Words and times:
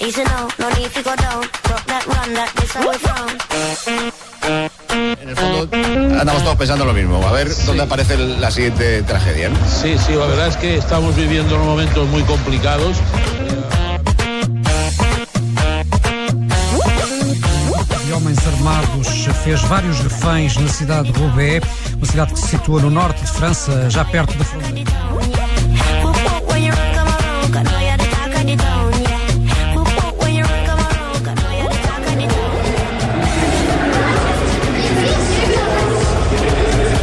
Easy 0.00 0.22
no, 0.22 0.48
no 0.58 0.68
need 0.76 0.90
to 0.92 1.02
go 1.02 1.14
down. 1.16 1.42
Rock 1.68 1.84
that 1.86 2.06
run, 2.06 2.34
that 2.34 2.52
this 2.54 2.72
how 2.72 2.88
we 2.88 2.96
frown. 2.98 3.30
En 5.20 5.28
el 5.28 5.36
fondo, 5.36 5.68
andamos 6.20 6.42
todos 6.44 6.56
pensando 6.56 6.84
lo 6.84 6.92
mismo. 6.92 7.26
A 7.26 7.32
ver 7.32 7.48
dónde 7.66 7.82
aparece 7.82 8.16
la 8.16 8.50
siguiente 8.50 9.02
tragedia. 9.02 9.48
¿no? 9.48 9.56
Sí, 9.66 9.96
sí, 9.98 10.12
la 10.12 10.26
verdad 10.26 10.48
es 10.48 10.56
que 10.56 10.76
estamos 10.76 11.16
viviendo 11.16 11.56
unos 11.56 11.66
momentos 11.66 12.08
muy 12.08 12.22
complicados. 12.22 12.96
de 18.06 18.14
homens 18.14 18.38
armados 18.46 19.28
fez 19.44 19.60
vários 19.68 19.98
reféns 19.98 20.56
na 20.56 20.68
cidade 20.68 21.12
de 21.12 21.18
Roubaix, 21.18 21.66
uma 21.94 22.06
cidade 22.06 22.32
que 22.32 22.40
se 22.40 22.48
situa 22.48 22.80
no 22.80 22.90
norte 22.90 23.20
de 23.22 23.30
França, 23.30 23.90
já 23.90 24.04
perto 24.04 24.36
da 24.38 24.44
fronteira. 24.44 24.90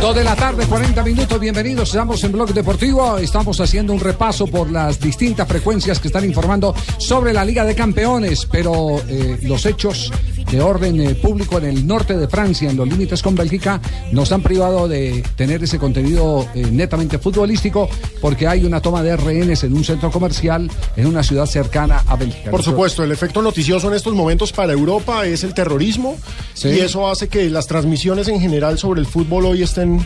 Dos 0.05 0.16
de 0.16 0.23
la 0.23 0.36
tarde, 0.36 0.68
40 0.68 1.02
minutos, 1.02 1.40
bienvenidos, 1.40 1.90
estamos 1.90 2.24
en 2.24 2.32
Blog 2.32 2.54
Deportivo, 2.54 3.18
estamos 3.18 3.60
haciendo 3.60 3.91
un 3.91 3.99
repaso 3.99 4.46
por 4.46 4.70
las 4.70 4.99
distintas 4.99 5.48
frecuencias 5.48 5.99
que 5.99 6.10
están 6.10 6.24
informando 6.24 6.76
sobre 6.99 7.34
la 7.34 7.43
Liga 7.43 7.66
de 7.66 7.74
Campeones, 7.74 8.46
pero 8.46 9.02
eh, 9.10 9.40
los 9.41 9.66
hechos 9.66 10.12
de 10.51 10.62
orden 10.62 10.99
eh, 11.01 11.15
público 11.15 11.57
en 11.57 11.65
el 11.65 11.88
norte 11.88 12.15
de 12.18 12.27
Francia, 12.27 12.70
en 12.70 12.77
los 12.77 12.88
límites 12.88 13.21
con 13.21 13.35
Bélgica, 13.35 13.82
nos 14.12 14.32
han 14.32 14.41
privado 14.41 14.88
de 14.88 15.24
tener 15.35 15.63
ese 15.63 15.77
contenido 15.79 16.48
eh, 16.54 16.68
netamente 16.71 17.18
futbolístico 17.20 17.90
porque 18.21 18.48
hay 18.48 18.63
una 18.66 18.82
toma 18.82 19.04
de 19.04 19.18
rehenes 19.18 19.63
en 19.63 19.73
un 19.73 19.84
centro 19.84 20.12
comercial 20.12 20.70
en 20.96 21.07
una 21.07 21.23
ciudad 21.23 21.46
cercana 21.46 22.04
a 22.07 22.16
Bélgica. 22.16 22.51
Por 22.51 22.63
supuesto, 22.63 23.04
el 23.04 23.12
efecto 23.12 23.41
noticioso 23.41 23.88
en 23.88 23.96
estos 23.96 24.13
momentos 24.13 24.51
para 24.51 24.73
Europa 24.73 25.26
es 25.26 25.43
el 25.43 25.54
terrorismo 25.54 26.16
Sí. 26.54 26.70
y 26.70 26.79
eso 26.79 27.10
hace 27.10 27.27
que 27.27 27.49
las 27.49 27.68
transmisiones 27.68 28.27
en 28.27 28.40
general 28.40 28.77
sobre 28.77 29.01
el 29.01 29.07
fútbol 29.07 29.46
hoy 29.46 29.63
estén 29.63 30.05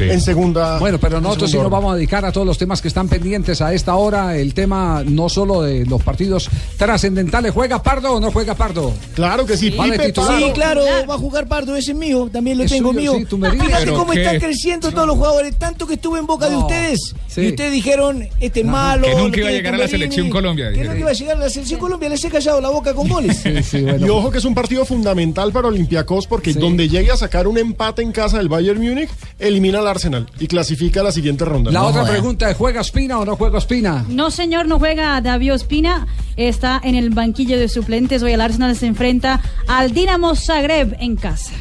en 0.00 0.20
segunda. 0.20 0.78
Bueno, 0.78 0.98
pero 0.98 1.20
nosotros 1.20 1.50
sí 1.50 1.56
nos 1.56 1.70
vamos 1.70 1.92
a 1.92 1.96
dedicar 1.96 2.24
a 2.24 2.32
todos 2.32 2.46
los 2.46 2.58
temas 2.58 2.80
que 2.82 2.88
están 2.88 3.08
pendientes 3.08 3.60
a 3.60 3.72
esta 3.72 3.94
hora. 3.96 4.36
El 4.36 4.54
tema 4.54 5.02
no 5.06 5.28
solo 5.28 5.62
de 5.62 5.86
los 5.86 6.02
partidos 6.02 6.48
trascendentales. 6.76 7.52
¿Juega 7.52 7.82
Pardo 7.82 8.14
o 8.14 8.20
no 8.20 8.30
juega 8.30 8.54
Pardo? 8.54 8.92
Claro 9.14 9.46
que 9.46 9.56
sí, 9.56 9.70
Pipe 9.70 9.98
titular. 10.06 10.38
Sí, 10.42 10.50
claro, 10.52 10.82
va 11.08 11.14
a 11.14 11.18
jugar 11.18 11.46
Pardo, 11.48 11.76
ese 11.76 11.92
es 11.92 11.96
mío, 11.96 12.28
también 12.32 12.58
lo 12.58 12.64
Es 12.64 12.70
tengo 12.72 12.90
suyo, 12.92 13.00
mío. 13.00 13.14
sí, 13.18 13.24
tú 13.26 13.38
me 13.38 13.50
dices. 13.50 13.66
Fíjate 13.66 13.84
¿Pero 13.84 13.96
cómo 13.98 14.12
qué? 14.12 14.22
están 14.22 14.40
creciendo 14.40 14.90
todos 14.90 15.06
los 15.06 15.16
jugadores, 15.16 15.56
tanto 15.56 15.86
que 15.86 15.94
estuve 15.94 16.18
en 16.18 16.26
boca 16.26 16.48
de 16.48 16.56
ustedes. 16.56 17.14
sí. 17.28 17.42
Y 17.42 17.48
ustedes 17.48 17.72
dijeron, 17.72 18.28
este 18.40 18.60
es 18.60 18.66
malo. 18.66 19.06
Que 19.06 19.14
nunca 19.14 19.40
iba 19.40 19.48
a 19.48 19.52
llegar 19.52 19.74
a 19.74 19.78
la 19.78 19.88
selección 19.88 20.30
Colombia, 20.30 20.72
Que 20.72 20.84
nunca 20.84 20.98
iba 20.98 21.10
a 21.10 21.14
llegar 21.14 21.36
a 21.36 21.40
la 21.40 21.50
selección 21.50 21.78
Colombia, 21.80 22.08
les 22.08 22.24
he 22.24 22.30
callado 22.30 22.60
la 22.60 22.70
boca 22.70 22.94
con 22.94 23.08
goles. 23.08 23.38
Sí, 23.44 23.62
sí, 23.62 23.80
bueno. 23.82 24.06
Y 24.06 24.08
ojo 24.10 24.30
que 24.30 24.38
es 24.38 24.44
un 24.44 24.54
partido 24.54 24.84
fundamental 24.84 25.52
para 25.52 25.68
Olympiacos 25.68 26.26
porque 26.26 26.52
Sí. 26.54 26.58
donde 26.58 26.88
llegue 26.88 27.10
a 27.10 27.16
sacar 27.16 27.46
un 27.46 27.58
empate 27.58 28.00
en 28.02 28.12
casa 28.12 28.38
del 28.38 28.48
Bayern 28.48 28.80
Múnich, 28.80 29.10
elimina 29.38 29.80
al 29.84 29.90
Arsenal 29.90 30.26
y 30.38 30.46
clasifica 30.46 31.00
a 31.00 31.04
la 31.04 31.12
siguiente 31.12 31.44
ronda. 31.44 31.70
La 31.70 31.80
No 31.80 31.86
otra 31.86 32.00
joda. 32.02 32.12
pregunta 32.12 32.50
es, 32.50 32.56
¿juega 32.56 32.80
Espina 32.80 33.18
o 33.18 33.24
no 33.24 33.36
juega 33.36 33.58
Espina? 33.58 34.04
No, 34.08 34.30
señor, 34.30 34.66
no 34.66 34.78
juega 34.78 35.20
David 35.20 35.54
Ospina. 35.54 36.06
Está 36.36 36.80
en 36.82 36.94
el 36.96 37.10
banquillo 37.10 37.58
de 37.58 37.68
suplentes. 37.68 38.22
Hoy 38.22 38.32
el 38.32 38.40
Arsenal 38.40 38.74
se 38.76 38.86
enfrenta 38.86 39.40
al 39.68 39.92
Dinamo 39.92 40.34
Zagreb 40.34 40.96
en 40.98 41.16
casa. 41.16 41.52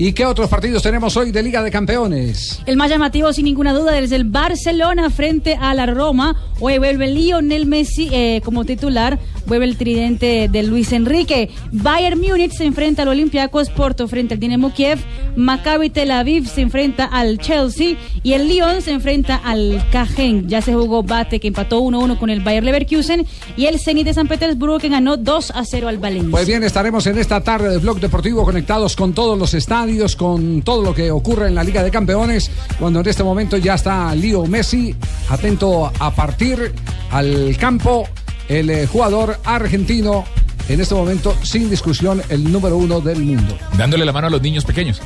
¿Y 0.00 0.14
qué 0.14 0.24
otros 0.24 0.48
partidos 0.48 0.82
tenemos 0.82 1.14
hoy 1.18 1.30
de 1.30 1.42
Liga 1.42 1.62
de 1.62 1.70
Campeones? 1.70 2.62
El 2.64 2.78
más 2.78 2.88
llamativo, 2.88 3.34
sin 3.34 3.44
ninguna 3.44 3.74
duda, 3.74 3.98
es 3.98 4.12
el 4.12 4.24
Barcelona 4.24 5.10
frente 5.10 5.58
a 5.60 5.74
la 5.74 5.84
Roma. 5.84 6.36
Hoy 6.58 6.78
vuelve 6.78 7.06
Lionel 7.06 7.66
Messi 7.66 8.08
eh, 8.10 8.40
como 8.42 8.64
titular. 8.64 9.18
Vuelve 9.44 9.66
el 9.66 9.76
tridente 9.76 10.48
de 10.50 10.62
Luis 10.62 10.92
Enrique. 10.92 11.50
Bayern 11.70 12.18
Múnich 12.18 12.52
se 12.52 12.64
enfrenta 12.64 13.02
al 13.02 13.08
Olympiacos 13.08 13.68
Porto 13.68 14.08
frente 14.08 14.34
al 14.34 14.40
Dinamo 14.40 14.72
Kiev. 14.72 15.00
Maccabi 15.36 15.90
Tel 15.90 16.12
Aviv 16.12 16.46
se 16.46 16.62
enfrenta 16.62 17.04
al 17.04 17.36
Chelsea. 17.38 17.96
Y 18.22 18.32
el 18.32 18.48
Lyon 18.48 18.80
se 18.80 18.92
enfrenta 18.92 19.36
al 19.36 19.84
Cajen. 19.92 20.48
Ya 20.48 20.62
se 20.62 20.72
jugó 20.72 21.02
Bate, 21.02 21.40
que 21.40 21.48
empató 21.48 21.82
1-1 21.82 22.18
con 22.18 22.30
el 22.30 22.40
Bayer 22.40 22.64
Leverkusen. 22.64 23.26
Y 23.56 23.66
el 23.66 23.78
Zenit 23.78 24.06
de 24.06 24.14
San 24.14 24.28
Petersburgo, 24.28 24.78
que 24.78 24.88
ganó 24.88 25.18
2-0 25.18 25.86
al 25.86 25.98
Valencia. 25.98 26.30
Pues 26.30 26.46
bien, 26.46 26.62
estaremos 26.62 27.06
en 27.06 27.18
esta 27.18 27.42
tarde 27.42 27.68
de 27.68 27.78
Blog 27.78 28.00
Deportivo 28.00 28.44
conectados 28.44 28.96
con 28.96 29.12
todos 29.12 29.38
los 29.38 29.52
estadios, 29.52 29.89
con 30.16 30.62
todo 30.62 30.82
lo 30.82 30.94
que 30.94 31.10
ocurre 31.10 31.48
en 31.48 31.54
la 31.54 31.64
Liga 31.64 31.82
de 31.82 31.90
Campeones, 31.90 32.50
cuando 32.78 33.00
en 33.00 33.08
este 33.08 33.24
momento 33.24 33.56
ya 33.56 33.74
está 33.74 34.14
Leo 34.14 34.46
Messi, 34.46 34.94
atento 35.28 35.90
a 35.98 36.10
partir 36.14 36.72
al 37.10 37.56
campo, 37.58 38.08
el 38.48 38.70
eh, 38.70 38.86
jugador 38.86 39.38
argentino, 39.44 40.24
en 40.68 40.80
este 40.80 40.94
momento, 40.94 41.34
sin 41.42 41.68
discusión, 41.68 42.22
el 42.28 42.52
número 42.52 42.76
uno 42.76 43.00
del 43.00 43.20
mundo. 43.20 43.58
Dándole 43.76 44.04
la 44.04 44.12
mano 44.12 44.28
a 44.28 44.30
los 44.30 44.40
niños 44.40 44.64
pequeños. 44.64 45.02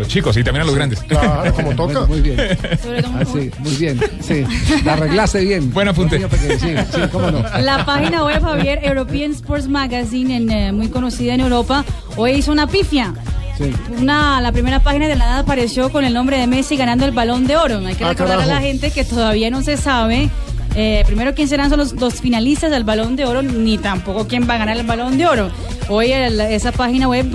Los 0.00 0.08
chicos 0.08 0.36
y 0.36 0.42
también 0.42 0.62
a 0.62 0.64
los 0.64 0.74
grandes. 0.74 1.00
Claro, 1.02 1.54
como 1.54 1.70
toca. 1.76 2.00
Bueno, 2.00 2.06
muy 2.06 2.20
bien. 2.20 2.36
Muy. 3.58 4.00
Sí, 4.20 4.44
la 4.84 4.94
arreglaste 4.94 5.40
bien. 5.44 5.72
Buen 5.72 5.88
apunte. 5.88 6.18
Sí, 6.58 6.58
sí, 6.58 7.00
cómo 7.12 7.30
no. 7.30 7.42
La 7.60 7.84
página 7.84 8.24
web 8.24 8.42
Javier 8.42 8.80
European 8.82 9.32
Sports 9.32 9.68
Magazine, 9.68 10.36
en, 10.36 10.50
eh, 10.50 10.72
muy 10.72 10.88
conocida 10.88 11.34
en 11.34 11.40
Europa, 11.40 11.84
hoy 12.16 12.32
hizo 12.32 12.50
una 12.52 12.66
pifia. 12.66 13.12
Sí. 13.58 13.70
Una, 14.00 14.40
la 14.40 14.52
primera 14.52 14.80
página 14.82 15.06
de 15.06 15.16
la 15.16 15.26
nada 15.26 15.38
apareció 15.40 15.90
con 15.90 16.04
el 16.04 16.14
nombre 16.14 16.38
de 16.38 16.46
Messi 16.46 16.76
ganando 16.78 17.04
el 17.04 17.10
balón 17.12 17.46
de 17.46 17.56
oro. 17.56 17.78
Hay 17.86 17.94
que 17.94 18.04
Ah, 18.04 18.08
recordar 18.10 18.38
carajo. 18.38 18.50
a 18.50 18.54
la 18.54 18.60
gente 18.62 18.90
que 18.90 19.04
todavía 19.04 19.50
no 19.50 19.60
se 19.62 19.76
sabe. 19.76 20.30
Eh, 20.74 21.02
primero 21.06 21.34
quién 21.34 21.48
serán 21.48 21.68
son 21.70 21.78
los, 21.78 21.92
los 21.94 22.14
finalistas 22.20 22.70
del 22.70 22.84
balón 22.84 23.16
de 23.16 23.24
oro, 23.24 23.42
ni 23.42 23.78
tampoco 23.78 24.26
quién 24.28 24.48
va 24.48 24.54
a 24.54 24.58
ganar 24.58 24.76
el 24.76 24.86
balón 24.86 25.18
de 25.18 25.26
oro. 25.26 25.50
Hoy 25.88 26.12
el- 26.12 26.40
esa 26.40 26.72
página 26.72 27.08
web 27.08 27.26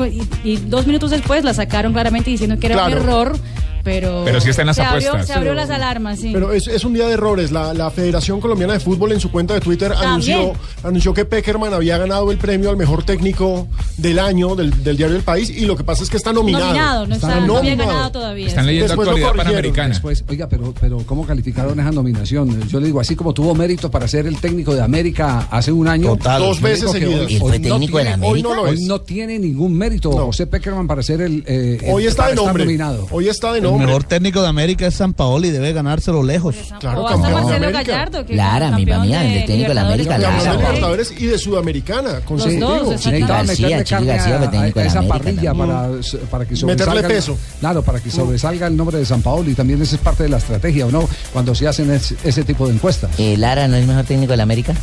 y, 0.44 0.50
y 0.50 0.57
dos 0.57 0.88
minutos 0.88 1.12
después 1.12 1.44
la 1.44 1.53
sacaron 1.53 1.94
claramente 1.94 2.29
diciendo 2.29 2.57
que 2.59 2.68
era 2.68 2.75
Claro. 2.75 2.91
un 2.97 3.03
error, 3.03 3.40
pero, 3.85 4.23
Pero 4.25 4.41
sí 4.41 4.50
está 4.50 4.63
en 4.63 4.68
las 4.68 4.75
se 4.75 4.81
abrió, 4.81 5.09
apuestas. 5.12 5.28
se 5.28 5.34
abrió 5.34 5.53
las 5.53 5.69
alarmas, 5.69 6.19
sí. 6.19 6.31
Pero 6.34 6.51
es, 6.51 6.68
es 6.68 6.84
un 6.84 6.94
día 6.94 7.06
de 7.07 7.13
errores. 7.13 7.51
La, 7.53 7.73
la 7.73 7.90
Federación 7.91 8.41
Colombiana 8.41 8.73
de 8.73 8.79
Fútbol 8.81 9.13
en 9.13 9.19
su 9.22 9.31
cuenta 9.31 9.53
de 9.53 9.62
Twitter 9.62 9.94
anunció, 9.94 10.53
anunció 10.84 11.13
que 11.13 11.23
Peckerman 11.23 11.73
había 11.73 11.97
ganado 11.97 12.31
el 12.31 12.38
premio 12.38 12.69
al 12.72 12.78
mejor 12.78 13.03
técnico 13.06 13.68
del 13.97 14.19
año 14.19 14.56
del, 14.56 14.84
del 14.84 14.97
diario 14.97 15.16
El 15.16 15.22
País 15.23 15.50
y 15.50 15.66
lo 15.66 15.78
que 15.78 15.84
pasa 15.85 16.03
es 16.03 16.09
que 16.09 16.18
está 16.18 16.34
nominado. 16.34 16.66
nominado, 16.66 17.07
no, 17.07 17.16
Está 17.16 17.28
está, 17.35 17.40
no 17.46 17.57
había 17.57 17.72
nominado. 17.75 17.90
ganado 17.91 18.12
todavía. 18.12 18.47
Están 18.47 18.66
leyendo 18.66 18.88
Después 18.88 19.07
actualidad 19.07 19.34
panamericana. 19.35 19.90
Después, 19.90 20.23
oiga, 20.28 20.50
pero, 20.50 20.73
pero 20.81 20.97
¿cómo 21.06 21.25
calificaron 21.25 21.79
esa 21.79 21.91
nominación? 21.91 22.67
Yo 22.67 22.79
le 22.79 22.88
digo, 22.88 23.00
así 23.00 23.16
como 23.16 23.34
tuvo 23.34 23.53
mérito 23.56 23.91
para 23.91 24.07
ser 24.07 24.25
el 24.25 24.38
técnico 24.41 24.73
de 24.73 24.81
América 24.81 25.47
hace 25.52 25.72
un 25.72 25.88
año. 25.88 26.16
Total. 26.17 26.41
Dos 26.41 26.59
veces 26.59 26.90
seguidas. 26.91 27.28
hoy- 27.28 27.34
¿Él 27.35 27.40
fue 27.40 27.52
hoy 27.52 27.59
no 27.59 27.69
técnico 27.75 27.97
de 28.00 28.03
la 28.06 28.09
tiene- 28.16 28.28
Hoy 28.28 28.41
no 28.41 28.56
lo 28.56 28.62
Hoy 28.63 28.84
no 28.85 29.02
tiene 29.02 29.38
ningún 29.38 29.78
mérito 29.78 30.09
No. 30.09 30.25
José 30.25 30.47
Peckerman 30.47 30.88
para 30.88 31.03
ser 31.03 31.22
el. 31.22 31.44
eh, 31.46 31.78
el- 31.84 31.94
Hoy 31.94 32.07
está 32.07 32.29
de 32.29 32.35
nombre. 32.35 32.63
nominado. 32.66 33.07
Hoy 33.12 33.28
está 33.29 33.52
de 33.52 33.59
El 33.59 33.63
nombre. 33.79 33.87
mejor 33.87 34.03
técnico 34.03 34.41
de 34.41 34.47
América 34.47 34.87
es 34.87 34.95
San 34.95 35.13
Paoli 35.13 35.47
y 35.49 35.51
debe 35.51 35.73
ganárselo 35.73 36.23
lejos. 36.23 36.55
Claro, 36.79 37.03
o 37.03 37.05
campeón 37.05 37.27
de 37.27 37.33
Marcelo 37.41 37.55
América. 37.67 37.83
Gallardo, 37.83 38.25
que 38.25 38.35
Lara, 38.35 38.65
es 38.69 38.75
mi 38.75 38.85
campeón 38.85 39.09
mamá, 39.09 39.25
el 39.25 39.45
técnico 39.45 39.67
de 39.69 39.73
la 39.75 39.81
América. 39.81 40.09
Campeón 40.11 40.37
de 40.37 40.43
Lara. 40.45 40.57
Libertadores 40.61 41.11
y 41.17 41.25
de 41.25 41.37
Sudamericana, 41.37 42.19
consecutivo. 42.25 42.95
Chiqui 42.97 43.19
García, 43.21 43.67
meterle 43.67 43.83
Chiqui 43.83 44.05
García 44.05 44.37
fue 44.37 44.47
técnico 44.47 44.79
de 44.79 44.87
esa 44.87 44.99
América 44.99 45.17
parrilla 45.19 45.53
para, 45.53 45.89
para 46.29 46.45
que 46.45 46.51
Meterle 46.53 46.75
sobresalga. 46.85 47.07
peso. 47.07 47.37
Claro, 47.59 47.81
para 47.83 47.99
que 47.99 48.11
sobresalga 48.11 48.67
el 48.67 48.77
nombre 48.77 48.97
de 48.97 49.05
San 49.05 49.22
Paolo 49.22 49.49
y 49.49 49.53
también 49.55 49.81
esa 49.81 49.95
es 49.95 50.01
parte 50.01 50.23
de 50.23 50.29
la 50.29 50.37
estrategia, 50.37 50.85
¿o 50.85 50.91
no? 50.91 51.07
Cuando 51.33 51.53
se 51.55 51.67
hacen 51.67 51.91
es- 51.91 52.16
ese 52.23 52.43
tipo 52.43 52.67
de 52.67 52.73
encuestas. 52.73 53.11
Eh, 53.19 53.37
Lara 53.37 53.67
no 53.67 53.75
es 53.75 53.85
mejor 53.85 54.03
técnico 54.05 54.31
de 54.31 54.37
la 54.37 54.43
América. 54.43 54.73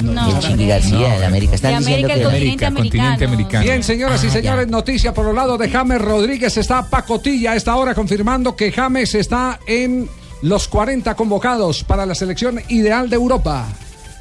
No, 0.00 0.28
y 0.28 0.38
Chiqui 0.40 0.66
García 0.66 1.18
de 1.18 1.26
América. 1.26 1.50
De 1.50 1.56
Están 1.56 1.78
diciendo 1.78 2.06
América, 2.06 2.14
el 2.14 2.18
que. 2.20 2.24
continente 2.24 2.66
América, 2.66 2.66
continente 2.76 3.24
americano. 3.24 3.34
americano. 3.34 3.64
Bien, 3.64 3.82
señoras 3.82 4.24
y 4.24 4.26
Ah, 4.28 4.30
señores, 4.30 4.66
ya. 4.66 4.70
noticia 4.72 5.14
por 5.14 5.28
el 5.28 5.34
lado 5.36 5.58
de 5.58 5.68
James 5.68 6.00
Rodríguez. 6.00 6.56
Está 6.56 6.88
Pacotilla 6.88 7.52
a 7.52 7.56
esta 7.56 7.76
hora 7.76 7.94
confirmando 7.94 8.56
que 8.56 8.72
James 8.72 9.14
está 9.14 9.60
en 9.66 10.08
los 10.42 10.66
40 10.68 11.14
convocados 11.14 11.84
para 11.84 12.04
la 12.06 12.14
selección 12.14 12.60
ideal 12.68 13.08
de 13.08 13.16
Europa. 13.16 13.68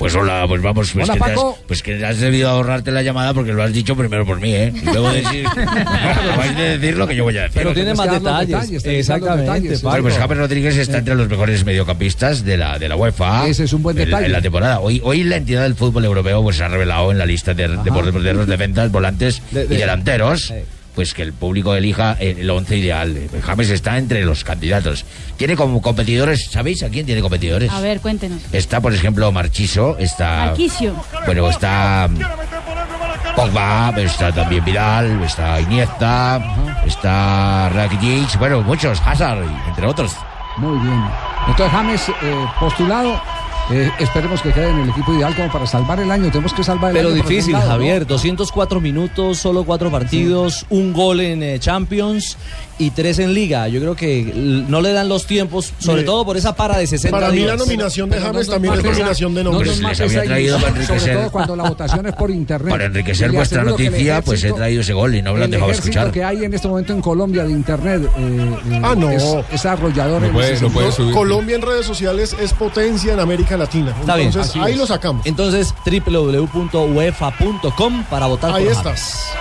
Pues 0.01 0.15
hola, 0.15 0.45
pues 0.47 0.61
vamos, 0.63 0.91
pues, 0.93 1.07
Hola, 1.09 1.23
que 1.25 1.31
has, 1.31 1.39
pues 1.67 1.83
que 1.83 2.03
has 2.05 2.19
debido 2.19 2.49
ahorrarte 2.49 2.91
la 2.91 3.03
llamada 3.03 3.33
porque 3.35 3.53
lo 3.53 3.61
has 3.61 3.71
dicho 3.71 3.95
primero 3.95 4.25
por 4.25 4.39
mí, 4.41 4.51
¿eh? 4.53 4.73
Y 4.75 4.85
luego 4.85 5.11
decir, 5.11 5.45
acabáis 5.47 6.57
de 6.57 6.77
decir 6.79 6.97
lo 6.97 7.07
que 7.07 7.15
yo 7.15 7.23
voy 7.23 7.37
a 7.37 7.43
decir. 7.43 7.53
Pero 7.61 7.73
tiene 7.73 7.93
más 7.93 8.07
los 8.07 8.23
detalles. 8.23 8.71
los 8.71 8.85
Exactamente, 8.85 9.41
detalles. 9.51 9.81
Bueno, 9.83 10.01
pues 10.03 10.17
James 10.17 10.37
Rodríguez 10.39 10.77
está 10.77 10.97
entre 10.97 11.13
los 11.15 11.29
mejores 11.29 11.63
mediocampistas 11.63 12.43
de 12.43 12.57
la, 12.57 12.79
de 12.79 12.89
la 12.89 12.95
UEFA. 12.95 13.47
Ese 13.47 13.65
es 13.65 13.73
un 13.73 13.83
buen 13.83 13.95
en 13.97 14.01
la- 14.01 14.05
detalle. 14.07 14.25
En 14.25 14.31
la 14.33 14.41
temporada. 14.41 14.79
Hoy, 14.79 14.99
hoy 15.03 15.23
la 15.23 15.35
entidad 15.37 15.61
del 15.63 15.75
fútbol 15.75 16.03
europeo 16.05 16.41
pues, 16.41 16.57
se 16.57 16.63
ha 16.63 16.67
revelado 16.67 17.11
en 17.11 17.17
la 17.19 17.25
lista 17.27 17.53
de, 17.53 17.67
de 17.67 17.91
porteros, 17.91 18.47
defensas, 18.47 18.91
volantes 18.91 19.41
De- 19.51 19.67
de- 19.67 19.75
y 19.75 19.77
delanteros. 19.77 20.47
Sí. 20.47 20.55
Pues 20.95 21.13
que 21.13 21.21
el 21.21 21.33
público 21.33 21.75
elija 21.75 22.17
el 22.19 22.49
once 22.49 22.77
ideal. 22.77 23.17
James 23.43 23.69
está 23.69 23.97
entre 23.97 24.23
los 24.25 24.43
candidatos. 24.43 25.05
Tiene 25.37 25.55
como 25.55 25.81
competidores, 25.81 26.47
¿sabéis 26.49 26.83
a 26.83 26.89
quién 26.89 27.05
tiene 27.05 27.21
competidores? 27.21 27.71
A 27.71 27.79
ver, 27.81 27.99
cuéntenos. 27.99 28.41
Está, 28.51 28.81
por 28.81 28.93
ejemplo, 28.93 29.31
Marchiso, 29.31 29.97
está... 29.97 30.45
Marquisio. 30.47 30.95
Bueno, 31.25 31.49
está 31.49 32.07
mm, 32.09 33.35
Pogba, 33.35 33.93
está 33.97 34.31
también 34.31 34.63
Vidal, 34.65 35.23
está 35.23 35.59
Iniesta, 35.61 36.41
está 36.85 37.69
Rakitic, 37.69 38.37
bueno, 38.37 38.61
muchos, 38.61 39.01
Hazard, 39.05 39.43
entre 39.67 39.87
otros. 39.87 40.15
Muy 40.57 40.77
bien. 40.79 41.03
Entonces 41.47 41.71
James 41.71 42.09
eh, 42.09 42.45
postulado. 42.59 43.40
Eh, 43.71 43.91
esperemos 43.99 44.41
que 44.41 44.51
quede 44.51 44.69
en 44.69 44.79
el 44.79 44.89
equipo 44.89 45.13
ideal 45.13 45.35
como 45.35 45.51
para 45.51 45.65
salvar 45.67 45.99
el 45.99 46.11
año. 46.11 46.29
Tenemos 46.31 46.53
que 46.53 46.63
salvar 46.63 46.91
el 46.91 46.97
Pero 46.97 47.09
año. 47.09 47.21
por 47.21 47.29
difícil, 47.29 47.53
¿no? 47.53 47.61
Javier. 47.61 48.05
204 48.07 48.79
minutos, 48.81 49.37
solo 49.37 49.63
cuatro 49.63 49.89
partidos, 49.91 50.65
un 50.69 50.93
gol 50.93 51.21
en 51.21 51.41
eh, 51.43 51.59
Champions 51.59 52.37
y 52.77 52.89
tres 52.91 53.19
en 53.19 53.33
Liga. 53.33 53.67
Yo 53.67 53.79
creo 53.79 53.95
que 53.95 54.23
no 54.67 54.81
le 54.81 54.91
dan 54.91 55.07
los 55.07 55.25
tiempos, 55.27 55.71
sobre 55.77 56.03
todo 56.03 56.25
por 56.25 56.35
esa 56.37 56.55
para 56.55 56.77
de 56.77 56.87
60 56.87 57.15
Para 57.15 57.29
mí 57.31 57.37
días. 57.37 57.49
la 57.49 57.55
nominación 57.57 58.09
de 58.09 58.15
Pero 58.15 58.27
no 58.27 58.33
James 58.33 58.47
también 58.49 58.73
es 58.73 58.83
nominación 58.83 59.35
de 59.35 59.43
no 59.43 59.51
nombres. 59.51 59.79
mates 59.81 60.01
había 60.01 60.23
traído 60.23 60.55
para 60.59 60.69
sobre 60.71 60.81
enriquecer. 60.83 61.17
todo 61.17 61.31
cuando 61.31 61.55
la 61.55 61.63
votación 61.69 62.05
es 62.07 62.13
por 62.15 62.31
internet. 62.31 62.71
Para 62.71 62.85
enriquecer 62.85 63.31
vuestra 63.31 63.63
noticia, 63.63 64.21
pues 64.23 64.43
he 64.43 64.51
traído 64.51 64.81
ese 64.81 64.93
gol 64.93 65.13
y 65.15 65.21
no 65.21 65.33
me 65.33 65.39
lo 65.39 65.45
han 65.45 65.51
dejado 65.51 65.71
escuchar. 65.71 66.11
que 66.11 66.23
hay 66.23 66.43
en 66.43 66.53
este 66.55 66.67
momento 66.67 66.91
en 66.93 67.01
Colombia 67.01 67.43
de 67.43 67.51
internet 67.51 68.01
eh, 68.17 68.79
Ah, 68.81 68.95
no. 68.97 69.09
es, 69.11 69.23
es 69.53 69.65
arrollador. 69.65 70.19
No 70.21 70.27
en 70.27 70.33
puede- 70.33 70.59
no 70.59 70.91
subir. 70.91 71.13
Colombia 71.13 71.55
en 71.57 71.61
redes 71.61 71.85
sociales 71.85 72.35
es 72.41 72.51
potencia 72.53 73.13
en 73.13 73.19
América 73.19 73.57
Latina. 73.61 73.91
Está 73.99 74.15
bien, 74.15 74.27
Entonces, 74.27 74.51
así 74.51 74.59
ahí 74.59 74.73
es. 74.73 74.77
lo 74.77 74.85
sacamos. 74.87 75.25
Entonces, 75.25 75.73
www.uefa.com 75.85 78.03
para 78.09 78.25
votar 78.27 78.53
Ahí 78.53 78.63
por 78.65 78.73
está. 78.73 78.83
James. 78.89 79.31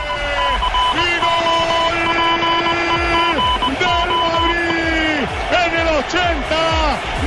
del 3.81 4.11
Madrid 4.11 5.22
en 5.50 5.72
el 5.81 5.88
80. 5.88 6.56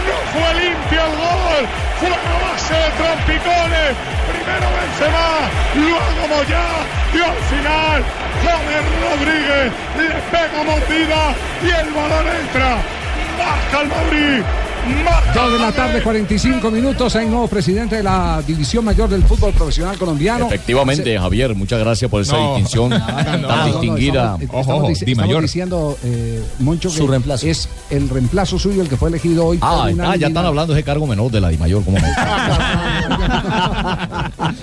No 0.08 0.18
fue 0.34 0.50
limpio 0.62 1.02
el 1.06 1.14
gol, 1.18 1.64
fue 2.00 2.10
a 2.10 2.12
base 2.44 2.74
de 2.74 2.90
trompicones. 2.98 3.92
Primero 4.32 4.68
Benzema, 4.78 5.30
luego 5.76 6.22
Moyá 6.30 6.68
y 7.14 7.16
al 7.22 7.40
final 7.52 7.98
James 8.44 8.86
Rodríguez 9.04 9.68
le 9.98 10.10
pega 10.32 10.60
mordida 10.64 11.22
y 11.64 11.66
el 11.70 11.90
balón 11.94 12.28
entra. 12.28 12.72
Marca 13.38 13.78
el 13.82 13.88
Madrid. 13.90 14.42
Dos 15.34 15.52
de 15.54 15.60
la 15.60 15.72
tarde, 15.72 15.94
Madrid. 15.94 16.04
45 16.04 16.70
minutos. 16.72 17.16
Hay 17.16 17.26
nuevo 17.28 17.48
presidente 17.48 17.96
de 17.98 18.04
la 18.04 18.42
División 18.46 18.84
Mayor 18.86 19.10
del 19.10 19.24
Fútbol 19.24 19.52
Profesional 19.54 19.98
Colombiano. 19.98 20.46
Efectivamente, 20.48 21.18
Javier, 21.18 21.56
muchas 21.56 21.80
gracias 21.80 22.10
por 22.12 22.22
esa 22.22 22.34
No. 22.38 22.56
distinción 22.56 22.90
No, 22.90 22.98
tan 23.00 23.42
no, 23.42 23.48
no, 23.48 23.66
distinguida. 23.66 24.38
estamos, 24.40 24.50
Ojo, 24.50 24.60
estamos 24.62 24.84
ojo, 25.00 25.06
Di 25.06 25.16
Mayor. 25.16 25.42
diciendo, 25.42 25.98
eh, 26.04 26.44
Moncho, 26.60 26.90
que 26.90 26.98
Su 26.98 27.08
reemplazo. 27.08 27.48
es 27.48 27.68
el 27.90 28.10
reemplazo 28.10 28.60
suyo, 28.60 28.82
el 28.82 28.90
que 28.90 28.98
fue 28.98 29.10
elegido 29.10 29.46
hoy. 29.48 29.58
por 29.58 29.70
Ah, 29.70 29.88
ah, 30.04 30.16
ya 30.16 30.28
están 30.28 30.46
hablando 30.46 30.74
de 30.74 30.80
ese 30.82 30.86
cargo 30.86 31.08
menor 31.08 31.32
de 31.32 31.42
la 31.42 31.50
Di 31.50 31.58
Mayor, 31.58 31.84
¿cómo 31.84 31.98
no? 32.00 32.08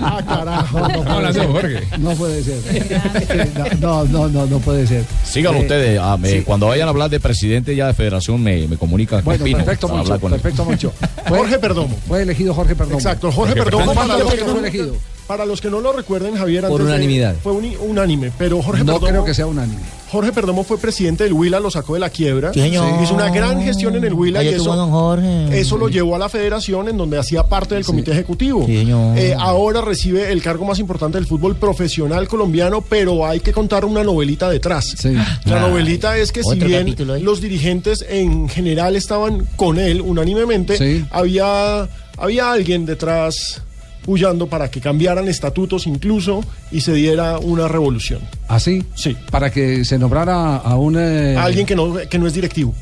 Ah, 0.03 0.21
carajo. 0.27 0.79
no 0.89 1.03
puede 1.05 1.33
ser. 1.33 1.47
Jorge. 1.49 1.81
No 1.99 2.11
puede 2.13 2.43
ser. 2.45 2.61
No, 3.81 4.05
no, 4.05 4.29
no, 4.29 4.47
no 4.47 4.59
puede 4.59 4.87
ser. 4.87 5.05
Sigan 5.25 5.55
Eh, 5.57 5.61
ustedes, 5.61 6.01
ah, 6.03 6.17
me- 6.19 6.29
sí. 6.31 6.43
cuando 6.43 6.67
vayan 6.69 6.87
a 6.87 6.91
hablar 6.91 7.11
de 7.11 7.19
presidente 7.21 7.75
ya 7.75 7.87
de 7.89 7.95
federación, 7.95 8.43
me, 8.43 8.67
me 8.69 8.77
comunican 8.77 9.23
Bueno, 9.25 9.45
perfecto, 9.45 9.89
para 9.89 10.03
Moncho. 10.15 10.21
con 10.23 10.35
él. 10.35 10.41
Perfecto, 10.41 10.65
Moncho. 10.65 10.93
Fue- 11.29 11.39
Jorge 11.39 11.59
Perdomo. 11.59 11.97
Fue 12.09 12.23
elegido 12.23 12.55
Jorge 12.55 12.75
Perdomo. 12.75 12.99
Exacto, 12.99 13.31
Jorge 13.33 13.55
Perdomo 13.55 13.85
¿Cuánto 13.85 14.01
para 14.03 14.19
los, 14.19 14.23
fue 14.29 14.33
que 14.33 14.39
que 14.39 14.45
fue 14.45 14.55
no, 14.55 14.61
elegido? 14.61 14.95
para 15.27 15.45
los 15.47 15.61
que 15.61 15.71
no 15.71 15.81
lo 15.81 15.93
recuerden, 15.93 16.37
Javier, 16.37 16.63
Por 16.63 16.73
antes 16.73 16.87
de- 16.87 16.93
unanimidad. 16.93 17.35
fue 17.43 17.53
uni- 17.53 17.77
unánime, 17.77 18.33
pero 18.37 18.61
Jorge 18.63 18.85
No 18.85 18.95
Perdomo, 18.95 19.07
creo 19.09 19.25
que 19.25 19.35
sea 19.35 19.47
unánime. 19.47 19.81
Jorge 20.11 20.33
Perdomo 20.33 20.65
fue 20.65 20.77
presidente 20.79 21.25
del 21.25 21.33
Huila, 21.33 21.61
lo 21.61 21.71
sacó 21.71 21.95
de 21.95 22.01
la 22.01 22.11
quiebra. 22.11 22.53
Sí, 22.53 22.61
señor. 22.61 23.03
Hizo 23.03 23.15
una 23.15 23.31
gran 23.31 23.63
gestión 23.63 23.95
en 23.95 24.05
el 24.05 24.13
Huila 24.13 24.43
y 24.43 24.49
eso, 24.49 24.73
Jorge. 24.89 25.59
eso 25.61 25.77
lo 25.79 25.89
llevó 25.89 26.17
a 26.17 26.19
la 26.19 26.29
federación 26.29 26.89
en 26.89 26.97
donde 26.97 27.19
hacía 27.19 27.45
parte 27.45 27.75
del 27.77 27.85
comité 27.85 28.11
ejecutivo. 28.13 28.65
Sí, 28.67 28.79
señor. 28.79 29.17
Eh, 29.17 29.35
ahora 29.39 29.81
recibe 29.81 30.33
el 30.33 30.43
cargo 30.43 30.65
más 30.65 30.79
importante 30.81 31.17
del 31.19 31.27
fútbol 31.27 31.57
profesional 31.57 32.27
colombiano, 32.29 32.81
pero 32.83 33.25
hay 33.27 33.41
que 33.41 33.53
contar 33.53 33.85
una 33.85 34.03
novelita 34.03 34.51
detrás. 34.51 34.95
Sí. 34.99 35.15
La 35.45 35.61
novelita 35.61 36.17
es 36.19 36.33
que 36.33 36.43
si 36.43 36.59
bien 36.59 36.95
los 37.23 37.41
dirigentes 37.41 38.05
en 38.09 38.49
general 38.49 38.97
estaban 38.97 39.47
con 39.57 39.79
él 39.79 40.01
unánimemente, 40.01 40.77
Sí. 40.77 41.05
había, 41.11 41.89
había 42.17 42.51
alguien 42.53 42.85
detrás 42.85 43.63
huyendo 44.07 44.47
para 44.49 44.71
que 44.71 44.81
cambiaran 44.81 45.29
estatutos 45.29 45.87
incluso 45.87 46.43
y 46.73 46.81
se 46.81 46.93
diera 46.95 47.39
una 47.39 47.69
revolución. 47.69 48.21
¿Así? 48.49 48.85
Sí. 48.95 49.17
Para 49.31 49.51
que 49.51 49.85
se 49.85 49.99
nombrara 49.99 50.57
a 50.57 50.77
un... 50.77 50.97
eh, 50.99 51.37
A 51.37 51.45
alguien 51.45 51.67
que 51.67 51.77
no, 51.77 51.95
que 52.09 52.19
no 52.19 52.27
es 52.27 52.33
directivo. 52.35 52.75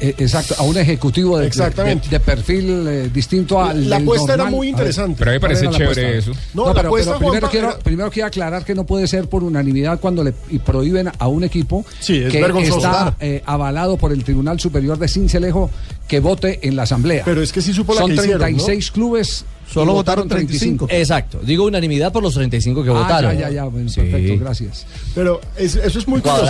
eh, 0.00 0.14
exacto, 0.18 0.56
a 0.58 0.62
un 0.64 0.76
ejecutivo 0.76 1.38
de, 1.38 1.46
Exactamente. 1.46 2.08
de- 2.08 2.18
de 2.18 2.20
perfil 2.20 2.86
eh, 2.88 3.10
distinto 3.14 3.62
al 3.62 3.88
La 3.88 3.98
apuesta 3.98 4.34
era 4.34 4.46
muy 4.46 4.68
interesante. 4.68 5.16
Pero 5.18 5.30
a 5.30 5.34
mí 5.34 5.36
me 5.36 5.40
¿cuál 5.40 5.52
parece 5.52 5.68
chévere 5.78 6.06
apuesta? 6.14 6.30
eso. 6.30 6.40
No, 6.54 6.62
No, 6.62 6.68
la 6.68 6.74
pero, 6.74 6.88
apuesta, 6.88 7.10
pero 7.12 7.18
primero, 7.18 7.30
Juanpa, 7.40 7.50
quiero, 7.50 7.68
era- 7.70 7.78
primero 7.78 8.10
quiero 8.10 8.26
aclarar 8.26 8.64
que 8.64 8.74
no 8.74 8.84
puede 8.84 9.06
ser 9.06 9.28
por 9.28 9.44
unanimidad 9.44 10.00
cuando 10.00 10.24
le 10.24 10.34
y 10.50 10.58
prohíben 10.58 11.08
a 11.16 11.28
un 11.28 11.44
equipo 11.44 11.84
Sí, 12.00 12.16
es 12.16 12.32
que 12.32 12.40
está 12.62 13.16
eh, 13.20 13.42
avalado 13.46 13.96
por 13.96 14.12
el 14.12 14.24
Tribunal 14.24 14.58
Superior 14.58 14.98
de 14.98 15.06
Cincelejo 15.06 15.70
que 16.08 16.18
vote 16.18 16.58
en 16.62 16.74
la 16.74 16.82
Asamblea. 16.82 17.22
Pero 17.24 17.40
es 17.42 17.52
que 17.52 17.62
sí 17.62 17.72
supo 17.72 17.94
la 17.94 18.00
Son 18.00 18.08
que 18.10 18.16
hicieron, 18.16 18.40
¿no? 18.40 18.46
36 18.46 18.90
clubes. 18.90 19.44
Solo 19.70 19.94
votaron 19.94 20.28
35. 20.28 20.86
Exacto. 20.90 21.38
Digo 21.42 21.64
unanimidad 21.64 22.12
por 22.12 22.22
los 22.22 22.34
35 22.34 22.82
que 22.84 22.90
Ah, 22.90 22.92
votaron. 22.92 23.34
ya, 23.34 23.40
ya, 23.48 23.50
ya, 23.50 23.64
bueno, 23.64 23.88
Sí. 23.88 24.00
perfecto, 24.02 24.44
gracias. 24.44 24.86
Pero 25.14 25.40
es- 25.56 25.76
eso 25.76 25.98
es 25.98 26.06
muy 26.06 26.20
curioso. 26.20 26.44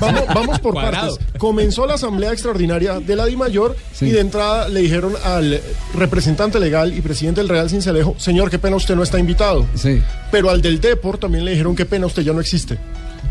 Vamos, 0.00 0.22
vamos 0.34 0.58
por 0.60 0.72
Cuadrado. 0.74 1.16
partes. 1.16 1.38
Comenzó 1.38 1.86
la 1.86 1.94
asamblea 1.94 2.32
extraordinaria 2.32 2.98
de 3.00 3.14
la 3.16 3.26
DIMAYOR 3.26 3.76
Sí. 3.92 4.06
y 4.06 4.10
de 4.10 4.20
entrada 4.20 4.68
le 4.68 4.80
dijeron 4.80 5.12
al 5.24 5.60
representante 5.94 6.58
legal 6.58 6.96
y 6.96 7.00
presidente 7.02 7.40
del 7.40 7.48
Real 7.48 7.68
Cincelejo, 7.68 8.14
señor, 8.18 8.50
qué 8.50 8.58
pena 8.58 8.76
usted 8.76 8.94
no 8.96 9.02
está 9.02 9.18
invitado. 9.18 9.66
Sí. 9.74 10.00
Pero 10.30 10.48
al 10.48 10.62
del 10.62 10.80
Depor 10.80 11.18
también 11.18 11.44
le 11.44 11.50
dijeron, 11.50 11.76
qué 11.76 11.84
pena 11.84 12.06
usted 12.06 12.22
ya 12.22 12.32
no 12.32 12.40
existe. 12.40 12.78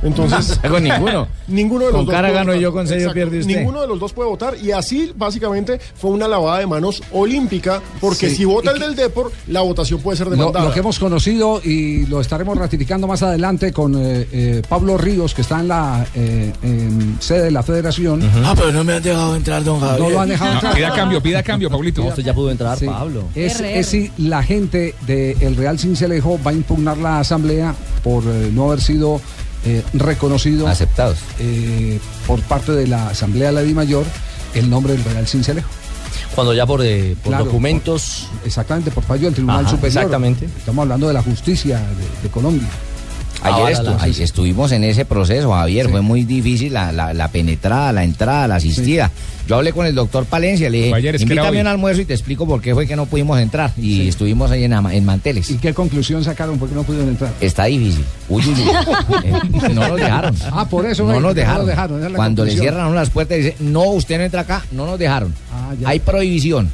Entonces, 0.04 0.60
Con 0.70 0.84
ninguno. 0.84 1.28
ninguno 1.48 1.86
de 1.86 1.92
los 1.92 1.98
Con 2.00 2.06
dos 2.06 2.14
cara 2.16 2.28
puede 2.30 2.34
gano 2.40 2.48
votar. 2.52 2.62
yo, 2.62 2.72
con 2.74 2.88
sello 2.88 3.00
Exacto. 3.02 3.14
pierde 3.16 3.40
usted. 3.40 3.56
Ninguno 3.58 3.82
de 3.82 3.88
los 3.88 4.00
dos 4.00 4.14
puede 4.14 4.30
votar 4.30 4.56
y 4.62 4.72
así 4.72 5.12
básicamente 5.16 5.80
fue 5.96 6.12
una 6.12 6.28
lavada 6.28 6.60
de 6.60 6.68
manos 6.68 7.02
olímpica 7.12 7.82
porque 8.00 8.30
Sí. 8.30 8.38
si 8.38 8.46
vota 8.46 8.72
Y 8.72 8.76
el 8.76 8.80
del 8.82 8.96
Depor, 8.96 9.32
la 9.48 9.62
votación 9.62 10.02
puede 10.02 10.18
ser 10.18 10.30
demandada. 10.30 10.66
lo 10.66 10.74
que 10.74 10.80
hemos 10.80 10.98
conocido 11.00 11.62
y 11.64 12.06
lo 12.08 12.22
estaremos 12.22 12.58
ratificando 12.58 13.08
más 13.08 13.22
adelante 13.24 13.72
con 13.72 13.96
eh, 13.96 14.28
eh, 14.32 14.62
Pablo 14.68 14.98
Ríos, 14.98 15.34
que 15.34 15.42
está 15.42 15.60
en 15.60 15.68
la 15.68 16.06
eh, 16.16 16.52
en 16.64 17.18
sede 17.20 17.44
de 17.44 17.52
la 17.52 17.64
federación. 17.64 18.22
Ah, 18.44 18.54
pero 18.56 18.72
no 18.72 18.84
me 18.84 18.94
han 18.94 19.04
dejado 19.04 19.36
entrar, 19.36 19.64
don 19.64 19.80
Javier. 19.80 20.00
No 20.00 20.10
lo 20.10 20.22
han 20.22 20.30
dejado 20.30 20.50
No, 20.52 20.56
entrar. 20.58 20.76
pida 20.76 20.94
cambio, 20.94 21.22
pida 21.22 21.44
cambio, 21.44 21.70
Pablito. 21.70 22.04
Usted 22.04 22.24
ya 22.24 22.34
pudo 22.34 22.52
entrar, 22.52 22.78
Sí. 22.78 22.86
Pablo. 22.86 23.24
Es, 23.36 23.60
es 23.60 23.88
si 23.88 24.12
la 24.18 24.42
gente 24.44 24.96
del 25.06 25.56
Real 25.56 25.78
Cincelejo 25.80 26.40
va 26.46 26.52
a 26.52 26.54
impugnar 26.54 26.98
la 26.98 27.20
asamblea 27.20 27.76
por 28.04 28.24
eh, 28.26 28.50
no 28.54 28.66
haber 28.68 28.82
sido 28.82 29.22
eh, 29.66 29.84
reconocido 29.94 30.68
Aceptados. 30.68 31.18
eh, 31.40 32.00
por 32.28 32.42
parte 32.42 32.72
de 32.72 32.88
la 32.88 33.10
asamblea 33.10 33.48
de 33.50 33.54
la 33.54 33.62
Di 33.62 33.74
Mayor 33.74 34.06
el 34.54 34.70
nombre 34.70 34.94
del 34.94 35.04
Real 35.04 35.28
Cincelejo. 35.28 35.70
Cuando 36.36 36.54
ya 36.54 36.66
por, 36.66 36.82
eh, 36.84 37.16
por 37.24 37.32
Claro, 37.32 37.46
documentos. 37.46 38.28
Exactamente, 38.46 38.92
por 38.92 39.04
fallo 39.04 39.26
del 39.26 39.34
Tribunal 39.34 39.62
Ajá, 39.62 39.72
Superior. 39.72 40.04
exactamente. 40.04 40.46
Estamos 40.46 40.84
hablando 40.84 41.08
de 41.08 41.14
la 41.14 41.22
justicia 41.24 41.78
de, 41.80 42.24
de 42.24 42.30
Colombia. 42.30 42.68
Ayer 43.44 43.54
Avala 43.54 43.72
estu- 43.98 44.00
la- 44.00 44.24
estuvimos 44.24 44.72
en 44.72 44.84
ese 44.84 45.04
proceso, 45.06 45.52
Javier. 45.52 45.90
Fue 45.90 46.02
muy 46.02 46.24
difícil 46.24 46.74
la, 46.74 46.92
la- 46.92 47.14
la 47.14 47.28
penetrada, 47.30 47.92
la 47.92 48.04
entrada, 48.04 48.48
la 48.48 48.56
asistida. 48.56 49.10
Yo 49.48 49.56
hablé 49.56 49.74
con 49.74 49.86
el 49.88 49.96
doctor 49.96 50.26
Palencia, 50.26 50.70
le 50.70 50.78
dije, 50.84 50.94
ayer, 50.94 51.16
es 51.16 51.24
invítame 51.24 51.50
hoy". 51.58 51.62
un 51.62 51.68
almuerzo 51.68 52.02
y 52.02 52.06
te 52.06 52.14
explico 52.14 52.46
por 52.46 52.62
qué 52.62 52.74
fue 52.76 52.86
que 52.88 52.96
no 52.96 53.08
pudimos 53.08 53.40
entrar. 53.40 53.72
Y 53.78 54.08
estuvimos 54.08 54.52
ahí 54.52 54.64
en, 54.64 54.74
en 54.74 55.04
Manteles. 55.06 55.50
¿Y 55.50 55.56
qué 55.56 55.74
conclusión 55.74 56.24
sacaron? 56.24 56.60
¿Por 56.60 56.70
qué 56.70 56.76
no 56.76 56.84
pudieron 56.84 57.10
entrar? 57.10 57.34
Está 57.42 57.66
difícil. 57.66 58.06
Uy, 58.30 58.44
uy, 58.48 58.54
uy. 58.54 58.62
Eh, 59.24 59.70
no 59.74 59.88
nos 59.90 59.98
dejaron. 59.98 60.36
Ah, 60.52 60.68
por 60.70 60.86
eso, 60.86 61.06
No 61.06 61.20
nos 61.20 61.36
dejaron. 61.36 61.56
no 61.56 61.60
nos 61.64 61.68
dejaron, 61.68 62.06
es 62.06 62.12
Cuando 62.14 62.44
le 62.46 62.52
conclusión. 62.52 62.62
cierran 62.64 62.82
a 62.86 62.88
uno 62.88 62.96
las 62.96 63.10
puertas 63.10 63.38
y 63.38 63.42
dice, 63.42 63.56
no, 63.60 63.84
usted 63.92 64.18
no 64.18 64.24
entra 64.24 64.42
acá, 64.42 64.64
no 64.72 64.86
nos 64.86 64.98
dejaron. 65.00 65.34
Ah, 65.52 65.74
ya. 65.80 65.90
Hay 65.90 66.00
prohibición 66.00 66.72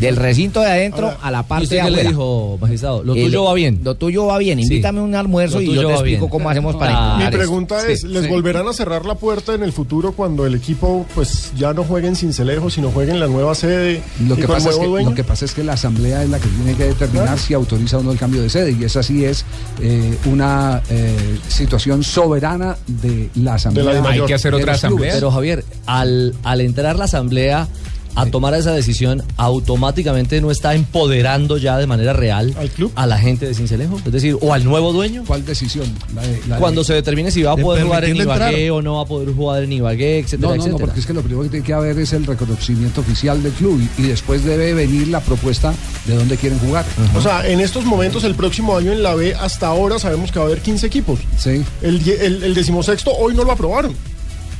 del 0.00 0.16
recinto 0.16 0.60
de 0.60 0.66
adentro 0.66 1.14
a 1.22 1.30
la 1.30 1.40
¿Y 1.40 1.42
parte 1.44 1.64
usted 1.64 1.76
de 1.76 1.82
qué 1.82 1.90
le 1.90 1.94
afuera. 1.96 2.08
dijo, 2.10 2.58
magistrado? 2.60 3.04
Lo 3.04 3.14
El- 3.14 3.24
tuyo 3.24 3.44
va 3.44 3.54
bien. 3.54 3.80
Lo 3.84 3.94
tuyo 3.94 4.26
va 4.26 4.38
bien. 4.38 4.58
Invítame 4.60 5.00
a 5.00 5.02
un 5.02 5.14
almuerzo 5.14 5.60
y 5.60 5.66
yo 5.74 5.86
te 5.86 5.92
explico 5.92 6.18
bien. 6.26 6.30
cómo 6.30 6.50
hacemos 6.50 6.76
para 6.76 7.16
Ah. 7.16 7.18
Mi 7.18 7.30
pregunta 7.36 7.86
es, 7.88 8.00
Sí, 8.02 8.08
¿les 8.08 8.24
sí. 8.24 8.28
volverán 8.28 8.66
a 8.68 8.72
cerrar 8.72 9.04
la 9.04 9.14
puerta 9.16 9.54
en 9.54 9.62
el 9.62 9.72
futuro 9.72 10.12
cuando 10.12 10.46
el 10.46 10.54
equipo 10.54 11.06
pues 11.14 11.52
ya 11.56 11.72
no 11.72 11.84
juegue 11.84 12.08
en 12.08 12.16
Cincelejo, 12.16 12.70
sino 12.70 12.90
juegue 12.90 13.12
en 13.12 13.20
la 13.20 13.26
nueva 13.26 13.54
sede 13.54 14.02
Lo 14.26 14.34
y 14.34 14.38
que, 14.38 14.44
con 14.46 14.56
pasa 14.56 14.70
es 14.70 14.76
que, 14.76 14.86
dueño? 14.86 15.08
lo 15.10 15.14
que 15.14 15.24
pasa 15.24 15.44
es 15.44 15.52
que 15.54 15.64
la 15.64 15.72
asamblea 15.74 16.22
es 16.22 16.28
la 16.30 16.38
que 16.38 16.48
tiene 16.48 16.74
que 16.74 16.84
determinar 16.84 17.38
si 17.38 17.54
autoriza 17.54 17.98
o 17.98 18.02
no 18.02 18.12
el 18.12 18.18
cambio 18.18 18.42
de 18.42 18.50
sede 18.50 18.76
y 18.78 18.84
esa 18.84 19.02
sí 19.02 19.24
es 19.24 19.44
eh, 19.80 20.16
una 20.26 20.82
eh, 20.90 21.38
situación 21.48 22.02
soberana 22.04 22.76
de 22.86 23.30
la 23.36 23.54
asamblea. 23.54 23.84
De 23.86 23.90
la 23.92 23.96
Hay 23.98 24.02
mayor. 24.02 24.26
que 24.26 24.34
hacer 24.34 24.54
de 24.54 24.60
otra 24.60 24.74
asamblea. 24.74 25.14
Pero 25.14 25.30
Javier, 25.30 25.64
al, 25.86 26.34
al 26.42 26.60
entrar 26.60 26.96
la 26.96 27.04
asamblea, 27.04 27.68
a 28.16 28.26
tomar 28.26 28.54
esa 28.54 28.72
decisión, 28.72 29.22
automáticamente 29.36 30.40
no 30.40 30.50
está 30.50 30.74
empoderando 30.74 31.56
ya 31.58 31.76
de 31.78 31.86
manera 31.86 32.12
real 32.12 32.54
a 32.94 33.06
la 33.06 33.18
gente 33.18 33.46
de 33.46 33.54
Cincelejo? 33.54 34.00
Es 34.04 34.12
decir, 34.12 34.36
o 34.40 34.52
al 34.52 34.64
nuevo 34.64 34.92
dueño. 34.92 35.22
¿Cuál 35.26 35.44
decisión? 35.44 35.86
La 36.14 36.22
de- 36.22 36.40
la 36.48 36.54
de- 36.56 36.60
Cuando 36.60 36.82
se 36.84 36.94
determine 36.94 37.30
si 37.30 37.42
va 37.42 37.52
a 37.52 37.56
de 37.56 37.62
poder 37.62 37.84
jugar 37.84 38.04
en 38.04 38.16
Ibagué 38.16 38.32
entrar. 38.66 38.70
o 38.72 38.82
no 38.82 38.94
va 38.96 39.02
a 39.02 39.06
poder 39.06 39.34
jugar 39.34 39.62
en 39.62 39.72
Ibagué, 39.72 40.18
etcétera, 40.20 40.50
No, 40.50 40.56
no, 40.56 40.66
no, 40.68 40.78
porque 40.78 41.00
es 41.00 41.06
que 41.06 41.12
lo 41.12 41.20
primero 41.22 41.42
que 41.44 41.48
tiene 41.50 41.64
que 41.66 41.72
haber 41.72 41.98
es 41.98 42.12
el 42.12 42.24
reconocimiento 42.26 43.00
oficial 43.00 43.42
del 43.42 43.52
club 43.52 43.80
y, 43.98 44.02
y 44.02 44.06
después 44.08 44.44
debe 44.44 44.74
venir 44.74 45.08
la 45.08 45.20
propuesta 45.20 45.72
de 46.06 46.14
dónde 46.16 46.36
quieren 46.36 46.58
jugar. 46.58 46.84
O 47.16 47.20
sea, 47.20 47.46
en 47.48 47.60
estos 47.60 47.84
momentos, 47.84 48.24
el 48.24 48.34
próximo 48.34 48.76
año 48.76 48.92
en 48.92 49.02
la 49.02 49.14
B, 49.14 49.34
hasta 49.34 49.66
ahora 49.66 49.98
sabemos 49.98 50.32
que 50.32 50.38
va 50.38 50.44
a 50.46 50.48
haber 50.48 50.60
15 50.60 50.86
equipos. 50.86 51.18
Sí. 51.38 51.62
El, 51.82 52.00
el 52.42 52.54
decimosexto 52.54 53.10
hoy 53.12 53.34
no 53.34 53.44
lo 53.44 53.52
aprobaron. 53.52 53.94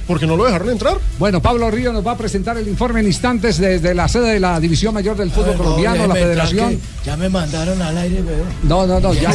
Porque 0.06 0.26
no 0.26 0.36
lo 0.36 0.44
dejaron 0.44 0.70
entrar. 0.70 0.98
Bueno, 1.18 1.42
Pablo 1.42 1.70
Río 1.70 1.92
nos 1.92 2.06
va 2.06 2.12
a 2.12 2.16
presentar 2.16 2.56
el 2.56 2.68
informe 2.68 3.00
en 3.00 3.06
instantes 3.06 3.58
desde 3.58 3.94
la 3.94 4.06
sede 4.06 4.34
de 4.34 4.40
la 4.40 4.60
División 4.60 4.94
Mayor 4.94 5.16
del 5.16 5.30
Fútbol 5.30 5.56
Colombiano, 5.56 6.06
la 6.06 6.14
Federación. 6.14 6.80
Ya 7.04 7.16
me 7.16 7.28
mandaron 7.28 7.80
al 7.82 7.96
aire, 7.98 8.22
weón. 8.22 8.46
No, 8.62 8.86
no, 8.86 9.00
no, 9.00 9.12
ya. 9.14 9.32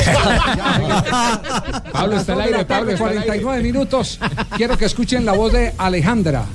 Pablo 1.91 2.17
está 2.17 2.33
al 2.33 2.41
aire, 2.41 2.65
Pablo 2.65 2.91
está 2.91 3.05
al 3.05 3.11
aire. 3.11 3.23
49 3.25 3.63
minutos. 3.63 4.19
Quiero 4.55 4.77
que 4.77 4.85
escuchen 4.85 5.25
la 5.25 5.33
voz 5.33 5.51
de 5.51 5.73
Alejandra. 5.77 6.45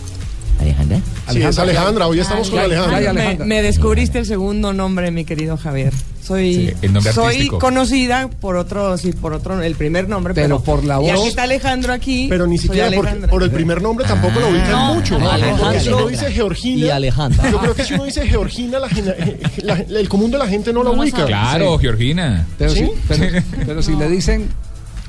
¿Alejandra? 0.60 1.00
Sí, 1.30 1.42
es 1.42 1.58
Alejandra, 1.58 2.06
hoy 2.06 2.20
estamos 2.20 2.48
con 2.50 2.58
Alejandra. 2.58 3.44
Me, 3.44 3.62
descubriste 3.62 4.18
el 4.18 4.26
segundo 4.26 4.72
nombre, 4.72 5.10
mi 5.10 5.24
querido 5.24 5.56
Javier. 5.56 5.92
Soy, 6.22 6.54
Sí, 6.54 6.72
el 6.82 6.92
nombre 6.92 7.12
soy 7.12 7.26
artístico. 7.26 7.58
conocida 7.60 8.28
por 8.40 8.56
otro, 8.56 8.98
sí, 8.98 9.12
por 9.12 9.32
otro, 9.32 9.62
el 9.62 9.76
primer 9.76 10.08
nombre, 10.08 10.34
Pero 10.34 10.60
pero, 10.60 10.62
por 10.64 10.84
la 10.84 10.96
Y 11.00 11.04
voz- 11.06 11.20
aquí 11.20 11.28
está 11.28 11.44
Alejandro 11.44 11.92
aquí. 11.92 12.26
Pero 12.28 12.48
ni 12.48 12.58
siquiera 12.58 12.90
por, 13.30 13.42
el 13.44 13.50
primer 13.52 13.80
nombre 13.80 14.04
tampoco 14.08 14.40
lo 14.40 14.48
ubican 14.48 14.70
No, 14.72 14.94
mucho. 14.94 15.18
no, 15.20 15.30
Porque 15.30 15.44
Alejandra. 15.44 15.80
si 15.80 15.88
uno 15.88 16.08
dice 16.08 16.32
Georgina. 16.32 16.86
Y 16.86 16.90
Alejandra. 16.90 17.48
Yo 17.50 17.58
creo 17.60 17.74
que 17.74 17.84
si 17.84 17.94
uno 17.94 18.04
dice 18.06 18.26
Georgina, 18.26 18.80
la, 18.80 18.88
gena- 18.88 19.14
la- 19.62 19.74
el 20.00 20.08
común 20.08 20.32
de 20.32 20.38
la 20.38 20.48
gente 20.48 20.72
no, 20.72 20.82
lo 20.82 20.92
ubica. 20.94 21.26
Claro, 21.26 21.78
Georgina. 21.78 22.44
Pero, 22.58 22.70
¿Sí? 22.72 22.78
si, 22.86 22.90
pero, 23.06 23.42
pero 23.64 23.82
si 23.82 23.94
le 23.94 24.08
dicen 24.08 24.48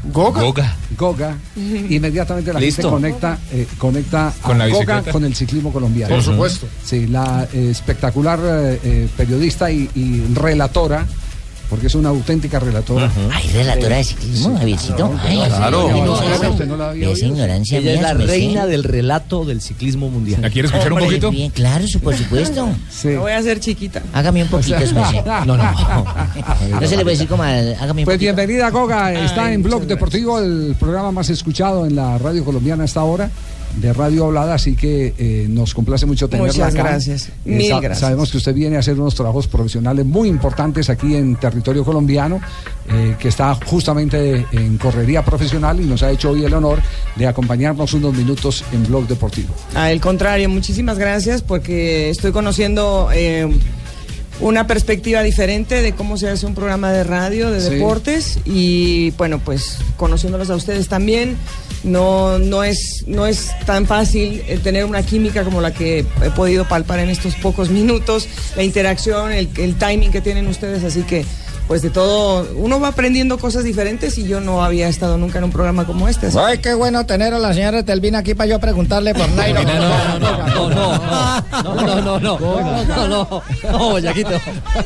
Goga, 0.03 0.41
Goga. 0.41 0.75
Goga, 0.97 1.35
inmediatamente 1.55 2.53
la 2.53 2.59
Listo. 2.59 2.83
gente 2.83 2.93
conecta, 2.95 3.37
eh, 3.51 3.67
conecta 3.77 4.27
a 4.27 4.31
Con 4.41 4.57
la 4.57 4.67
Goga 4.67 4.79
bicicleta. 4.79 5.11
con 5.11 5.25
el 5.25 5.35
ciclismo 5.35 5.71
colombiano. 5.73 6.13
Por 6.15 6.23
supuesto. 6.23 6.67
Sí, 6.83 7.07
la 7.07 7.47
eh, 7.51 7.69
espectacular 7.71 8.39
eh, 8.43 8.79
eh, 8.83 9.07
periodista 9.17 9.71
y, 9.71 9.89
y 9.95 10.23
relatora, 10.33 11.05
porque 11.69 11.87
es 11.87 11.95
una 11.95 12.09
auténtica 12.09 12.59
relatora. 12.59 13.11
Ay, 13.33 13.49
relatora 13.53 13.97
de 13.97 14.03
ciclismo, 14.03 14.57
Javiercito. 14.57 15.13
Ay, 15.23 15.37
Claro. 15.47 15.85
oído. 15.85 17.17
ignorancia 17.17 17.79
Ella 17.79 17.91
es 17.93 17.99
mía, 17.99 18.07
la 18.07 18.13
merced. 18.13 18.31
reina 18.33 18.65
del 18.65 18.83
relato 18.83 19.45
del 19.45 19.61
ciclismo 19.61 20.09
mundial. 20.09 20.41
¿La 20.41 20.49
quiere 20.49 20.67
escuchar 20.67 20.93
un 20.93 20.99
poquito? 20.99 21.31
Bien, 21.31 21.51
claro, 21.51 21.85
por 22.03 22.15
supuesto. 22.15 22.69
Me 23.03 23.17
voy 23.17 23.31
a 23.31 23.37
hacer 23.37 23.59
chiquita. 23.59 24.01
Hágame 24.13 24.43
un 24.43 24.49
poquito, 24.49 24.79
su 24.87 24.95
merced. 24.95 25.25
No, 25.45 25.57
no. 25.57 25.57
No 26.81 26.87
se 26.87 26.95
le 26.97 27.03
puede 27.03 27.15
decir 27.15 27.27
como 27.27 27.43
al- 27.43 27.75
hágame 27.75 28.01
un 28.01 28.05
Pues 28.05 28.17
poquito. 28.17 28.35
bienvenida 28.35 28.69
Goga, 28.69 29.13
está 29.13 29.45
Ay, 29.45 29.55
en 29.55 29.63
Blog 29.63 29.83
Deportivo, 29.85 30.39
el 30.39 30.75
programa 30.79 31.11
más 31.11 31.29
escuchado 31.29 31.85
en 31.85 31.95
la 31.95 32.17
radio 32.17 32.43
colombiana 32.45 32.83
hasta 32.83 32.99
ahora, 32.99 33.29
de 33.75 33.93
radio 33.93 34.25
hablada, 34.25 34.55
así 34.55 34.75
que 34.75 35.13
eh, 35.17 35.45
nos 35.49 35.73
complace 35.73 36.05
mucho 36.05 36.27
tenerla 36.29 36.51
Muchas 36.53 36.73
acá. 36.73 36.83
gracias. 36.83 37.27
Eh, 37.27 37.31
Mil 37.45 37.67
sa- 37.69 37.79
gracias. 37.79 37.99
Sabemos 37.99 38.31
que 38.31 38.37
usted 38.37 38.53
viene 38.53 38.75
a 38.75 38.79
hacer 38.79 38.99
unos 38.99 39.13
trabajos 39.13 39.47
profesionales 39.47 40.05
muy 40.05 40.29
importantes 40.29 40.89
aquí 40.89 41.15
en 41.15 41.35
territorio 41.35 41.83
colombiano, 41.85 42.39
eh, 42.89 43.15
que 43.19 43.27
está 43.27 43.53
justamente 43.65 44.45
en 44.51 44.77
correría 44.77 45.23
profesional 45.23 45.79
y 45.79 45.85
nos 45.85 46.01
ha 46.03 46.11
hecho 46.11 46.31
hoy 46.31 46.43
el 46.45 46.53
honor 46.53 46.79
de 47.15 47.27
acompañarnos 47.27 47.93
unos 47.93 48.13
minutos 48.15 48.63
en 48.71 48.85
Blog 48.87 49.07
Deportivo. 49.07 49.53
Al 49.75 49.99
contrario, 50.01 50.49
muchísimas 50.49 50.97
gracias 50.97 51.41
porque 51.41 52.09
estoy 52.09 52.31
conociendo 52.31 53.09
eh, 53.13 53.47
una 54.39 54.67
perspectiva 54.67 55.23
diferente 55.23 55.81
de 55.81 55.93
cómo 55.93 56.17
se 56.17 56.29
hace 56.29 56.45
un 56.45 56.53
programa 56.53 56.91
de 56.91 57.03
radio, 57.03 57.49
de 57.51 57.59
Sí. 57.61 57.69
deportes 57.75 58.39
y 58.45 59.11
bueno, 59.11 59.39
pues 59.39 59.77
conociéndolos 59.97 60.49
a 60.51 60.55
ustedes 60.55 60.87
también, 60.87 61.37
no, 61.83 62.37
no, 62.39 62.63
es, 62.63 63.03
no 63.07 63.25
es 63.25 63.49
tan 63.65 63.85
fácil 63.87 64.43
eh, 64.47 64.59
tener 64.63 64.85
una 64.85 65.03
química 65.03 65.43
como 65.43 65.61
la 65.61 65.73
que 65.73 66.05
he 66.23 66.29
podido 66.35 66.67
palpar 66.67 66.99
en 66.99 67.09
estos 67.09 67.35
pocos 67.35 67.69
minutos, 67.69 68.27
la 68.55 68.63
interacción, 68.63 69.31
el, 69.31 69.49
el 69.57 69.75
timing 69.75 70.11
que 70.11 70.21
tienen 70.21 70.47
ustedes, 70.47 70.83
así 70.83 71.01
que 71.01 71.25
pues 71.67 71.81
de 71.81 71.89
todo, 71.89 72.47
uno 72.55 72.79
va 72.79 72.87
aprendiendo 72.89 73.37
cosas 73.37 73.63
diferentes 73.65 74.17
y 74.17 74.23
yo 74.25 74.39
no 74.39 74.63
había 74.63 74.87
estado 74.87 75.17
nunca 75.17 75.39
en 75.39 75.43
un 75.45 75.51
programa 75.51 75.85
como 75.85 76.07
este. 76.07 76.27
así 76.27 76.37
Ay, 76.39 76.59
qué 76.59 76.73
bueno 76.73 77.05
tener 77.05 77.33
a 77.33 77.39
la 77.39 77.53
señora 77.53 77.83
Telvina 77.83 78.19
aquí 78.19 78.33
para 78.35 78.47
yo 78.49 78.59
preguntarle 78.59 79.13
por 79.13 79.27
Nairo. 79.31 79.61
No, 79.63 79.73
no, 79.73 80.19
no, 80.19 80.69
no, 80.69 80.69
no, 80.69 80.99
no, 81.63 82.19
no, 82.19 82.19
no, 82.19 83.07
no, 83.07 83.43
no, 83.71 83.79
Boyaquito. 83.89 84.39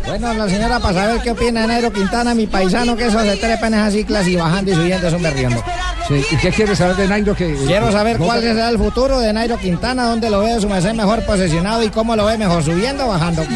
Bueno, 0.07 0.33
la 0.33 0.49
señora 0.49 0.79
para 0.79 0.93
saber 0.93 1.21
qué 1.21 1.31
opina 1.31 1.67
Nairo 1.67 1.91
Quintana, 1.93 2.33
mi 2.33 2.47
paisano, 2.47 2.95
que 2.97 3.05
eso 3.07 3.19
se 3.21 3.37
trepa 3.37 3.67
en 3.67 3.75
esas 3.75 3.93
ciclas 3.93 4.27
y 4.27 4.35
bajando 4.35 4.71
y 4.71 4.75
subiendo 4.75 5.07
es 5.07 5.13
un 5.13 5.21
berriendo. 5.21 5.63
Sí, 6.07 6.23
¿Y 6.31 6.35
qué 6.37 6.49
quiere 6.49 6.75
saber 6.75 6.95
de 6.95 7.07
Nairo? 7.07 7.35
Que, 7.35 7.53
Quiero 7.67 7.91
saber 7.91 8.17
Goga- 8.17 8.25
cuál 8.25 8.41
será 8.41 8.69
el 8.69 8.77
futuro 8.79 9.19
de 9.19 9.31
Nairo 9.33 9.57
Quintana, 9.57 10.05
dónde 10.09 10.29
lo 10.31 10.39
ve 10.39 10.59
su 10.59 10.67
merced 10.67 10.93
mejor 10.93 11.23
posesionado 11.25 11.83
y 11.83 11.89
cómo 11.89 12.15
lo 12.15 12.25
ve 12.25 12.37
mejor, 12.39 12.63
subiendo 12.63 13.05
o 13.05 13.09
bajando. 13.09 13.43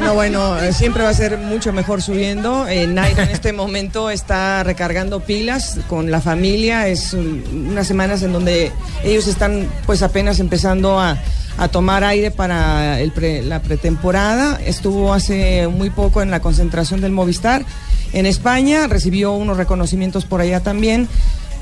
No, 0.00 0.14
bueno, 0.14 0.58
eh, 0.58 0.72
siempre 0.72 1.02
va 1.02 1.10
a 1.10 1.14
ser 1.14 1.36
mucho 1.38 1.72
mejor 1.72 1.99
subiendo. 2.00 2.66
Eh, 2.68 2.86
Nairo 2.86 3.22
en 3.22 3.30
este 3.30 3.52
momento 3.52 4.10
está 4.10 4.62
recargando 4.64 5.20
pilas 5.20 5.78
con 5.88 6.10
la 6.10 6.20
familia. 6.20 6.88
Es 6.88 7.12
un- 7.12 7.68
unas 7.70 7.86
semanas 7.86 8.22
en 8.22 8.32
donde 8.32 8.72
ellos 9.04 9.26
están 9.26 9.66
pues 9.86 10.02
apenas 10.02 10.40
empezando 10.40 10.98
a, 11.00 11.16
a 11.58 11.68
tomar 11.68 12.04
aire 12.04 12.30
para 12.30 13.00
el 13.00 13.12
pre- 13.12 13.42
la 13.42 13.60
pretemporada. 13.62 14.58
Estuvo 14.64 15.12
hace 15.14 15.68
muy 15.68 15.90
poco 15.90 16.22
en 16.22 16.30
la 16.30 16.40
concentración 16.40 17.00
del 17.00 17.12
Movistar 17.12 17.64
en 18.12 18.26
España. 18.26 18.86
Recibió 18.86 19.32
unos 19.32 19.56
reconocimientos 19.56 20.24
por 20.24 20.40
allá 20.40 20.60
también. 20.60 21.08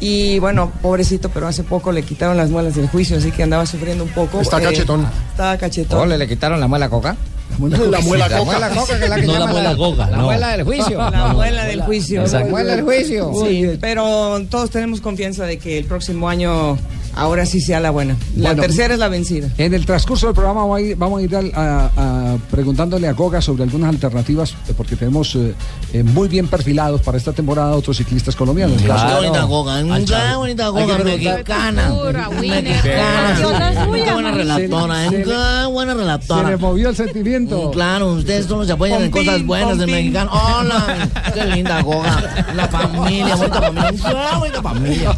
Y 0.01 0.39
bueno, 0.39 0.71
pobrecito, 0.81 1.29
pero 1.29 1.49
hace 1.49 1.65
poco 1.65 1.91
le 1.91 2.05
quitaron 2.05 2.37
las 2.37 2.51
muelas 2.51 2.77
del 2.77 2.87
juicio, 2.89 3.17
así 3.19 3.33
que 3.33 3.43
andaba 3.43 3.67
sufriendo 3.67 4.05
un 4.05 4.11
poco. 4.11 4.41
Está 4.41 4.61
Eh, 4.61 4.63
cachetón. 4.63 5.09
Estaba 5.33 5.59
cachetón. 5.59 5.99
Ole, 5.99 6.17
le 6.17 6.29
quitaron 6.29 6.61
la 6.61 6.69
muela 6.69 6.89
coca. 6.89 7.17
La 7.59 8.01
muela 8.01 8.29
La 8.29 8.39
coca. 8.39 8.45
muela 8.45 8.69
coca, 8.71 8.99
que 8.99 9.05
es 9.05 9.11
la 9.11 9.17
que 9.17 9.23
No 9.27 9.33
la 9.33 9.39
llama 9.41 9.53
muela 9.53 9.73
goga, 9.75 10.11
La 10.11 10.17
no. 10.19 10.23
muela 10.25 10.49
del 10.57 10.65
juicio. 10.65 10.99
La 11.11 11.27
muela 11.33 11.65
del 11.65 11.83
juicio. 11.83 12.25
La 12.27 12.45
muela 12.45 12.77
del 12.77 12.85
juicio. 12.85 13.33
Sí, 13.47 13.79
pero 13.81 14.41
todos 14.51 14.71
tenemos 14.71 15.01
confianza 15.01 15.45
de 15.45 15.59
que 15.59 15.79
el 15.79 15.85
próximo 15.85 16.29
año 16.29 16.79
ahora 17.15 17.47
sí 17.47 17.61
sea 17.61 17.81
la 17.81 17.91
buena. 17.91 18.17
La 18.37 18.51
Bueno. 18.51 18.63
tercera 18.63 18.95
es 18.95 19.01
la 19.01 19.09
vencida. 19.09 19.49
En 19.59 19.75
el 19.75 19.85
transcurso 19.87 20.27
del 20.27 20.35
programa 20.35 20.61
vamos 20.63 20.79
a 20.79 20.81
ir, 20.81 20.97
vamos 20.97 21.21
a 21.21 21.23
ir 21.23 21.37
a- 21.37 21.91
a- 21.97 22.37
preguntándole 22.51 23.09
a 23.09 23.13
Goga 23.13 23.41
sobre 23.41 23.63
algunas 23.65 23.91
alternativas, 23.91 24.53
eh, 24.69 24.75
porque 24.77 24.97
tenemos 24.97 25.35
eh, 25.35 25.55
eh, 25.93 26.03
muy 26.03 26.29
bien 26.29 26.47
perfilados 26.49 27.01
para 27.03 27.19
esta 27.19 27.33
temporada 27.33 27.73
otros 27.77 27.97
ciclistas 27.97 28.35
colombianos. 28.37 28.81
Qué 28.81 28.89
Caso- 28.89 29.17
bonita 29.17 29.43
goga, 29.45 29.77
qué 29.79 30.35
bonita 30.37 30.69
goga 30.69 30.99
mexicana. 30.99 31.93
Mexicana. 32.41 32.89
Qué 34.05 34.13
buena 34.13 34.31
relatora, 34.33 35.09
Se- 35.11 35.23
qué 35.23 35.67
buena 35.71 35.95
le 35.95 36.01
relatora. 36.01 36.57
movió 36.59 36.89
el 36.91 36.97
sentimiento. 36.97 37.69
Mm, 37.69 37.73
Claro, 37.73 38.13
ustedes 38.15 38.47
solo 38.47 38.65
se 38.65 38.73
apoyan 38.73 39.03
en 39.03 39.11
cosas 39.11 39.45
buenas 39.45 39.79
del 39.79 39.91
mexicano. 39.91 40.31
Hola, 40.33 41.09
qué 41.35 41.45
linda 41.47 41.81
goga. 41.83 42.45
La 42.55 42.69
familia, 42.69 43.37
bonita 43.37 43.61
familia. 43.63 43.93
Qué 43.93 44.37
bonita 44.39 44.63
familia. 44.63 45.17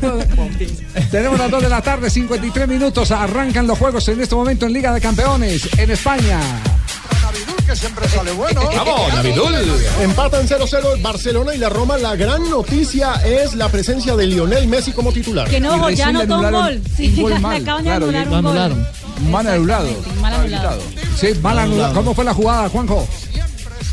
Tenemos 1.10 1.38
las 1.38 1.50
2 1.50 1.62
de 1.62 1.68
la 1.68 1.79
tarde, 1.82 2.10
53 2.10 2.68
minutos. 2.68 3.10
Arrancan 3.10 3.66
los 3.66 3.78
juegos 3.78 4.06
en 4.08 4.20
este 4.20 4.34
momento 4.34 4.66
en 4.66 4.72
Liga 4.72 4.92
de 4.92 5.00
Campeones 5.00 5.68
en 5.78 5.90
España. 5.90 6.40
que 7.66 7.76
siempre 7.76 8.08
sale 8.08 8.32
bueno. 8.32 8.62
Vamos, 8.74 9.14
Navidul. 9.14 9.54
Empatan 10.02 10.46
0-0 10.48 10.96
el 10.96 11.02
Barcelona 11.02 11.54
y 11.54 11.58
la 11.58 11.68
Roma. 11.68 11.96
La 11.98 12.16
gran 12.16 12.48
noticia 12.50 13.14
es 13.24 13.54
la 13.54 13.68
presencia 13.68 14.16
de 14.16 14.26
Lionel 14.26 14.66
Messi 14.66 14.92
como 14.92 15.12
titular. 15.12 15.48
Que 15.48 15.60
no, 15.60 15.88
ya 15.90 16.08
anotó 16.08 16.38
un 16.40 16.50
gol. 16.50 16.80
un 16.82 16.96
Sí, 16.96 17.20
gol 17.20 17.32
le 17.34 17.38
mal, 17.40 17.62
acaban 17.62 17.84
de 17.84 17.90
claro, 17.90 18.04
anular 18.06 18.24
un 18.24 18.30
gol. 18.30 18.38
anularon. 18.38 18.86
Mal 19.30 19.46
anulado. 19.46 19.88
Mal 20.20 20.34
anulado. 20.34 20.80
Sí, 21.18 21.28
mal 21.42 21.58
anulado. 21.58 21.94
¿Cómo 21.94 22.14
fue 22.14 22.24
la 22.24 22.34
jugada, 22.34 22.68
Juanjo? 22.68 23.06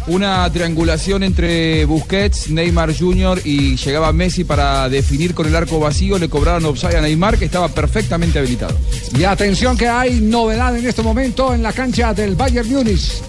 Una 0.07 0.49
triangulación 0.51 1.21
entre 1.23 1.83
Busquets, 1.83 2.49
Neymar 2.49 2.97
Jr. 2.97 3.41
y 3.43 3.75
llegaba 3.75 4.13
Messi 4.13 4.45
para 4.45 4.87
definir 4.87 5.33
con 5.33 5.47
el 5.47 5.55
arco 5.55 5.79
vacío. 5.79 6.17
Le 6.17 6.29
cobraron 6.29 6.63
offside 6.63 6.95
a 6.95 7.01
Neymar, 7.01 7.37
que 7.37 7.43
estaba 7.43 7.67
perfectamente 7.67 8.39
habilitado. 8.39 8.77
Y 9.17 9.25
atención 9.25 9.75
que 9.75 9.89
hay 9.89 10.21
novedad 10.21 10.77
en 10.77 10.85
este 10.87 11.03
momento 11.03 11.53
en 11.53 11.61
la 11.61 11.73
cancha 11.73 12.13
del 12.13 12.37
Bayern 12.37 12.69
Múnich. 12.69 13.21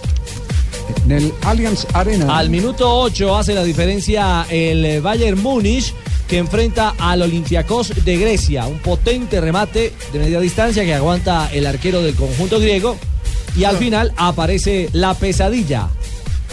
En 1.05 1.13
el 1.13 1.33
Allianz 1.43 1.85
Arena. 1.95 2.39
Al 2.39 2.49
minuto 2.49 3.01
8 3.01 3.37
hace 3.37 3.55
la 3.55 3.65
diferencia 3.65 4.47
el 4.49 5.01
Bayern 5.01 5.43
Múnich 5.43 5.93
que 6.29 6.39
enfrenta 6.39 6.95
al 6.97 7.23
Olympiacos 7.23 8.05
de 8.05 8.17
Grecia. 8.19 8.69
Un 8.69 8.79
potente 8.79 9.41
remate 9.41 9.93
de 10.13 10.19
media 10.21 10.39
distancia 10.39 10.85
que 10.85 10.95
aguanta 10.95 11.51
el 11.53 11.67
arquero 11.67 12.03
del 12.03 12.15
conjunto 12.15 12.61
griego. 12.61 12.97
Y 13.57 13.65
al 13.65 13.79
final 13.79 14.13
aparece 14.17 14.91
la 14.93 15.15
pesadilla. 15.15 15.89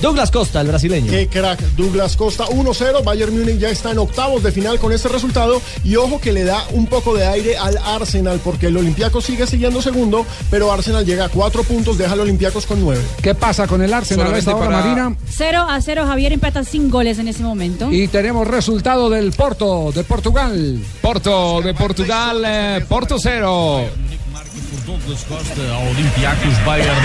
Douglas 0.02 0.32
Costa, 0.32 0.62
el 0.62 0.68
brasileño. 0.68 1.10
Qué 1.10 1.28
crack, 1.28 1.60
Douglas 1.76 2.16
Costa 2.16 2.46
1-0. 2.46 3.04
Bayern 3.04 3.38
Múnich 3.38 3.58
ya 3.58 3.70
está 3.70 3.92
en 3.92 4.00
octavos 4.00 4.44
de 4.44 4.52
final 4.52 4.80
con 4.80 4.92
este 4.92 5.08
resultado. 5.08 5.62
Y 5.84 5.96
ojo 5.96 6.20
que 6.20 6.32
le 6.32 6.44
da 6.44 6.66
un 6.72 6.88
poco 6.88 7.16
de 7.16 7.26
aire 7.26 7.58
al 7.58 7.78
Arsenal, 7.78 8.40
porque 8.44 8.68
el 8.68 8.78
Olympiacos 8.78 9.26
sigue 9.26 9.48
siguiendo 9.48 9.82
segundo, 9.82 10.26
pero 10.50 10.72
Arsenal 10.72 11.06
llega 11.06 11.26
a 11.26 11.30
cuatro 11.30 11.64
puntos, 11.64 11.98
deja 11.98 12.14
al 12.14 12.20
Olympiacos 12.20 12.66
con 12.66 12.82
nueve. 12.82 13.02
¿Qué 13.22 13.36
pasa 13.36 13.68
con 13.68 13.82
el 13.82 13.94
Arsenal 13.94 14.34
a 14.34 14.38
esta 14.38 14.56
hora, 14.56 14.70
Marina? 14.70 15.16
0 15.30 15.66
a 15.68 15.82
0, 15.82 16.06
Javier 16.06 16.34
empata 16.34 16.64
sin 16.64 16.90
goles 16.90 17.20
en 17.20 17.28
ese 17.28 17.44
momento. 17.44 17.92
Y 17.92 18.08
tenemos 18.08 18.48
resultado 18.48 19.10
del 19.10 19.32
Porto, 19.32 19.92
de 19.94 20.04
Portugal. 20.04 20.80
Porto 21.02 21.62
de 21.62 21.74
Portugal, 21.74 22.44
eh, 22.46 22.86
Porto 22.88 23.18
0. 23.20 23.90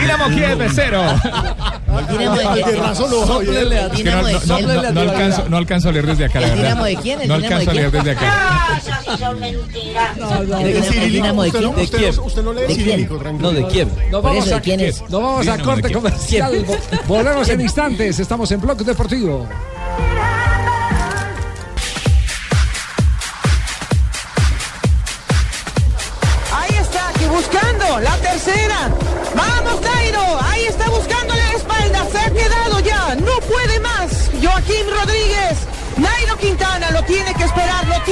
Dinamo 0.01 0.29
Kiev 0.35 0.71
0. 0.75 1.03
Sóplele 3.27 3.79
a 3.79 3.89
Dinamo 3.89 4.27
de 4.27 4.33
No, 4.35 4.39
no, 4.41 4.57
quién. 4.57 4.67
no, 4.83 4.93
no 4.93 5.01
alcanzo, 5.01 5.49
no 5.49 5.57
alcanzo 5.57 5.89
a 5.89 5.93
leer 5.93 6.07
desde 6.07 6.25
acá, 6.27 6.41
la 6.41 6.47
¿El 6.47 6.53
verdad. 6.53 6.65
Dinamo 6.69 6.85
de 6.85 6.97
quién? 6.97 7.21
¿El 7.23 7.29
No 7.29 7.37
Dinamo 7.39 7.57
alcanzo 7.57 7.71
a 7.71 7.75
leer 7.75 7.91
quién? 7.91 8.05
desde 8.05 8.17
acá. 8.19 8.81
¿El 10.61 10.85
cirílico? 10.85 11.27
¿Usted 11.43 11.61
no- 11.61 11.73
¿De 11.73 11.89
Kiev? 11.89 12.17
no- 12.17 12.23
usted 12.25 12.43
no 12.43 12.53
lee 12.53 12.61
¿De 12.63 12.75
cirílico, 12.75 13.09
quién? 13.19 13.21
tranquilo. 13.39 13.53
No, 13.53 13.59
de 13.59 13.67
Kiev. 13.69 13.89
Por 14.11 14.23
vamos, 14.23 14.51
a, 14.51 14.55
¿de 14.57 14.61
quién 14.61 14.81
es? 14.81 15.01
nos 15.03 15.11
vamos 15.11 15.39
a 15.39 15.53
Dinamo 15.53 15.65
corte 15.65 15.83
Kiev. 15.89 15.93
comercial. 15.95 16.67
Vo- 16.67 16.79
Volvemos 17.07 17.49
en 17.49 17.61
instantes. 17.61 18.19
Estamos 18.19 18.51
en 18.53 18.61
Blog 18.61 18.79
Deportivo. 18.85 19.49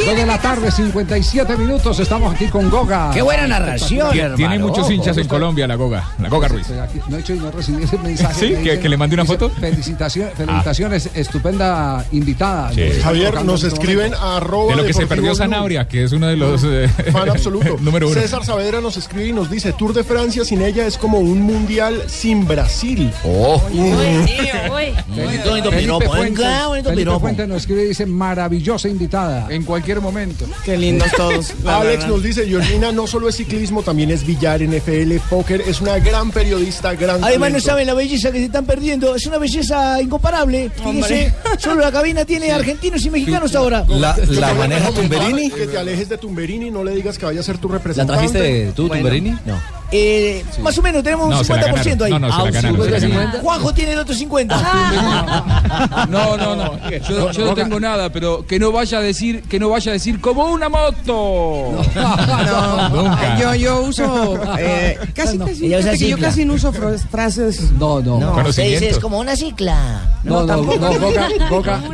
Dos 0.07 0.17
de 0.17 0.25
la 0.27 0.39
tarde, 0.41 0.71
57 0.71 1.57
minutos. 1.57 1.99
Estamos 2.01 2.35
aquí 2.35 2.47
con 2.47 2.71
Goga. 2.71 3.11
Qué 3.13 3.21
buena 3.21 3.47
narración, 3.47 4.11
Tiene, 4.13 4.29
hermano. 4.35 4.69
muchos 4.69 4.91
hinchas 4.91 5.17
en 5.19 5.27
Colombia, 5.29 5.67
la 5.67 5.75
Goga. 5.75 6.09
La 6.19 6.29
Goga 6.29 6.49
Ruiz. 6.49 6.67
No 7.09 7.17
he 7.17 7.21
hecho 7.21 7.35
y 7.35 7.39
no 7.39 7.51
recibí 7.51 7.83
ese 7.85 7.99
mensaje. 7.99 8.35
¿Sí? 8.35 8.47
Me 8.47 8.55
¿Que- 8.55 8.61
dicen- 8.63 8.81
que 8.81 8.89
le 8.89 8.97
mande 8.97 9.15
una 9.15 9.25
dice, 9.25 9.37
foto? 9.37 9.51
Felicitaciones, 9.61 10.35
felicitaciones 10.35 11.11
estupenda 11.15 12.05
invitada. 12.13 12.73
Sí. 12.73 12.81
Nos 12.81 12.89
están 12.91 13.03
Javier, 13.05 13.45
nos 13.45 13.63
este 13.65 13.75
escriben 13.75 14.15
a 14.15 14.37
arroba 14.39 14.71
De 14.71 14.77
lo 14.83 14.87
que 14.87 14.93
se 14.95 15.07
perdió. 15.07 15.35
Zanabria, 15.35 15.87
que 15.89 16.05
es 16.05 16.13
uno 16.13 16.27
de 16.27 16.37
los. 16.37 16.63
eh, 16.65 16.89
Fan 17.13 17.29
absoluto. 17.31 17.77
número 17.81 18.09
uno. 18.09 18.21
César 18.21 18.45
Saavedra 18.45 18.81
nos 18.81 18.97
escribe 18.97 19.27
y 19.29 19.33
nos 19.33 19.51
dice, 19.51 19.73
Tour 19.73 19.93
de 19.95 20.05
Francia 20.05 20.45
sin 20.45 20.63
ella 20.63 20.87
es 20.87 20.97
como 20.97 21.19
un 21.19 21.43
mundial 21.43 22.03
sin 22.07 22.47
Brasil. 22.47 23.13
Oh. 23.25 23.61
Uy. 23.73 23.79
Bonito, 25.09 25.51
bonito 25.51 25.71
Felipe 25.71 25.91
bonito 25.93 26.91
Felipe. 26.91 27.19
Fuentes 27.21 27.49
nos 27.49 27.57
escribe 27.59 27.85
y 27.85 27.89
dice 27.89 28.07
maravillosa 28.07 28.89
invitada. 28.89 29.47
En 29.51 29.65
cualquier 29.65 29.88
momento. 30.01 30.45
Qué 30.65 30.77
lindos 30.77 31.11
todos. 31.17 31.53
la 31.65 31.79
Alex 31.81 31.99
verdad. 32.03 32.09
nos 32.09 32.23
dice, 32.23 32.47
Georgina 32.47 32.93
no 32.93 33.07
solo 33.07 33.29
es 33.29 33.37
ciclismo, 33.37 33.83
también 33.83 34.11
es 34.11 34.25
billar, 34.27 34.61
NFL, 34.63 35.17
póker, 35.29 35.63
es 35.67 35.81
una 35.81 35.99
gran 35.99 36.31
periodista, 36.31 36.95
gran 36.95 37.23
Además 37.25 37.53
no 37.53 37.61
saben 37.61 37.87
la 37.87 37.95
belleza 37.95 38.31
que 38.31 38.39
se 38.39 38.45
están 38.45 38.65
perdiendo. 38.67 39.15
Es 39.15 39.27
una 39.27 39.39
belleza 39.39 40.01
incomparable. 40.01 40.71
Fíjese, 40.71 41.35
solo 41.59 41.81
la 41.81 41.91
cabina 41.93 42.25
tiene 42.25 42.53
argentinos 42.53 43.05
y 43.05 43.11
mexicanos 43.11 43.55
ahora. 43.55 43.85
La, 43.89 44.17
la 44.29 44.55
maneja 44.55 44.91
Tumberini. 44.91 45.51
Que 45.51 45.67
te 45.67 45.79
alejes 45.79 46.09
de 46.09 46.19
Tumberini, 46.19 46.71
no 46.71 46.85
le 46.85 46.95
digas 46.95 47.19
que 47.19 47.27
vaya 47.27 47.41
a 47.41 47.43
ser 47.43 47.59
tu 47.59 47.69
¿La 47.69 47.75
representante. 47.75 48.29
trajiste 48.29 48.73
tú, 48.75 48.89
Tumberini? 48.89 49.31
No. 49.47 49.78
Eh, 49.91 50.45
Más 50.61 50.77
o 50.77 50.83
menos, 50.83 51.03
tenemos 51.03 51.31
No, 51.31 51.39
un 51.39 51.45
se 51.45 51.55
la 51.57 51.63
50% 51.75 52.03
ahí. 52.05 52.11
ganaron. 52.11 52.21
No, 52.21 52.29
no, 52.29 52.45
se 52.47 52.53
la 52.53 52.61
ganaron, 52.61 52.85
se 52.85 52.91
la 52.91 52.99
ganaron. 53.09 53.41
Juanjo 53.41 53.73
tiene 53.75 53.93
el 53.93 53.99
otro 54.01 54.15
50. 54.15 56.07
No, 56.11 56.37
no, 56.37 56.57
no. 56.57 56.91
Yo, 57.09 57.31
yo 57.33 57.45
no 57.47 57.55
tengo 57.55 57.81
nada, 57.81 58.11
pero 58.11 58.47
que 58.47 58.59
no 58.59 58.71
vaya 58.73 58.99
a 58.99 59.01
decir, 59.03 59.43
que 59.43 59.59
no 59.59 59.71
vaya 59.71 59.91
a 59.91 59.95
decir 59.95 60.21
como 60.21 60.45
una 60.53 60.69
moto. 60.69 61.83
No, 61.95 62.89
Nunca. 62.91 63.39
yo, 63.39 63.55
yo 63.55 63.81
uso 63.83 64.39
eh, 64.59 64.99
casi, 65.15 65.39
casi, 65.39 65.61
que 65.99 66.09
yo 66.09 66.19
casi 66.19 66.45
no 66.45 66.55
uso 66.55 66.73
fra- 66.73 66.99
frases. 67.11 67.73
No, 67.73 68.01
no. 68.01 68.19
No, 68.19 68.33
Conocimiento. 68.33 68.53
se 68.53 68.63
dice, 68.65 68.89
es 68.91 68.99
como 68.99 69.19
una 69.19 69.37
cicla. 69.37 70.03
No, 70.25 70.45
no, 70.45 70.63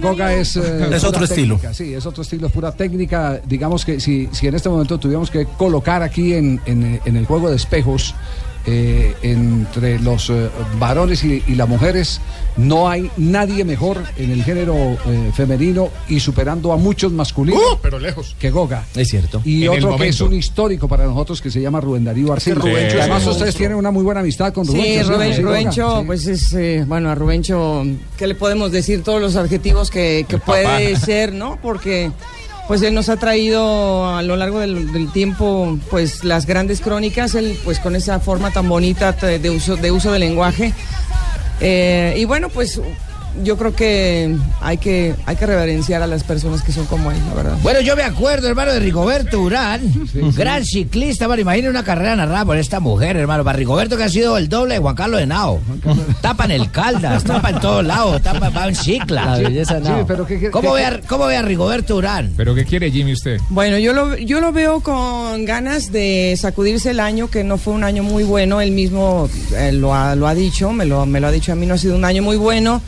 Goga, 0.03 0.33
es... 0.35 0.57
eh, 0.57 0.89
Es 0.93 1.05
otro 1.05 1.25
estilo. 1.25 1.57
técnica, 1.57 1.75
Sí, 1.75 1.95
es 1.95 2.05
otro 2.07 2.23
estilo, 2.23 2.47
es 2.49 2.53
pura 2.53 2.73
técnica. 2.73 3.41
Digamos 3.47 3.85
que 3.85 4.01
si, 4.01 4.29
si 4.33 4.47
en 4.49 4.55
este 4.55 4.69
momento 4.69 4.99
tuviéramos 4.99 5.31
que 5.31 5.47
colocar 5.47 6.03
aquí 6.03 6.35
en, 6.35 6.61
en- 6.67 7.01
en 7.05 7.17
el 7.17 7.27
juego 7.27 7.51
de 7.51 7.57
eh, 8.67 9.15
entre 9.23 9.99
los 9.99 10.31
eh, 10.31 10.49
varones 10.79 11.23
y, 11.23 11.43
y 11.47 11.55
las 11.55 11.69
mujeres, 11.69 12.19
no 12.57 12.89
hay 12.89 13.11
nadie 13.19 13.63
mejor 13.63 14.03
en 14.17 14.31
el 14.31 14.43
género 14.43 14.75
eh, 15.07 15.31
femenino 15.35 15.91
y 16.09 16.19
superando 16.21 16.73
a 16.73 16.79
muchos 16.79 17.13
masculinos 17.13 17.61
Uh, 17.61 17.79
pero 17.83 17.99
lejos. 17.99 18.35
que 18.39 18.51
Goga. 18.51 18.87
Es 18.95 19.09
cierto. 19.09 19.43
Y 19.45 19.65
En 19.65 19.71
otro 19.85 19.97
que 19.99 20.09
es 20.09 20.21
un 20.23 20.33
histórico 20.33 20.89
para 20.89 21.05
nosotros 21.05 21.43
que 21.43 21.51
se 21.51 21.61
llama 21.61 21.81
Rubén 21.83 22.05
Darío 22.05 22.33
Arcila. 22.33 22.55
Rubencho 22.57 22.79
Que 22.81 22.87
es 22.95 23.01
además 23.01 23.19
ustedes 23.23 23.39
monstruo. 23.41 23.59
tienen 23.59 23.77
una 23.77 23.91
muy 23.91 24.03
buena 24.03 24.21
amistad 24.21 24.55
con 24.55 24.67
Rubencho. 24.67 24.87
Sí, 24.87 24.99
¿sí? 24.99 25.11
Ruben- 25.13 25.35
Sí, 25.37 25.43
Rubencho, 25.43 25.99
sí. 26.01 26.05
pues 26.07 26.27
es, 26.27 26.53
eh, 26.55 26.85
bueno, 26.89 27.11
a 27.11 27.15
Rubencho, 27.15 27.83
¿qué 28.17 28.27
le 28.27 28.35
podemos 28.35 28.73
decir? 28.73 29.03
Todos 29.03 29.21
los 29.21 29.37
adjetivos 29.37 29.91
que, 29.91 30.25
puede 30.47 30.97
ser, 30.97 31.35
¿no? 31.35 31.59
Porque 31.61 32.11
pues 32.67 32.83
él 32.83 32.95
nos 32.95 33.09
ha 33.09 33.17
traído 33.17 34.09
a 34.09 34.23
lo 34.23 34.37
largo 34.37 34.61
del, 34.61 35.11
tiempo, 35.13 35.79
pues 35.91 36.25
las 36.25 36.47
grandes 36.47 36.81
crónicas, 36.81 37.35
él 37.35 37.59
pues 37.65 37.79
con 37.79 37.95
esa 37.95 38.21
forma 38.21 38.51
tan 38.51 38.69
bonita 38.69 39.13
de 39.13 39.51
uso, 39.51 39.77
de 39.77 39.91
del 39.91 40.21
lenguaje. 40.21 40.73
Eh, 41.61 42.15
y 42.17 42.25
bueno, 42.25 42.49
pues 42.49 42.81
yo 43.43 43.57
creo 43.57 43.75
que 43.75 44.37
hay 44.61 44.79
que 44.79 45.15
hay 45.27 45.37
que 45.37 45.47
reverenciar 45.47 46.03
a 46.03 46.07
las 46.07 46.23
personas 46.25 46.63
que 46.63 46.73
son 46.73 46.87
como 46.87 47.11
él, 47.11 47.19
la 47.29 47.35
verdad. 47.35 47.59
Bueno, 47.63 47.81
yo 47.81 47.97
me 47.97 48.03
acuerdo, 48.03 48.49
hermano, 48.49 48.73
de 48.73 48.81
Rigoberto 48.81 49.41
Urán, 49.41 49.81
gran 50.37 50.65
ciclista, 50.65 51.25
hermano. 51.25 51.43
Imagina 51.43 51.71
una 51.71 51.83
carrera 51.85 52.15
narrada 52.17 52.45
por 52.45 52.57
esta 52.57 52.81
mujer, 52.81 53.17
hermano. 53.17 53.45
Para 53.45 53.57
Rigoberto, 53.59 53.97
que 53.97 54.05
ha 54.05 54.09
sido 54.09 54.37
el 54.39 54.49
doble 54.49 54.75
de 54.75 54.81
Juan 54.81 54.95
Carlos 54.95 55.21
Henao. 55.21 55.61
Tapa 56.21 56.45
en 56.45 56.53
el 56.53 56.71
Caldas, 56.71 57.25
tapa 57.25 57.51
en 57.51 57.61
todos 57.61 57.85
lados, 57.85 58.23
tapa 58.23 58.51
va 58.51 58.69
en 58.69 58.75
cicla. 58.77 59.25
La 59.27 59.39
belleza 59.39 59.79
Sí, 59.81 59.89
no. 59.89 60.07
pero 60.07 60.27
¿qué- 60.27 60.39
qué- 60.39 60.51
¿Cómo, 60.51 60.71
qué- 60.75 60.81
ve 60.81 60.87
a, 60.87 61.01
¿Cómo 61.07 61.27
ve 61.27 61.37
a 61.37 61.43
Rigoberto 61.43 61.97
Urán? 61.97 62.33
¿Pero 62.37 62.55
qué 62.55 62.65
quiere 62.65 62.91
Jimmy 62.91 63.13
usted? 63.13 63.39
Bueno, 63.51 63.79
yo 63.79 63.93
lo, 63.93 64.17
yo 64.17 64.41
lo 64.41 64.53
veo 64.53 64.81
con 64.81 65.45
ganas 65.45 65.91
de 65.93 66.37
sacudirse 66.39 66.91
el 66.91 67.01
año, 67.01 67.29
que 67.31 67.45
no 67.45 67.59
fue 67.59 67.75
un 67.75 67.85
año 67.85 68.03
muy 68.03 68.25
bueno. 68.25 68.61
Él 68.61 68.71
mismo 68.73 69.29
eh, 69.57 69.73
lo, 69.73 69.95
ha, 69.95 70.15
lo 70.15 70.27
ha 70.29 70.35
dicho, 70.35 70.73
me 70.73 70.85
lo, 70.85 71.05
me 71.07 71.21
lo 71.21 71.27
ha 71.29 71.31
dicho 71.31 71.53
a 71.53 71.55
mí, 71.55 71.67
no 71.67 71.75
ha 71.75 71.79
sido 71.79 71.97
un 71.97 72.05
año 72.05 72.23
muy 72.23 72.37
bueno. 72.37 72.81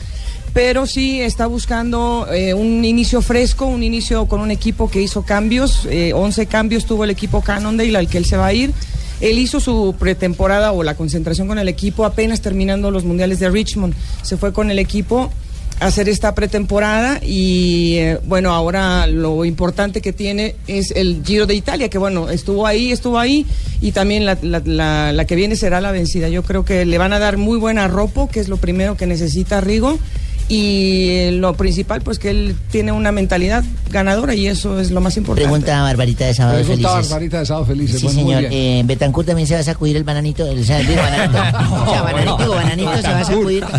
Pero 0.57 0.87
sí 0.87 1.21
está 1.21 1.47
buscando 1.47 2.27
eh, 2.33 2.55
un 2.55 2.83
inicio 2.83 3.21
fresco, 3.21 3.67
un 3.67 3.83
inicio 3.83 4.25
con 4.25 4.41
un 4.41 4.51
equipo 4.51 4.89
que 4.91 5.03
hizo 5.03 5.21
cambios. 5.21 5.87
eh, 5.91 6.15
11 6.15 6.47
cambios 6.47 6.87
tuvo 6.87 7.05
el 7.05 7.11
equipo 7.11 7.43
Cannondale 7.43 7.95
al 7.95 8.09
que 8.09 8.17
él 8.17 8.25
se 8.25 8.39
va 8.39 8.47
a 8.47 8.55
ir. 8.55 8.73
Él 9.21 9.39
hizo 9.39 9.61
su 9.61 9.95
pretemporada 9.99 10.73
o 10.73 10.83
la 10.83 10.95
concentración 10.95 11.47
con 11.47 11.59
el 11.59 11.69
equipo 11.69 12.07
apenas 12.07 12.41
terminando 12.41 12.91
los 12.91 13.05
mundiales 13.05 13.39
de 13.39 13.51
Richmond. 13.51 13.93
Se 14.23 14.39
fue 14.39 14.55
con 14.55 14.71
el 14.71 14.79
equipo 14.79 15.31
a 15.79 15.87
hacer 15.89 16.09
esta 16.09 16.35
pretemporada 16.35 17.21
y 17.23 17.97
eh, 17.97 18.19
bueno, 18.25 18.55
ahora 18.55 19.07
lo 19.07 19.45
importante 19.45 20.01
que 20.01 20.15
tiene 20.15 20.57
es 20.67 20.91
el 20.91 21.21
Giro 21.23 21.45
de 21.45 21.55
Italia, 21.55 21.91
que 21.91 21.99
bueno, 21.99 22.31
estuvo 22.31 22.67
ahí, 22.67 22.93
estuvo 22.93 23.19
ahí 23.19 23.45
y 23.83 23.93
también 23.93 24.25
la, 24.25 24.39
la- 24.41 25.25
que 25.27 25.37
viene 25.37 25.55
será 25.57 25.83
la 25.83 25.93
vencida. 25.93 26.31
Yo 26.31 26.43
creo 26.43 26.65
que 26.65 26.87
le 26.87 26.97
van 26.97 27.13
a 27.13 27.19
dar 27.19 27.37
muy 27.37 27.59
buena 27.59 27.89
ropa, 27.89 28.27
que 28.29 28.41
es 28.41 28.49
lo 28.49 28.57
primero 28.57 28.97
que 28.97 29.07
necesita 29.07 29.61
Rigo. 29.61 29.99
Y 30.49 31.31
lo 31.33 31.55
principal, 31.55 32.03
pues 32.03 32.21
que 32.21 32.31
él 32.31 32.57
tiene 32.71 32.93
una 32.93 33.11
mentalidad 33.11 33.65
ganadora 33.91 34.35
y 34.35 34.47
eso 34.47 34.79
es 34.79 34.93
lo 34.93 35.01
más 35.01 35.17
importante. 35.17 35.49
Pregunta 35.49 35.83
Barbarita 35.83 36.27
de 36.27 36.35
Sábado 36.35 36.59
Pregunta 36.59 36.89
Felices. 36.89 37.11
Barbarita 37.11 37.39
de 37.41 37.47
Sábado 37.47 37.67
Felices. 37.67 38.01
Sí, 38.01 38.07
Bueno, 38.07 38.21
señor. 38.21 38.45
Eh, 38.53 38.83
Betancourt 38.85 39.27
también 39.27 39.49
se 39.49 39.55
va 39.55 39.61
a 39.61 39.65
sacudir 39.65 39.97
el 39.97 40.05
bananito. 40.05 40.47
El, 40.47 40.61
o 40.61 40.65
sea, 40.65 40.79
digo, 40.79 41.03
bananito. 41.03 41.39
o 41.83 41.91
sea, 41.91 42.03
bananito, 42.03 42.37
digo, 42.39 42.55
bananito 42.55 42.97
se 42.97 43.09
va 43.09 43.21
a 43.21 43.25
sacudir. 43.25 43.65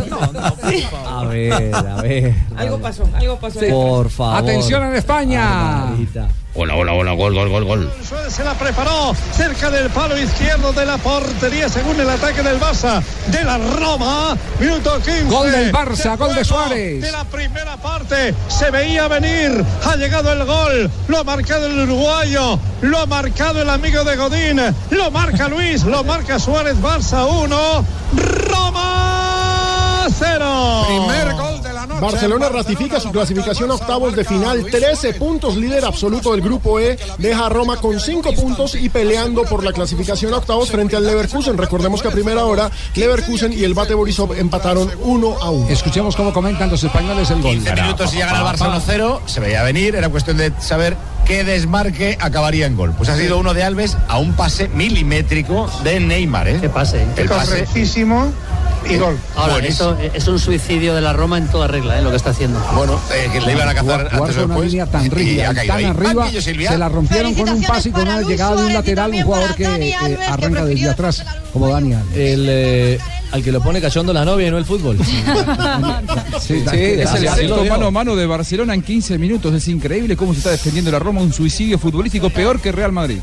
A 1.08 1.24
ver, 1.26 1.74
a 1.74 2.02
ver. 2.02 2.36
Algo 2.56 2.80
pasó, 2.80 3.10
algo 3.14 3.40
pasó. 3.40 3.60
Por 3.60 4.10
favor. 4.10 4.38
Atención 4.38 4.84
en 4.84 4.96
España. 4.96 5.86
Barbarita. 5.86 6.28
Hola, 6.60 6.74
hola, 6.76 6.94
hola, 6.94 7.12
gol, 7.12 7.36
gol, 7.36 7.50
gol, 7.50 7.66
gol. 7.66 7.94
Se 8.30 8.44
la 8.44 8.56
preparó 8.56 9.16
cerca 9.32 9.70
del 9.70 9.92
palo 9.92 10.18
izquierdo 10.18 10.74
de 10.74 10.88
la 10.88 10.98
portería 10.98 11.70
según 11.70 12.00
el 12.00 12.10
ataque 12.10 12.42
del 12.42 12.60
Barça 12.60 13.00
de 13.28 13.44
la 13.44 13.60
Roma. 13.60 14.36
Minuto 14.60 14.96
15. 14.96 15.26
Gol 15.26 15.52
del 15.52 15.72
Barça, 15.72 16.18
gol 16.18 16.34
de 16.34 16.44
Suárez. 16.44 17.00
De 17.00 17.12
la 17.12 17.26
primera 17.26 17.78
parte 17.78 18.34
se 18.48 18.72
veía 18.72 19.08
venir. 19.08 19.64
Ha 19.86 19.96
llegado 19.98 20.32
el 20.32 20.46
gol. 20.46 20.90
Lo 21.08 21.20
ha 21.20 21.24
marcado 21.24 21.68
el 21.68 21.78
uruguayo. 21.78 22.60
Lo 22.82 22.98
ha 22.98 23.06
marcado 23.06 23.62
el 23.62 23.70
amigo 23.70 24.04
de 24.04 24.16
Godín. 24.16 24.60
Lo 24.90 25.12
marca 25.12 25.48
Luis. 25.48 25.84
Lo 25.84 26.04
marca 26.04 26.40
Suárez. 26.40 26.76
Barça 26.82 27.24
1. 27.24 27.86
Roma 28.50 30.08
0. 30.10 30.86
Primer 30.88 31.34
gol 31.34 31.57
Barcelona 32.00 32.50
ratifica 32.50 33.00
su 33.00 33.12
clasificación 33.12 33.72
a 33.72 33.76
octavos 33.76 34.16
de 34.16 34.24
final, 34.24 34.66
13 34.66 35.14
puntos, 35.16 35.56
líder 35.56 35.86
absoluto 35.86 36.32
del 36.32 36.42
grupo 36.42 36.80
E, 36.80 36.98
deja 37.18 37.48
a 37.48 37.50
Roma 37.50 37.78
con 37.78 38.00
5 38.00 38.34
puntos 38.34 38.76
y 38.76 38.90
peleando 38.90 39.44
por 39.44 39.64
la 39.64 39.72
clasificación 39.72 40.34
a 40.34 40.38
octavos 40.38 40.70
frente 40.70 40.96
al 40.96 41.06
Leverkusen. 41.06 41.58
Recordemos 41.58 42.02
que 42.02 42.10
a 42.10 42.12
primera 42.12 42.46
hora 42.46 42.70
Leverkusen 42.96 43.54
y 43.54 43.64
el 43.64 43.74
Bate 43.74 43.94
Borisov 43.94 44.34
empataron 44.34 44.92
1 45.02 45.38
a 45.42 45.50
1. 45.50 45.70
Escuchemos 45.70 46.16
cómo 46.16 46.34
comentan 46.34 46.70
los 46.70 46.84
españoles 46.84 47.30
el 47.32 47.42
gol. 47.42 47.54
15 47.54 47.74
minutos 47.76 48.14
y 48.14 48.20
gana 48.20 48.40
el 48.40 48.46
Barça 48.46 48.82
1-0, 48.82 49.22
se 49.26 49.40
veía 49.40 49.64
venir, 49.64 49.96
era 49.96 50.10
cuestión 50.10 50.38
de 50.38 50.52
saber 50.60 50.96
qué 51.26 51.44
desmarque 51.44 52.18
acabaría 52.20 52.68
en 52.68 52.78
gol. 52.78 52.94
Pues 52.96 53.10
ha 53.10 53.18
sido 53.18 53.38
uno 53.38 53.54
de 53.54 53.64
Alves 53.64 53.98
a 54.08 54.18
un 54.18 54.34
pase 54.34 54.68
milimétrico 54.70 55.70
de 55.84 56.00
Neymar, 56.00 56.48
¿eh? 56.48 56.58
¿Qué 56.62 56.70
pase? 56.70 57.06
El 57.18 57.28
pase 57.28 57.52
Correctísimo 57.52 58.32
y 58.90 58.98
gol. 58.98 59.18
Ahora, 59.36 59.58
eso 59.66 59.98
es 60.14 60.28
un 60.28 60.40
suicidio 60.40 60.94
de 60.96 61.02
la 61.02 61.14
Roma 61.14 61.38
en 61.38 61.48
toda 61.48 61.68
regla, 61.68 61.98
¿eh? 62.00 62.02
lo 62.02 62.10
que 62.10 62.16
está 62.18 62.32
haciendo. 62.32 62.60
Bueno, 62.76 63.00
eh, 63.14 63.30
que 63.32 63.42
le 63.42 63.52
iban 63.54 63.70
a 63.70 63.74
cazar 63.74 64.02
antes 64.02 64.38
o 64.38 64.46
una 64.46 64.54
después. 64.56 64.72
línea 64.72 64.86
tan 64.86 65.06
y 65.06 65.10
rígida, 65.10 65.50
ha 65.50 65.52
y 65.52 65.56
caído 65.56 65.74
tan 65.74 65.78
ahí. 65.78 65.86
arriba, 65.86 66.30
se 66.42 66.78
la 66.78 66.90
rompieron 66.90 67.34
con 67.34 67.50
un 67.50 67.64
pase 67.64 67.90
y 67.90 67.92
con 67.92 68.02
una 68.04 68.22
llegada 68.22 68.56
de 68.56 68.66
un 68.68 68.74
lateral, 68.74 69.12
un 69.12 69.24
jugador 69.24 69.56
que 69.56 69.66
eh, 69.90 70.18
arranca 70.30 70.66
desde 70.66 70.90
atrás, 70.90 71.24
como 71.54 71.70
Daniel. 71.70 72.00
El, 72.16 72.46
eh, 72.50 73.00
al 73.32 73.44
que 73.44 73.52
lo 73.52 73.62
pone 73.62 73.82
cachondo 73.82 74.14
la 74.14 74.24
novia 74.24 74.48
y 74.48 74.52
no 74.52 74.58
el 74.58 74.66
fútbol. 74.66 74.98
Sí, 76.40 76.64
Sí, 76.72 76.78
es 76.78 77.14
el 77.40 77.70
mano 77.70 77.88
a 77.88 77.92
mano 77.92 78.16
de 78.16 78.26
Barcelona 78.26 78.74
en 78.74 78.82
15 78.82 79.18
minutos. 79.18 79.54
Es 79.54 79.68
increíble 79.68 80.16
cómo 80.16 80.34
se 80.34 80.40
está 80.40 80.52
defendiendo 80.52 80.92
la 80.92 81.00
Roma. 81.00 81.22
Un 81.22 81.34
suicidio 81.34 81.78
futbolístico 81.78 82.30
peor 82.30 82.60
que 82.62 82.72
Real 82.72 82.92
Madrid. 82.92 83.20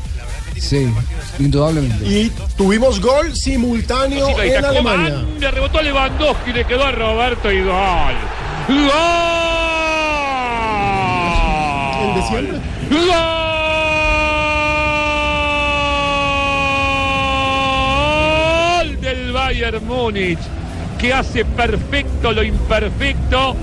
Sí, 0.59 0.91
indudablemente. 1.39 2.05
Y 2.05 2.31
tuvimos 2.57 2.99
gol 2.99 3.35
simultáneo 3.35 4.37
Ahí 4.37 4.51
en 4.51 4.65
Alemania. 4.65 5.15
Coman, 5.15 5.39
Le 5.39 5.51
rebotó 5.51 5.81
Lewandowski, 5.81 6.53
le 6.53 6.65
quedó 6.65 6.83
a 6.83 6.91
Roberto 6.91 7.51
y 7.51 7.61
gol. 7.61 8.15
¡Gol! 8.67 8.77
El 12.01 12.15
de 12.15 12.21
siempre. 12.27 12.59
¡Gol 18.85 19.01
del 19.01 19.31
Bayern 19.31 19.85
Múnich! 19.87 20.39
Que 20.99 21.13
hace 21.13 21.45
perfecto 21.45 22.31
lo 22.31 22.43
imperfecto. 22.43 23.55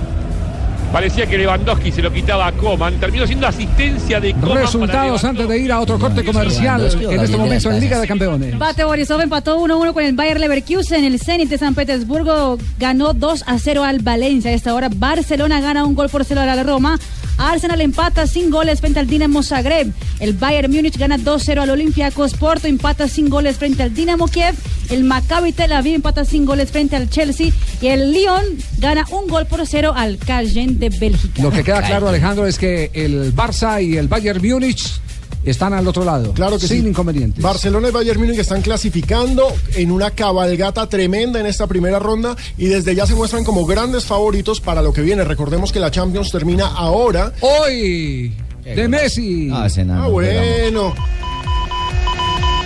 Parecía 0.93 1.25
que 1.25 1.39
Lewandowski 1.39 1.91
se 1.91 2.03
lo 2.03 2.13
quitaba 2.13 2.45
a 2.45 2.51
Coman. 2.51 2.99
Terminó 2.99 3.25
siendo 3.25 3.47
asistencia 3.47 4.19
de 4.19 4.31
Coman. 4.33 4.49
para 4.49 4.61
Resultados 4.61 5.23
antes 5.23 5.47
de 5.49 5.57
ir 5.57 5.71
a 5.71 5.79
otro 5.79 5.97
corte 5.97 6.23
comercial 6.23 6.87
en 7.01 7.19
este 7.19 7.35
momento 7.35 7.71
en 7.71 7.79
Liga 7.79 7.99
de 7.99 8.07
Campeones. 8.07 8.55
Bate 8.59 8.83
Borisov 8.83 9.19
empató 9.19 9.59
1-1 9.59 9.91
con 9.91 10.03
el 10.03 10.13
Bayer 10.13 10.39
Leverkusen. 10.39 11.03
El 11.03 11.19
Zenit 11.19 11.49
de 11.49 11.57
San 11.57 11.73
Petersburgo 11.73 12.59
ganó 12.77 13.15
2 13.15 13.43
a 13.47 13.57
0 13.57 13.83
al 13.83 13.99
Valencia. 14.03 14.51
A 14.51 14.53
esta 14.53 14.75
hora 14.75 14.89
Barcelona 14.93 15.61
gana 15.61 15.83
un 15.83 15.95
gol 15.95 16.09
por 16.09 16.25
cero 16.25 16.41
a 16.41 16.45
la 16.45 16.61
Roma. 16.61 16.99
Arsenal 17.39 17.81
empata 17.81 18.27
sin 18.27 18.51
goles 18.51 18.79
frente 18.79 18.99
al 18.99 19.07
Dinamo 19.07 19.41
Zagreb. 19.41 19.91
El 20.19 20.33
Bayern 20.33 20.71
Múnich 20.71 20.99
gana 20.99 21.17
2-0 21.17 21.59
al 21.59 21.71
Olympiacos. 21.71 22.35
Porto 22.35 22.67
empata 22.67 23.07
sin 23.07 23.29
goles 23.29 23.57
frente 23.57 23.81
al 23.81 23.95
Dinamo 23.95 24.27
Kiev. 24.27 24.53
El 24.91 25.03
Maccabi 25.05 25.53
Tel 25.53 25.71
Aviv 25.71 25.95
empata 25.95 26.23
sin 26.23 26.45
goles 26.45 26.69
frente 26.71 26.95
al 26.95 27.09
Chelsea. 27.09 27.51
Y 27.81 27.87
el 27.87 28.11
Lyon 28.11 28.43
gana 28.79 29.05
un 29.11 29.27
gol 29.27 29.45
por 29.45 29.65
cero 29.67 29.93
al 29.95 30.17
Caen 30.17 30.79
de 30.79 30.89
Bélgica. 30.89 31.41
Lo 31.41 31.51
que 31.51 31.63
queda 31.63 31.81
claro, 31.81 32.07
Alejandro, 32.07 32.47
es 32.47 32.57
que 32.57 32.91
el 32.93 33.35
Barça 33.35 33.83
y 33.83 33.97
el 33.97 34.07
Bayern 34.07 34.41
Múnich 34.41 35.01
están 35.43 35.73
al 35.73 35.85
otro 35.87 36.05
lado. 36.05 36.31
Claro 36.33 36.57
que 36.57 36.67
sin 36.67 36.83
sí. 36.83 36.87
inconvenientes. 36.87 37.43
Barcelona 37.43 37.89
y 37.89 37.91
Bayern 37.91 38.19
Múnich 38.21 38.39
están 38.39 38.61
clasificando 38.61 39.53
en 39.75 39.91
una 39.91 40.11
cabalgata 40.11 40.87
tremenda 40.87 41.39
en 41.39 41.45
esta 41.45 41.67
primera 41.67 41.99
ronda 41.99 42.35
y 42.57 42.67
desde 42.67 42.95
ya 42.95 43.05
se 43.05 43.15
muestran 43.15 43.43
como 43.43 43.65
grandes 43.65 44.05
favoritos 44.05 44.61
para 44.61 44.81
lo 44.81 44.93
que 44.93 45.01
viene. 45.01 45.23
Recordemos 45.25 45.71
que 45.71 45.79
la 45.79 45.91
Champions 45.91 46.31
termina 46.31 46.67
ahora. 46.67 47.33
Hoy 47.41 48.33
de 48.63 48.87
Messi. 48.87 49.49
Ah, 49.51 49.67
Ah, 49.89 50.07
bueno. 50.07 50.93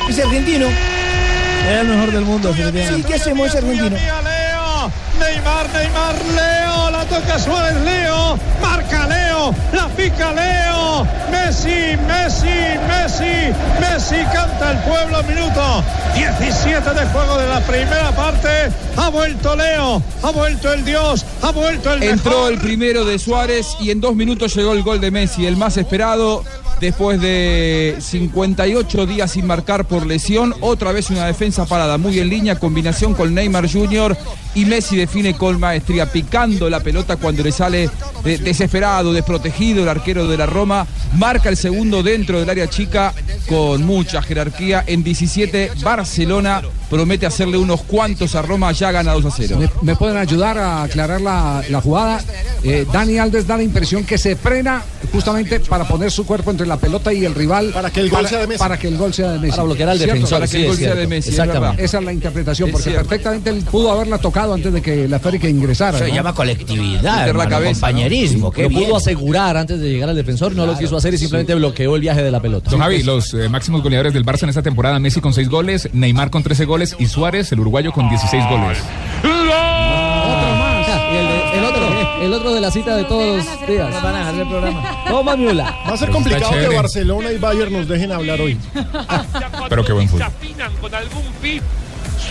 Es 0.08 0.20
argentino. 0.20 0.68
Era 1.68 1.82
el 1.82 1.88
mejor 1.88 2.12
del 2.12 2.24
mundo, 2.24 2.54
Sí, 2.56 3.04
¿qué 3.06 3.16
hacemos? 3.16 3.48
Es 3.48 3.56
argentino. 3.56 3.98
Neymar, 5.20 5.68
Neymar, 5.74 6.16
Leo, 6.36 6.92
la 6.92 7.06
toca 7.06 7.40
Suárez, 7.40 7.76
Leo, 7.82 8.38
marca 8.62 9.08
Leo, 9.08 9.54
la 9.74 9.88
pica 9.90 10.32
Leo, 10.32 11.08
Messi, 11.32 11.98
Messi, 12.08 12.78
Messi, 12.88 13.54
Messi 13.80 14.24
canta 14.34 14.72
el 14.72 14.78
pueblo, 14.80 15.24
minuto 15.24 15.84
17 16.16 16.94
de 16.94 17.06
juego 17.08 17.38
de 17.38 17.48
la 17.48 17.60
primera 17.62 18.12
parte, 18.12 18.72
ha 18.96 19.10
vuelto 19.10 19.56
Leo, 19.56 20.02
ha 20.24 20.32
vuelto 20.32 20.74
el 20.74 20.86
Dios, 20.86 21.26
ha 21.42 21.52
vuelto 21.52 21.94
el 21.94 22.04
Entró 22.04 22.32
mejor. 22.32 22.54
el 22.54 22.60
primero 22.60 23.06
de 23.06 23.20
Suárez 23.20 23.76
y 23.80 23.92
en 23.92 24.02
dos 24.02 24.16
minutos 24.16 24.56
llegó 24.56 24.74
el 24.74 24.84
gol 24.84 25.00
de 25.02 25.12
Messi, 25.12 25.46
el 25.46 25.58
más 25.58 25.78
esperado. 25.78 26.44
Después 26.80 27.20
de 27.20 27.96
58 28.00 29.06
días 29.08 29.32
sin 29.32 29.48
marcar 29.48 29.86
por 29.86 30.06
lesión, 30.06 30.54
otra 30.62 30.92
vez 30.92 31.10
una 31.10 31.26
defensa 31.26 31.66
parada 31.66 31.98
muy 31.98 32.20
en 32.20 32.30
línea, 32.30 32.60
combinación 32.60 33.16
con 33.16 33.34
Neymar 33.34 33.68
Jr. 33.72 34.16
y 34.54 34.66
Messi 34.66 34.96
define 34.96 35.36
con 35.36 35.60
maestría, 35.60 36.06
picando 36.12 36.70
la 36.70 36.80
pelota 36.82 37.16
cuando 37.16 37.42
le 37.44 37.52
sale 37.52 37.90
de- 38.24 38.38
desesperado, 38.38 39.12
desprotegido 39.12 39.82
el 39.84 39.90
arquero 39.90 40.28
de 40.28 40.38
la 40.38 40.46
Roma, 40.46 40.86
marca 41.16 41.50
el 41.50 41.58
segundo 41.58 42.04
dentro 42.04 42.40
del 42.40 42.50
área 42.50 42.70
chica 42.70 43.12
con 43.50 43.84
mucha 43.84 44.22
jerarquía. 44.22 44.84
En 44.86 45.04
17 45.04 45.72
Barcelona 45.82 46.62
promete 46.90 47.26
hacerle 47.26 47.58
unos 47.58 47.82
cuantos 47.84 48.36
a 48.36 48.42
Roma, 48.42 48.72
ya 48.72 48.92
gana 48.92 49.14
2 49.14 49.26
a 49.26 49.32
0. 49.32 49.58
¿Me, 49.60 49.70
me 49.82 49.96
pueden 49.96 50.18
ayudar 50.18 50.58
a 50.58 50.84
aclarar 50.84 51.22
la, 51.22 51.64
la 51.70 51.82
jugada? 51.82 52.22
Eh, 52.64 52.86
Dani 52.92 53.18
Alves 53.20 53.46
da 53.48 53.58
la 53.58 53.64
impresión 53.64 54.04
que 54.04 54.18
se 54.18 54.36
frena 54.36 54.84
justamente 55.12 55.60
para 55.62 55.86
poner 55.88 56.12
su 56.12 56.26
cuerpo 56.26 56.52
entre 56.52 56.66
la 56.68 56.78
pelota 56.78 57.14
y 57.14 57.24
el 57.26 57.36
rival. 57.36 57.72
Para 57.74 57.90
que 57.92 58.00
el 58.02 58.10
gol 58.10 58.28
sea 58.28 58.40
de 58.40 58.48
Messi. 58.48 58.60
Para 58.60 58.78
que 58.78 58.88
el 58.88 58.98
gol 58.98 59.14
sea 59.14 59.32
de 59.34 59.40
Messi. 59.40 59.52
Para 59.52 59.64
bloquear 59.64 59.90
al 59.90 59.98
¿Cierto? 59.98 60.14
defensor, 60.16 60.38
Para 60.40 60.48
que 60.48 60.52
sí, 60.58 60.62
el 60.64 60.68
gol 60.68 60.78
sea 60.78 60.96
de 60.96 61.08
Messi. 61.08 61.30
es 61.30 61.40
Exactamente. 61.40 61.84
Esa 61.84 61.98
es 62.00 62.04
la 62.06 62.14
interpretación, 62.14 62.72
porque 62.72 62.90
perfectamente 62.92 63.50
él 63.50 63.64
pudo 63.70 63.92
haberla 63.92 64.18
tocado 64.18 64.54
antes 64.54 64.72
de 64.74 64.82
que 64.82 65.08
la 65.08 65.18
esférica 65.18 65.48
ingresara. 65.50 65.98
Se 66.00 66.08
¿no? 66.08 66.16
llama 66.16 66.34
colectividad, 66.34 67.28
hermano, 67.28 67.50
cabeza, 67.50 67.72
compañerismo. 67.74 68.52
Lo 68.56 68.70
bien. 68.70 68.84
pudo 68.86 68.98
asegurar 68.98 69.58
antes 69.58 69.80
de 69.80 69.90
llegar 69.90 70.10
al 70.10 70.16
defensor, 70.16 70.52
no 70.54 70.66
lo 70.66 70.74
Claro. 70.74 70.80
quiso 70.86 70.98
hacer 70.98 71.14
y 71.14 71.18
simplemente 71.18 71.56
bloqueó 71.56 71.96
el 71.96 72.02
viaje 72.02 72.22
de 72.24 72.32
la 72.32 72.42
pelota. 72.42 72.70
Don 72.70 72.80
Javi, 72.80 73.04
los 73.04 73.34
eh, 73.34 73.48
máximos 73.50 73.82
goleadores 73.82 74.14
del 74.14 74.26
Barça 74.26 74.44
en 74.44 74.50
esta 74.50 74.62
temporada, 74.62 75.00
Messi 75.00 75.22
con 75.22 75.34
6 75.34 75.48
goles, 75.50 75.90
Neymar 75.94 76.30
con 76.30 76.44
13 76.44 76.66
goles 76.66 76.77
y 77.00 77.06
Suárez, 77.08 77.52
el 77.52 77.60
uruguayo, 77.60 77.92
con 77.92 78.10
16 78.10 78.44
goles. 78.50 78.78
Y 79.24 81.16
el, 81.16 81.28
de- 81.28 81.58
el 81.58 81.64
otro, 81.66 82.22
el 82.22 82.34
otro 82.34 82.54
de 82.54 82.62
la 82.62 82.70
cita 82.72 82.96
de 82.96 83.04
todos 83.06 83.38
los 83.46 83.68
días. 83.68 84.04
Van 84.04 84.16
a 84.16 84.18
dejar 84.20 84.36
el 84.36 84.48
programa. 84.48 84.84
Toma 85.08 85.36
Miula. 85.36 85.76
Va 85.88 85.94
a 85.94 85.98
ser 85.98 86.10
complicado 86.10 86.52
que. 86.52 86.76
Barcelona 86.76 87.32
y 87.32 87.38
Bayern 87.38 87.74
nos 87.74 87.88
dejen 87.88 88.12
hablar 88.12 88.42
hoy. 88.42 88.58
Pero 89.70 89.86
qué 89.86 89.94
buen 89.94 90.08
fútbol. 90.10 90.24
afinan 90.24 90.72
con 90.82 90.94
algún 90.94 91.24
pif. 91.42 91.62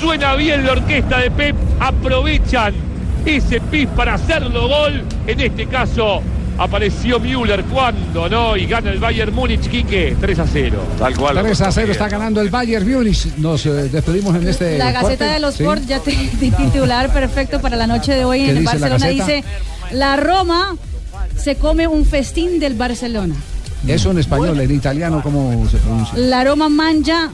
Suena 0.01 0.35
bien 0.35 0.67
la 0.67 0.73
orquesta 0.73 1.19
de 1.19 1.31
Pep. 1.31 1.57
Aprovechan 1.81 2.75
ese 3.25 3.61
pif 3.61 3.89
para 3.91 4.15
hacerlo 4.15 4.69
gol. 4.69 5.03
En 5.27 5.41
este 5.41 5.67
caso 5.67 6.23
apareció 6.59 7.21
Müller 7.21 7.64
cuando 7.64 8.29
no 8.29 8.57
y 8.57 8.66
gana 8.66 8.90
el 8.90 8.99
Bayern 8.99 9.35
Múnich. 9.35 9.69
Quique 9.69 10.16
3 10.21 10.38
a 10.38 10.47
0. 10.47 10.79
Tal 10.99 11.16
cual. 11.16 11.40
3 11.42 11.61
a 11.61 11.73
0 11.73 11.92
está 11.92 12.09
ganando 12.09 12.40
el 12.40 12.51
Bayern 12.51 12.90
Múnich. 12.90 13.27
Nos 13.37 13.66
eh, 13.66 13.88
despedimos 13.88 14.35
en 14.37 14.49
este. 14.49 14.79
La 14.79 14.92
corte. 14.92 15.16
Gaceta 15.16 15.33
de 15.35 15.40
los 15.40 15.55
Sí. 15.55 15.62
Sports 15.62 15.87
ya 15.87 16.01
te, 16.01 16.12
te 16.40 16.51
titular 16.51 17.12
perfecto 17.12 17.61
para 17.61 17.77
la 17.77 17.87
noche 17.87 18.12
de 18.14 18.25
hoy 18.25 18.40
¿Qué 18.40 18.51
en 18.51 18.57
el 18.59 18.62
dice 18.64 18.79
la 18.79 18.88
Barcelona. 18.88 19.25
Dice, 19.25 19.45
la 19.92 20.16
Roma 20.16 20.77
se 21.37 21.57
come 21.57 21.87
un 21.87 22.05
festín 22.05 22.59
del 22.59 22.75
Barcelona. 22.75 23.35
Eso 23.87 24.11
en 24.11 24.19
español, 24.19 24.59
en 24.61 24.71
italiano, 24.73 25.21
¿cómo 25.23 25.69
se 25.71 25.77
pronuncia? 25.77 26.19
La 26.19 26.42
Roma 26.45 26.69
mangia 26.69 27.31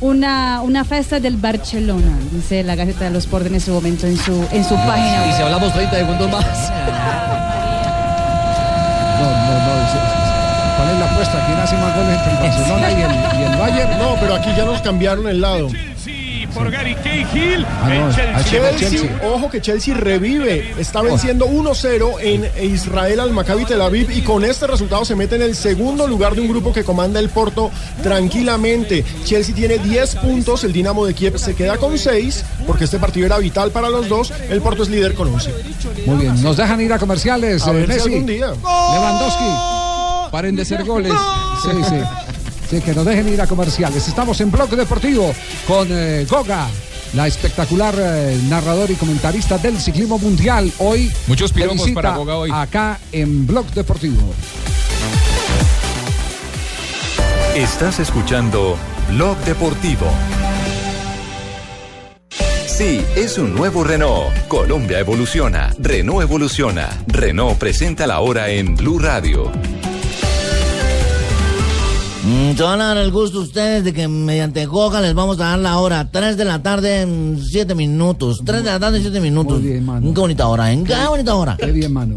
una, 0.00 0.60
una 0.62 0.84
festa 0.84 1.20
del 1.20 1.36
Barcelona, 1.36 2.18
dice 2.32 2.62
la 2.64 2.74
Gaceta 2.74 3.04
de 3.04 3.10
los 3.10 3.24
Sports 3.24 3.46
en 3.46 3.54
ese 3.54 3.70
momento 3.70 4.06
en 4.06 4.16
su, 4.16 4.32
en 4.52 4.64
su 4.64 4.74
página. 4.74 5.26
Y 5.28 5.32
si 5.32 5.42
hablamos 5.42 5.72
30 5.72 5.96
segundos 5.96 6.30
más. 6.30 6.72
No, 9.20 9.30
no, 9.30 10.98
no. 10.98 11.15
Se- 11.26 11.32
¿Cuál 11.32 11.42
es 11.42 11.42
la 11.42 11.42
apuesta? 11.42 11.46
¿Quién 11.46 11.58
hace 11.58 11.76
más 11.76 11.96
goles 11.96 12.18
entre 12.18 12.32
el 12.32 12.38
Barcelona 12.42 12.90
y 12.90 13.02
el, 13.02 13.40
y 13.40 13.52
el 13.52 13.58
Bayern? 13.58 13.98
No, 13.98 14.16
pero 14.20 14.34
aquí 14.34 14.50
ya 14.56 14.64
nos 14.64 14.80
cambiaron 14.82 15.26
el 15.28 15.40
lado. 15.40 15.68
Por 16.54 16.70
Gary 16.70 16.94
Cahill. 16.94 17.66
Ah, 17.66 17.88
no, 17.90 18.08
el 18.08 18.14
Chelsea. 18.14 18.70
Chelsea, 18.78 18.88
Chelsea. 19.00 19.20
ojo 19.28 19.50
que 19.50 19.60
Chelsea 19.60 19.94
revive, 19.94 20.72
está 20.78 21.02
venciendo 21.02 21.46
1-0 21.46 22.14
en 22.20 22.72
Israel 22.72 23.20
al 23.20 23.32
Maccabi 23.32 23.66
Tel 23.66 23.82
Aviv 23.82 24.10
y 24.10 24.22
con 24.22 24.42
este 24.42 24.66
resultado 24.66 25.04
se 25.04 25.14
mete 25.14 25.36
en 25.36 25.42
el 25.42 25.54
segundo 25.54 26.06
lugar 26.06 26.34
de 26.34 26.40
un 26.40 26.48
grupo 26.48 26.72
que 26.72 26.82
comanda 26.82 27.20
el 27.20 27.28
Porto 27.28 27.70
tranquilamente. 28.02 29.04
Chelsea 29.24 29.54
tiene 29.54 29.76
10 29.78 30.16
puntos, 30.16 30.64
el 30.64 30.72
Dinamo 30.72 31.04
de 31.04 31.12
Kiev 31.12 31.38
se 31.38 31.54
queda 31.54 31.76
con 31.76 31.98
6 31.98 32.44
porque 32.66 32.84
este 32.84 32.98
partido 32.98 33.26
era 33.26 33.36
vital 33.36 33.70
para 33.70 33.90
los 33.90 34.08
dos, 34.08 34.32
el 34.48 34.62
Porto 34.62 34.84
es 34.84 34.88
líder 34.88 35.12
con 35.14 35.28
11. 35.28 35.52
Muy 36.06 36.16
bien, 36.22 36.42
nos 36.42 36.56
dejan 36.56 36.80
ir 36.80 36.92
a 36.92 36.98
comerciales. 36.98 37.66
A 37.66 37.70
eh, 37.72 37.74
ver 37.74 37.82
si 37.86 37.88
Messi. 37.92 38.08
algún 38.08 38.26
día. 38.26 38.46
Lewandowski. 38.46 39.75
Paren 40.36 40.54
de 40.54 40.66
ser 40.66 40.84
goles. 40.84 41.14
Sí, 41.62 41.70
sí. 41.88 41.96
Sí, 42.68 42.80
que 42.82 42.94
nos 42.94 43.06
dejen 43.06 43.26
ir 43.32 43.40
a 43.40 43.46
comerciales. 43.46 44.06
Estamos 44.06 44.38
en 44.42 44.50
Bloque 44.50 44.76
Deportivo 44.76 45.34
con 45.66 45.88
eh, 45.90 46.26
Goga, 46.28 46.68
la 47.14 47.26
espectacular 47.26 47.94
eh, 47.98 48.38
narrador 48.50 48.90
y 48.90 48.96
comentarista 48.96 49.56
del 49.56 49.80
ciclismo 49.80 50.18
mundial. 50.18 50.70
Hoy 50.78 51.10
Muchos 51.26 51.54
visita 51.54 51.94
para 51.94 52.18
Boga 52.18 52.36
hoy. 52.36 52.50
acá 52.52 53.00
en 53.12 53.46
Blog 53.46 53.64
Deportivo. 53.70 54.34
Estás 57.54 57.98
escuchando 57.98 58.76
Blog 59.08 59.38
Deportivo. 59.38 60.06
Sí, 62.66 63.02
es 63.16 63.38
un 63.38 63.54
nuevo 63.54 63.82
Renault. 63.84 64.36
Colombia 64.48 64.98
evoluciona. 64.98 65.74
Renault 65.78 66.20
evoluciona. 66.20 66.90
Renault 67.06 67.56
presenta 67.58 68.06
la 68.06 68.20
hora 68.20 68.50
en 68.50 68.76
Blue 68.76 68.98
Radio. 68.98 69.50
Mm, 72.26 72.56
se 72.56 72.62
van 72.64 72.80
a 72.80 72.86
dar 72.88 72.96
el 72.98 73.12
gusto 73.12 73.38
ustedes 73.40 73.84
de 73.84 73.92
que 73.92 74.08
mediante 74.08 74.66
Goga 74.66 75.00
les 75.00 75.14
vamos 75.14 75.38
a 75.38 75.44
dar 75.50 75.58
la 75.60 75.78
hora. 75.78 76.08
3 76.10 76.36
de 76.36 76.44
la 76.44 76.60
tarde 76.60 77.02
en 77.02 77.38
7 77.40 77.74
minutos. 77.76 78.40
3 78.44 78.64
de 78.64 78.70
la 78.70 78.80
tarde 78.80 78.96
en 78.96 79.02
7 79.04 79.20
minutos. 79.20 79.60
Muy 79.60 79.70
bien, 79.70 79.84
mano. 79.86 80.12
Qué 80.12 80.20
bonita 80.20 80.48
hora, 80.48 80.72
¿eh? 80.72 80.82
Qué 80.84 80.94
bonita 81.06 81.34
hora. 81.36 81.56
Qué 81.56 81.70
bien, 81.70 81.92
mano. 81.92 82.16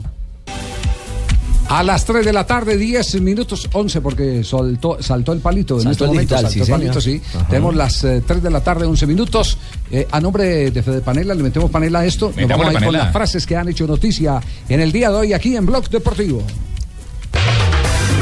A 1.68 1.84
las 1.84 2.04
3 2.06 2.26
de 2.26 2.34
la 2.34 2.48
tarde, 2.48 2.76
10 2.78 3.22
minutos 3.22 3.70
11, 3.72 4.02
porque 4.02 4.44
soltó, 4.44 4.98
saltó 5.04 5.34
el 5.34 5.40
palito 5.40 5.76
en 5.76 5.84
Saltó 5.84 5.92
este 5.92 6.04
el 6.06 6.10
momento. 6.10 6.36
digital, 6.36 6.52
saltó 6.52 6.66
sí, 6.66 6.72
el 6.72 6.80
palito, 6.80 7.02
sí. 7.02 7.22
Ajá. 7.36 7.48
Tenemos 7.48 7.76
las 7.76 8.04
eh, 8.04 8.24
3 8.26 8.42
de 8.42 8.50
la 8.50 8.62
tarde, 8.64 8.88
11 8.88 9.06
minutos. 9.06 9.58
Eh, 9.92 10.08
a 10.10 10.20
nombre 10.20 10.72
de 10.72 10.82
Fede 10.82 11.02
Panela, 11.02 11.36
le 11.36 11.44
metemos 11.44 11.70
panela 11.70 12.00
a 12.00 12.06
esto. 12.08 12.34
Nos 12.36 12.50
vamos 12.50 12.66
a 12.66 12.74
ir 12.74 12.84
con 12.84 12.94
las 12.94 13.14
frases 13.14 13.46
que 13.46 13.56
han 13.56 13.70
hecho 13.70 13.86
noticia 13.86 14.42
en 14.68 14.80
el 14.80 14.92
día 14.92 15.12
de 15.12 15.16
hoy 15.18 15.34
aquí 15.34 15.56
en 15.56 15.68
Blog 15.68 15.88
Deportivo. 15.90 16.42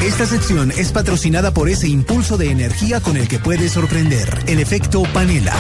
Esta 0.03 0.25
sección 0.25 0.71
es 0.71 0.91
patrocinada 0.91 1.53
por 1.53 1.69
ese 1.69 1.87
impulso 1.87 2.37
de 2.37 2.51
energía 2.51 2.99
con 3.01 3.17
el 3.17 3.27
que 3.27 3.39
puede 3.39 3.67
sorprender, 3.67 4.43
el 4.47 4.59
efecto 4.59 5.03
panela. 5.13 5.53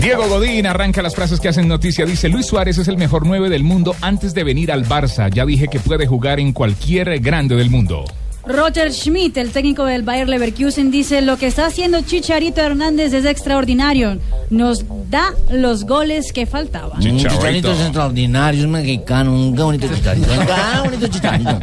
Diego 0.00 0.28
Godín 0.28 0.66
arranca 0.66 1.02
las 1.02 1.14
frases 1.14 1.40
que 1.40 1.48
hacen 1.48 1.68
noticia. 1.68 2.06
Dice, 2.06 2.28
Luis 2.28 2.46
Suárez 2.46 2.78
es 2.78 2.88
el 2.88 2.96
mejor 2.96 3.26
9 3.26 3.50
del 3.50 3.62
mundo 3.62 3.94
antes 4.00 4.34
de 4.34 4.44
venir 4.44 4.72
al 4.72 4.86
Barça. 4.86 5.30
Ya 5.32 5.44
dije 5.44 5.68
que 5.68 5.78
puede 5.80 6.06
jugar 6.06 6.40
en 6.40 6.52
cualquier 6.52 7.20
grande 7.20 7.54
del 7.56 7.70
mundo. 7.70 8.04
Roger 8.44 8.92
Schmidt, 8.92 9.36
el 9.36 9.50
técnico 9.50 9.84
del 9.84 10.02
Bayer 10.02 10.28
Leverkusen, 10.28 10.90
dice, 10.90 11.22
lo 11.22 11.36
que 11.36 11.46
está 11.46 11.66
haciendo 11.66 12.00
Chicharito 12.00 12.60
Hernández 12.60 13.12
es 13.12 13.24
extraordinario. 13.24 14.18
Nos 14.50 14.84
da 15.10 15.32
los 15.50 15.84
goles 15.84 16.32
que 16.32 16.46
faltaban. 16.46 17.04
Un 17.06 17.18
chicharito 17.18 17.72
es 17.72 17.80
extraordinario, 17.80 18.62
es 18.62 18.68
mexicano, 18.68 19.32
un 19.32 19.54
bonito 19.54 19.86
chicharito. 19.94 20.28
Qué 20.28 20.88
bonito 20.88 21.06
chicharito. 21.06 21.58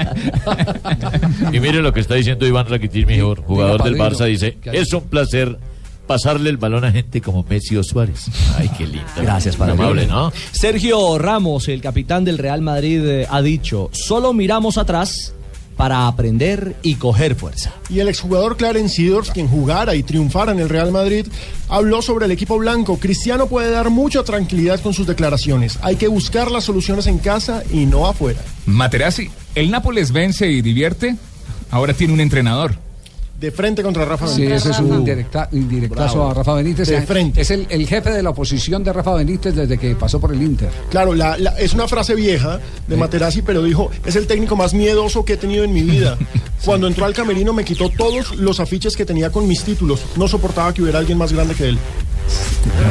Y 1.52 1.60
mire 1.60 1.82
lo 1.82 1.92
que 1.92 2.00
está 2.00 2.16
diciendo 2.16 2.48
Iván 2.48 2.68
Rakitic, 2.68 3.06
mejor 3.08 3.44
jugador 3.44 3.84
del. 3.84 4.00
Barça, 4.00 4.26
dice, 4.26 4.58
¿Qué 4.62 4.70
ha 4.70 4.74
es 4.74 4.94
un 4.94 5.02
placer 5.02 5.58
pasarle 6.08 6.50
el 6.50 6.58
balón 6.58 6.86
a 6.86 6.92
gente 6.92 7.22
como 7.22 7.46
Messi 7.48 7.76
o 7.76 7.84
Suárez. 7.84 8.26
Ay, 8.58 8.68
qué 8.76 8.88
lindo. 8.88 9.06
Gracias, 9.18 9.56
padrino. 9.56 9.84
amable, 9.84 10.08
¿no? 10.08 10.32
Sergio 10.52 11.20
Ramos, 11.20 11.68
el 11.68 11.82
capitán 11.82 12.26
del 12.26 12.40
Real 12.40 12.62
Madrid, 12.62 13.06
eh, 13.06 13.28
ha 13.30 13.44
dicho, 13.44 13.92
solo 13.94 14.34
miramos 14.34 14.80
atrás 14.80 15.36
para 15.80 16.08
aprender 16.08 16.76
y 16.84 16.96
coger 16.96 17.36
fuerza. 17.36 17.74
Y 17.88 18.02
el 18.02 18.10
exjugador 18.10 18.58
Clarence 18.58 18.98
Seedorf, 18.98 19.30
quien 19.30 19.48
jugara 19.48 19.96
y 19.96 20.04
triunfara 20.04 20.52
en 20.52 20.60
el 20.60 20.68
Real 20.68 20.92
Madrid, 20.92 21.26
habló 21.70 22.02
sobre 22.02 22.26
el 22.26 22.34
equipo 22.34 22.58
blanco. 22.58 23.00
Cristiano 23.00 23.48
puede 23.48 23.72
dar 23.72 23.90
mucha 23.90 24.24
tranquilidad 24.24 24.82
con 24.82 24.94
sus 24.94 25.08
declaraciones. 25.08 25.80
Hay 25.82 25.96
que 25.96 26.10
buscar 26.10 26.52
las 26.52 26.66
soluciones 26.66 27.08
en 27.08 27.18
casa 27.18 27.64
y 27.72 27.86
no 27.86 28.08
afuera. 28.08 28.42
Materazzi, 28.66 29.30
¿el 29.56 29.72
Nápoles 29.72 30.12
vence 30.12 30.52
y 30.52 30.62
divierte? 30.62 31.16
Ahora 31.72 31.94
tiene 31.94 32.12
un 32.12 32.20
entrenador. 32.20 32.76
De 33.40 33.52
frente 33.52 33.82
contra 33.82 34.04
Rafa 34.04 34.28
Sí, 34.28 34.42
Benítez. 34.42 34.58
ese 34.66 34.72
es 34.72 34.80
un 34.80 35.00
indirecta- 35.00 35.48
indirectazo 35.54 36.16
Bravo. 36.16 36.32
a 36.32 36.34
Rafa 36.34 36.54
Benítez. 36.56 36.88
De 36.90 37.02
frente. 37.04 37.40
Es 37.40 37.52
el, 37.52 37.68
el 37.70 37.88
jefe 37.88 38.12
de 38.12 38.22
la 38.22 38.32
oposición 38.32 38.84
de 38.84 38.92
Rafa 38.92 39.14
Benítez 39.14 39.56
desde 39.56 39.78
que 39.78 39.96
pasó 39.96 40.20
por 40.20 40.34
el 40.34 40.42
Inter. 40.42 40.70
Claro, 40.90 41.14
la- 41.14 41.38
la- 41.38 41.52
es 41.58 41.74
una 41.74 41.88
frase 41.88 42.16
vieja 42.16 42.60
de 42.88 42.98
Materazzi, 42.98 43.42
pero 43.42 43.64
dijo, 43.64 43.92
es 44.06 44.18
el 44.18 44.28
técnico 44.28 44.58
más 44.58 44.74
miedoso 44.74 45.24
que 45.24 45.34
he 45.34 45.38
tenido 45.38 45.64
en 45.64 45.72
mi 45.72 45.84
vida. 45.84 46.18
Cuando 46.66 46.88
entró 46.88 47.06
al 47.06 47.14
camerino 47.14 47.54
me 47.54 47.64
quitó 47.64 47.90
todos 47.90 48.36
los 48.36 48.60
afiches 48.60 48.98
que 48.98 49.06
tenía 49.06 49.32
con 49.32 49.48
mis 49.48 49.64
títulos. 49.64 50.02
No 50.18 50.28
soportaba 50.28 50.74
que 50.74 50.82
hubiera 50.82 51.00
alguien 51.00 51.18
más 51.18 51.32
grande 51.32 51.56
que 51.56 51.70
él. 51.70 51.78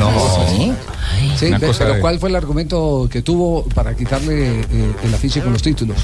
No. 0.01 0.11
Sí, 1.39 1.51
cosa 1.61 1.79
pero 1.81 1.95
de- 1.95 2.01
¿cuál 2.01 2.19
fue 2.19 2.31
el 2.31 2.37
argumento 2.37 3.07
que 3.11 3.21
tuvo 3.21 3.65
para 3.75 3.95
quitarle 3.95 4.61
eh, 4.61 4.65
el 5.05 5.15
afiche 5.15 5.43
con 5.43 5.53
los 5.53 5.61
títulos? 5.63 5.99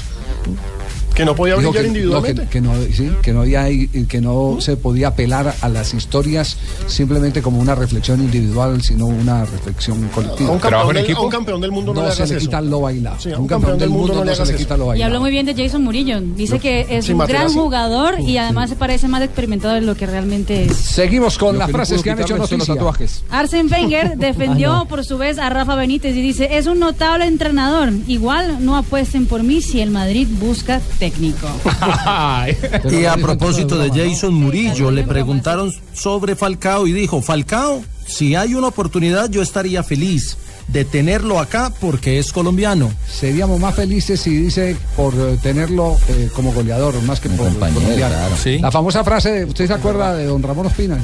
Que 1.15 1.23
no 1.25 1.35
podía 1.35 1.55
brillar 1.55 1.81
que- 1.81 1.87
individualmente. 1.87 2.43
no, 2.43 2.49
que, 2.49 2.51
que 2.51 2.61
no, 2.61 2.73
sí, 2.93 3.11
que 3.21 3.33
no 3.33 3.41
había 3.41 3.65
que 4.07 4.21
no 4.21 4.57
se 4.59 4.75
podía 4.77 5.07
apelar 5.09 5.55
a 5.61 5.69
las 5.69 5.93
historias 5.93 6.57
simplemente 6.87 7.41
como 7.41 7.59
una 7.59 7.73
reflexión 7.75 8.19
individual, 8.21 8.81
sino 8.81 9.05
una 9.07 9.45
reflexión 9.45 10.07
colectiva. 10.13 10.49
A 10.49 10.53
un, 10.53 10.59
campeón 10.59 10.93
del, 10.95 11.15
a 11.15 11.19
un 11.21 11.29
campeón 11.29 11.61
del 11.61 11.71
mundo 11.71 11.93
no, 11.93 12.01
No 12.01 12.07
le 12.09 12.13
se 12.15 12.27
le 12.27 12.35
eso. 12.35 12.39
quita 12.39 12.61
lo 12.61 12.81
bailado. 12.81 13.17
Sí, 13.19 13.31
a 13.31 13.37
un 13.39 13.47
campeón 13.47 13.77
del 13.79 13.89
mundo 13.89 14.25
no, 14.25 14.35
se 14.35 14.45
le 14.45 14.55
quita 14.57 14.75
lo 14.77 14.85
Y 14.85 14.87
bailado. 14.89 15.07
habló 15.09 15.21
muy 15.21 15.31
bien 15.31 15.45
de 15.45 15.55
Jason 15.55 15.83
Murillo. 15.83 16.19
Dice 16.21 16.59
que 16.59 16.85
es 16.89 17.05
Sí, 17.05 17.13
un 17.13 17.19
gran 17.19 17.51
jugador 17.53 18.19
y 18.19 18.37
además 18.37 18.69
se 18.69 18.75
parece 18.75 19.07
más 19.07 19.21
experimentado 19.21 19.73
de 19.75 19.81
lo 19.81 19.95
que 19.95 20.05
realmente 20.05 20.65
es. 20.65 20.75
Seguimos 20.75 21.37
con 21.37 21.53
Lo 21.53 21.59
las 21.59 21.71
frases 21.71 22.01
que 22.03 22.11
han 22.11 22.19
hecho 22.19 22.35
los 22.37 22.49
tatuajes. 22.49 23.23
Arsene 23.29 23.69
Wenger 23.71 24.17
defendió 24.17 24.73
Ah, 24.73 24.77
no. 24.79 24.87
por 24.87 25.05
su 25.05 25.17
vez 25.17 25.37
a 25.39 25.49
Rafa 25.49 25.75
Benítez 25.75 26.15
y 26.15 26.21
dice, 26.21 26.57
es 26.57 26.65
un 26.67 26.79
notable 26.79 27.25
entrenador. 27.25 27.91
Igual 28.07 28.65
no 28.65 28.75
apuesten 28.75 29.25
por 29.27 29.43
mí 29.43 29.61
si 29.61 29.79
el 29.81 29.91
Madrid 29.91 30.27
busca 30.39 30.81
técnico. 31.09 31.47
Y 32.91 33.05
a 33.05 33.15
propósito 33.17 33.77
de 33.77 33.89
Jason 33.89 34.33
Murillo, 34.33 34.91
le 34.91 35.03
preguntaron 35.03 35.71
sobre 35.93 36.35
Falcao 36.35 36.87
y 36.87 36.93
dijo, 36.93 37.21
Falcao, 37.21 37.83
si 38.07 38.35
hay 38.35 38.53
una 38.55 38.67
oportunidad 38.67 39.29
yo 39.29 39.41
estaría 39.41 39.83
feliz 39.83 40.37
de 40.67 40.83
tenerlo 40.83 41.39
acá 41.39 41.71
porque 41.79 42.17
es 42.17 42.31
colombiano. 42.31 42.91
Seríamos 43.11 43.59
más 43.59 43.75
felices 43.75 44.19
si 44.19 44.35
dice 44.35 44.75
por 44.95 45.13
eh, 45.13 45.37
tenerlo 45.41 45.95
eh, 46.09 46.29
como 46.35 46.51
goleador, 46.53 46.99
más 47.03 47.19
que 47.19 47.29
por 47.29 47.47
colombiano. 47.53 47.95
claro. 47.95 48.35
Sí. 48.41 48.57
La 48.59 48.71
famosa 48.71 49.03
frase, 49.03 49.31
de- 49.31 49.45
¿usted 49.45 49.67
se 49.67 49.73
acuerda 49.73 50.13
de 50.15 50.25
don 50.25 50.41
Ramón 50.41 50.65
Ospina? 50.67 50.97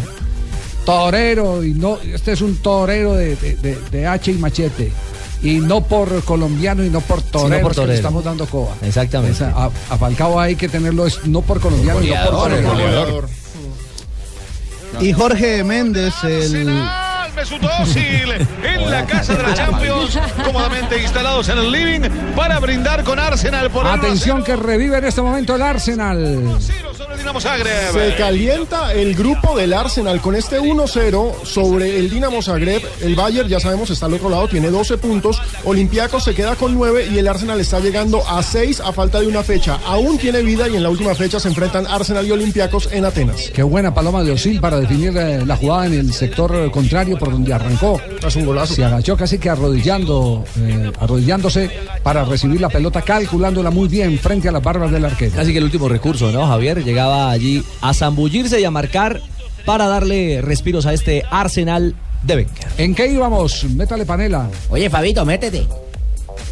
Torero, 0.85 1.63
y 1.63 1.73
no, 1.75 1.97
este 2.01 2.31
es 2.31 2.41
un 2.41 2.55
torero 2.57 3.13
de, 3.13 3.35
de- 3.35 3.55
de- 3.57 3.77
de 3.91 4.07
hacha 4.07 4.31
y 4.31 4.35
machete. 4.35 4.91
Y 5.43 5.59
no 5.59 5.81
por 5.81 6.23
colombiano 6.23 6.83
y 6.83 6.89
no 6.89 7.01
por 7.01 7.21
torero, 7.23 7.61
por 7.63 7.71
es 7.71 7.75
que 7.75 7.81
le 7.81 7.87
torero. 7.87 7.93
estamos 7.93 8.23
dando 8.23 8.45
coba. 8.45 8.75
Exactamente. 8.83 9.33
Esa- 9.33 9.49
a, 9.55 9.65
a 9.89 9.97
Falcao 9.97 10.39
hay 10.39 10.55
que 10.55 10.69
tenerlo 10.69 11.07
es 11.07 11.25
no 11.25 11.41
por 11.41 11.59
colombiano 11.59 12.01
y 12.03 12.09
no 12.11 12.15
por 12.25 12.33
goleador, 12.61 12.71
torero. 12.71 13.29
Y 14.99 15.13
Jorge 15.13 15.63
Méndez, 15.63 16.13
el 16.23 16.65
Mesut 17.35 17.63
Özil 17.63 18.31
en 18.63 18.91
la 18.91 19.05
casa 19.05 19.33
de 19.35 19.43
la 19.43 19.53
Champions, 19.53 20.19
cómodamente 20.45 21.01
instalados 21.01 21.47
en 21.49 21.57
el 21.59 21.71
living 21.71 22.01
para 22.35 22.59
brindar 22.59 23.03
con 23.05 23.17
Arsenal 23.17 23.71
por 23.71 23.85
el 23.87 23.93
Atención 23.93 24.43
que 24.43 24.55
revive 24.57 24.97
en 24.97 25.05
este 25.05 25.21
momento 25.21 25.55
el 25.55 25.61
Arsenal. 25.61 26.57
Dinamo 27.21 27.39
Zagreb. 27.39 27.93
Se 27.93 28.15
calienta 28.15 28.93
el 28.93 29.13
grupo 29.13 29.55
del 29.55 29.73
Arsenal 29.73 30.19
con 30.21 30.33
este 30.33 30.59
1-0 30.59 31.45
sobre 31.45 31.99
el 31.99 32.09
Dinamo 32.09 32.41
Zagreb. 32.41 32.81
El 32.99 33.13
Bayern, 33.13 33.47
ya 33.47 33.59
sabemos, 33.59 33.91
está 33.91 34.07
al 34.07 34.15
otro 34.15 34.27
lado, 34.27 34.47
tiene 34.47 34.71
12 34.71 34.97
puntos. 34.97 35.39
Olympiacos 35.63 36.23
se 36.23 36.33
queda 36.33 36.55
con 36.55 36.73
9 36.73 37.09
y 37.13 37.19
el 37.19 37.27
Arsenal 37.27 37.59
está 37.59 37.79
llegando 37.79 38.27
a 38.27 38.41
6 38.41 38.79
a 38.79 38.91
falta 38.91 39.19
de 39.19 39.27
una 39.27 39.43
fecha. 39.43 39.77
Aún 39.85 40.17
tiene 40.17 40.41
vida 40.41 40.67
y 40.67 40.75
en 40.75 40.81
la 40.81 40.89
última 40.89 41.13
fecha 41.13 41.39
se 41.39 41.49
enfrentan 41.49 41.85
Arsenal 41.85 42.25
y 42.25 42.31
Olympiacos 42.31 42.89
en 42.91 43.05
Atenas. 43.05 43.51
Qué 43.53 43.61
buena 43.61 43.93
paloma 43.93 44.23
de 44.23 44.31
Osil 44.31 44.59
para 44.59 44.79
definir 44.79 45.15
eh, 45.15 45.45
la 45.45 45.55
jugada 45.55 45.85
en 45.85 45.93
el 45.93 46.13
sector 46.13 46.55
eh, 46.55 46.71
contrario 46.71 47.19
por 47.19 47.29
donde 47.29 47.53
arrancó. 47.53 48.01
Es 48.25 48.35
un 48.35 48.47
golazo. 48.47 48.73
Se 48.73 48.83
agachó 48.83 49.15
casi 49.15 49.37
que 49.37 49.51
arrodillando, 49.51 50.43
eh, 50.57 50.91
arrodillándose 50.99 51.69
para 52.01 52.25
recibir 52.25 52.59
la 52.59 52.69
pelota, 52.69 53.03
calculándola 53.03 53.69
muy 53.69 53.87
bien 53.87 54.17
frente 54.17 54.49
a 54.49 54.51
las 54.51 54.63
barbas 54.63 54.91
del 54.91 55.05
arquero. 55.05 55.35
Casi 55.35 55.51
que 55.51 55.59
el 55.59 55.65
último 55.65 55.87
recurso, 55.87 56.31
¿no? 56.31 56.47
Javier 56.47 56.83
llegaba 56.83 57.10
allí 57.11 57.63
a 57.81 57.93
zambullirse 57.93 58.59
y 58.59 58.65
a 58.65 58.71
marcar 58.71 59.21
para 59.65 59.87
darle 59.87 60.41
respiros 60.41 60.85
a 60.85 60.93
este 60.93 61.23
Arsenal 61.29 61.95
de 62.23 62.35
Wenger. 62.35 62.67
¿En 62.77 62.95
qué 62.95 63.07
íbamos? 63.07 63.63
Métale 63.65 64.05
panela. 64.05 64.49
Oye, 64.69 64.89
Fabito, 64.89 65.25
métete. 65.25 65.67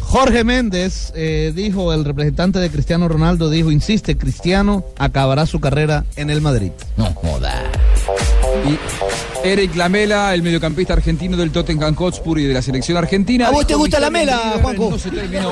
Jorge 0.02 0.42
Méndez 0.42 1.12
eh, 1.14 1.52
dijo, 1.54 1.92
el 1.92 2.04
representante 2.04 2.58
de 2.58 2.68
Cristiano 2.68 3.06
Ronaldo 3.06 3.48
dijo, 3.48 3.70
insiste, 3.70 4.18
Cristiano 4.18 4.84
acabará 4.98 5.46
su 5.46 5.60
carrera 5.60 6.04
en 6.16 6.30
el 6.30 6.40
Madrid. 6.40 6.72
No 6.96 7.14
joda. 7.14 7.62
Y 8.66 8.76
Eric 9.42 9.74
Lamela, 9.74 10.34
el 10.34 10.42
mediocampista 10.42 10.92
argentino 10.92 11.36
del 11.36 11.50
Tottenham 11.50 11.94
Hotspur 11.94 12.38
y 12.38 12.44
de 12.44 12.54
la 12.54 12.62
selección 12.62 12.98
argentina. 12.98 13.48
¿A 13.48 13.50
vos 13.50 13.66
te 13.66 13.74
gusta 13.74 13.98
la 13.98 14.10
"Mi 14.10 14.18
serie 14.20 14.34
mela, 14.34 14.44
libre 14.44 14.62
Juanjo? 14.62 14.90
No, 14.90 14.98
se 14.98 15.10
terminó". 15.10 15.50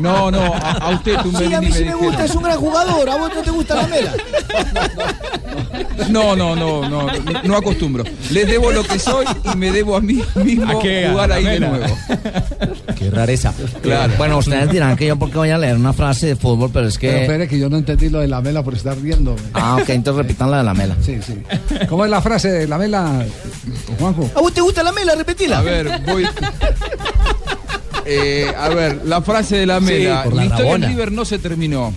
no, 0.00 0.30
no, 0.30 0.42
a, 0.54 0.70
a 0.72 0.90
usted, 0.90 1.16
Sí, 1.16 1.22
Tumberini, 1.22 1.54
a 1.54 1.60
mí 1.60 1.70
sí 1.72 1.84
me 1.84 1.94
gusta, 1.94 2.24
es 2.24 2.34
un 2.34 2.42
gran 2.42 2.58
jugador. 2.58 3.08
¿A 3.10 3.16
vos 3.16 3.30
no 3.34 3.42
te 3.42 3.50
gusta 3.50 3.74
la 3.76 3.86
mela? 3.88 4.14
No, 6.08 6.34
no, 6.34 6.56
no, 6.56 6.88
no, 6.88 7.06
no 7.44 7.56
acostumbro. 7.56 8.04
Les 8.30 8.46
debo 8.46 8.70
lo 8.72 8.82
que 8.82 8.98
soy 8.98 9.26
y 9.52 9.56
me 9.56 9.70
debo 9.70 9.96
a 9.96 10.00
mí 10.00 10.22
mismo 10.36 10.78
¿A 10.78 10.80
qué? 10.82 11.06
¿A 11.06 11.10
jugar 11.10 11.32
ahí 11.32 11.44
de 11.44 11.60
nuevo. 11.60 11.84
Qué 12.96 13.10
rareza. 13.10 13.52
Claro. 13.82 14.14
Bueno, 14.16 14.38
ustedes 14.38 14.70
dirán 14.70 14.96
que 14.96 15.06
yo 15.06 15.16
porque 15.16 15.36
voy 15.36 15.50
a 15.50 15.58
leer 15.58 15.76
una 15.76 15.92
frase 15.92 16.28
de 16.28 16.36
fútbol, 16.36 16.70
pero 16.72 16.88
es 16.88 16.96
Pero 16.98 17.12
que... 17.14 17.22
espere 17.22 17.48
que 17.48 17.58
yo 17.58 17.68
no 17.68 17.76
entendí 17.76 18.08
lo 18.08 18.20
de 18.20 18.28
la 18.28 18.40
mela 18.40 18.62
por 18.62 18.74
estar 18.74 18.96
riendo. 18.98 19.36
Ah, 19.52 19.76
ok, 19.82 19.88
entonces 19.90 20.24
repitan 20.24 20.50
la 20.50 20.58
de 20.58 20.64
la 20.64 20.74
mela. 20.74 20.96
Sí, 21.02 21.18
sí. 21.24 21.34
¿Cómo 21.88 22.04
es 22.04 22.10
la 22.10 22.22
frase 22.22 22.50
de 22.50 22.66
la 22.78 23.02
mela, 23.02 23.26
Juanjo? 23.98 24.30
¿A 24.34 24.40
vos 24.40 24.52
te 24.52 24.60
gusta 24.60 24.82
la 24.82 24.92
mela? 24.92 25.14
Repetila. 25.14 25.58
A 25.58 25.62
ver, 25.62 26.00
voy. 26.06 26.26
Eh, 28.10 28.50
a 28.56 28.70
ver, 28.70 29.02
la 29.04 29.20
frase 29.20 29.56
de 29.56 29.66
la 29.66 29.80
mela. 29.80 30.24
por 30.24 30.32
la 30.32 30.44
la 30.44 30.48
historia 30.48 30.74
en 30.76 30.82
River 30.82 31.12
no 31.12 31.26
se 31.26 31.38
terminó. 31.38 31.92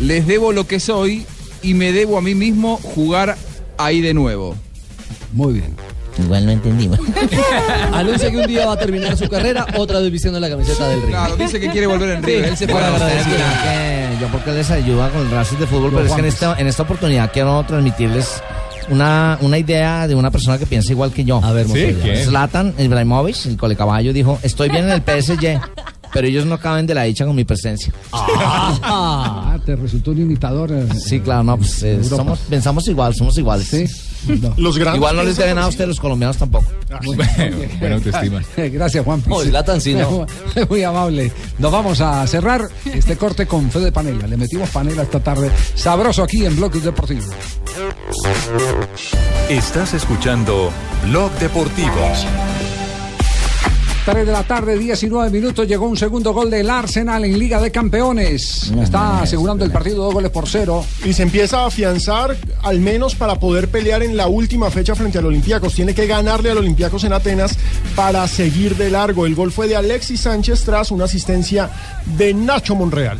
Les 0.00 0.26
debo 0.26 0.52
lo 0.52 0.66
que 0.66 0.80
soy 0.80 1.24
y 1.62 1.74
me 1.74 1.92
debo 1.92 2.18
a 2.18 2.22
mí 2.22 2.34
mismo 2.34 2.76
jugar 2.76 3.36
ahí 3.78 4.00
de 4.00 4.14
nuevo. 4.14 4.56
Muy 5.32 5.52
bien. 5.52 5.76
Igual 6.18 6.44
no 6.44 6.50
entendimos. 6.52 6.98
Anuncia 7.92 8.32
que 8.32 8.36
un 8.36 8.46
día 8.48 8.66
va 8.66 8.72
a 8.72 8.78
terminar 8.78 9.16
su 9.16 9.28
carrera, 9.28 9.64
otra 9.76 10.00
vez 10.00 10.10
vistiendo 10.10 10.40
la 10.40 10.48
camiseta 10.50 10.88
del 10.88 11.00
Río. 11.02 11.10
Claro, 11.10 11.36
dice 11.36 11.60
que 11.60 11.70
quiere 11.70 11.86
volver 11.86 12.10
en 12.16 12.22
River. 12.24 12.44
Él 12.46 12.56
se 12.56 12.66
fue 12.66 12.74
Bueno, 12.74 12.88
a 12.88 12.92
ustedes 12.94 13.26
agradecer. 13.26 14.18
yo 14.20 14.26
porque 14.28 14.52
les 14.52 14.70
ayuda 14.72 15.08
con 15.10 15.28
frases 15.28 15.58
de 15.58 15.66
fútbol, 15.68 15.92
pero 15.94 16.06
es 16.06 16.12
que 16.12 16.20
en 16.20 16.26
esta, 16.26 16.58
en 16.58 16.66
esta 16.66 16.82
oportunidad 16.82 17.30
quiero 17.32 17.62
transmitirles 17.64 18.42
una, 18.90 19.38
una 19.40 19.58
idea 19.58 20.06
de 20.08 20.14
una 20.14 20.30
persona 20.30 20.58
que 20.58 20.66
piensa 20.66 20.92
igual 20.92 21.12
que 21.12 21.24
yo. 21.24 21.40
A 21.42 21.52
ver, 21.52 21.66
Sí. 21.68 22.24
Zlatan 22.24 22.74
Ibrahimovic, 22.78 23.46
el 23.46 23.56
colecaballo, 23.56 24.12
dijo, 24.12 24.38
estoy 24.42 24.68
bien 24.68 24.84
en 24.84 24.90
el 24.90 25.02
PSG, 25.02 25.60
pero 26.12 26.26
ellos 26.26 26.44
no 26.46 26.58
caben 26.58 26.86
de 26.86 26.94
la 26.94 27.02
dicha 27.04 27.24
con 27.24 27.34
mi 27.36 27.44
presencia. 27.44 27.92
Ah, 28.12 29.58
te 29.64 29.76
resultó 29.76 30.10
un 30.12 30.18
imitador. 30.22 30.70
eh. 30.72 30.86
Sí, 30.98 31.20
claro, 31.20 31.42
no, 31.44 31.56
pues 31.56 31.82
eh, 31.82 31.94
Europa. 31.94 32.16
somos, 32.16 32.38
pensamos 32.40 32.88
igual, 32.88 33.14
somos 33.14 33.36
iguales. 33.38 33.66
Sí. 33.68 33.84
No. 34.40 34.54
Los 34.56 34.78
grandes 34.78 34.98
Igual 34.98 35.16
no 35.16 35.24
les 35.24 35.36
deben 35.36 35.56
nada 35.56 35.66
a 35.66 35.70
ustedes 35.70 35.88
los 35.88 35.98
colombianos 35.98 36.36
tampoco. 36.36 36.64
Buena 37.80 37.96
autoestima. 37.96 38.40
Gracias, 38.56 39.04
Juan. 39.04 39.20
Oh, 39.28 39.42
Zlatan 39.42 39.80
sí, 39.80 39.94
¿no? 39.94 40.26
Muy 40.70 40.84
amable. 40.84 41.32
Nos 41.58 41.72
vamos 41.72 42.00
a 42.00 42.24
cerrar 42.28 42.68
este 42.84 43.16
corte 43.16 43.46
con 43.46 43.68
Fede 43.68 43.90
Panela. 43.90 44.28
Le 44.28 44.36
metimos 44.36 44.70
panela 44.70 45.02
esta 45.02 45.18
tarde. 45.18 45.50
Sabroso 45.74 46.22
aquí 46.22 46.44
en 46.46 46.54
Bloques 46.54 46.84
Deportivo. 46.84 47.22
Estás 49.48 49.94
escuchando 49.94 50.70
Blog 51.06 51.32
Deportivo. 51.38 51.88
3 54.04 54.26
de 54.26 54.32
la 54.32 54.42
tarde, 54.42 54.76
19 54.76 55.30
minutos. 55.30 55.66
Llegó 55.66 55.86
un 55.86 55.96
segundo 55.96 56.34
gol 56.34 56.50
del 56.50 56.68
Arsenal 56.68 57.24
en 57.24 57.38
Liga 57.38 57.60
de 57.60 57.70
Campeones. 57.70 58.70
Está 58.82 59.22
asegurando 59.22 59.64
el 59.64 59.70
partido 59.70 60.04
dos 60.04 60.12
goles 60.12 60.30
por 60.30 60.46
cero. 60.46 60.84
Y 61.04 61.14
se 61.14 61.22
empieza 61.22 61.60
a 61.60 61.66
afianzar, 61.66 62.36
al 62.62 62.80
menos 62.80 63.14
para 63.14 63.36
poder 63.36 63.68
pelear 63.68 64.02
en 64.02 64.16
la 64.16 64.26
última 64.26 64.70
fecha 64.70 64.94
frente 64.94 65.18
al 65.18 65.26
Olympiacos. 65.26 65.74
Tiene 65.74 65.94
que 65.94 66.06
ganarle 66.06 66.50
al 66.50 66.58
Olympiacos 66.58 67.04
en 67.04 67.14
Atenas 67.14 67.56
para 67.94 68.26
seguir 68.28 68.76
de 68.76 68.90
largo. 68.90 69.24
El 69.24 69.34
gol 69.34 69.52
fue 69.52 69.68
de 69.68 69.76
Alexis 69.76 70.20
Sánchez 70.20 70.64
tras 70.64 70.90
una 70.90 71.04
asistencia 71.04 71.70
de 72.18 72.34
Nacho 72.34 72.74
Monreal. 72.74 73.18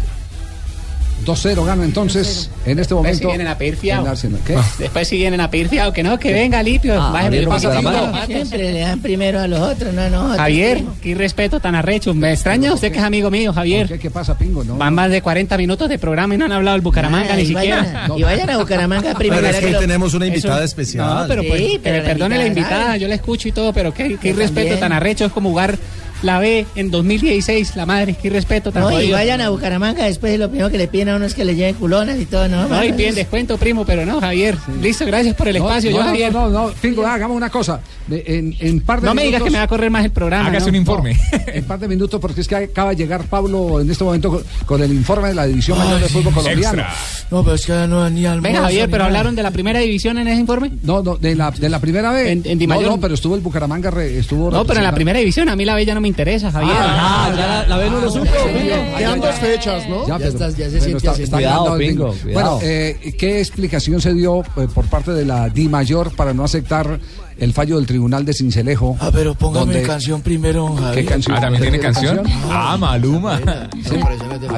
2-0 1.24 1.64
gana 1.64 1.84
entonces 1.84 2.50
en 2.66 2.78
este 2.78 2.94
momento. 2.94 3.18
si 3.18 3.26
vienen 3.26 3.46
a 3.46 3.56
pedir 3.58 3.76
fiado. 3.76 4.02
el 4.04 4.08
Arsenal. 4.10 4.40
¿Qué? 4.46 4.56
Después 4.78 5.06
si 5.08 5.16
vienen 5.16 5.40
a 5.40 5.50
pedir 5.50 5.68
fiado, 5.68 5.92
que 5.92 6.02
no, 6.02 6.18
que 6.18 6.32
venga 6.32 6.62
limpio. 6.62 6.94
Ah, 7.00 7.12
Javier, 7.22 7.48
mano. 7.82 8.12
Siempre 8.26 8.72
le 8.72 8.80
dan 8.80 9.00
primero 9.00 9.40
a 9.40 9.46
los 9.46 9.60
otros, 9.60 9.92
no, 9.94 10.08
no. 10.10 10.36
Javier, 10.36 10.82
qué 11.02 11.14
respeto 11.14 11.60
tan 11.60 11.74
arrecho. 11.74 12.14
Me 12.14 12.32
extraña 12.32 12.72
usted 12.72 12.90
que 12.92 12.98
es 12.98 13.04
amigo 13.04 13.30
mío, 13.30 13.52
Javier. 13.52 13.86
¿Qué, 13.88 13.98
qué 13.98 14.10
pasa, 14.10 14.36
Pingo? 14.36 14.64
No, 14.64 14.76
Van 14.76 14.94
más 14.94 15.10
de 15.10 15.22
40 15.22 15.56
minutos 15.56 15.88
de 15.88 15.98
programa 15.98 16.34
y 16.34 16.38
no 16.38 16.44
han 16.46 16.52
hablado 16.52 16.74
del 16.76 16.82
Bucaramanga 16.82 17.30
Ah, 17.32 17.36
ni 17.36 17.42
y 17.42 17.46
siquiera. 17.46 17.76
vayan 17.82 17.96
a- 17.96 18.18
y 18.18 18.22
vayan 18.22 18.50
a 18.50 18.58
Bucaramanga 18.58 19.14
primero. 19.14 19.40
Pero 19.42 19.52
es 19.54 19.60
que 19.60 19.66
hoy 19.66 19.72
lo- 19.72 19.78
tenemos 19.80 20.14
una 20.14 20.26
invitada 20.26 20.64
especial. 20.64 21.06
No, 21.06 21.24
pero 21.28 21.42
pues, 21.46 21.60
Sí, 21.60 21.80
pero 21.82 21.98
la 21.98 22.04
perdone 22.04 22.38
la 22.38 22.46
invitada, 22.46 22.96
yo 22.96 23.06
la 23.08 23.14
escucho 23.14 23.48
y 23.48 23.52
todo, 23.52 23.72
pero 23.72 23.94
qué, 23.94 24.16
qué 24.20 24.32
respeto 24.32 24.70
también. 24.70 24.80
tan 24.80 24.92
arrecho 24.92 25.24
es 25.26 25.32
como 25.32 25.50
jugar 25.50 25.78
la 26.22 26.38
B 26.38 26.66
en 26.74 26.90
2016, 26.90 27.76
la 27.76 27.86
madre, 27.86 28.14
qué 28.20 28.30
respeto 28.30 28.72
tan 28.72 28.82
No, 28.84 29.00
y 29.00 29.10
vayan 29.10 29.40
a 29.40 29.50
Bucaramanga 29.50 30.04
después 30.04 30.38
lo 30.38 30.48
primero 30.48 30.70
que 30.70 30.78
le 30.78 30.88
piden 30.88 31.08
a 31.10 31.16
uno 31.16 31.24
es 31.26 31.34
que 31.34 31.44
le 31.44 31.54
lleven 31.54 31.74
culonas 31.74 32.18
y 32.20 32.26
todo, 32.26 32.48
¿no? 32.48 32.68
No, 32.68 32.84
y 32.84 32.92
piden 32.92 33.14
descuento, 33.14 33.56
primo, 33.58 33.84
pero 33.84 34.06
no, 34.06 34.20
Javier. 34.20 34.56
Listo, 34.80 35.04
gracias 35.06 35.34
por 35.34 35.48
el 35.48 35.58
No, 35.58 35.68
espacio. 35.68 35.90
no, 35.90 35.96
yo, 35.96 36.02
no, 36.02 36.08
Javier. 36.08 36.32
No, 36.32 36.48
no, 36.50 36.68
Pingo, 36.80 37.06
hagamos 37.06 37.36
una 37.36 37.50
cosa. 37.50 37.80
En, 38.10 38.54
en 38.58 38.80
par 38.80 39.00
de 39.00 39.06
No 39.06 39.14
me 39.14 39.24
digas 39.24 39.42
que 39.42 39.50
me 39.50 39.58
va 39.58 39.64
a 39.64 39.68
correr 39.68 39.90
más 39.90 40.04
el 40.04 40.10
programa. 40.10 40.48
Hágase 40.48 40.66
¿no? 40.66 40.70
un 40.70 40.76
informe. 40.76 41.16
En 41.52 41.64
par 41.64 41.78
de 41.78 41.88
minutos, 41.88 42.20
porque 42.20 42.40
es 42.40 42.48
que 42.48 42.56
acaba 42.56 42.90
de 42.90 42.96
llegar 42.96 43.24
Pablo 43.24 43.80
en 43.80 43.90
este 43.90 44.04
momento 44.04 44.30
con, 44.30 44.42
con 44.66 44.82
el 44.82 44.92
informe 44.92 45.28
de 45.28 45.34
la 45.34 45.46
División 45.46 45.78
Mayor 45.78 46.00
de 46.00 46.08
Fútbol 46.08 46.32
Colombiano. 46.34 46.82
Extra. 46.82 46.94
No, 47.30 47.42
pero 47.42 47.54
es 47.56 47.66
que 47.66 47.72
no 47.72 48.08
ni 48.10 48.24
almuerzo. 48.26 48.42
Venga, 48.42 48.60
Javier, 48.62 48.88
pero 48.90 49.04
hablaron 49.04 49.34
de 49.34 49.42
la 49.42 49.50
primera 49.50 49.80
división 49.80 50.18
en 50.18 50.28
ese 50.28 50.40
informe. 50.40 50.70
No, 50.82 51.02
no, 51.02 51.16
de 51.16 51.34
la, 51.34 51.50
de 51.50 51.68
la 51.68 51.78
primera 51.80 52.10
vez. 52.12 52.28
En- 52.28 52.42
en 52.44 52.58
Di 52.58 52.66
no, 52.66 52.74
Mayor. 52.74 52.90
no, 52.92 53.00
pero 53.00 53.14
estuvo 53.14 53.34
el 53.34 53.40
Bucaramanga, 53.40 53.90
re- 53.90 54.18
estuvo 54.18 54.50
No, 54.50 54.64
pero 54.64 54.78
en 54.80 54.84
la 54.84 54.94
primera 54.94 55.18
división 55.18 55.48
a 55.48 55.56
mí 55.56 55.64
la 55.64 55.74
B 55.74 55.84
ya 55.84 55.94
no 55.94 56.00
me 56.00 56.08
interesa, 56.12 56.50
Javier. 56.52 56.76
Ah, 56.78 57.32
ya 57.36 57.46
la, 57.68 57.76
la 57.76 57.88
no 57.90 58.00
lo 58.00 58.10
supo. 58.10 58.26
Quedan 58.98 59.20
dos 59.20 59.34
fechas, 59.36 59.88
¿no? 59.88 60.02
Ya, 60.02 60.08
Ya 60.08 60.18
pero- 60.18 60.30
estás- 60.30 60.56
ya 60.56 60.70
se 60.70 60.80
siente 60.80 61.08
así. 61.08 61.24
Cuidado, 61.26 61.64
ganando 61.64 61.76
el 61.76 61.88
Pingo, 61.88 62.10
bingo. 62.12 62.22
cuidado. 62.22 62.50
Bueno, 62.56 62.58
eh, 62.62 63.14
¿qué 63.18 63.40
explicación 63.40 64.00
se 64.00 64.14
dio 64.14 64.40
eh, 64.40 64.68
por 64.72 64.84
parte 64.86 65.12
de 65.12 65.24
la 65.24 65.48
Di 65.48 65.68
Mayor 65.68 66.14
para 66.14 66.32
no 66.34 66.44
aceptar 66.44 67.00
el 67.38 67.52
fallo 67.52 67.76
del 67.76 67.86
Tribunal 67.86 68.24
de 68.24 68.32
Cincelejo? 68.34 68.96
Ah, 69.00 69.10
pero 69.12 69.34
póngame 69.34 69.72
donde- 69.74 69.82
canción 69.88 70.20
primero, 70.22 70.74
¿Qué 70.76 70.82
Javier. 70.82 71.04
canción? 71.06 71.36
Ah, 71.36 71.40
¿también 71.40 71.62
tiene 71.62 71.78
¿Tiene 71.78 71.92
canción? 71.94 72.22
Ah, 72.50 72.76
Maluma. 72.78 73.40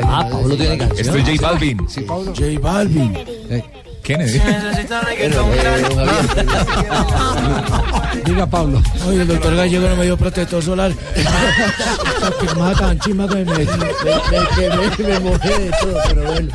Ah, 0.02 0.28
Pablo 0.30 0.56
tiene 0.56 0.78
canción. 0.78 1.00
Esto 1.16 1.16
es 1.30 1.38
J 1.38 1.48
Balvin. 1.50 1.78
Sí, 1.88 2.00
Pablo. 2.02 2.32
J 2.36 2.44
Balvin. 2.60 3.14
Eh, 3.50 3.62
Kennedy. 4.04 4.38
diga 8.24 8.46
Pablo. 8.46 8.82
Oye, 9.08 9.22
el 9.22 9.28
doctor 9.28 9.56
Gallego 9.56 9.88
no 9.88 9.96
me 9.96 10.04
dio 10.04 10.16
protector 10.16 10.62
solar. 10.62 10.92
chima 13.00 13.26
que 13.28 13.36
me... 13.36 13.44
Me, 13.44 13.64
me, 13.64 13.64
me, 13.64 15.08
me 15.08 15.20
mojé 15.20 15.58
de 15.58 15.70
todo, 15.80 15.98
pero 16.08 16.22
bueno. 16.32 16.52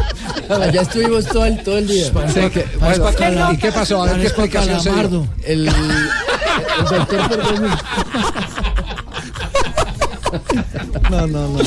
Allá 0.63 0.81
estuvimos 0.81 1.25
todo 1.25 1.45
el, 1.45 1.63
todo 1.63 1.77
el 1.79 1.87
día. 1.87 2.05
Sí, 2.05 2.49
que- 2.51 2.67
bueno, 2.79 3.51
¿Y 3.51 3.57
qué 3.57 3.71
pasó? 3.71 4.03
A 4.03 4.05
ver 4.05 4.21
qué 4.21 4.27
explicación 4.27 4.79
se 4.81 4.91
dio. 4.91 5.27
El, 5.43 5.67
el 5.67 5.73
doctor 6.89 7.29
perdón. 7.29 7.69
No, 11.09 11.25
no, 11.27 11.47
no. 11.47 11.59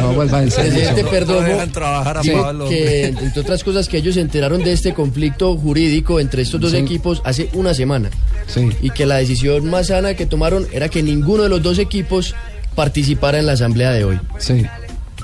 No, 0.00 0.12
vuelva 0.14 0.42
en 0.42 0.50
serio. 0.50 0.94
Dejan 0.94 1.72
trabajar 1.72 2.18
a 2.18 2.22
Pablo, 2.22 2.68
que, 2.68 3.06
entre 3.06 3.40
otras 3.40 3.64
cosas, 3.64 3.88
que 3.88 3.98
ellos 3.98 4.14
se 4.14 4.20
enteraron 4.20 4.62
de 4.62 4.72
este 4.72 4.94
conflicto 4.94 5.56
jurídico 5.56 6.20
entre 6.20 6.42
estos 6.42 6.60
dos 6.60 6.70
Sí. 6.70 6.76
equipos 6.78 7.22
hace 7.24 7.48
una 7.54 7.74
semana. 7.74 8.10
Sí. 8.46 8.68
Y 8.82 8.90
que 8.90 9.06
la 9.06 9.16
decisión 9.16 9.68
más 9.68 9.88
sana 9.88 10.14
que 10.14 10.26
tomaron 10.26 10.66
era 10.72 10.88
que 10.88 11.02
ninguno 11.02 11.42
de 11.44 11.48
los 11.48 11.62
dos 11.62 11.78
equipos 11.78 12.34
participara 12.74 13.38
en 13.38 13.46
la 13.46 13.52
asamblea 13.52 13.90
de 13.92 14.04
hoy. 14.04 14.20
Sí. 14.38 14.64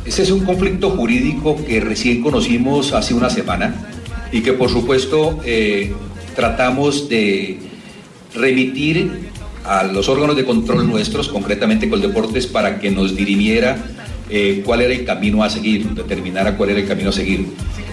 Ese 0.04 0.22
es 0.22 0.30
un 0.30 0.44
conflicto 0.44 0.90
jurídico 0.90 1.56
que 1.64 1.80
recién 1.80 2.22
conocimos 2.22 2.92
hace 2.92 3.14
una 3.14 3.30
semana 3.30 3.74
y 4.32 4.40
que 4.42 4.52
por 4.52 4.70
supuesto 4.70 5.40
eh, 5.44 5.92
tratamos 6.35 7.09
de 7.09 7.59
remitir 8.35 9.30
a 9.66 9.85
los 9.85 10.09
órganos 10.09 10.37
de 10.37 10.44
control 10.44 10.88
nuestros, 10.88 11.29
concretamente 11.29 11.88
Coldeportes, 11.88 12.46
para 12.46 12.79
que 12.79 12.90
nos 12.90 13.16
dirimiera 13.16 13.76
eh, 14.31 14.62
cuál 14.64 14.81
era 14.81 14.94
el 14.94 15.05
camino 15.05 15.42
a 15.42 15.50
seguir, 15.50 15.88
determinara 15.90 16.57
cuál 16.57 16.70
era 16.70 16.81
el 16.81 16.87
camino 16.87 17.11
a 17.11 17.12
seguir. 17.12 17.46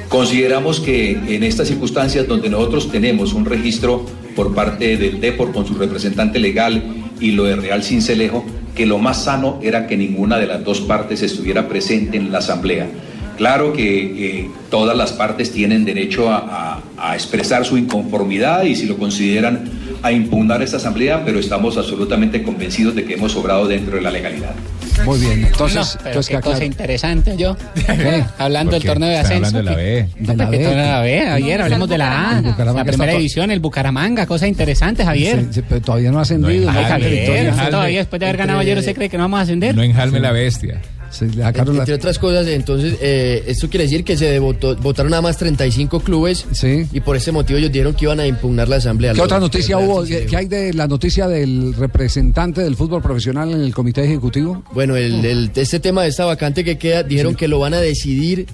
Consideramos 0.09 0.79
que 0.79 1.12
en 1.12 1.43
estas 1.43 1.67
circunstancias 1.67 2.27
donde 2.27 2.49
nosotros 2.49 2.91
tenemos 2.91 3.33
un 3.33 3.45
registro 3.45 4.05
por 4.36 4.53
parte 4.53 4.97
del 4.97 5.19
DEPOR 5.19 5.51
con 5.51 5.65
su 5.65 5.73
representante 5.73 6.39
legal 6.39 6.83
y 7.19 7.31
lo 7.31 7.45
de 7.45 7.55
Real 7.55 7.83
Cincelejo, 7.83 8.45
que 8.75 8.86
lo 8.86 8.99
más 8.99 9.23
sano 9.23 9.59
era 9.63 9.88
que 9.88 9.97
ninguna 9.97 10.38
de 10.38 10.47
las 10.47 10.63
dos 10.63 10.81
partes 10.81 11.21
estuviera 11.21 11.67
presente 11.67 12.17
en 12.17 12.31
la 12.31 12.39
asamblea. 12.39 12.88
Claro 13.37 13.73
que 13.73 14.39
eh, 14.41 14.49
todas 14.69 14.95
las 14.95 15.11
partes 15.13 15.51
tienen 15.51 15.85
derecho 15.85 16.29
a, 16.31 16.79
a- 16.97 17.09
a 17.11 17.15
expresar 17.15 17.65
su 17.65 17.77
inconformidad 17.77 18.63
y 18.63 18.75
si 18.75 18.85
lo 18.85 18.97
consideran 18.97 19.69
a 20.03 20.11
impugnar 20.11 20.61
esta 20.61 20.77
asamblea, 20.77 21.23
pero 21.25 21.39
estamos 21.39 21.77
absolutamente 21.77 22.43
convencidos 22.43 22.95
de 22.95 23.03
que 23.05 23.13
hemos 23.15 23.35
obrado 23.35 23.67
dentro 23.67 23.95
de 23.95 24.01
la 24.01 24.11
legalidad. 24.11 24.51
Muy 25.05 25.19
bien. 25.19 25.45
Entonces, 25.45 25.75
no, 25.77 25.85
pero 25.97 26.09
entonces 26.09 26.35
qué 26.35 26.41
cosa 26.41 26.49
claro. 26.57 26.65
interesante 26.65 27.35
yo. 27.37 27.55
Hablando 28.37 28.73
del 28.73 28.83
torneo 28.83 29.09
de 29.09 29.17
ascenso. 29.17 29.47
hablando 29.57 29.59
de 29.59 29.63
la 29.63 29.75
B. 29.75 30.09
De 30.19 30.35
la 30.35 30.49
¿Qué 30.49 30.57
B. 30.57 31.19
Ayer 31.27 31.61
hablemos 31.61 31.89
de 31.89 31.97
la 31.97 32.29
A. 32.37 32.41
La 32.41 32.83
primera 32.85 33.13
división, 33.13 33.49
el 33.51 33.59
Bucaramanga, 33.59 34.25
cosa 34.25 34.47
interesante, 34.47 35.03
Javier. 35.03 35.39
Sí, 35.41 35.47
sí, 35.51 35.61
pero 35.67 35.81
todavía 35.81 36.11
no 36.11 36.19
ha 36.19 36.21
ascendido. 36.23 36.65
No, 36.71 36.79
no 36.79 36.87
Javier, 36.87 37.25
Javier, 37.25 37.49
Javier. 37.53 37.71
todavía 37.71 37.99
después 37.99 38.19
de 38.19 38.25
haber 38.27 38.37
ganado 38.37 38.59
ayer, 38.59 38.77
¿usted 38.77 38.95
cree 38.95 39.09
que 39.09 39.17
no 39.17 39.23
vamos 39.23 39.39
a 39.39 39.43
ascender? 39.43 39.75
No 39.75 39.83
enjalme 39.83 40.19
la 40.19 40.31
bestia. 40.31 40.79
Se 41.13 41.28
le 41.28 41.43
sacaron 41.43 41.76
la- 41.78 41.84
Entre 41.84 41.93
otras 41.93 42.17
cosas, 42.17 42.47
entonces, 42.47 42.95
eh, 42.99 43.43
esto 43.47 43.69
quiere 43.69 43.84
decir 43.84 44.04
que 44.04 44.17
se 44.17 44.39
votó- 44.39 44.76
votaron 44.78 45.12
nada 45.12 45.21
más 45.21 45.38
35 45.38 45.99
clubes 45.99 46.45
Sí. 46.52 46.88
y 46.91 46.99
por 47.02 47.15
ese 47.15 47.32
motivo 47.32 47.60
ellos 47.60 47.71
dijeron 47.71 47.93
que 47.93 48.06
iban 48.06 48.19
a 48.19 48.26
impugnar 48.26 48.67
la 48.67 48.78
asamblea. 48.78 49.13
¿Qué 49.13 49.21
otra 49.21 49.39
noticia 49.39 49.78
hubo? 49.78 50.04
¿Qué, 50.04 50.26
qué 50.26 50.36
hay 50.38 50.47
de 50.47 50.73
la 50.73 50.88
noticia 50.88 51.28
del 51.28 51.76
representante 51.76 52.62
del 52.62 52.76
fútbol 52.76 53.02
profesional 53.04 53.52
en 53.52 53.62
el 53.62 53.73
comité 53.76 54.04
ejecutivo? 54.04 54.63
Bueno, 54.73 54.95
el, 54.95 55.23
el- 55.23 55.52
este 55.56 55.80
tema 55.80 56.02
de 56.04 56.10
esta 56.10 56.26
vacante 56.26 56.63
que 56.63 56.78
queda, 56.80 57.04
dijeron 57.04 57.36
que 57.36 57.47
lo 57.47 57.60
van 57.60 57.76
a 57.76 57.80
decidir 57.80 58.47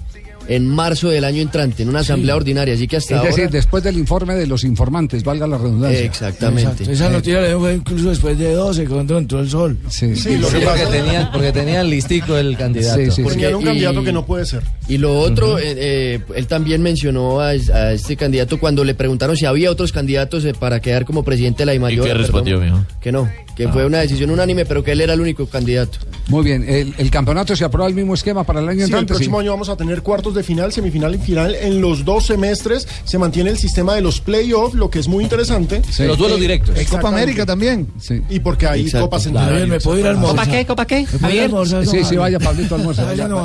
en 0.50 0.66
marzo 0.66 1.08
del 1.08 1.24
año 1.24 1.40
entrante, 1.40 1.82
en 1.84 1.88
una 1.88 2.00
asamblea 2.00 2.34
ordinaria. 2.36 2.74
Así 2.74 2.86
que 2.88 2.96
hasta 2.96 3.14
Es 3.14 3.18
ahora. 3.20 3.30
decir, 3.30 3.50
después 3.50 3.82
del 3.84 3.96
informe 3.96 4.34
de 4.34 4.46
los 4.46 4.64
informantes, 4.64 5.22
valga 5.24 5.46
la 5.46 5.56
redundancia. 5.56 6.00
Exactamente. 6.04 6.92
Esa 6.92 7.08
noticia 7.08 7.40
le 7.40 7.56
fue 7.56 7.74
incluso 7.74 8.10
después 8.10 8.36
de 8.38 8.52
12 8.52 8.84
cuando 8.86 9.16
entró 9.16 9.40
el 9.40 9.48
sol. 9.48 9.78
Sí, 9.88 10.14
Sí, 10.16 10.36
lo 10.36 10.48
que 10.48 10.58
porque, 10.60 10.86
tenían, 10.86 11.30
porque 11.32 11.52
tenían 11.52 11.88
listico 11.88 12.36
el 12.36 12.56
candidato. 12.56 13.00
Porque- 13.22 13.50
y- 13.50 14.22
puede 14.26 14.44
ser. 14.44 14.62
Y 14.88 14.98
lo 14.98 15.18
otro, 15.20 15.58
eh, 15.58 15.74
eh, 15.76 16.20
él 16.34 16.46
también 16.46 16.82
mencionó 16.82 17.40
a, 17.40 17.50
a 17.50 17.92
este 17.92 18.16
candidato 18.16 18.58
cuando 18.58 18.82
le 18.84 18.94
preguntaron 18.94 19.36
si 19.36 19.46
había 19.46 19.70
otros 19.70 19.92
candidatos 19.92 20.44
eh, 20.44 20.52
para 20.52 20.80
quedar 20.80 21.04
como 21.04 21.22
presidente 21.24 21.62
de 21.62 21.66
la 21.66 21.74
IMAYOR. 21.74 22.04
qué 22.04 22.10
perdón, 22.10 22.22
respondió, 22.22 22.60
mijo? 22.60 22.84
Que 23.00 23.12
no, 23.12 23.28
que 23.56 23.68
fue 23.68 23.86
una 23.86 23.98
decisión 23.98 24.30
unánime, 24.30 24.64
pero 24.66 24.82
que 24.82 24.92
él 24.92 25.00
era 25.00 25.14
el 25.14 25.20
único 25.20 25.46
candidato. 25.46 25.98
Muy 26.28 26.44
bien, 26.44 26.64
el, 26.68 26.94
el 26.98 27.10
campeonato 27.10 27.54
se 27.56 27.64
aprueba 27.64 27.88
el 27.88 27.94
mismo 27.94 28.14
esquema 28.14 28.44
para 28.44 28.60
el 28.60 28.68
año 28.68 28.78
Sí, 28.78 28.82
el 28.82 28.88
entrante. 28.88 29.14
próximo 29.14 29.38
año 29.40 29.50
vamos 29.52 29.68
a 29.68 29.76
tener 29.76 30.02
cuartos 30.02 30.34
de 30.34 30.39
final, 30.42 30.72
semifinal 30.72 31.14
y 31.14 31.18
final 31.18 31.54
en 31.54 31.80
los 31.80 32.04
dos 32.04 32.26
semestres. 32.26 32.86
Se 33.04 33.18
mantiene 33.18 33.50
el 33.50 33.58
sistema 33.58 33.94
de 33.94 34.00
los 34.00 34.20
playoffs, 34.20 34.74
lo 34.74 34.90
que 34.90 34.98
es 34.98 35.08
muy 35.08 35.24
interesante. 35.24 35.82
Los 35.98 36.18
duelos 36.18 36.38
Eh, 36.38 36.40
directos. 36.40 36.70
Copa 36.70 36.80
exactamente. 36.80 37.22
América 37.22 37.46
también. 37.46 37.88
Y 38.28 38.40
porque 38.40 38.66
hay 38.66 38.82
Exacto. 38.82 39.06
Copa 39.06 39.18
Claro, 39.20 39.38
Centenario. 39.40 39.66
¿me 39.66 39.80
puedo 39.80 39.98
ir 39.98 40.06
al 40.06 40.20
¿Copa 40.20 40.46
qué? 40.46 40.64
¿Copa 40.66 40.86
qué? 40.86 41.06
Javier. 41.06 41.50
Sí, 41.90 42.04
sí, 42.04 42.16
vaya 42.16 42.38
Pablito 42.38 42.74
almuerzo. 42.74 43.02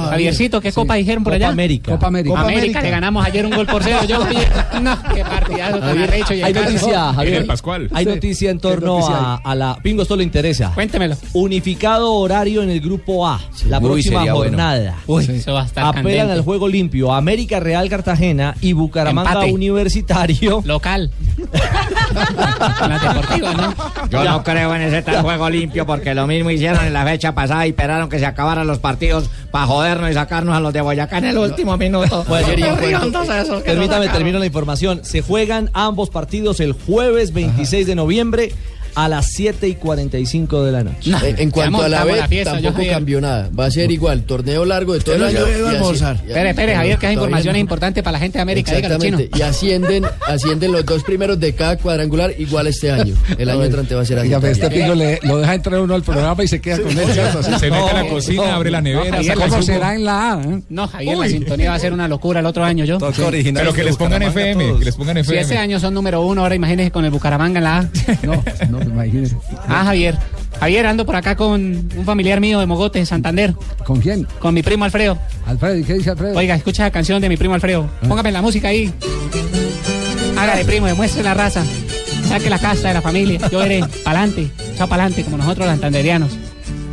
Javiercito, 0.09 0.61
¿qué 0.61 0.71
copa 0.71 0.95
dijeron 0.95 1.23
por 1.23 1.33
Copa 1.33 1.35
allá? 1.35 1.49
América. 1.49 1.91
Copa 1.91 2.07
América. 2.07 2.39
América, 2.39 2.81
le 2.81 2.89
ganamos 2.89 3.25
ayer 3.25 3.45
un 3.45 3.51
gol 3.55 3.65
por 3.65 3.83
cero. 3.83 3.99
Yo, 4.07 4.19
oye, 4.21 4.47
no, 4.81 4.97
qué 5.13 5.21
partidazo 5.23 5.79
tan 5.79 5.97
arrecho. 5.97 6.33
Hay 6.43 6.53
noticia, 6.53 7.13
Javier. 7.13 7.45
Pascual. 7.45 7.89
Hay 7.93 8.05
Sí. 8.05 8.11
noticia 8.11 8.49
en 8.51 8.59
torno 8.59 8.95
noticia 8.99 9.15
a, 9.17 9.35
a 9.43 9.55
la. 9.55 9.77
Pingo, 9.81 10.01
esto 10.03 10.15
le 10.15 10.23
interesa. 10.23 10.71
Cuéntemelo. 10.73 11.15
Unificado 11.33 12.13
horario 12.13 12.61
en 12.63 12.69
el 12.69 12.79
grupo 12.81 13.27
A. 13.27 13.41
La 13.67 13.79
próxima 13.81 14.29
jornada. 14.31 14.97
Uy, 15.07 15.25
eso 15.25 15.53
va 15.53 15.63
a 15.63 15.65
estar 15.65 15.85
Apelan 15.85 16.29
al 16.29 16.41
juego 16.41 16.67
limpio. 16.67 16.84
América 17.13 17.59
Real 17.59 17.89
Cartagena 17.89 18.55
y 18.61 18.73
Bucaramanga 18.73 19.31
Empate. 19.31 19.53
Universitario. 19.53 20.61
Local. 20.65 21.11
La 22.15 22.99
deportiva, 22.99 23.53
¿no? 23.53 23.75
Yo 24.09 24.23
no 24.23 24.43
creo 24.43 24.75
en 24.75 24.81
ese 24.83 25.01
tal 25.01 25.21
juego 25.21 25.49
limpio 25.49 25.85
porque 25.85 26.13
lo 26.15 26.27
mismo 26.27 26.49
hicieron 26.49 26.85
en 26.85 26.93
la 26.93 27.03
fecha 27.03 27.33
pasada 27.33 27.65
y 27.65 27.69
esperaron 27.69 28.09
que 28.09 28.19
se 28.19 28.25
acabaran 28.25 28.67
los 28.67 28.79
partidos 28.79 29.29
para 29.51 29.67
jodernos 29.67 30.11
y 30.11 30.13
sacarnos 30.13 30.55
a 30.55 30.59
los 30.59 30.73
de 30.73 30.81
Boyacá 30.81 31.17
en 31.17 31.25
el 31.25 31.37
último 31.37 31.77
minuto. 31.77 32.23
Pues, 32.27 32.47
esos 32.47 33.63
Permítame, 33.63 34.07
termino 34.09 34.39
la 34.39 34.45
información. 34.45 35.01
Se 35.03 35.21
juegan 35.21 35.69
ambos 35.73 36.09
partidos 36.09 36.59
el 36.59 36.73
jueves 36.73 37.33
26 37.33 37.87
de 37.87 37.95
noviembre 37.95 38.51
a 38.95 39.07
las 39.09 39.27
7 39.33 39.67
y 39.67 39.75
45 39.75 40.63
de 40.63 40.71
la 40.71 40.83
noche. 40.83 41.11
Eh, 41.23 41.35
en 41.37 41.51
cuanto 41.51 41.81
a 41.81 41.89
la 41.89 42.03
B, 42.05 42.43
tampoco 42.43 42.81
cambió 42.89 43.21
nada. 43.21 43.49
Va 43.57 43.65
a 43.65 43.71
ser 43.71 43.91
igual, 43.91 44.23
torneo 44.23 44.65
largo 44.65 44.93
de 44.93 45.01
todo 45.01 45.15
el 45.15 45.23
año. 45.23 45.45
Espere, 45.45 46.49
espere, 46.49 46.75
Javier, 46.75 46.97
que 46.97 47.05
esa 47.07 47.13
información 47.13 47.53
no. 47.53 47.57
es 47.57 47.61
importante 47.61 48.03
para 48.03 48.13
la 48.13 48.19
gente 48.19 48.37
de 48.37 48.41
América. 48.41 48.71
Exactamente. 48.73 49.29
Y 49.37 49.41
ascienden, 49.41 50.05
ascienden 50.27 50.71
los 50.71 50.85
dos 50.85 51.03
primeros 51.03 51.39
de 51.39 51.53
cada 51.53 51.77
cuadrangular 51.77 52.33
igual 52.37 52.67
este 52.67 52.91
año. 52.91 53.15
El 53.37 53.49
año 53.49 53.63
entrante 53.63 53.95
va 53.95 54.01
a 54.01 54.05
ser 54.05 54.19
así. 54.19 54.29
Pero 54.29 54.47
este 54.47 54.69
pico 54.69 54.95
le, 54.95 55.19
lo 55.23 55.37
deja 55.37 55.55
entrar 55.55 55.79
uno 55.81 55.93
al 55.95 56.03
programa 56.03 56.43
y 56.43 56.47
se 56.47 56.61
queda 56.61 56.79
con 56.79 56.91
él. 56.97 57.07
Se 57.59 57.71
mete 57.71 57.89
a 57.89 58.03
la 58.03 58.09
cocina, 58.09 58.55
abre 58.55 58.71
la 58.71 58.81
nevera, 58.81 59.17
¿Cómo 59.35 59.61
será 59.61 59.95
en 59.95 60.05
la 60.05 60.33
A? 60.33 60.41
eh? 60.41 60.61
No, 60.69 60.87
Javier, 60.87 61.17
la 61.17 61.27
sintonía 61.27 61.69
va 61.71 61.75
a 61.75 61.79
ser 61.79 61.93
una 61.93 62.07
locura 62.07 62.39
el 62.39 62.45
otro 62.45 62.63
año, 62.63 62.85
yo. 62.85 62.97
Pero 62.99 63.73
que 63.73 63.83
les 63.83 63.97
pongan 63.97 64.23
FM, 64.23 64.79
que 64.79 64.85
les 64.85 64.95
pongan 64.95 65.15
Si 65.17 65.21
FM. 65.21 65.41
ese 65.41 65.57
año 65.57 65.79
son 65.79 65.93
número 65.93 66.21
uno, 66.21 66.41
ahora 66.41 66.55
imagínese 66.55 66.91
con 66.91 67.05
el 67.05 67.11
Bucaramanga 67.11 67.57
en 67.59 67.63
la 67.63 67.77
A. 67.79 67.89
No, 68.25 68.41
no, 68.69 68.84
imagínese. 68.89 69.37
Ah, 69.67 69.83
Javier. 69.85 70.17
Javier, 70.59 70.85
ando 70.85 71.05
por 71.05 71.15
acá 71.15 71.35
con 71.35 71.51
un 71.53 72.05
familiar 72.05 72.39
mío 72.39 72.59
de 72.59 72.65
Mogote, 72.65 72.99
en 72.99 73.05
Santander. 73.05 73.53
¿Con 73.83 73.99
quién? 73.99 74.25
Con 74.39 74.53
mi 74.53 74.63
primo 74.63 74.85
Alfredo. 74.85 75.17
Alfredo, 75.45 75.77
¿y 75.77 75.83
qué 75.83 75.95
dice 75.95 76.11
Alfredo? 76.11 76.37
Oiga, 76.37 76.55
escucha 76.55 76.83
la 76.83 76.91
canción 76.91 77.21
de 77.21 77.29
mi 77.29 77.37
primo 77.37 77.53
Alfredo. 77.55 77.89
Póngame 78.07 78.31
la 78.31 78.41
música 78.41 78.69
ahí. 78.69 78.93
Hágale, 80.37 80.65
primo, 80.65 80.87
demuestre 80.87 81.23
la 81.23 81.33
raza. 81.33 81.63
Saque 82.27 82.49
la 82.49 82.59
casa 82.59 82.87
de 82.87 82.93
la 82.93 83.01
familia. 83.01 83.39
Yo 83.51 83.59
veré. 83.59 83.83
Pa'lante. 84.03 84.49
Chao 84.77 84.87
pa'lante, 84.87 85.23
como 85.23 85.37
nosotros 85.37 85.65
los 85.65 85.73
santanderianos. 85.73 86.37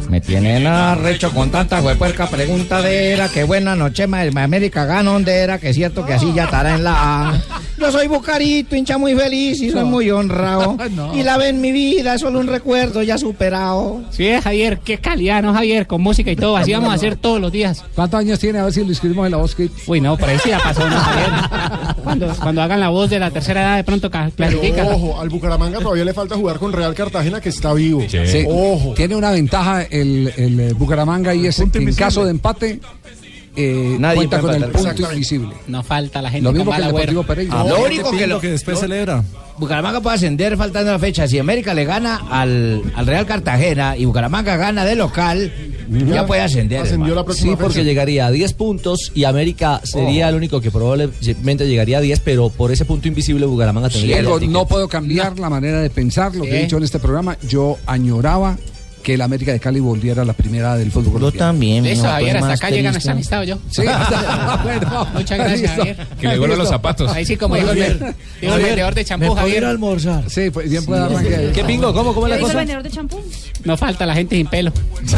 Me 0.09 0.20
tienen 0.20 0.66
arrecho 0.66 1.30
con 1.32 1.50
tanta 1.50 1.80
huepuerca 1.80 2.26
preguntadera. 2.26 3.28
Que 3.28 3.44
buena 3.44 3.74
noche, 3.76 4.07
ma- 4.07 4.24
ma- 4.32 4.42
América 4.44 4.84
gana 4.84 5.12
era 5.26 5.59
que 5.59 5.70
es 5.70 5.76
cierto 5.76 6.05
que 6.05 6.14
así 6.14 6.32
ya 6.34 6.44
estará 6.44 6.74
en 6.74 6.84
la 6.84 7.28
A. 7.30 7.42
Yo 7.78 7.90
soy 7.90 8.07
Bucarito, 8.09 8.76
hincha 8.76 8.98
muy 8.98 9.14
feliz 9.14 9.61
y 9.61 9.70
soy 9.70 9.84
muy 9.84 10.11
honrado. 10.11 10.76
No. 10.92 11.16
Y 11.16 11.22
la 11.22 11.38
ve 11.38 11.48
en 11.48 11.61
mi 11.61 11.72
vida, 11.72 12.14
es 12.14 12.20
solo 12.20 12.38
un 12.40 12.46
recuerdo 12.46 13.03
ya 13.03 13.16
superado. 13.16 14.03
Sí, 14.11 14.28
Javier, 14.42 14.78
qué 14.84 14.98
calidad, 14.98 15.42
¿no, 15.42 15.55
Javier? 15.55 15.86
Con 15.86 16.03
música 16.03 16.30
y 16.30 16.36
todo. 16.36 16.57
Así 16.57 16.72
vamos 16.72 16.90
a 16.90 16.94
hacer 16.94 17.16
todos 17.16 17.40
los 17.40 17.50
días. 17.50 17.82
¿Cuántos 17.94 18.20
años 18.20 18.38
tiene? 18.38 18.59
A 18.59 18.64
ver 18.64 18.72
si 18.72 18.80
lo 18.82 18.88
inscribimos 18.90 19.24
en 19.26 19.32
la 19.32 19.38
voz 19.38 19.55
Kids. 19.55 19.72
Uy, 19.86 20.00
no, 20.00 20.16
por 20.18 20.28
ahí 20.28 20.38
sí 20.42 20.50
ya 20.50 20.59
pasó, 20.59 20.88
¿no, 20.88 20.96
Javier? 20.96 21.30
Cuando, 22.05 22.26
cuando 22.34 22.62
hagan 22.62 22.80
la 22.80 22.88
voz 22.88 23.09
de 23.11 23.18
la 23.20 23.30
tercera 23.30 23.62
edad, 23.62 23.76
de 23.76 23.84
pronto 23.84 24.11
ca- 24.11 24.30
Pero 24.36 24.50
clasifica. 24.61 24.84
ojo, 24.84 25.20
al 25.20 25.28
Bucaramanga 25.30 25.78
todavía 25.78 26.05
le 26.05 26.12
falta 26.12 26.34
jugar 26.34 26.59
con 26.59 26.72
Real 26.72 26.94
Cartagena 26.94 27.40
que 27.40 27.48
está 27.50 27.72
vivo. 27.72 28.03
Sí. 28.09 28.44
Ojo. 28.48 28.92
Tiene 28.94 29.14
una 29.16 29.30
ventaja 29.30 29.82
el, 29.93 30.32
el, 30.36 30.61
eh, 30.61 30.72
Bucaramanga 30.72 31.34
y 31.34 31.47
es 31.47 31.62
que 31.72 31.78
en 31.78 31.95
caso 31.95 32.24
de 32.24 32.30
empate 32.30 32.80
eh, 33.55 33.97
Nadie 33.99 34.16
cuenta 34.16 34.40
con 34.40 34.55
el 34.55 34.64
punto 34.70 35.12
invisible. 35.12 35.55
No 35.66 35.82
falta 35.82 36.22
la 36.22 36.30
gente 36.30 36.45
Lo 36.45 36.53
mismo 36.53 36.70
con 36.70 36.76
que 36.76 36.82
el 36.82 36.88
Deportivo. 36.88 37.22
Pereira. 37.22 37.61
Ah, 37.61 37.64
lo 37.64 37.84
único 37.84 38.11
que, 38.11 38.26
lo, 38.26 38.40
después 38.40 38.78
celebra. 38.78 39.22
Bucaramanga 39.59 40.01
puede 40.01 40.16
ascender 40.16 40.57
faltando 40.57 40.90
la 40.90 40.99
fecha. 40.99 41.28
Si 41.28 41.38
América 41.38 41.74
le 41.74 41.84
gana 41.84 42.22
al, 42.30 42.82
al 42.95 43.07
Real 43.07 43.26
Cartagena 43.26 43.97
y 43.97 44.07
Bucaramanga 44.07 44.57
gana 44.57 44.86
de 44.86 44.97
local, 44.97 45.53
ya 45.90 46.24
puede 46.26 46.40
ascender. 46.40 46.86
hermano. 46.86 47.26
Sí, 47.34 47.55
porque 47.61 47.84
llegaría 47.84 48.26
a 48.26 48.30
10 48.30 48.55
puntos 48.55 49.12
y 49.14 49.24
América 49.24 49.82
sería 49.84 50.30
el 50.30 50.36
único 50.36 50.62
que 50.62 50.70
probablemente 50.70 51.68
llegaría 51.68 51.99
a 51.99 52.01
10, 52.01 52.20
pero 52.20 52.49
por 52.49 52.72
ese 52.72 52.86
punto 52.86 53.09
invisible 53.09 53.45
Bucaramanga 53.45 53.90
tendría 53.90 54.20
Diego, 54.22 54.40
no 54.40 54.66
puedo 54.66 54.88
cambiar 54.88 55.38
la 55.38 55.51
manera 55.51 55.80
de 55.80 55.90
pensar, 55.90 56.34
lo 56.34 56.45
que 56.45 56.59
he 56.59 56.62
dicho 56.62 56.78
en 56.78 56.84
este 56.84 56.99
programa. 56.99 57.36
Yo 57.47 57.76
añoraba 57.84 58.57
que 59.03 59.14
el 59.14 59.20
América 59.20 59.53
de 59.53 59.61
Cali 59.61 59.80
volviera 59.80 60.22
a 60.22 60.24
la 60.24 60.32
primera 60.32 60.76
del 60.76 60.90
fútbol 60.90 61.14
colombiano. 61.14 61.46
también. 61.46 61.84
Eso, 61.86 62.05
Javier, 62.05 62.36
hasta 62.38 62.53
acá 62.53 62.70
llegan 62.70 62.94
esa 62.96 63.12
amistad 63.12 63.42
yo. 63.42 63.59
Sí, 63.70 63.82
bueno, 64.62 65.07
Muchas 65.14 65.38
gracias. 65.38 65.70
Javier. 65.76 66.07
Que 66.20 66.28
le 66.28 66.38
vuelvan 66.38 66.59
los 66.59 66.68
zapatos. 66.68 67.11
Ahí 67.12 67.24
sí, 67.26 67.36
como 67.36 67.57
dijo 67.57 67.70
el, 67.70 67.98
dijo 68.40 68.55
el 68.55 68.62
vendedor 68.62 68.94
de 68.94 69.05
champú, 69.05 69.34
Javier. 69.34 69.64
almorzar. 69.64 70.24
Sí, 70.28 70.50
pues 70.50 70.70
bien 70.70 70.84
puede 70.84 71.03
arrancar. 71.03 71.53
¿Qué 71.53 71.64
pingo? 71.64 71.92
¿Cómo, 71.92 72.14
cómo 72.14 72.26
es 72.26 72.30
¿Qué 72.30 72.30
la 72.30 72.36
dijo 72.36 72.46
el 72.48 72.53
cosa? 72.53 72.59
vendedor 72.59 72.82
de 72.82 72.90
champú? 72.90 73.20
No 73.64 73.76
falta 73.76 74.07
la 74.07 74.14
gente 74.14 74.36
sin 74.36 74.46
pelo. 74.46 74.72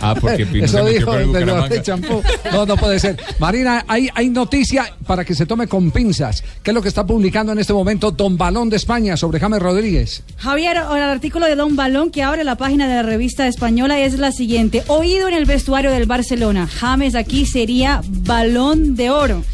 Ah, 0.00 0.14
porque 0.20 0.46
Pino 0.46 0.64
Eso 0.64 0.84
dijo 0.86 1.14
el 1.16 1.82
champú. 1.82 2.22
No, 2.52 2.64
no 2.66 2.76
puede 2.76 2.98
ser. 3.00 3.20
Marina, 3.38 3.84
hay, 3.88 4.08
hay 4.14 4.28
noticia 4.28 4.92
para 5.06 5.24
que 5.24 5.34
se 5.34 5.44
tome 5.44 5.66
con 5.66 5.90
pinzas. 5.90 6.44
¿Qué 6.62 6.70
es 6.70 6.74
lo 6.74 6.82
que 6.82 6.88
está 6.88 7.04
publicando 7.04 7.52
en 7.52 7.58
este 7.58 7.72
momento 7.72 8.10
Don 8.10 8.36
Balón 8.36 8.70
de 8.70 8.76
España 8.76 9.16
sobre 9.16 9.40
James 9.40 9.60
Rodríguez? 9.60 10.22
Javier, 10.36 10.76
el 10.76 11.02
artículo 11.02 11.46
de 11.46 11.56
Don 11.56 11.74
Balón 11.76 12.10
que 12.10 12.22
abre 12.22 12.44
la 12.44 12.56
página 12.56 12.88
de 12.88 12.94
la 12.94 13.02
revista 13.02 13.46
española 13.48 13.98
es 13.98 14.18
la 14.18 14.32
siguiente. 14.32 14.82
Oído 14.86 15.28
en 15.28 15.34
el 15.34 15.44
vestuario 15.44 15.90
del 15.90 16.06
Barcelona. 16.06 16.68
James 16.68 17.14
aquí 17.14 17.44
sería 17.46 18.02
balón 18.06 18.94
de 18.94 19.10
oro. 19.10 19.44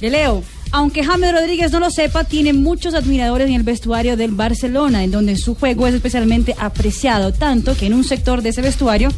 Le 0.00 0.10
leo. 0.10 0.42
Aunque 0.76 1.04
James 1.04 1.30
Rodríguez 1.30 1.70
no 1.70 1.78
lo 1.78 1.88
sepa, 1.88 2.24
tiene 2.24 2.52
muchos 2.52 2.94
admiradores 2.94 3.46
en 3.46 3.54
el 3.54 3.62
vestuario 3.62 4.16
del 4.16 4.32
Barcelona, 4.32 5.04
en 5.04 5.12
donde 5.12 5.36
su 5.36 5.54
juego 5.54 5.86
es 5.86 5.94
especialmente 5.94 6.56
apreciado, 6.58 7.32
tanto 7.32 7.76
que 7.76 7.86
en 7.86 7.94
un 7.94 8.02
sector 8.02 8.42
de 8.42 8.48
ese 8.48 8.60
vestuario, 8.60 9.08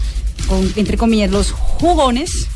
entre 0.76 0.98
comillas, 0.98 1.30
los 1.30 1.52
jugones, 1.52 2.46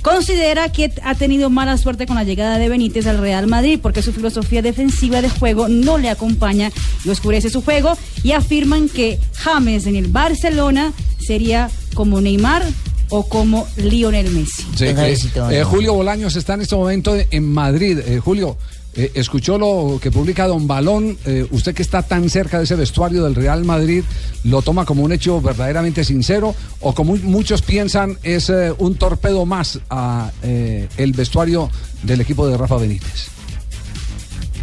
considera 0.00 0.72
que 0.72 0.90
ha 1.02 1.14
tenido 1.14 1.50
mala 1.50 1.76
suerte 1.76 2.06
con 2.06 2.16
la 2.16 2.24
llegada 2.24 2.56
de 2.56 2.70
Benítez 2.70 3.06
al 3.06 3.18
Real 3.18 3.46
Madrid 3.46 3.78
porque 3.82 4.00
su 4.00 4.14
filosofía 4.14 4.62
defensiva 4.62 5.20
de 5.20 5.28
juego 5.28 5.68
no 5.68 5.98
le 5.98 6.08
acompaña 6.08 6.72
y 7.04 7.10
oscurece 7.10 7.50
su 7.50 7.60
juego 7.60 7.98
y 8.22 8.32
afirman 8.32 8.88
que 8.88 9.18
James 9.34 9.86
en 9.86 9.96
el 9.96 10.06
Barcelona 10.06 10.94
sería 11.18 11.68
como 11.92 12.22
Neymar 12.22 12.62
o 13.10 13.28
como 13.28 13.66
Lionel 13.76 14.30
Messi. 14.30 14.64
Sí, 14.76 14.86
eh, 14.86 15.16
eh, 15.50 15.64
Julio 15.64 15.94
Bolaños 15.94 16.36
está 16.36 16.54
en 16.54 16.62
este 16.62 16.76
momento 16.76 17.16
en 17.30 17.52
Madrid. 17.52 17.98
Eh, 17.98 18.18
Julio, 18.18 18.56
eh, 18.96 19.12
escuchó 19.14 19.58
lo 19.58 19.98
que 20.00 20.10
publica 20.10 20.46
Don 20.46 20.66
Balón. 20.66 21.18
Eh, 21.26 21.46
usted 21.50 21.74
que 21.74 21.82
está 21.82 22.02
tan 22.02 22.30
cerca 22.30 22.58
de 22.58 22.64
ese 22.64 22.76
vestuario 22.76 23.24
del 23.24 23.34
Real 23.34 23.62
Madrid, 23.64 24.02
¿lo 24.44 24.62
toma 24.62 24.86
como 24.86 25.02
un 25.02 25.12
hecho 25.12 25.40
verdaderamente 25.42 26.02
sincero 26.02 26.54
o 26.80 26.94
como 26.94 27.14
muchos 27.16 27.60
piensan 27.60 28.16
es 28.22 28.48
eh, 28.48 28.72
un 28.78 28.94
torpedo 28.94 29.44
más 29.44 29.80
a 29.90 30.30
eh, 30.42 30.88
el 30.96 31.12
vestuario 31.12 31.70
del 32.04 32.22
equipo 32.22 32.48
de 32.48 32.56
Rafa 32.56 32.76
Benítez? 32.76 33.28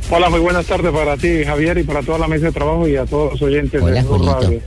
Hola, 0.09 0.29
muy 0.29 0.39
buenas 0.39 0.65
tardes 0.65 0.91
para 0.91 1.15
ti, 1.15 1.43
Javier, 1.45 1.77
y 1.77 1.83
para 1.83 2.01
toda 2.01 2.17
la 2.17 2.27
mesa 2.27 2.47
de 2.47 2.51
trabajo 2.51 2.87
y 2.87 2.95
a 2.95 3.05
todos 3.05 3.33
los 3.33 3.41
oyentes 3.43 3.81
Hola, 3.81 4.01
de. 4.01 4.17
Radio. 4.17 4.61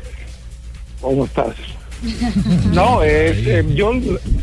¿Cómo 1.00 1.24
estás? 1.24 1.54
No, 2.72 3.00
eh, 3.02 3.64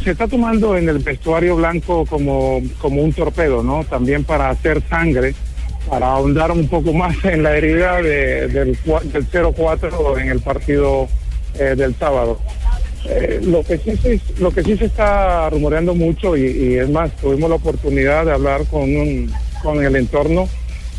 se 0.03 0.11
está 0.11 0.27
tomando 0.27 0.77
en 0.77 0.89
el 0.89 0.99
vestuario 0.99 1.55
blanco 1.55 2.05
como, 2.05 2.61
como 2.79 3.01
un 3.01 3.13
torpedo, 3.13 3.63
¿no? 3.63 3.83
También 3.85 4.23
para 4.23 4.49
hacer 4.49 4.81
sangre, 4.89 5.33
para 5.89 6.07
ahondar 6.07 6.51
un 6.51 6.67
poco 6.67 6.93
más 6.93 7.15
en 7.25 7.43
la 7.43 7.55
herida 7.57 8.01
de- 8.01 8.47
del, 8.47 8.77
del 9.11 9.27
0-4 9.31 10.19
en 10.21 10.29
el 10.29 10.39
partido 10.41 11.07
eh, 11.59 11.75
del 11.77 11.95
sábado. 11.95 12.39
Eh, 13.05 13.41
lo 13.43 13.63
que 13.63 13.77
sí 13.77 13.97
se, 13.97 14.19
lo 14.39 14.51
que 14.51 14.63
sí 14.63 14.77
se 14.77 14.85
está 14.85 15.49
rumoreando 15.49 15.93
mucho 15.93 16.37
y, 16.37 16.75
es 16.77 16.89
más 16.89 17.11
tuvimos 17.17 17.49
la 17.49 17.57
oportunidad 17.57 18.25
de 18.25 18.31
hablar 18.31 18.61
con 18.71 18.83
un- 18.83 19.29
con 19.61 19.83
el 19.83 19.95
entorno 19.97 20.47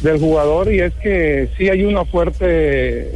del 0.02 0.18
jugador 0.18 0.70
y 0.72 0.80
es 0.80 0.92
que 1.02 1.48
sí 1.56 1.68
hay 1.70 1.82
una 1.84 2.04
fuerte 2.04 3.10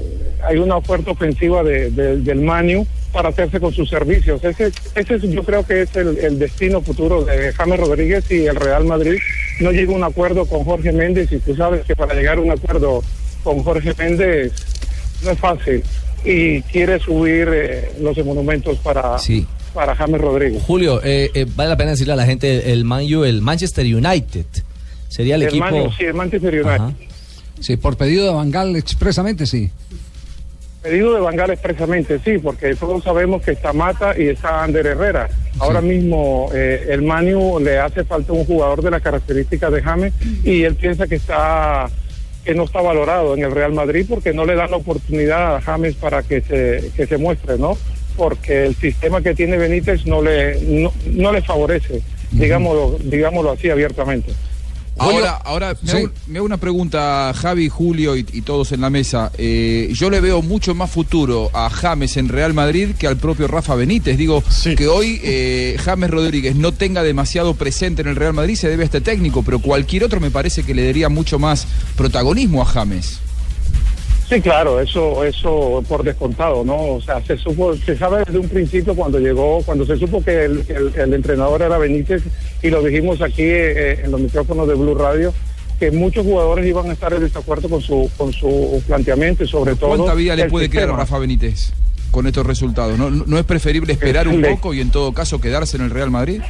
hay 0.47 0.57
una 0.57 0.81
fuerte 0.81 1.11
ofensiva 1.11 1.63
de- 1.63 1.91
del 1.91 2.41
Manu 2.41 2.87
para 3.13 3.31
hacerse 3.31 3.59
con 3.59 3.73
sus 3.73 3.89
servicios 3.89 4.43
ese 4.45 4.71
ese 4.95 5.15
es- 5.15 5.23
yo 5.23 5.43
creo 5.43 5.65
que 5.67 5.83
es 5.83 5.97
el, 5.97 6.19
el 6.19 6.39
destino 6.39 6.81
futuro 6.83 7.25
de 7.25 7.53
James 7.53 7.81
Rodríguez 7.81 8.25
y 8.31 8.47
el 8.47 8.57
Real 8.57 8.85
Madrid 8.85 9.17
no 9.61 9.73
llega 9.73 9.93
a 9.93 9.97
un 9.97 10.05
acuerdo 10.05 10.45
con 10.47 10.65
Jorge 10.65 10.93
Méndez 10.93 11.33
y 11.33 11.39
tú 11.39 11.55
sabes 11.57 11.85
que 11.87 11.97
para 11.97 12.15
llegar 12.15 12.39
a 12.39 12.41
un 12.41 12.51
acuerdo 12.51 13.03
con 13.43 13.63
Jorge 13.63 13.93
Méndez 13.99 14.53
no 15.25 15.31
es 15.31 15.39
fácil 15.39 15.83
y 16.25 16.61
quiere 16.63 16.99
subir 17.01 17.49
eh, 17.53 17.93
los 18.01 18.17
monumentos 18.25 18.77
para, 18.79 19.19
Sí. 19.19 19.47
para 19.73 19.95
James 19.95 20.21
Rodríguez. 20.21 20.63
Julio, 20.65 21.01
eh, 21.03 21.31
eh, 21.35 21.47
vale 21.55 21.71
la 21.71 21.77
pena 21.77 21.91
decirle 21.93 22.13
a 22.13 22.17
la 22.17 22.27
gente, 22.27 22.73
el 22.73 22.85
Man 22.85 23.05
U, 23.15 23.25
el 23.25 23.41
Manchester 23.41 23.87
United, 23.87 24.45
sería 25.09 25.37
el, 25.37 25.43
El 25.43 25.49
equipo... 25.49 25.65
Man- 25.65 25.91
sí, 25.97 26.05
el 26.05 26.15
Manchester 26.15 26.53
United. 26.55 26.71
Ajá. 26.71 26.93
Sí, 27.61 27.77
por 27.77 27.97
pedido 27.97 28.27
de 28.27 28.33
Bangal 28.33 28.77
expresamente, 28.77 29.47
sí. 29.47 29.71
Pedido 30.83 31.14
de 31.14 31.20
Bangal 31.20 31.51
expresamente, 31.51 32.20
sí, 32.24 32.39
porque 32.39 32.74
todos 32.76 33.03
sabemos 33.03 33.43
que 33.43 33.51
está 33.51 33.72
Mata 33.72 34.14
y 34.16 34.29
está 34.29 34.62
Ander 34.62 34.87
Herrera. 34.87 35.29
Ahora 35.59 35.81
mismo 35.81 36.51
eh, 36.55 36.87
el 36.91 37.03
Manu 37.03 37.59
le 37.59 37.79
hace 37.79 38.05
falta 38.05 38.33
un 38.33 38.45
jugador 38.45 38.83
de 38.83 38.93
las 38.93 39.03
características 39.03 39.72
de 39.72 39.83
James 39.83 40.12
y 40.45 40.62
él 40.62 40.76
piensa 40.76 41.09
que 41.09 41.16
está 41.16 41.89
que 42.45 42.55
no 42.55 42.62
está 42.62 42.81
valorado 42.81 43.35
en 43.35 43.43
el 43.43 43.51
Real 43.51 43.72
Madrid 43.72 44.07
porque 44.09 44.33
no 44.33 44.47
le 44.47 44.55
dan 44.55 44.70
la 44.70 44.76
oportunidad 44.76 45.57
a 45.57 45.61
James 45.61 45.97
para 45.97 46.22
que 46.22 46.41
se 46.43 46.93
que 46.97 47.07
se 47.07 47.18
muestre, 47.18 47.59
¿no? 47.59 47.76
Porque 48.16 48.66
el 48.66 48.76
sistema 48.76 49.20
que 49.20 49.35
tiene 49.35 49.59
Benítez 49.59 50.07
no 50.07 50.22
le 50.22 50.61
no, 50.62 50.93
no 51.07 51.33
le 51.33 51.43
favorece, 51.43 52.03
digámoslo 52.31 52.99
digámoslo 53.03 53.51
así 53.51 53.68
abiertamente. 53.68 54.33
Ahora, 54.99 55.31
ahora 55.45 55.77
me, 55.83 55.93
hago, 55.93 56.11
me 56.27 56.39
hago 56.39 56.47
una 56.47 56.57
pregunta, 56.57 57.33
Javi, 57.35 57.69
Julio 57.69 58.17
y, 58.17 58.27
y 58.33 58.43
todos 58.43 58.73
en 58.73 58.81
la 58.81 58.91
mesa. 58.91 59.31
Eh, 59.39 59.91
yo 59.93 60.11
le 60.11 60.21
veo 60.21 60.43
mucho 60.43 60.75
más 60.75 60.91
futuro 60.91 61.51
a 61.55 61.71
James 61.71 62.17
en 62.17 62.29
Real 62.29 62.55
Madrid 62.55 62.91
que 62.99 63.07
al 63.07 63.17
propio 63.17 63.49
Rafa 63.49 63.75
Benítez. 63.75 64.17
Digo, 64.17 64.43
que 64.77 64.89
hoy 64.89 65.21
eh, 65.23 65.77
James 65.85 66.11
Rodríguez 66.11 66.57
no 66.57 66.73
tenga 66.73 67.03
demasiado 67.03 67.55
presente 67.55 68.03
en 68.03 68.09
el 68.09 68.17
Real 68.17 68.35
Madrid 68.35 68.57
se 68.57 68.69
debe 68.69 68.83
a 68.83 68.87
este 68.87 69.01
técnico, 69.01 69.43
pero 69.43 69.61
cualquier 69.61 70.05
otro 70.05 70.21
me 70.21 70.31
parece 70.31 70.63
que 70.63 70.75
le 70.75 70.87
daría 70.87 71.09
mucho 71.09 71.39
más 71.39 71.67
protagonismo 71.97 72.63
a 72.63 72.65
James. 72.65 73.21
Sí, 74.29 74.43
claro, 74.43 74.79
eso, 74.79 75.24
eso 75.24 75.83
por 75.89 76.03
descontado, 76.05 76.62
¿no? 76.62 76.76
O 76.97 77.01
sea, 77.01 77.22
se 77.24 77.39
supo, 77.39 77.74
se 77.76 77.97
sabe 77.97 78.24
desde 78.26 78.39
un 78.39 78.49
principio 78.49 78.95
cuando 78.95 79.18
llegó, 79.18 79.62
cuando 79.62 79.87
se 79.87 79.97
supo 79.97 80.22
que 80.22 80.45
el, 80.45 80.64
el- 80.68 80.93
el 81.01 81.14
entrenador 81.14 81.62
era 81.62 81.79
Benítez 81.79 82.22
y 82.62 82.68
lo 82.68 82.83
dijimos 82.83 83.22
aquí 83.22 83.43
eh, 83.45 84.03
en 84.05 84.11
los 84.11 84.20
micrófonos 84.20 84.68
de 84.68 84.74
Blue 84.74 84.95
Radio 84.95 85.33
que 85.81 85.91
muchos 85.93 86.26
jugadores 86.26 86.66
iban 86.66 86.91
a 86.91 86.93
estar 86.93 87.12
en 87.14 87.20
desacuerdo 87.20 87.68
con 87.70 87.81
su 87.81 88.11
con 88.18 88.33
su 88.33 88.83
planteamiento 88.87 89.45
y 89.45 89.49
sobre 89.49 89.76
todo 89.76 89.91
¿Cuánta 89.97 90.14
vida 90.14 90.37
le 90.37 90.51
puede 90.51 90.68
quedar 90.68 90.91
a. 90.91 90.97
Rafa 90.97 91.18
Benítez 91.18 91.72
con 92.11 92.26
estos 92.26 92.45
resultados? 92.45 92.99
¿No, 92.99 93.09
no 93.11 93.39
es 93.39 93.45
preferible 93.45 93.93
esperar 93.95 94.29
un 94.29 94.43
poco 94.43 94.74
y 94.74 94.81
en 94.83 94.91
todo 94.91 95.14
caso 95.14 95.41
quedarse 95.41 95.76
en 95.79 95.85
el 95.85 95.91
Real 95.91 96.11
Madrid? 96.11 96.43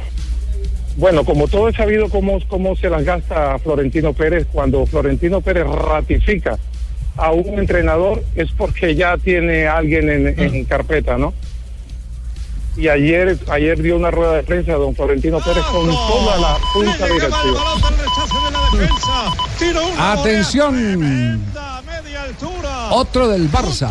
Bueno, 0.97 1.23
como 1.23 1.47
todo 1.47 1.69
es 1.69 1.75
sabido 1.77 2.09
cómo, 2.09 2.39
cómo 2.49 2.75
se 2.75 2.89
las 2.89 3.05
gasta 3.05 3.57
Florentino 3.59 4.11
Pérez, 4.11 4.47
cuando 4.51 4.85
Florentino 4.85 5.39
Pérez 5.39 5.65
ratifica 5.65 6.57
a 7.19 7.31
un 7.31 7.59
entrenador 7.59 8.23
es 8.35 8.51
porque 8.51 8.95
ya 8.95 9.17
tiene 9.17 9.67
a 9.67 9.77
alguien 9.77 10.09
en, 10.09 10.39
en 10.39 10.65
carpeta, 10.65 11.17
¿no? 11.17 11.33
Y 12.79 12.87
ayer, 12.87 13.37
ayer 13.49 13.81
dio 13.81 13.97
una 13.97 14.09
rueda 14.09 14.35
de 14.35 14.43
prensa 14.43 14.73
don 14.73 14.95
Florentino 14.95 15.39
Pérez 15.41 15.65
con 15.65 15.85
toda 15.87 16.37
la 16.37 16.53
junta 16.73 17.07
directiva. 17.07 17.59
Atención. 19.97 21.45
Otro 22.91 23.27
del 23.27 23.51
Barça. 23.51 23.89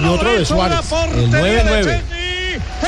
Y 0.00 0.06
otro 0.06 0.32
de 0.32 0.44
Suárez. 0.44 0.78
El 1.16 1.32
9-9. 1.32 2.00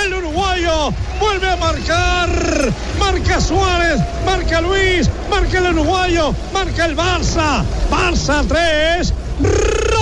El 0.04 0.14
uruguayo 0.14 0.92
vuelve 1.18 1.50
a 1.50 1.56
marcar. 1.56 2.72
Marca 2.98 3.40
Suárez, 3.40 4.00
marca 4.24 4.60
Luis, 4.60 5.10
marca 5.28 5.58
el 5.58 5.74
uruguayo, 5.74 6.32
marca 6.52 6.84
el 6.84 6.96
Barça. 6.96 7.64
Barça 7.90 8.44
3, 8.46 9.12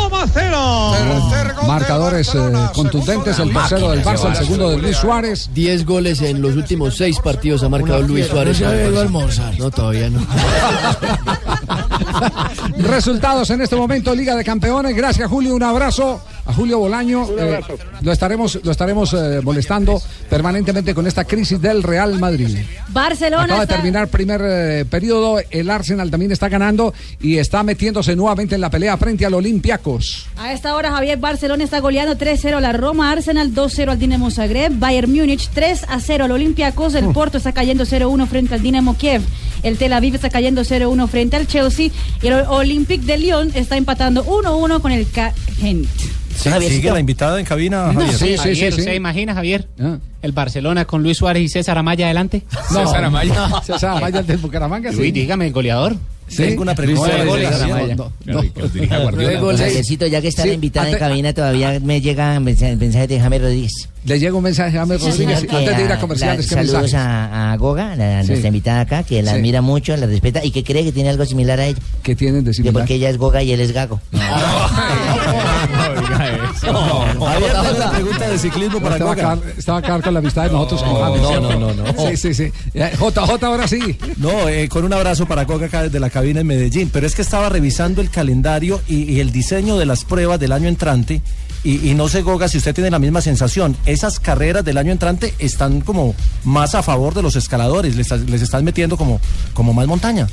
Roma 0.09 0.27
0. 0.33 1.67
Marcadores 1.67 2.35
eh, 2.35 2.53
contundentes, 2.75 3.39
el 3.39 3.53
tercero 3.53 3.91
del 3.91 4.03
Barça, 4.03 4.31
el 4.31 4.37
segundo 4.37 4.71
de 4.71 4.79
Luis 4.79 4.97
Suárez. 4.97 5.51
10 5.53 5.85
goles 5.85 6.23
en 6.23 6.41
los 6.41 6.57
últimos 6.57 6.97
6 6.97 7.19
partidos 7.21 7.63
ha 7.63 7.69
marcado 7.69 8.01
Luis 8.03 8.27
Suárez. 8.27 8.63
A 8.63 8.71
almorzar. 9.01 9.59
No, 9.59 9.71
todavía 9.71 10.09
no. 10.09 10.21
Resultados 12.79 13.51
en 13.51 13.61
este 13.61 13.77
momento, 13.77 14.15
Liga 14.15 14.35
de 14.35 14.45
Campeones. 14.45 14.97
Gracias, 14.97 15.29
Julio. 15.29 15.55
Un 15.55 15.63
abrazo 15.63 16.23
a 16.49 16.55
Julio 16.55 16.79
Bolaño. 16.79 17.27
Eh, 17.39 17.61
lo 18.01 18.11
estaremos, 18.11 18.59
lo 18.65 18.71
estaremos 18.71 19.13
eh, 19.13 19.41
molestando 19.45 20.01
permanentemente 20.31 20.95
con 20.95 21.07
esta 21.07 21.25
crisis 21.25 21.61
del 21.61 21.83
Real 21.83 22.19
Madrid. 22.19 22.57
Barcelona. 22.89 23.45
Acaba 23.45 23.67
de 23.67 23.67
terminar 23.67 24.09
primer 24.09 24.41
eh, 24.43 24.85
periodo. 24.87 25.41
El 25.51 25.69
Arsenal 25.69 26.11
también 26.11 26.33
está 26.33 26.49
ganando 26.49 26.95
y 27.21 27.37
está 27.37 27.63
metiéndose 27.63 28.17
nuevamente 28.17 28.55
en 28.55 28.63
la 28.63 28.71
pelea 28.71 28.97
frente 28.97 29.27
al 29.27 29.35
Olympiacos. 29.35 30.27
A 30.39 30.53
esta 30.55 30.75
hora 30.75 30.91
Javier 30.91 31.19
Barcelona 31.19 31.65
está 31.65 31.81
goleando 31.81 32.17
3-0 32.17 32.57
a 32.57 32.61
la 32.61 32.73
Roma, 32.73 33.13
Arsenal 33.13 33.53
2-0 33.53 33.91
al 33.91 33.99
Dinamo 33.99 34.31
Zagreb, 34.31 34.73
Bayern 34.79 35.13
Múnich 35.13 35.51
3-0 35.51 36.23
al 36.23 36.31
Olympiacos, 36.31 36.95
el 36.95 37.09
Porto 37.13 37.37
está 37.37 37.53
cayendo 37.53 37.85
0-1 37.85 38.27
frente 38.27 38.55
al 38.55 38.63
Dinamo 38.63 38.97
Kiev, 38.97 39.23
el 39.63 39.77
Tel 39.77 39.93
Aviv 39.93 40.15
está 40.15 40.31
cayendo 40.31 40.63
0-1 40.63 41.09
frente 41.09 41.37
al 41.37 41.47
Chelsea 41.47 41.91
y 42.23 42.27
el 42.27 42.35
Olympique 42.49 43.05
de 43.05 43.19
Lyon 43.19 43.51
está 43.55 43.77
empatando 43.77 44.25
1-1 44.25 44.81
con 44.81 44.93
el 44.93 45.11
K 45.11 45.35
Gent. 45.59 45.89
Sigue 46.39 46.91
la 46.91 47.01
invitada 47.01 47.39
en 47.39 47.45
cabina, 47.47 47.93
Javier. 47.93 48.13
Sí, 48.13 48.27
sí, 48.29 48.37
Javier, 48.37 48.73
sí, 48.73 48.81
¿usted 48.81 48.93
sí. 48.93 48.97
imagina, 48.97 49.35
Javier? 49.35 49.69
Ah. 49.81 49.99
El 50.23 50.33
Barcelona 50.33 50.85
con 50.85 51.03
Luis 51.03 51.17
Suárez 51.19 51.43
y 51.43 51.49
César 51.49 51.79
Amaya 51.79 52.07
adelante. 52.07 52.43
No, 52.73 52.87
César 52.87 53.05
Amaya. 53.05 53.51
César 53.67 53.97
Amaya 53.97 54.23
del 54.23 54.39
Bucaramanga, 54.39 54.93
sí. 54.93 54.99
Uy, 55.01 55.13
dígame, 55.13 55.47
el 55.49 55.53
goleador. 55.53 55.97
Sí. 56.29 56.37
Tengo 56.43 56.61
una 56.61 56.75
Luis 56.75 57.01
pregunta. 57.01 58.05
No. 58.27 58.43
Luego 59.13 59.51
le- 59.53 59.59
Javiercito, 59.59 60.07
ya 60.07 60.21
que 60.21 60.29
está 60.29 60.43
Sí, 60.43 60.49
la 60.49 60.55
invitada 60.57 60.91
en 60.91 60.99
cabina, 60.99 61.33
todavía 61.33 61.81
me 61.81 62.03
llegan 62.03 62.45
mensa- 62.45 62.77
mensajes 62.77 63.09
de 63.09 63.19
James 63.19 63.41
Rodríguez. 63.41 63.73
Le 64.05 64.19
llega 64.21 64.35
un 64.37 64.43
mensaje 64.43 64.77
a 64.77 64.81
James 64.81 65.01
Rodríguez 65.03 65.39
antes 65.39 65.77
de 65.77 65.85
ir 65.85 65.91
a 65.91 65.95
ah, 65.95 65.99
comerciales. 65.99 66.51
la- 66.51 66.61
¿qué 66.61 66.67
saludos 66.67 66.93
a, 66.93 67.53
a 67.53 67.57
Goga, 67.57 67.97
la, 67.97 68.21
Sí. 68.23 68.29
nuestra 68.29 68.49
invitada 68.49 68.81
acá, 68.81 69.03
que 69.05 69.23
la 69.23 69.31
Sí. 69.33 69.37
admira 69.39 69.63
mucho, 69.63 69.97
la 69.97 70.05
respeta 70.05 70.45
y 70.45 70.51
que 70.51 70.63
cree 70.65 70.85
que 70.85 70.93
tiene 70.93 71.09
algo 71.09 71.25
similar 71.25 71.61
a 71.61 71.67
ella. 71.67 71.79
¿Qué 72.03 72.15
tienen 72.15 72.45
de 72.45 72.51
Que 72.51 72.55
similar? 72.57 72.75
porque 72.75 72.97
ella 72.97 73.09
es 73.09 73.17
Goga 73.17 73.43
y 73.43 73.53
él 73.53 73.61
es 73.61 73.73
Gago. 73.73 73.99
Javier, 76.61 77.53
tengo 77.53 77.77
una 77.77 77.91
pregunta 77.91 78.29
de 78.29 78.39
ciclismo 78.39 78.81
para 78.81 78.95
estaba, 78.97 79.13
acá, 79.13 79.39
estaba 79.57 79.79
acá 79.79 80.01
con 80.01 80.15
la 80.15 80.21
amistad 80.21 80.45
de 80.45 80.51
nosotros 80.51 80.83
no, 80.83 81.41
no, 81.41 81.59
no, 81.59 81.75
no. 81.75 82.11
Sí, 82.11 82.17
sí, 82.17 82.35
sí. 82.35 82.53
JJ, 82.75 83.45
ahora 83.45 83.69
sí. 83.69 83.99
No, 84.17 84.49
eh, 84.49 84.69
con 84.69 84.85
un 84.85 84.93
abrazo 84.93 85.27
para 85.27 85.47
Coca 85.47 85.67
acá 85.67 85.85
desde 85.85 86.01
la 86.01 86.11
cabina 86.11 86.41
en 86.41 86.47
Medellín. 86.47 86.91
Pero 86.93 87.07
es 87.07 87.15
que 87.15 87.23
estaba 87.23 87.49
revisando 87.49 88.01
el 88.01 88.11
calendario 88.11 88.81
y, 88.89 89.05
y 89.05 89.21
el 89.21 89.33
diseño 89.33 89.77
de 89.77 89.87
las 89.87 90.05
pruebas 90.05 90.41
del 90.41 90.53
año 90.53 90.69
entrante. 90.69 91.23
Y, 91.65 91.91
y 91.91 91.95
no 91.95 92.09
sé, 92.09 92.23
Goga, 92.23 92.49
si 92.49 92.59
usted 92.59 92.75
tiene 92.75 92.91
la 92.91 92.99
misma 92.99 93.21
sensación. 93.21 93.77
Esas 93.85 94.21
carreras 94.21 94.65
del 94.65 94.79
año 94.79 94.93
entrante 94.93 95.35
están 95.39 95.81
como 95.81 96.15
más 96.45 96.75
a 96.75 96.83
favor 96.83 97.15
de 97.15 97.23
los 97.23 97.37
escaladores. 97.37 97.97
Les, 97.97 98.11
les 98.11 98.43
están 98.43 98.65
metiendo 98.65 98.97
como, 98.97 99.21
como 99.55 99.73
más 99.73 99.87
montaña. 99.87 100.29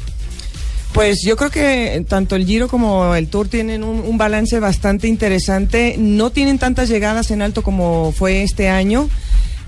Pues 0.96 1.22
yo 1.24 1.36
creo 1.36 1.52
que 1.52 2.06
tanto 2.08 2.38
el 2.38 2.46
Giro 2.46 2.70
como 2.70 3.16
el 3.16 3.28
Tour 3.28 3.50
tienen 3.50 3.84
un, 3.84 4.18
balance 4.18 4.62
bastante 4.62 5.10
interesante. 5.10 5.98
No 6.00 6.30
tienen 6.30 6.58
tantas 6.58 6.88
llegadas 6.88 7.32
en 7.32 7.41
alto 7.41 7.64
como 7.64 8.14
fue 8.14 8.43
este 8.43 8.70
año. 8.70 9.10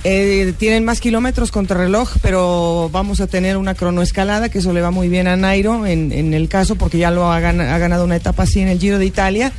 Eh, 0.06 0.54
tienen 0.58 0.86
más 0.86 1.02
kilómetros 1.02 1.52
contra 1.52 1.78
reloj, 1.78 2.12
pero 2.22 2.90
vamos 2.94 3.20
a 3.20 3.28
tener 3.28 3.58
una 3.58 3.76
cronoescalada, 3.76 4.48
que 4.48 4.60
eso 4.60 4.72
le 4.72 4.80
va 4.80 4.92
muy 4.92 5.10
bien 5.10 5.28
a 5.28 5.36
Nairo 5.36 5.86
en, 5.86 6.14
en 6.14 6.34
el 6.34 6.48
caso, 6.48 6.78
porque 6.78 6.98
ya 6.98 7.12
lo 7.12 7.30
ha 7.30 7.42
ganado 7.42 8.06
una 8.06 8.16
etapa 8.16 8.44
así 8.44 8.62
en 8.62 8.70
el 8.70 8.80
Giro 8.80 8.98
de 8.98 9.06
Italia. 9.06 9.52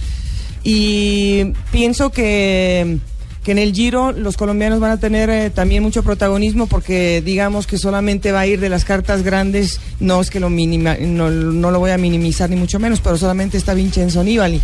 Y 0.64 1.52
pienso 1.70 2.08
que, 2.08 2.96
que 3.44 3.52
en 3.52 3.58
el 3.58 3.72
Giro 3.72 4.12
los 4.12 4.36
colombianos 4.36 4.80
van 4.80 4.90
a 4.90 5.00
tener 5.00 5.30
eh, 5.30 5.50
también 5.50 5.82
mucho 5.82 6.02
protagonismo 6.02 6.66
porque 6.66 7.22
digamos 7.24 7.66
que 7.66 7.78
solamente 7.78 8.32
va 8.32 8.40
a 8.40 8.46
ir 8.46 8.60
de 8.60 8.68
las 8.68 8.84
cartas 8.84 9.22
grandes, 9.22 9.80
no 10.00 10.20
es 10.20 10.28
que 10.30 10.40
lo 10.40 10.50
minima, 10.50 10.96
no, 11.00 11.30
no 11.30 11.70
lo 11.70 11.78
voy 11.78 11.90
a 11.92 11.98
minimizar 11.98 12.50
ni 12.50 12.56
mucho 12.56 12.78
menos, 12.78 13.00
pero 13.00 13.16
solamente 13.16 13.56
está 13.56 13.74
Vincenzo 13.74 14.22
Nibali. 14.22 14.60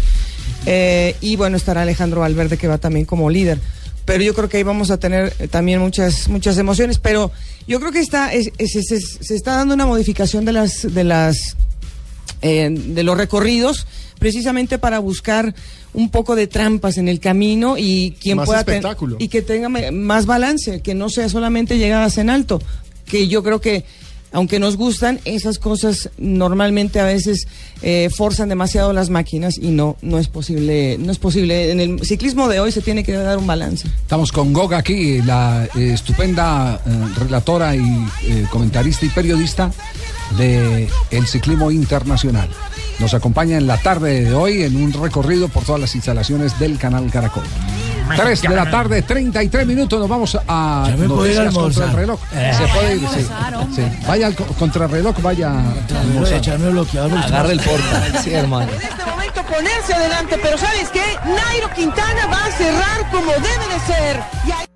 Eh, 0.66 1.16
y 1.20 1.36
bueno, 1.36 1.56
estará 1.56 1.82
Alejandro 1.82 2.20
Valverde 2.20 2.56
que 2.58 2.68
va 2.68 2.78
también 2.78 3.04
como 3.06 3.30
líder. 3.30 3.58
Pero 4.04 4.22
yo 4.22 4.34
creo 4.34 4.48
que 4.50 4.58
ahí 4.58 4.62
vamos 4.62 4.90
a 4.90 4.98
tener 4.98 5.32
eh, 5.38 5.48
también 5.48 5.80
muchas 5.80 6.28
muchas 6.28 6.58
emociones, 6.58 6.98
pero 6.98 7.30
yo 7.66 7.80
creo 7.80 7.90
que 7.92 8.00
está 8.00 8.34
es- 8.34 8.50
es- 8.58 8.76
es- 8.76 8.90
es- 8.92 9.18
se 9.20 9.34
está 9.34 9.56
dando 9.56 9.74
una 9.74 9.86
modificación 9.86 10.44
de 10.44 10.52
las 10.52 10.92
de 10.94 11.04
las 11.04 11.56
de 12.42 13.02
los 13.02 13.16
recorridos, 13.16 13.86
precisamente 14.18 14.78
para 14.78 14.98
buscar 14.98 15.54
un 15.94 16.10
poco 16.10 16.36
de 16.36 16.46
trampas 16.46 16.98
en 16.98 17.08
el 17.08 17.20
camino 17.20 17.76
y 17.78 18.14
quien 18.20 18.36
Más 18.36 18.46
pueda 18.46 18.64
ten- 18.64 18.82
y 19.18 19.28
que 19.28 19.42
tenga 19.42 19.68
más 19.68 20.26
balance, 20.26 20.80
que 20.82 20.94
no 20.94 21.08
sea 21.08 21.28
solamente 21.28 21.78
llegadas 21.78 22.18
en 22.18 22.28
alto, 22.30 22.60
que 23.06 23.28
yo 23.28 23.42
creo 23.42 23.60
que 23.60 23.84
aunque 24.32 24.58
nos 24.58 24.76
gustan, 24.76 25.20
esas 25.24 25.60
cosas 25.60 26.10
normalmente 26.18 26.98
a 26.98 27.04
veces 27.04 27.46
eh, 27.82 28.10
forzan 28.12 28.48
demasiado 28.48 28.92
las 28.92 29.08
máquinas 29.08 29.56
y 29.56 29.68
no, 29.68 29.96
no 30.02 30.18
es 30.18 30.26
posible, 30.26 30.98
no 30.98 31.12
es 31.12 31.18
posible. 31.18 31.70
En 31.70 31.78
el 31.78 32.04
ciclismo 32.04 32.48
de 32.48 32.58
hoy 32.58 32.72
se 32.72 32.80
tiene 32.80 33.04
que 33.04 33.12
dar 33.12 33.38
un 33.38 33.46
balance. 33.46 33.86
Estamos 33.86 34.32
con 34.32 34.52
Goga 34.52 34.78
aquí, 34.78 35.22
la 35.22 35.68
eh, 35.76 35.92
estupenda 35.94 36.80
eh, 36.84 36.90
relatora 37.20 37.76
y 37.76 37.80
eh, 38.24 38.44
comentarista 38.50 39.06
y 39.06 39.10
periodista 39.10 39.70
de 40.36 40.88
el 41.12 41.26
ciclismo 41.28 41.70
internacional. 41.70 42.48
Nos 42.98 43.12
acompaña 43.12 43.56
en 43.58 43.66
la 43.66 43.76
tarde 43.76 44.22
de 44.24 44.34
hoy 44.34 44.62
en 44.62 44.76
un 44.76 44.92
recorrido 44.92 45.48
por 45.48 45.64
todas 45.64 45.80
las 45.80 45.94
instalaciones 45.94 46.58
del 46.58 46.78
canal 46.78 47.10
Caracol. 47.10 47.42
3 48.16 48.42
de 48.42 48.48
la 48.50 48.70
tarde, 48.70 49.02
33 49.02 49.66
minutos, 49.66 49.98
nos 49.98 50.08
vamos 50.08 50.38
a 50.46 50.90
noticias 50.96 51.52
contra 51.54 51.86
el 51.86 51.92
reloj. 51.92 52.20
Eh. 52.34 52.52
Se 52.56 52.66
puede 52.68 52.96
ir, 52.96 53.08
sí. 53.74 53.82
Vaya 54.06 54.26
al 54.26 54.36
co- 54.36 54.44
contrarreloj, 54.58 55.20
vaya 55.22 55.50
a 55.52 56.36
echarme 56.36 56.68
bloqueador. 56.70 57.18
Agarre 57.18 57.52
el 57.52 57.60
porta. 57.60 58.02
Sí, 58.22 58.32
hermano. 58.32 58.70
En 58.72 58.82
este 58.82 59.04
momento 59.10 59.42
ponerse 59.50 59.94
adelante, 59.94 60.38
pero 60.42 60.56
¿sabes 60.58 60.88
qué? 60.90 61.02
Nairo 61.24 61.70
Quintana 61.74 62.26
va 62.26 62.44
a 62.44 62.50
cerrar 62.52 63.10
como 63.10 63.32
debe 63.32 63.74
de 63.74 63.80
ser. 63.86 64.20
Y 64.46 64.50
ahí- 64.50 64.66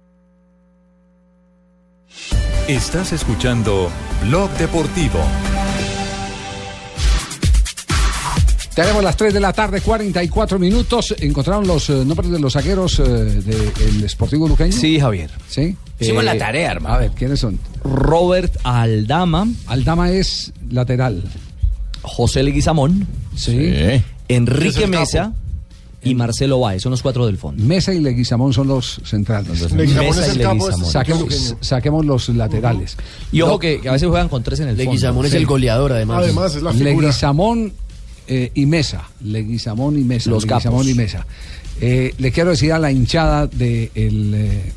Estás 2.77 3.12
escuchando 3.12 3.91
Blog 4.25 4.51
Deportivo. 4.53 5.21
Tenemos 8.79 9.03
las 9.03 9.16
3 9.16 9.35
de 9.35 9.41
la 9.41 9.53
tarde, 9.53 9.81
44 9.81 10.57
minutos. 10.57 11.12
¿Encontraron 11.18 11.66
los 11.66 11.91
eh, 11.91 12.05
nombres 12.05 12.31
de 12.31 12.39
los 12.39 12.53
zagueros 12.53 13.01
eh, 13.01 13.03
del 13.03 14.09
Sportivo 14.09 14.47
Luqueño? 14.47 14.70
Sí, 14.70 15.01
Javier. 15.01 15.33
¿Sí? 15.49 15.74
Hicimos 15.99 16.22
la 16.22 16.39
tarea, 16.39 16.70
hermano. 16.70 16.95
A 16.95 16.99
ver, 16.99 17.11
¿quiénes 17.11 17.41
son? 17.41 17.59
Robert 17.83 18.57
Aldama. 18.62 19.49
Aldama 19.66 20.12
es 20.12 20.53
lateral. 20.70 21.24
José 22.03 22.45
Leguizamón. 22.45 23.09
Sí. 23.35 23.72
Enrique 24.29 24.85
el 24.85 24.91
capo. 24.93 25.01
Mesa. 25.01 25.33
Y 26.05 26.14
Marcelo 26.14 26.61
Báez. 26.61 26.81
Son 26.81 26.93
los 26.93 27.03
cuatro 27.03 27.26
del 27.26 27.37
fondo. 27.37 27.61
Mesa 27.64 27.93
y 27.93 27.99
Leguizamón 27.99 28.53
son 28.53 28.68
los 28.68 29.01
centrales. 29.05 29.72
Leguizamón 29.72 30.07
Mesa 30.07 30.20
es 30.24 30.29
el 30.29 30.41
y 30.41 30.45
de 30.45 30.53
este 30.53 30.85
Saquemos, 30.85 31.57
saquemos 31.62 32.07
los 32.07 32.29
laterales. 32.29 32.97
Y 33.33 33.41
ojo 33.41 33.55
No, 33.55 33.59
que, 33.59 33.81
a 33.89 33.91
veces 33.91 34.09
juegan 34.09 34.29
con 34.29 34.45
tres 34.45 34.61
en 34.61 34.68
el 34.68 34.76
fondo. 34.76 34.93
Leguizamón 34.93 35.26
es 35.26 35.35
el 35.35 35.47
goleador, 35.47 35.95
además. 35.95 36.22
Además, 36.22 36.55
es 36.55 36.62
la 36.62 36.72
figura. 36.72 36.91
Leguizamón 36.93 37.72
eh, 38.29 38.51
y 38.55 38.66
Mesa. 38.66 39.09
Leguizamón 39.22 39.99
y 39.99 40.05
Mesa. 40.05 40.31
Los 40.31 40.45
Leguizamón 40.47 40.81
capos. 40.83 40.89
y 40.91 40.95
Mesa. 40.95 41.26
Eh, 41.81 42.14
le 42.18 42.33
quiero 42.33 42.51
decir 42.51 42.72
a 42.72 42.79
la 42.79 42.91
hinchada 42.93 43.47
de 43.47 43.91
el, 43.95 44.35
eh, 44.35 44.72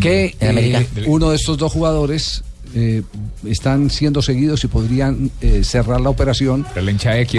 que 0.00 0.36
eh, 0.40 0.86
uno 1.06 1.30
de 1.30 1.36
estos 1.36 1.56
dos 1.56 1.72
jugadores 1.72 2.42
eh, 2.74 3.02
están 3.46 3.90
siendo 3.90 4.22
seguidos 4.22 4.62
y 4.64 4.68
podrían 4.68 5.30
eh, 5.40 5.62
cerrar 5.64 6.00
la 6.00 6.10
operación 6.10 6.66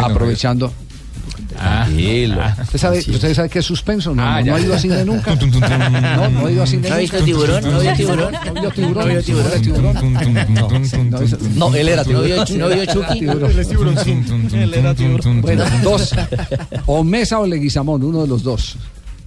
aprovechando. 0.02 0.74
Tranquilo. 1.50 2.42
¿Usted 2.62 2.80
sabe, 2.80 3.00
¿Usted 3.00 3.34
sabe 3.34 3.50
qué 3.50 3.60
es 3.60 3.66
suspenso? 3.66 4.16
No, 4.16 4.24
Ah, 4.24 4.40
no, 4.40 4.46
ya. 4.46 4.52
no 4.52 4.58
ha 4.58 4.62
ido 4.62 4.74
a 4.76 4.80
cine 4.80 5.06
nunca. 5.06 5.36
No, 5.36 6.30
no 6.30 6.46
ha 6.48 6.52
ido 6.52 6.64
a 6.64 6.68
cine 6.68 6.90
¿No 6.90 6.96
ha 6.96 7.00
nunca. 7.00 7.02
visto 7.02 7.24
tiburón? 7.24 7.64
¿No 7.64 7.80
vio 7.80 7.94
tiburón? 7.94 8.34
No 8.46 8.54
vio 8.62 8.72
tiburón. 8.72 8.94
¿No 8.98 9.06
vio 9.14 9.24
tiburón? 9.24 10.14
No 10.54 10.68
tiburón. 10.68 11.56
No, 11.56 11.76
él 11.76 11.88
era 11.90 12.04
¿No 12.04 12.22
vio, 12.22 12.44
tiburón. 12.46 12.70
¿No 12.70 12.76
vio 12.76 12.86
Chucky? 12.86 13.20
Tiburón. 13.20 13.52
Él 14.54 14.74
era 14.74 14.96
tiburón. 14.96 15.42
Bueno, 15.42 15.64
dos. 15.84 16.16
O 16.86 17.04
Mesa 17.04 17.40
o 17.40 17.46
Leguizamón, 17.46 18.04
uno 18.04 18.22
de 18.22 18.28
los 18.28 18.44
dos. 18.44 18.78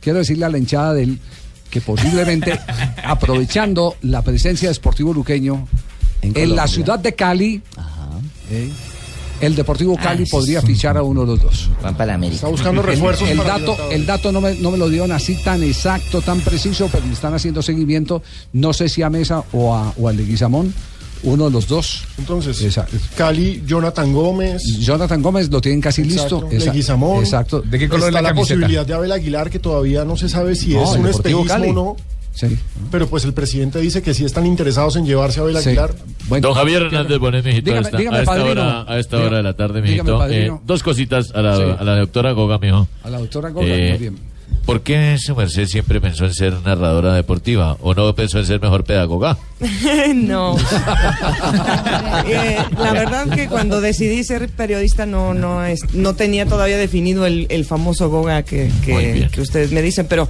Quiero 0.01 0.19
decirle 0.19 0.45
a 0.45 0.49
la 0.49 0.59
hinchada 0.59 0.95
del 0.95 1.19
que 1.71 1.81
posiblemente, 1.81 2.59
aprovechando 3.05 3.97
la 4.03 4.23
presencia 4.23 4.69
de 4.69 4.75
Sportivo 4.75 5.13
Luqueño 5.13 5.67
en, 6.23 6.55
la 6.55 6.67
ciudad 6.69 6.99
de 6.99 7.15
Cali, 7.15 7.61
¿eh? 8.51 8.71
El 9.41 9.55
Deportivo 9.55 9.97
Cali 9.97 10.23
Ah, 10.23 10.27
sí. 10.27 10.31
podría 10.31 10.63
fichar 10.63 10.97
a 10.97 11.03
uno 11.03 11.23
de 11.23 11.27
los 11.29 11.43
dos. 11.43 11.71
Van 11.83 11.95
para 11.95 12.07
la 12.09 12.15
América. 12.15 12.37
Está 12.37 12.49
buscando 12.49 12.83
refuerzos 12.83 13.29
El, 13.29 13.33
el 13.33 13.45
para 13.45 13.59
dato, 13.59 13.77
el 13.91 14.07
dato 14.07 14.33
no 14.33 14.41
me, 14.41 14.55
no 14.55 14.71
me 14.71 14.79
lo 14.79 14.89
dieron 14.89 15.13
así 15.13 15.37
tan 15.43 15.63
exacto, 15.63 16.21
tan 16.23 16.41
preciso, 16.41 16.89
pero 16.91 17.07
le 17.07 17.13
están 17.13 17.35
haciendo 17.35 17.63
seguimiento. 17.63 18.23
No 18.53 18.73
sé 18.73 18.89
si 18.89 19.03
a 19.03 19.11
Mesa 19.11 19.45
o 19.53 19.75
a, 19.75 19.93
o 19.99 20.09
a 20.09 20.13
Leguizamón, 20.13 20.73
uno 21.25 21.47
de 21.47 21.51
los 21.51 21.67
dos. 21.69 22.05
Entonces, 22.19 22.61
Esa- 22.61 22.87
Cali, 23.17 23.63
Jonathan 23.67 24.13
Gómez. 24.13 24.63
Jonathan 24.81 25.23
Gómez 25.23 25.51
lo 25.51 25.61
tienen 25.61 25.81
casi 25.81 26.03
Exacto, 26.03 26.43
listo. 26.43 26.57
Esa- 26.57 26.71
Leguizamón. 26.73 27.19
Exacto. 27.25 27.61
¿De 27.63 27.79
qué 27.79 27.89
color 27.89 28.09
Está 28.09 28.19
es 28.19 28.23
la 28.25 28.29
la 28.31 28.35
posibilidad 28.35 28.87
de 28.87 28.95
Abel 28.95 29.13
Aguilar, 29.13 29.51
que 29.51 29.59
todavía 29.59 30.05
no 30.05 30.17
se 30.17 30.29
sabe 30.29 30.55
si 30.55 30.75
No, 30.75 30.85
es 30.85 30.99
un 30.99 31.07
espejismo 31.07 31.45
Cali. 31.47 31.69
o 31.71 31.73
no. 31.73 31.97
Sí. 32.35 32.59
Pero 32.91 33.07
pues 33.07 33.25
el 33.25 33.33
presidente 33.33 33.79
dice 33.81 34.03
que 34.03 34.13
sí 34.13 34.25
están 34.25 34.45
interesados 34.47 34.97
en 34.97 35.07
llevarse 35.07 35.39
a 35.41 35.45
Abel 35.45 35.57
Sí. 35.59 35.69
Aguilar. 35.71 35.95
Bueno, 36.29 36.49
Don 36.49 36.57
Javier 36.57 36.83
Hernández 36.83 37.19
Bonet, 37.19 37.45
mijito, 37.45 37.71
Dígame- 37.71 37.79
a 37.79 37.81
esta, 37.83 37.97
dígame, 37.99 38.17
a 38.17 38.21
esta 38.21 38.33
padrino. 38.33 38.51
hora, 38.51 38.85
a 38.89 38.99
esta 38.99 39.17
Dígame- 39.17 39.27
hora 39.29 39.37
de 39.39 39.43
la 39.45 39.53
tarde, 39.55 39.83
mijito. 39.83 40.29
Eh, 40.29 40.51
dos 40.67 40.83
cositas 40.83 41.31
a 41.35 41.43
la, 41.43 41.57
Sí. 41.57 41.63
a 41.79 41.85
la 41.85 41.97
doctora 41.97 42.33
Goga, 42.33 42.59
mijo. 42.59 42.89
A 43.05 43.11
la 43.11 43.19
doctora 43.19 43.51
Goga, 43.51 43.67
Eh, 43.69 43.91
muy 43.91 43.99
bien. 43.99 44.35
¿Por 44.67 44.81
qué 44.81 45.17
su 45.19 45.37
merced 45.37 45.67
siempre 45.67 46.01
pensó 46.01 46.25
en 46.25 46.33
ser 46.33 46.55
narradora 46.65 47.13
deportiva? 47.15 47.77
¿O 47.83 47.93
no 47.95 48.15
pensó 48.15 48.39
en 48.39 48.47
ser 48.47 48.63
mejor 48.63 48.83
pedagoga? 48.85 49.37
no. 50.15 50.57
Eh, 52.27 52.57
la 52.79 52.93
verdad 52.93 53.29
que 53.29 53.49
cuando 53.49 53.81
decidí 53.81 54.25
ser 54.25 54.49
periodista 54.49 55.05
no 55.07 55.35
no 55.35 55.65
es, 55.65 55.81
no 55.95 56.15
tenía 56.15 56.47
todavía 56.47 56.79
definido 56.79 57.27
el, 57.27 57.47
el 57.51 57.65
famoso 57.65 58.09
Goga 58.09 58.43
que, 58.43 58.71
que 58.85 59.41
ustedes 59.41 59.73
me 59.73 59.83
dicen, 59.83 60.07
pero 60.09 60.29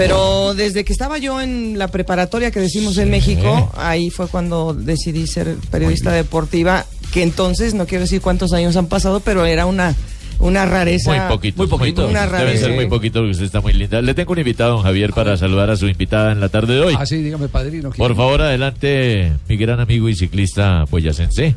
pero 0.00 0.54
desde 0.54 0.82
que 0.84 0.92
estaba 0.94 1.18
yo 1.18 1.42
en 1.42 1.78
la 1.78 1.88
preparatoria 1.88 2.50
que 2.50 2.58
decimos 2.58 2.96
en 2.96 3.10
México, 3.10 3.70
ahí 3.76 4.08
fue 4.08 4.28
cuando 4.28 4.72
decidí 4.72 5.26
ser 5.26 5.56
periodista 5.70 6.10
deportiva, 6.10 6.86
que 7.12 7.22
entonces 7.22 7.74
no 7.74 7.86
quiero 7.86 8.04
decir 8.04 8.22
cuántos 8.22 8.54
años 8.54 8.76
han 8.76 8.86
pasado, 8.86 9.20
pero 9.20 9.44
era 9.44 9.66
una 9.66 9.94
una 10.38 10.64
rareza. 10.64 11.10
Muy 11.10 11.28
poquito. 11.28 11.58
Muy 11.58 11.66
poquito. 11.66 12.08
Una 12.08 12.22
Debe 12.26 12.32
rareza. 12.32 12.64
ser 12.66 12.74
muy 12.74 12.86
poquito 12.88 13.20
porque 13.20 13.32
usted 13.32 13.44
está 13.44 13.60
muy 13.60 13.74
linda. 13.74 14.00
Le 14.00 14.14
tengo 14.14 14.32
un 14.32 14.38
invitado, 14.38 14.72
don 14.76 14.82
Javier, 14.82 15.12
para 15.12 15.36
saludar 15.36 15.68
a 15.68 15.76
su 15.76 15.86
invitada 15.86 16.32
en 16.32 16.40
la 16.40 16.48
tarde 16.48 16.76
de 16.76 16.80
hoy. 16.80 16.94
Ah, 16.98 17.04
sí, 17.04 17.16
dígame, 17.16 17.48
padrino. 17.48 17.90
Por 17.90 18.16
favor, 18.16 18.40
adelante, 18.40 19.32
mi 19.48 19.58
gran 19.58 19.80
amigo 19.80 20.08
y 20.08 20.16
ciclista 20.16 20.86
boyacense. 20.90 21.54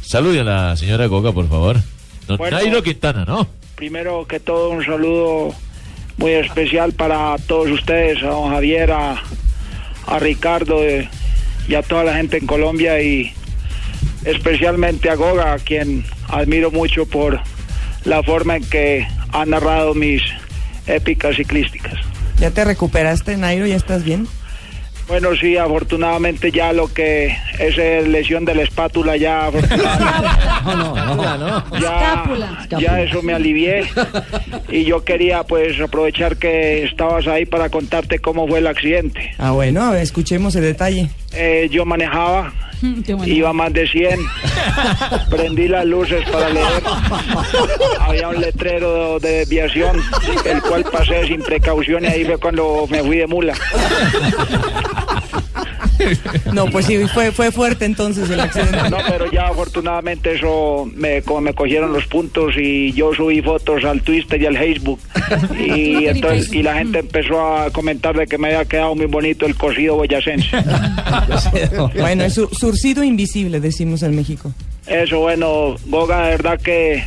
Salude 0.00 0.40
a 0.40 0.44
la 0.44 0.76
señora 0.78 1.04
Goga, 1.04 1.32
por 1.32 1.48
favor. 1.50 1.76
Don 2.26 2.38
Bueno. 2.38 2.56
Nairo 2.56 2.82
Quintana, 2.82 3.26
¿no? 3.26 3.46
Primero 3.74 4.26
que 4.26 4.40
todo, 4.40 4.70
un 4.70 4.82
saludo 4.82 5.54
muy 6.16 6.32
especial 6.32 6.92
para 6.92 7.36
todos 7.46 7.70
ustedes, 7.70 8.22
a 8.22 8.28
don 8.28 8.50
Javier, 8.50 8.92
a, 8.92 9.22
Ricardo 10.20 10.84
eh, 10.84 11.08
y 11.66 11.74
a 11.74 11.82
toda 11.82 12.04
la 12.04 12.14
gente 12.14 12.36
en 12.36 12.46
Colombia 12.46 13.00
y 13.00 13.32
especialmente 14.24 15.08
a 15.08 15.14
Goga, 15.14 15.54
a 15.54 15.58
quien 15.58 16.04
admiro 16.28 16.70
mucho 16.70 17.06
por 17.06 17.40
la 18.04 18.22
forma 18.22 18.56
en 18.56 18.64
que 18.64 19.06
ha 19.32 19.46
narrado 19.46 19.94
mis 19.94 20.22
épicas 20.86 21.36
ciclísticas. 21.36 21.94
¿Ya 22.38 22.50
te 22.50 22.64
recuperaste, 22.64 23.36
Nairo? 23.36 23.66
¿Ya 23.66 23.76
estás 23.76 24.04
bien? 24.04 24.28
Bueno, 25.06 25.36
sí, 25.36 25.56
afortunadamente 25.56 26.50
ya 26.50 26.72
lo 26.72 26.92
que 26.92 27.36
es 27.58 27.76
lesión 28.08 28.44
de 28.44 28.54
la 28.54 28.62
espátula 28.62 29.16
ya 29.16 29.46
afortunadamente 29.46 29.84
ya, 31.80 32.24
ya 32.78 33.00
eso 33.02 33.22
me 33.22 33.34
alivié 33.34 33.84
y 34.68 34.84
yo 34.84 35.04
quería 35.04 35.42
pues 35.42 35.78
aprovechar 35.80 36.36
que 36.36 36.84
estabas 36.84 37.26
ahí 37.26 37.44
para 37.44 37.68
contarte 37.68 38.18
cómo 38.18 38.48
fue 38.48 38.60
el 38.60 38.66
accidente. 38.66 39.34
Ah, 39.38 39.50
bueno, 39.50 39.94
escuchemos 39.94 40.56
el 40.56 40.62
detalle. 40.62 41.10
Eh, 41.32 41.68
yo 41.70 41.84
manejaba, 41.84 42.52
iba 43.26 43.52
más 43.52 43.72
de 43.72 43.88
100, 43.88 44.18
prendí 45.30 45.68
las 45.68 45.84
luces 45.86 46.28
para 46.30 46.48
leer, 46.50 46.82
había 48.00 48.28
un 48.28 48.40
letrero 48.40 49.18
de 49.18 49.38
desviación, 49.38 50.00
el 50.44 50.62
cual 50.62 50.84
pasé 50.84 51.26
sin 51.26 51.42
precaución 51.42 52.04
y 52.04 52.08
ahí 52.08 52.24
fue 52.24 52.38
cuando 52.38 52.86
me 52.88 53.02
fui 53.02 53.18
de 53.18 53.26
mula. 53.26 53.54
No, 56.52 56.66
pues 56.66 56.86
sí, 56.86 56.98
fue, 57.12 57.30
fue 57.32 57.50
fuerte 57.52 57.84
entonces 57.84 58.28
el 58.30 58.40
accidente. 58.40 58.90
No, 58.90 58.98
pero 59.08 59.30
ya 59.30 59.48
afortunadamente 59.48 60.34
eso 60.34 60.88
me, 60.94 61.22
como 61.22 61.40
me 61.40 61.54
cogieron 61.54 61.92
los 61.92 62.06
puntos 62.06 62.54
y 62.56 62.92
yo 62.92 63.12
subí 63.14 63.40
fotos 63.42 63.84
al 63.84 64.02
Twitter 64.02 64.40
y 64.42 64.46
al 64.46 64.58
Facebook 64.58 65.00
y 65.58 66.06
entonces 66.06 66.52
y 66.52 66.62
la 66.62 66.74
gente 66.74 67.00
empezó 67.00 67.40
a 67.56 67.70
comentar 67.70 68.16
de 68.16 68.26
que 68.26 68.38
me 68.38 68.48
había 68.48 68.64
quedado 68.64 68.94
muy 68.94 69.06
bonito 69.06 69.46
el 69.46 69.54
cocido 69.54 69.96
boyacense. 69.96 70.48
Bueno, 71.98 72.24
es 72.24 72.34
su- 72.34 72.48
surcido 72.48 73.02
invisible, 73.04 73.60
decimos 73.60 74.02
en 74.02 74.14
México. 74.16 74.52
Eso 74.86 75.20
bueno, 75.20 75.76
Goga, 75.86 76.24
de 76.24 76.30
verdad 76.30 76.60
que 76.60 77.04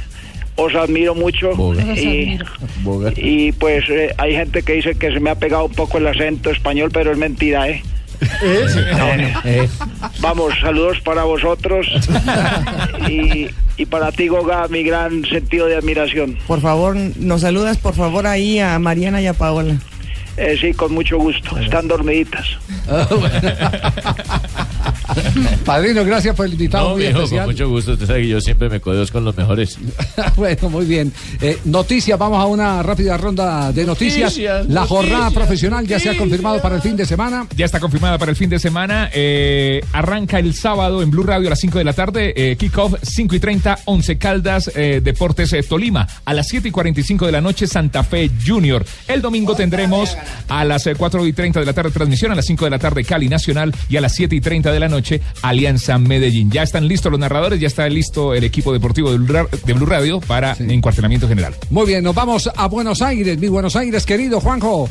os 0.55 0.73
admiro 0.73 1.13
mucho 1.13 1.51
y, 1.95 2.39
y 3.15 3.51
pues 3.51 3.83
eh, 3.89 4.13
hay 4.17 4.33
gente 4.33 4.63
que 4.63 4.73
dice 4.73 4.95
que 4.95 5.11
se 5.11 5.19
me 5.19 5.29
ha 5.29 5.35
pegado 5.35 5.65
un 5.65 5.71
poco 5.73 5.99
el 5.99 6.07
acento 6.07 6.49
español, 6.49 6.89
pero 6.91 7.11
es 7.11 7.17
mentira, 7.17 7.69
¿eh? 7.69 7.83
Eh, 9.43 9.67
Vamos, 10.19 10.53
saludos 10.61 10.99
para 11.01 11.23
vosotros 11.23 11.87
y 13.09 13.47
Y 13.77 13.85
para 13.85 14.11
ti, 14.11 14.27
Goga, 14.27 14.67
mi 14.69 14.83
gran 14.83 15.23
sentido 15.25 15.67
de 15.67 15.75
admiración. 15.75 16.37
Por 16.47 16.61
favor, 16.61 16.95
nos 16.95 17.41
saludas 17.41 17.77
por 17.77 17.93
favor 17.93 18.25
ahí 18.25 18.59
a 18.59 18.79
Mariana 18.79 19.21
y 19.21 19.27
a 19.27 19.33
Paola. 19.33 19.77
Eh, 20.35 20.57
sí, 20.59 20.73
con 20.73 20.93
mucho 20.93 21.17
gusto. 21.17 21.57
Están 21.59 21.87
dormiditas. 21.87 22.45
Padrino, 25.65 26.03
gracias 26.05 26.35
por 26.35 26.45
el 26.45 26.53
invitado 26.53 26.89
No, 26.89 26.91
muy 26.95 27.03
viejo, 27.03 27.27
con 27.27 27.45
mucho 27.45 27.69
gusto. 27.69 27.93
Usted 27.93 28.05
sabe 28.07 28.21
que 28.21 28.27
yo 28.29 28.41
siempre 28.41 28.69
me 28.69 28.79
codeo 28.79 29.05
con 29.07 29.23
los 29.23 29.35
mejores. 29.37 29.77
bueno, 30.35 30.69
muy 30.69 30.85
bien. 30.85 31.11
Eh, 31.41 31.59
noticias, 31.65 32.17
vamos 32.17 32.39
a 32.39 32.45
una 32.45 32.83
rápida 32.83 33.17
ronda 33.17 33.71
de 33.71 33.85
noticias. 33.85 34.31
Noticias, 34.31 34.67
La 34.67 34.85
jornada 34.85 35.25
noticias, 35.25 35.33
profesional 35.33 35.87
ya 35.87 35.99
se 35.99 36.09
ha 36.09 36.17
confirmado 36.17 36.61
para 36.61 36.75
el 36.75 36.81
fin 36.81 36.95
de 36.95 37.05
semana. 37.05 37.47
Ya 37.55 37.65
está 37.65 37.79
confirmada 37.79 38.17
para 38.17 38.31
el 38.31 38.37
fin 38.37 38.49
de 38.49 38.59
semana. 38.59 39.09
Eh, 39.13 39.81
arranca 39.93 40.39
el 40.39 40.53
sábado 40.53 41.01
en 41.01 41.11
Blue 41.11 41.23
Radio 41.23 41.47
a 41.47 41.51
las 41.51 41.59
5 41.59 41.77
de 41.77 41.83
la 41.83 41.93
tarde. 41.93 42.33
Eh, 42.35 42.55
Kickoff 42.55 42.95
5 43.01 43.35
y 43.35 43.39
30, 43.39 43.79
11 43.85 44.17
Caldas, 44.17 44.71
eh, 44.75 45.01
Deportes 45.03 45.53
eh, 45.53 45.63
Tolima. 45.63 46.07
A 46.25 46.33
las 46.33 46.47
7 46.47 46.67
y 46.67 46.71
45 46.71 47.25
de 47.25 47.31
la 47.31 47.41
noche, 47.41 47.67
Santa 47.67 48.03
Fe 48.03 48.29
Junior. 48.45 48.85
El 49.07 49.21
domingo 49.21 49.55
tendremos 49.55 50.17
a 50.47 50.63
las 50.63 50.87
eh, 50.87 50.95
4 50.95 51.25
y 51.25 51.33
30 51.33 51.59
de 51.59 51.65
la 51.65 51.73
tarde 51.73 51.91
transmisión, 51.91 52.31
a 52.31 52.35
las 52.35 52.45
5 52.45 52.65
de 52.65 52.71
la 52.71 52.79
tarde 52.79 53.03
Cali 53.03 53.29
Nacional 53.29 53.73
y 53.89 53.97
a 53.97 54.01
las 54.01 54.13
7 54.13 54.35
y 54.35 54.41
30 54.41 54.71
de 54.71 54.79
la 54.79 54.89
noche 54.89 55.06
Alianza 55.41 55.97
Medellín. 55.97 56.51
Ya 56.51 56.63
están 56.63 56.87
listos 56.87 57.11
los 57.11 57.19
narradores, 57.19 57.59
ya 57.59 57.67
está 57.67 57.87
listo 57.89 58.33
el 58.33 58.43
equipo 58.43 58.73
deportivo 58.73 59.11
de 59.11 59.73
Blue 59.73 59.85
Radio 59.85 60.19
para 60.21 60.55
encuartelamiento 60.59 61.27
general. 61.27 61.55
Muy 61.69 61.85
bien, 61.85 62.03
nos 62.03 62.15
vamos 62.15 62.49
a 62.55 62.67
Buenos 62.67 63.01
Aires, 63.01 63.37
mi 63.37 63.47
Buenos 63.47 63.75
Aires, 63.75 64.05
querido 64.05 64.39
Juanjo. 64.39 64.89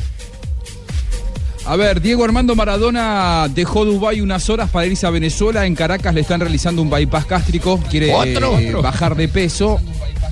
A 1.67 1.75
ver, 1.75 2.01
Diego 2.01 2.23
Armando 2.23 2.55
Maradona 2.55 3.47
dejó 3.53 3.83
Dubái 3.83 4.21
unas 4.21 4.49
horas 4.49 4.69
para 4.69 4.85
irse 4.85 5.05
a 5.05 5.09
Venezuela. 5.09 5.65
En 5.65 5.75
Caracas 5.75 6.13
le 6.13 6.21
están 6.21 6.39
realizando 6.39 6.81
un 6.81 6.89
bypass 6.89 7.27
gástrico. 7.27 7.77
Quiere 7.89 8.13
¿Otro? 8.13 8.57
eh, 8.57 8.71
bajar 8.73 9.15
de 9.17 9.27
peso. 9.27 9.77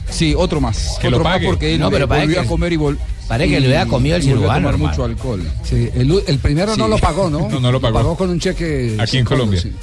Sí, 0.10 0.34
otro 0.38 0.62
más. 0.62 0.98
Que 1.02 1.08
otro 1.08 1.20
lo 1.20 1.24
más 1.26 1.34
pague. 1.34 1.48
porque 1.48 1.74
él 1.76 1.82
No, 1.82 1.92
pero 1.92 2.08
parece 2.08 2.28
volvió 2.28 2.40
a 2.40 2.44
que- 2.44 2.50
comer 2.50 2.74
y 2.74 2.78
vol- 2.78 2.98
parece 3.28 3.50
que 3.54 3.60
le 3.60 3.68
hubiera 3.68 3.86
comido 3.86 4.16
el 4.16 4.24
y 4.24 4.26
volvió 4.30 4.50
a 4.50 4.56
cirujano, 4.56 4.72
tomar 4.72 4.90
mucho 4.90 5.04
alcohol. 5.04 5.44
Sí, 5.64 5.90
el, 5.94 6.24
el 6.26 6.40
primero 6.40 6.74
Sí. 6.74 6.80
no 6.80 6.88
lo 6.88 6.98
pagó, 7.00 7.30
¿no? 7.30 7.50
No, 7.50 7.60
no 7.60 7.72
lo 7.72 7.82
pagó. 7.82 8.16
con 8.16 8.30
un 8.30 8.40
cheque. 8.40 8.96
Aquí 9.00 9.18
en 9.18 9.26
Colombia. 9.26 9.60
sí. 9.60 9.74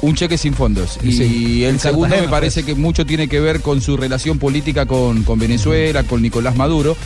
Un 0.00 0.14
cheque 0.14 0.38
sin 0.38 0.54
fondos. 0.54 0.98
Y 1.02 1.12
Sí. 1.12 1.64
el 1.64 1.80
segundo 1.80 2.16
me 2.20 2.28
parece 2.28 2.62
que 2.62 2.74
mucho 2.76 3.04
tiene 3.04 3.26
que 3.28 3.40
ver 3.40 3.60
con 3.60 3.80
su 3.80 3.96
relación 3.96 4.38
política 4.38 4.86
con, 4.86 5.24
con 5.24 5.38
Venezuela, 5.40 6.04
con 6.04 6.22
Nicolás 6.22 6.54
Maduro. 6.54 6.96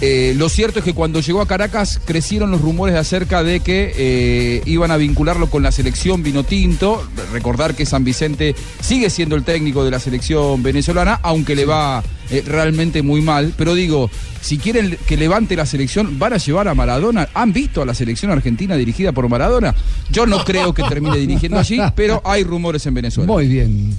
Eh, 0.00 0.32
lo 0.36 0.48
cierto 0.48 0.78
es 0.78 0.84
que 0.84 0.94
cuando 0.94 1.20
llegó 1.20 1.42
a 1.42 1.46
Caracas 1.46 2.00
crecieron 2.04 2.50
los 2.50 2.60
rumores 2.62 2.96
acerca 2.96 3.42
de 3.42 3.60
que 3.60 3.92
eh, 3.96 4.62
iban 4.64 4.90
a 4.90 4.96
vincularlo 4.96 5.50
con 5.50 5.62
la 5.62 5.72
selección 5.72 6.22
Vinotinto. 6.22 7.06
Recordar 7.32 7.74
que 7.74 7.84
San 7.84 8.04
Vicente 8.04 8.54
sigue 8.80 9.10
siendo 9.10 9.36
el 9.36 9.44
técnico 9.44 9.84
de 9.84 9.90
la 9.90 10.00
selección 10.00 10.62
venezolana, 10.62 11.20
aunque 11.22 11.54
le 11.54 11.66
va 11.66 12.02
eh, 12.30 12.42
realmente 12.46 13.02
muy 13.02 13.20
mal. 13.20 13.52
Pero 13.56 13.74
digo, 13.74 14.10
si 14.40 14.58
quieren 14.58 14.96
que 15.06 15.16
levante 15.16 15.56
la 15.56 15.66
selección, 15.66 16.18
van 16.18 16.34
a 16.34 16.38
llevar 16.38 16.68
a 16.68 16.74
Maradona. 16.74 17.28
¿Han 17.34 17.52
visto 17.52 17.82
a 17.82 17.86
la 17.86 17.94
selección 17.94 18.30
argentina 18.30 18.76
dirigida 18.76 19.12
por 19.12 19.28
Maradona? 19.28 19.74
Yo 20.10 20.26
no 20.26 20.44
creo 20.44 20.72
que 20.72 20.82
termine 20.84 21.16
dirigiendo 21.16 21.58
allí, 21.58 21.78
pero 21.94 22.22
hay 22.24 22.44
rumores 22.44 22.84
en 22.86 22.94
Venezuela. 22.94 23.32
Muy 23.32 23.46
bien. 23.48 23.96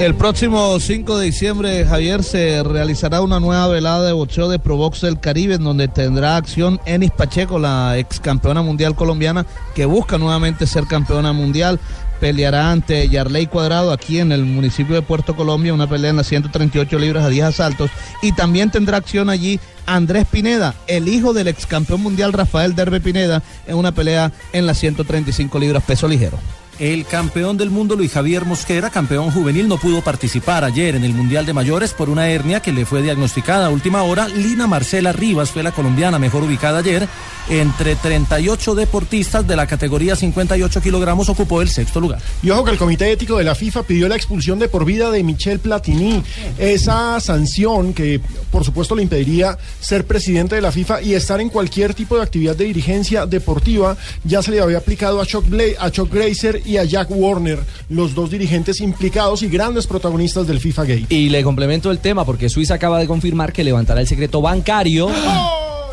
El 0.00 0.14
próximo 0.14 0.80
5 0.80 1.18
de 1.18 1.26
diciembre, 1.26 1.84
Javier, 1.84 2.22
se 2.22 2.62
realizará 2.62 3.20
una 3.20 3.38
nueva 3.38 3.68
velada 3.68 4.06
de 4.06 4.14
boxeo 4.14 4.48
de 4.48 4.58
Probox 4.58 5.02
del 5.02 5.20
Caribe, 5.20 5.56
en 5.56 5.64
donde 5.64 5.88
tendrá 5.88 6.36
acción 6.36 6.80
Enis 6.86 7.10
Pacheco, 7.10 7.58
la 7.58 7.98
ex 7.98 8.18
campeona 8.18 8.62
mundial 8.62 8.94
colombiana, 8.94 9.44
que 9.74 9.84
busca 9.84 10.16
nuevamente 10.16 10.66
ser 10.66 10.86
campeona 10.86 11.34
mundial. 11.34 11.78
Peleará 12.20 12.70
ante 12.70 13.08
Yarley 13.08 13.46
Cuadrado 13.46 13.92
aquí 13.92 14.18
en 14.18 14.30
el 14.30 14.44
municipio 14.44 14.94
de 14.94 15.02
Puerto 15.02 15.34
Colombia, 15.34 15.72
una 15.72 15.88
pelea 15.88 16.10
en 16.10 16.16
las 16.16 16.26
138 16.26 16.98
libras 16.98 17.24
a 17.24 17.28
10 17.28 17.46
asaltos. 17.46 17.90
Y 18.22 18.32
también 18.32 18.70
tendrá 18.70 18.98
acción 18.98 19.30
allí 19.30 19.58
Andrés 19.86 20.26
Pineda, 20.30 20.74
el 20.86 21.08
hijo 21.08 21.32
del 21.32 21.48
ex 21.48 21.66
campeón 21.66 22.02
mundial 22.02 22.32
Rafael 22.32 22.74
Derbe 22.74 23.00
Pineda, 23.00 23.42
en 23.66 23.76
una 23.76 23.92
pelea 23.92 24.32
en 24.52 24.66
las 24.66 24.78
135 24.78 25.58
libras 25.58 25.82
peso 25.82 26.06
ligero. 26.06 26.38
El 26.80 27.04
campeón 27.04 27.58
del 27.58 27.68
mundo 27.68 27.94
Luis 27.94 28.10
Javier 28.12 28.46
Mosquera, 28.46 28.88
campeón 28.88 29.30
juvenil, 29.30 29.68
no 29.68 29.76
pudo 29.76 30.00
participar 30.00 30.64
ayer 30.64 30.94
en 30.96 31.04
el 31.04 31.12
Mundial 31.12 31.44
de 31.44 31.52
Mayores 31.52 31.92
por 31.92 32.08
una 32.08 32.30
hernia 32.30 32.60
que 32.60 32.72
le 32.72 32.86
fue 32.86 33.02
diagnosticada 33.02 33.66
a 33.66 33.70
última 33.70 34.02
hora. 34.02 34.28
Lina 34.28 34.66
Marcela 34.66 35.12
Rivas 35.12 35.50
fue 35.50 35.62
la 35.62 35.72
colombiana 35.72 36.18
mejor 36.18 36.42
ubicada 36.42 36.78
ayer. 36.78 37.06
Entre 37.50 37.96
38 37.96 38.74
deportistas 38.74 39.46
de 39.46 39.56
la 39.56 39.66
categoría 39.66 40.16
58 40.16 40.80
kilogramos 40.80 41.28
ocupó 41.28 41.60
el 41.60 41.68
sexto 41.68 42.00
lugar. 42.00 42.20
Y 42.42 42.48
ojo 42.48 42.64
que 42.64 42.70
el 42.70 42.78
Comité 42.78 43.12
Ético 43.12 43.36
de 43.36 43.44
la 43.44 43.54
FIFA 43.54 43.82
pidió 43.82 44.08
la 44.08 44.16
expulsión 44.16 44.58
de 44.58 44.68
por 44.68 44.86
vida 44.86 45.10
de 45.10 45.22
Michel 45.22 45.58
Platini. 45.58 46.22
Esa 46.58 47.20
sanción 47.20 47.92
que, 47.92 48.22
por 48.50 48.64
supuesto, 48.64 48.94
le 48.96 49.02
impediría 49.02 49.58
ser 49.80 50.06
presidente 50.06 50.54
de 50.54 50.62
la 50.62 50.72
FIFA 50.72 51.02
y 51.02 51.12
estar 51.12 51.42
en 51.42 51.50
cualquier 51.50 51.92
tipo 51.92 52.16
de 52.16 52.22
actividad 52.22 52.56
de 52.56 52.64
dirigencia 52.64 53.26
deportiva, 53.26 53.98
ya 54.24 54.42
se 54.42 54.52
le 54.52 54.60
había 54.60 54.78
aplicado 54.78 55.20
a 55.20 55.26
Chuck, 55.26 55.44
Bla- 55.46 55.76
a 55.78 55.90
Chuck 55.90 56.10
Grazer 56.10 56.62
y 56.70 56.78
a 56.78 56.84
Jack 56.84 57.08
Warner, 57.10 57.58
los 57.88 58.14
dos 58.14 58.30
dirigentes 58.30 58.80
implicados 58.80 59.42
y 59.42 59.48
grandes 59.48 59.86
protagonistas 59.86 60.46
del 60.46 60.60
FIFA 60.60 60.84
Gate. 60.84 61.06
Y 61.08 61.28
le 61.28 61.42
complemento 61.42 61.90
el 61.90 61.98
tema 61.98 62.24
porque 62.24 62.48
Suiza 62.48 62.74
acaba 62.74 62.98
de 62.98 63.06
confirmar 63.06 63.52
que 63.52 63.64
levantará 63.64 64.00
el 64.00 64.06
secreto 64.06 64.40
bancario 64.40 65.10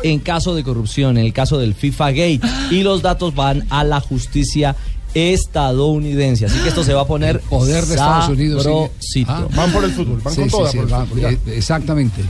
en 0.04 0.20
caso 0.20 0.54
de 0.54 0.62
corrupción, 0.62 1.18
en 1.18 1.24
el 1.26 1.32
caso 1.32 1.58
del 1.58 1.74
FIFA 1.74 2.10
Gate. 2.12 2.40
Y 2.70 2.82
los 2.82 3.02
datos 3.02 3.34
van 3.34 3.66
a 3.70 3.82
la 3.82 4.00
justicia 4.00 4.76
estadounidense. 5.14 6.46
Así 6.46 6.58
que 6.60 6.68
esto 6.68 6.84
se 6.84 6.94
va 6.94 7.02
a 7.02 7.06
poner 7.06 7.40
Poder 7.40 7.84
de 7.86 7.94
Estados 7.94 8.28
Unidos. 8.28 8.66
sí. 9.00 9.24
Ah. 9.26 9.46
Van 9.56 9.72
por 9.72 9.82
el 9.84 9.90
fútbol, 9.90 10.20
van 10.22 10.34
Sí, 10.34 10.40
con 10.42 10.50
sí, 10.50 10.56
toda 10.56 10.70
sí, 10.70 10.78
por 10.78 10.86
el 11.00 11.06
fútbol, 11.06 11.24
eh, 11.32 11.38
Exactamente. 11.56 12.22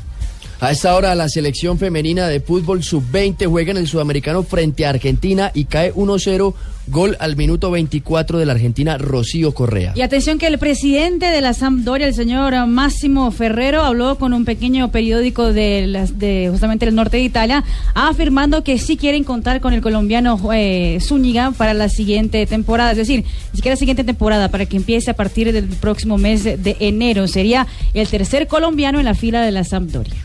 A 0.61 0.73
esta 0.73 0.97
hora 0.97 1.15
la 1.15 1.29
selección 1.29 1.79
femenina 1.79 2.27
de 2.27 2.41
fútbol 2.41 2.83
sub-20 2.83 3.47
juega 3.47 3.71
en 3.71 3.77
el 3.77 3.87
sudamericano 3.87 4.43
frente 4.43 4.85
a 4.85 4.91
Argentina 4.91 5.53
y 5.55 5.67
cae 5.67 5.95
1-0 5.95 6.53
gol 6.89 7.17
al 7.21 7.37
minuto 7.37 7.71
24 7.71 8.39
de 8.39 8.47
la 8.47 8.55
Argentina 8.55 8.99
Rocío 8.99 9.55
Correa. 9.55 9.93
Y 9.95 10.01
atención 10.01 10.37
que 10.37 10.49
el 10.49 10.59
presidente 10.59 11.27
de 11.27 11.41
la 11.43 11.55
Sampdoria, 11.55 12.09
el 12.09 12.15
señor 12.15 12.67
Máximo 12.67 13.31
Ferrero, 13.31 13.83
habló 13.83 14.19
con 14.19 14.33
un 14.33 14.45
pequeño 14.45 14.91
periódico 14.91 15.53
de, 15.53 15.87
las, 15.87 16.19
de 16.19 16.49
justamente 16.51 16.87
el 16.87 16.95
norte 16.97 17.19
de 17.19 17.23
Italia, 17.23 17.63
afirmando 17.95 18.65
que 18.65 18.79
sí 18.79 18.97
quieren 18.97 19.23
contar 19.23 19.61
con 19.61 19.75
el 19.75 19.81
colombiano 19.81 20.41
eh, 20.53 20.99
Zúñiga 21.01 21.53
para 21.53 21.73
la 21.73 21.89
siguiente 21.89 22.45
temporada, 22.47 22.91
es 22.91 22.97
decir, 22.97 23.25
ni 23.53 23.57
siquiera 23.57 23.75
la 23.75 23.79
siguiente 23.79 24.03
temporada, 24.03 24.51
para 24.51 24.67
que 24.67 24.77
empiece 24.77 25.13
a 25.13 25.15
partir 25.15 25.53
del 25.53 25.69
próximo 25.69 26.19
mes 26.19 26.43
de 26.43 26.77
enero. 26.81 27.29
Sería 27.29 27.69
el 27.95 28.09
tercer 28.09 28.49
colombiano 28.49 28.99
en 28.99 29.05
la 29.05 29.15
fila 29.15 29.43
de 29.43 29.53
la 29.53 29.63
Sampdoria. 29.63 30.17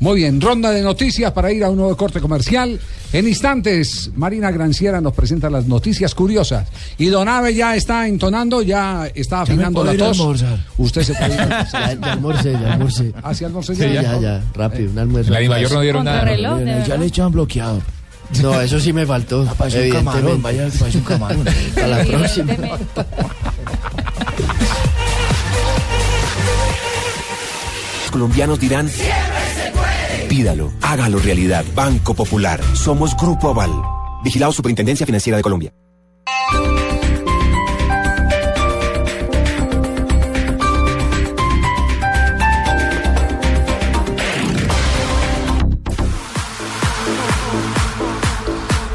Muy 0.00 0.16
bien, 0.16 0.40
ronda 0.40 0.70
de 0.70 0.80
noticias 0.80 1.30
para 1.32 1.52
ir 1.52 1.62
a 1.62 1.68
un 1.68 1.76
nuevo 1.76 1.94
corte 1.94 2.20
comercial. 2.20 2.80
En 3.12 3.28
instantes, 3.28 4.10
Marina 4.16 4.50
Granciera 4.50 4.98
nos 5.00 5.12
presenta 5.12 5.50
las 5.50 5.66
noticias 5.66 6.14
curiosas. 6.14 6.66
Y 6.96 7.06
Don 7.06 7.28
Ave 7.28 7.54
ya 7.54 7.76
está 7.76 8.08
entonando, 8.08 8.62
ya 8.62 9.06
está 9.14 9.36
Ya 9.36 9.42
afinando 9.42 9.82
puedo 9.82 9.92
la 9.92 9.98
tos. 10.06 10.18
almorzar. 10.18 10.58
Usted 10.78 11.02
se 11.02 11.12
puede 11.14 11.34
ir 11.34 11.40
a 11.40 11.42
almorzar. 11.60 11.82
Ya, 12.00 12.06
ya 12.06 12.12
almorcé, 12.12 12.52
ya 12.52 12.72
almorcé. 12.72 13.12
¿Ah, 13.22 13.34
sí 13.34 13.44
almorcé 13.44 13.74
Sí, 13.74 13.80
ya? 13.82 14.02
ya, 14.02 14.20
ya, 14.20 14.42
rápido, 14.54 14.90
un 14.90 14.98
almuerzo. 14.98 15.30
La 15.32 15.38
Dimayor 15.40 15.70
no 15.72 15.80
dieron 15.82 16.04
nada. 16.04 16.18
Contrarreloj, 16.20 16.58
de 16.60 16.84
Ya 16.88 16.96
le 16.96 17.06
echaban 17.06 17.32
bloqueado. 17.32 17.82
No, 18.42 18.58
eso 18.60 18.80
sí 18.80 18.92
me 18.94 19.04
faltó. 19.04 19.44
parece 19.58 19.88
un 19.90 19.96
camarón, 19.96 20.40
vaya, 20.40 20.68
parece 20.78 20.96
un 20.98 21.04
camarón. 21.04 21.44
A 21.82 21.86
la 21.86 22.04
próxima. 22.04 22.54
Los 28.02 28.10
colombianos 28.10 28.58
dirán, 28.58 28.88
pídalo, 30.30 30.72
hágalo 30.80 31.18
realidad. 31.18 31.64
Banco 31.74 32.14
Popular, 32.14 32.60
somos 32.74 33.16
Grupo 33.16 33.50
Aval. 33.50 33.72
Vigilado 34.22 34.52
Superintendencia 34.52 35.04
Financiera 35.04 35.36
de 35.36 35.42
Colombia. 35.42 35.72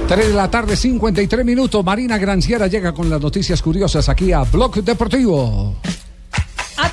Tres 0.08 0.28
de 0.28 0.34
la 0.36 0.50
tarde, 0.50 0.78
53 0.78 1.44
minutos. 1.44 1.84
Marina 1.84 2.18
Granciera 2.18 2.68
llega 2.68 2.94
con 2.94 3.10
las 3.10 3.20
noticias 3.20 3.62
curiosas 3.62 4.08
aquí 4.08 4.32
a 4.32 4.44
Blog 4.44 4.76
Deportivo. 4.84 5.76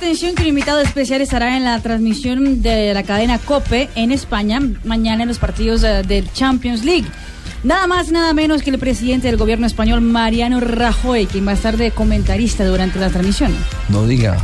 Atención 0.03 0.35
que 0.35 0.43
un 0.43 0.49
invitado 0.49 0.81
especial 0.81 1.21
estará 1.21 1.57
en 1.57 1.63
la 1.63 1.79
transmisión 1.81 2.61
de 2.61 2.93
la 2.93 3.05
cadena 3.05 3.39
COPE 3.39 3.89
en 3.95 4.11
España 4.11 4.61
mañana 4.83 5.23
en 5.23 5.29
los 5.29 5.39
partidos 5.39 5.85
eh, 5.85 6.03
del 6.03 6.31
Champions 6.33 6.85
League. 6.85 7.05
Nada 7.63 7.87
más, 7.87 8.11
nada 8.11 8.35
menos 8.35 8.63
que 8.63 8.71
el 8.71 8.79
presidente 8.81 9.29
del 9.29 9.37
gobierno 9.37 9.65
español, 9.65 10.01
Mariano 10.01 10.59
Rajoy, 10.59 11.27
quien 11.27 11.47
va 11.47 11.53
a 11.53 11.55
estar 11.55 11.77
de 11.77 11.93
comentarista 11.93 12.65
durante 12.67 12.99
la 12.99 13.11
transmisión. 13.11 13.55
No 13.91 14.05
diga. 14.05 14.37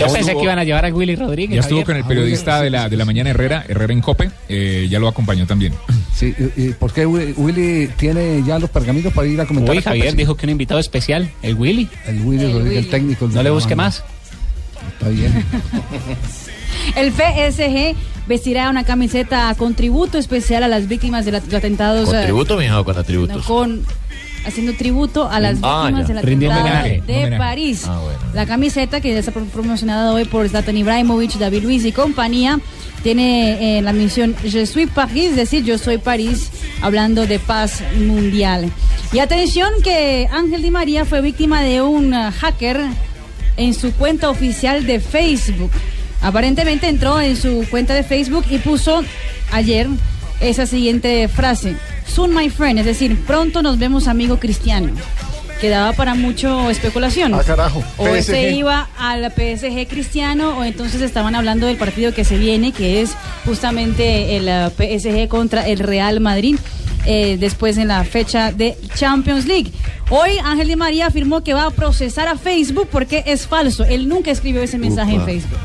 Yo 0.00 0.10
pensé 0.10 0.34
que 0.34 0.42
iban 0.42 0.58
a 0.58 0.64
llevar 0.64 0.86
a 0.86 0.88
Willy 0.88 1.16
Rodríguez. 1.16 1.56
Ya 1.56 1.60
estuvo 1.60 1.80
Javier. 1.80 1.86
con 1.86 1.96
el 1.98 2.04
periodista 2.04 2.62
de 2.62 2.70
la, 2.70 2.88
de 2.88 2.96
la 2.96 3.04
mañana 3.04 3.28
Herrera, 3.28 3.66
Herrera 3.68 3.92
en 3.92 4.00
Cope, 4.00 4.30
eh, 4.48 4.86
ya 4.90 4.98
lo 4.98 5.06
acompañó 5.08 5.46
también. 5.46 5.74
Sí, 6.16 6.34
y- 6.56 6.62
y 6.62 6.68
¿Por 6.70 6.94
qué 6.94 7.04
Wi- 7.06 7.34
Willy 7.36 7.88
tiene 7.98 8.42
ya 8.46 8.58
los 8.58 8.70
pergaminos 8.70 9.12
para 9.12 9.26
ir 9.28 9.38
a 9.38 9.44
comentar? 9.44 9.76
Uy? 9.76 9.82
Javier 9.82 10.16
dijo 10.16 10.34
que 10.34 10.46
un 10.46 10.50
invitado 10.50 10.80
especial, 10.80 11.30
el 11.42 11.54
Willy. 11.56 11.86
El 12.06 12.22
Willy 12.22 12.50
Rodríguez, 12.50 12.84
el 12.86 12.90
técnico. 12.90 13.28
No 13.28 13.42
le 13.42 13.50
busque 13.50 13.76
más. 13.76 14.02
Está 14.98 15.08
bien. 15.10 15.44
El 16.96 17.12
PSG 17.12 17.94
vestirá 18.26 18.70
una 18.70 18.84
camiseta 18.84 19.54
con 19.56 19.74
tributo 19.74 20.18
especial 20.18 20.62
a 20.62 20.68
las 20.68 20.88
víctimas 20.88 21.24
de 21.24 21.32
los 21.32 21.42
atentados. 21.54 22.06
¿Con 22.08 22.16
eh, 22.18 22.22
tributo, 22.24 22.56
mija, 22.56 22.80
o 22.80 22.84
con 22.84 22.94
no, 22.94 23.00
atributos? 23.00 23.44
con 23.46 23.84
haciendo 24.46 24.72
tributo 24.74 25.28
a 25.28 25.40
las 25.40 25.58
Ah, 25.62 25.82
víctimas 25.84 26.02
ya. 26.02 26.14
del 26.14 26.18
atentado 26.18 26.60
homenaje, 26.60 27.02
de 27.06 27.16
homenaje. 27.18 27.38
París. 27.38 27.84
Ah, 27.86 27.98
bueno. 28.02 28.18
La 28.34 28.46
camiseta 28.46 29.00
que 29.00 29.12
ya 29.12 29.18
está 29.18 29.32
pro- 29.32 29.44
promocionada 29.44 30.12
hoy 30.12 30.24
por 30.24 30.48
Zlatan 30.48 30.76
Ibrahimovic, 30.76 31.32
David 31.34 31.62
Luiz 31.64 31.84
y 31.84 31.92
compañía 31.92 32.58
tiene 33.02 33.78
eh, 33.78 33.82
la 33.82 33.92
misión 33.92 34.34
Je 34.42 34.66
suis 34.66 34.88
Paris, 34.90 35.30
es 35.30 35.36
decir, 35.36 35.64
yo 35.64 35.78
soy 35.78 35.98
París, 35.98 36.50
hablando 36.82 37.26
de 37.26 37.38
paz 37.38 37.82
mundial. 37.98 38.70
Y 39.12 39.18
atención 39.20 39.70
que 39.82 40.28
Ángel 40.32 40.62
Di 40.62 40.70
María 40.70 41.04
fue 41.04 41.20
víctima 41.20 41.62
de 41.62 41.80
un 41.82 42.12
uh, 42.14 42.30
hacker 42.40 42.80
en 43.58 43.74
su 43.74 43.92
cuenta 43.92 44.30
oficial 44.30 44.86
de 44.86 45.00
Facebook. 45.00 45.70
Aparentemente 46.22 46.88
entró 46.88 47.20
en 47.20 47.36
su 47.36 47.66
cuenta 47.70 47.92
de 47.92 48.02
Facebook 48.02 48.46
y 48.48 48.58
puso 48.58 49.02
ayer 49.52 49.86
esa 50.40 50.64
siguiente 50.64 51.28
frase. 51.28 51.76
Soon 52.06 52.34
my 52.34 52.48
friend, 52.48 52.78
es 52.78 52.86
decir, 52.86 53.18
pronto 53.26 53.60
nos 53.60 53.78
vemos 53.78 54.08
amigo 54.08 54.38
cristiano. 54.38 54.88
Quedaba 55.60 55.92
para 55.92 56.14
mucho 56.14 56.70
especulación. 56.70 57.34
Ah, 57.34 57.42
carajo. 57.44 57.82
O 57.96 58.06
PSG. 58.06 58.22
se 58.24 58.50
iba 58.52 58.88
al 58.98 59.24
PSG 59.32 59.88
cristiano 59.88 60.56
o 60.58 60.64
entonces 60.64 61.02
estaban 61.02 61.34
hablando 61.34 61.66
del 61.66 61.76
partido 61.76 62.14
que 62.14 62.24
se 62.24 62.38
viene, 62.38 62.70
que 62.72 63.00
es 63.02 63.10
justamente 63.44 64.36
el 64.36 64.44
uh, 64.48 64.70
PSG 64.70 65.28
contra 65.28 65.66
el 65.66 65.78
Real 65.80 66.20
Madrid. 66.20 66.56
eh, 67.06 67.38
después 67.38 67.78
en 67.78 67.88
la 67.88 68.04
fecha 68.04 68.52
de 68.52 68.76
Champions 68.94 69.46
League. 69.46 69.70
Hoy 70.10 70.32
Ángel 70.44 70.68
Di 70.68 70.76
María 70.76 71.06
afirmó 71.06 71.42
que 71.42 71.54
va 71.54 71.64
a 71.66 71.70
procesar 71.70 72.28
a 72.28 72.36
Facebook 72.36 72.88
porque 72.90 73.22
es 73.26 73.46
falso. 73.46 73.84
Él 73.84 74.08
nunca 74.08 74.30
escribió 74.30 74.62
ese 74.62 74.76
mensaje 74.78 75.14
en. 75.14 75.24
Facebook. 75.24 75.58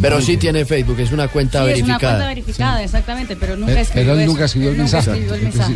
Pero 0.00 0.20
sí 0.20 0.36
tiene 0.36 0.64
Facebook, 0.64 0.98
es 1.00 1.12
una 1.12 1.28
cuenta 1.28 1.64
Sí, 1.64 1.72
es 1.72 1.82
una 1.82 1.94
verificada. 1.98 2.12
cuenta 2.14 2.28
verificada, 2.28 2.82
exactamente, 2.82 3.36
pero 3.36 3.56
nunca 3.56 3.72
Eh, 3.72 3.80
escribió 3.80 4.12
Pero 4.12 4.20
él 4.20 4.26
nunca 4.26 4.44
escribió 4.44 4.70
el 4.70 4.78
Nunca 4.78 4.96
mensaje. 4.96 5.10
escribió 5.18 5.34
el 5.34 5.42
mensaje. 5.42 5.74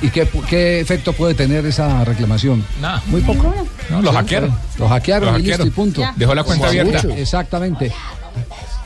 ¿Y, 0.00 0.06
y 0.06 0.10
qué, 0.10 0.28
qué 0.48 0.80
efecto 0.80 1.12
puede 1.12 1.34
tener 1.34 1.64
esa 1.66 2.04
reclamación? 2.04 2.64
Nada. 2.80 3.02
Muy 3.06 3.20
poco. 3.22 3.54
No, 3.90 4.02
lo 4.02 4.10
Sí, 4.10 4.16
hackearon. 4.16 4.58
Lo 4.78 4.88
hackearon 4.88 5.32
Lo 5.32 5.38
y 5.38 5.42
listo 5.42 5.52
hackearon. 5.52 5.68
y 5.68 5.70
punto. 5.70 6.00
Ya. 6.02 6.12
Dejó 6.16 6.34
la 6.34 6.44
cuenta 6.44 6.66
Como 6.68 6.80
abierta. 6.80 7.02
mucho. 7.08 7.16
Exactamente. 7.20 7.92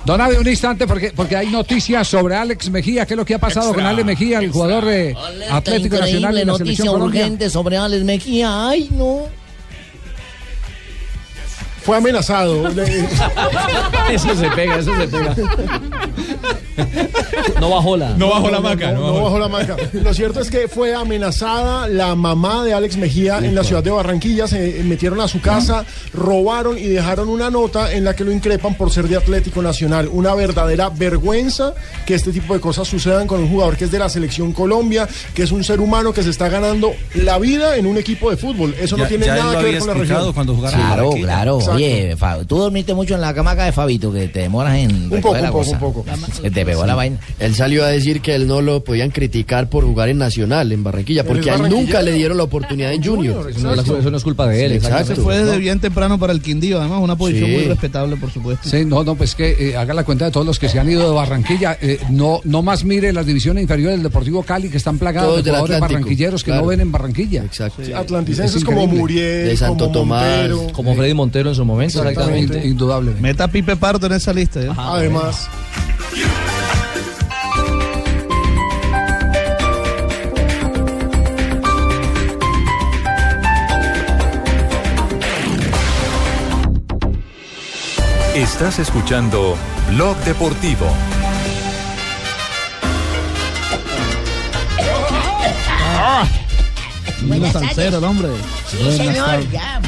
Don 0.04 0.20
Abe, 0.20 0.38
un 0.38 0.46
instante, 0.46 0.86
porque, 0.86 1.12
porque 1.16 1.36
hay 1.36 1.48
noticias 1.48 2.06
sobre 2.06 2.36
Alex 2.36 2.70
Mejía. 2.70 3.04
¿Qué 3.06 3.14
es 3.14 3.18
lo 3.18 3.24
que 3.24 3.34
ha 3.34 3.38
pasado 3.40 3.74
con 3.74 3.84
Alex 3.84 4.06
Mejía, 4.06 4.38
el 4.38 4.52
jugador 4.52 4.84
de 4.84 5.16
Atlético 5.50 5.98
Nacional 5.98 6.34
y 6.36 6.38
la 6.40 6.44
noticia 6.44 6.64
Selección 6.76 6.88
Colombia? 6.94 7.20
urgente 7.22 7.50
sobre 7.50 7.76
Alex 7.76 8.04
Mejía. 8.04 8.68
Ay, 8.68 8.88
no. 8.92 9.22
Fue 11.82 11.96
amenazado. 11.96 12.68
Eso 14.10 14.34
se 14.36 14.48
pega, 14.50 14.76
eso 14.76 14.92
se 14.96 15.06
pega. 15.08 15.34
No 17.60 17.70
bajó 17.70 17.96
la. 17.96 18.10
No 18.10 18.28
bajó 18.28 18.50
la 18.50 18.60
maca. 18.60 18.92
No, 18.92 19.06
no 19.06 19.24
bajó 19.24 19.38
la 19.38 19.48
maca. 19.48 19.76
Lo 19.92 20.12
cierto 20.12 20.40
es 20.40 20.50
que 20.50 20.68
fue 20.68 20.94
amenazada 20.94 21.88
la 21.88 22.14
mamá 22.14 22.64
de 22.64 22.74
Alex 22.74 22.96
Mejía 22.96 23.38
en 23.38 23.54
la 23.54 23.64
ciudad 23.64 23.82
de 23.82 23.90
Barranquilla. 23.90 24.46
Se 24.46 24.82
metieron 24.84 25.20
a 25.20 25.28
su 25.28 25.40
casa, 25.40 25.84
robaron 26.12 26.78
y 26.78 26.84
dejaron 26.84 27.28
una 27.28 27.50
nota 27.50 27.92
en 27.92 28.04
la 28.04 28.14
que 28.14 28.24
lo 28.24 28.32
increpan 28.32 28.74
por 28.74 28.90
ser 28.90 29.08
de 29.08 29.16
Atlético 29.16 29.62
Nacional. 29.62 30.08
Una 30.12 30.34
verdadera 30.34 30.90
vergüenza 30.90 31.74
que 32.04 32.14
este 32.14 32.32
tipo 32.32 32.54
de 32.54 32.60
cosas 32.60 32.86
sucedan 32.88 33.26
con 33.26 33.40
un 33.40 33.48
jugador 33.48 33.76
que 33.76 33.84
es 33.84 33.90
de 33.90 33.98
la 33.98 34.08
selección 34.08 34.52
Colombia, 34.52 35.08
que 35.34 35.44
es 35.44 35.52
un 35.52 35.64
ser 35.64 35.80
humano 35.80 36.12
que 36.12 36.22
se 36.22 36.30
está 36.30 36.48
ganando 36.48 36.92
la 37.14 37.38
vida 37.38 37.76
en 37.76 37.86
un 37.86 37.96
equipo 37.96 38.30
de 38.30 38.36
fútbol. 38.36 38.74
Eso 38.78 38.96
no 38.96 39.06
tiene 39.06 39.26
nada 39.26 39.58
que 39.58 39.64
ver 39.64 39.78
con 39.78 39.88
la 39.88 39.94
región. 39.94 40.32
cuando 40.32 40.56
Claro, 40.56 41.10
claro. 41.12 41.56
Exacto. 41.56 41.76
Oye, 41.76 42.16
tú 42.46 42.58
dormiste 42.58 42.94
mucho 42.94 43.14
en 43.14 43.20
la 43.20 43.32
camaca 43.32 43.64
de 43.64 43.72
Fabito, 43.72 44.12
que 44.12 44.28
te 44.28 44.40
demoras 44.40 44.76
en 44.76 45.12
Un 45.12 45.20
poco, 45.20 45.34
la 45.34 45.42
un 45.42 45.46
poco, 45.46 45.58
cosa. 45.58 45.70
un 45.72 45.78
poco. 45.78 46.04
Se 46.42 46.50
te 46.50 46.65
pegó 46.66 46.84
la 46.86 46.94
vaina. 46.94 47.18
Él 47.38 47.54
salió 47.54 47.84
a 47.84 47.88
decir 47.88 48.20
que 48.20 48.34
él 48.34 48.46
no 48.46 48.60
lo 48.60 48.84
podían 48.84 49.10
criticar 49.10 49.70
por 49.70 49.84
jugar 49.84 50.08
en 50.10 50.18
Nacional, 50.18 50.70
en 50.72 50.82
Barranquilla, 50.84 51.24
porque 51.24 51.50
a 51.50 51.54
él 51.54 51.68
nunca 51.70 52.02
le 52.02 52.12
dieron 52.12 52.36
la 52.36 52.42
oportunidad 52.42 52.92
en 52.92 53.02
Junior. 53.02 53.50
Eso 53.50 53.60
no, 53.74 53.74
eso 53.98 54.10
no 54.10 54.16
es 54.16 54.22
culpa 54.24 54.46
de 54.48 54.66
él. 54.66 54.72
Exacto. 54.72 55.14
Se 55.14 55.20
fue 55.22 55.38
desde 55.38 55.58
bien 55.58 55.80
temprano 55.80 56.18
para 56.18 56.32
el 56.32 56.40
Quindío, 56.42 56.78
además 56.80 57.00
una 57.02 57.16
posición 57.16 57.48
Sí. 57.50 57.56
muy 57.56 57.64
respetable, 57.64 58.16
por 58.16 58.30
supuesto. 58.30 58.68
Sí, 58.68 58.84
no, 58.84 59.04
no, 59.04 59.14
pues 59.14 59.34
que 59.34 59.70
eh, 59.70 59.76
haga 59.76 59.94
la 59.94 60.04
cuenta 60.04 60.24
de 60.26 60.30
todos 60.30 60.44
los 60.44 60.58
que 60.58 60.68
se 60.68 60.78
han 60.78 60.90
ido 60.90 61.08
de 61.08 61.14
Barranquilla. 61.14 61.78
eh, 61.80 61.98
no, 62.10 62.40
no 62.44 62.62
más 62.62 62.84
mire 62.84 63.12
las 63.12 63.24
divisiones 63.26 63.62
inferiores 63.62 63.96
del 63.96 64.02
Deportivo 64.02 64.42
Cali 64.42 64.68
que 64.68 64.76
están 64.76 64.98
plagadas 64.98 65.28
Todos 65.28 65.44
de 65.44 65.50
jugadores 65.50 65.80
barranquilleros 65.80 66.42
que 66.42 66.50
claro. 66.50 66.62
no 66.62 66.68
ven 66.68 66.80
en 66.80 66.90
Barranquilla. 66.92 67.44
Exacto. 67.44 67.84
Sí, 67.84 67.92
atlanticenses 67.92 68.56
Es 68.56 68.64
como. 68.64 68.86
Muriel, 68.86 69.48
De 69.48 69.56
Santo 69.56 69.84
como 69.86 69.92
Tomás, 69.92 70.22
Montero. 70.48 70.72
Como 70.72 70.94
Freddy 70.96 71.14
Montero 71.14 71.50
en 71.50 71.54
su 71.54 71.64
momento, 71.64 71.98
Exactamente. 71.98 72.38
exactamente. 72.40 72.68
Indudablemente. 72.68 73.22
Meta 73.22 73.44
a 73.44 73.48
Pipe 73.48 73.76
Pardo 73.76 74.06
en 74.06 74.12
esa 74.14 74.32
lista. 74.32 74.60
¿eh? 74.60 74.68
Además. 74.76 75.48
Estás 88.36 88.78
escuchando 88.78 89.56
Blog 89.88 90.14
Deportivo. 90.18 90.86
Buenas 97.22 97.52
salsero, 97.54 97.74
tardes. 97.74 97.94
el 97.94 98.04
hombre. 98.04 98.28
Sí, 98.68 98.76
Buenas 98.76 98.96
señor, 98.98 99.50
ya. 99.50 99.80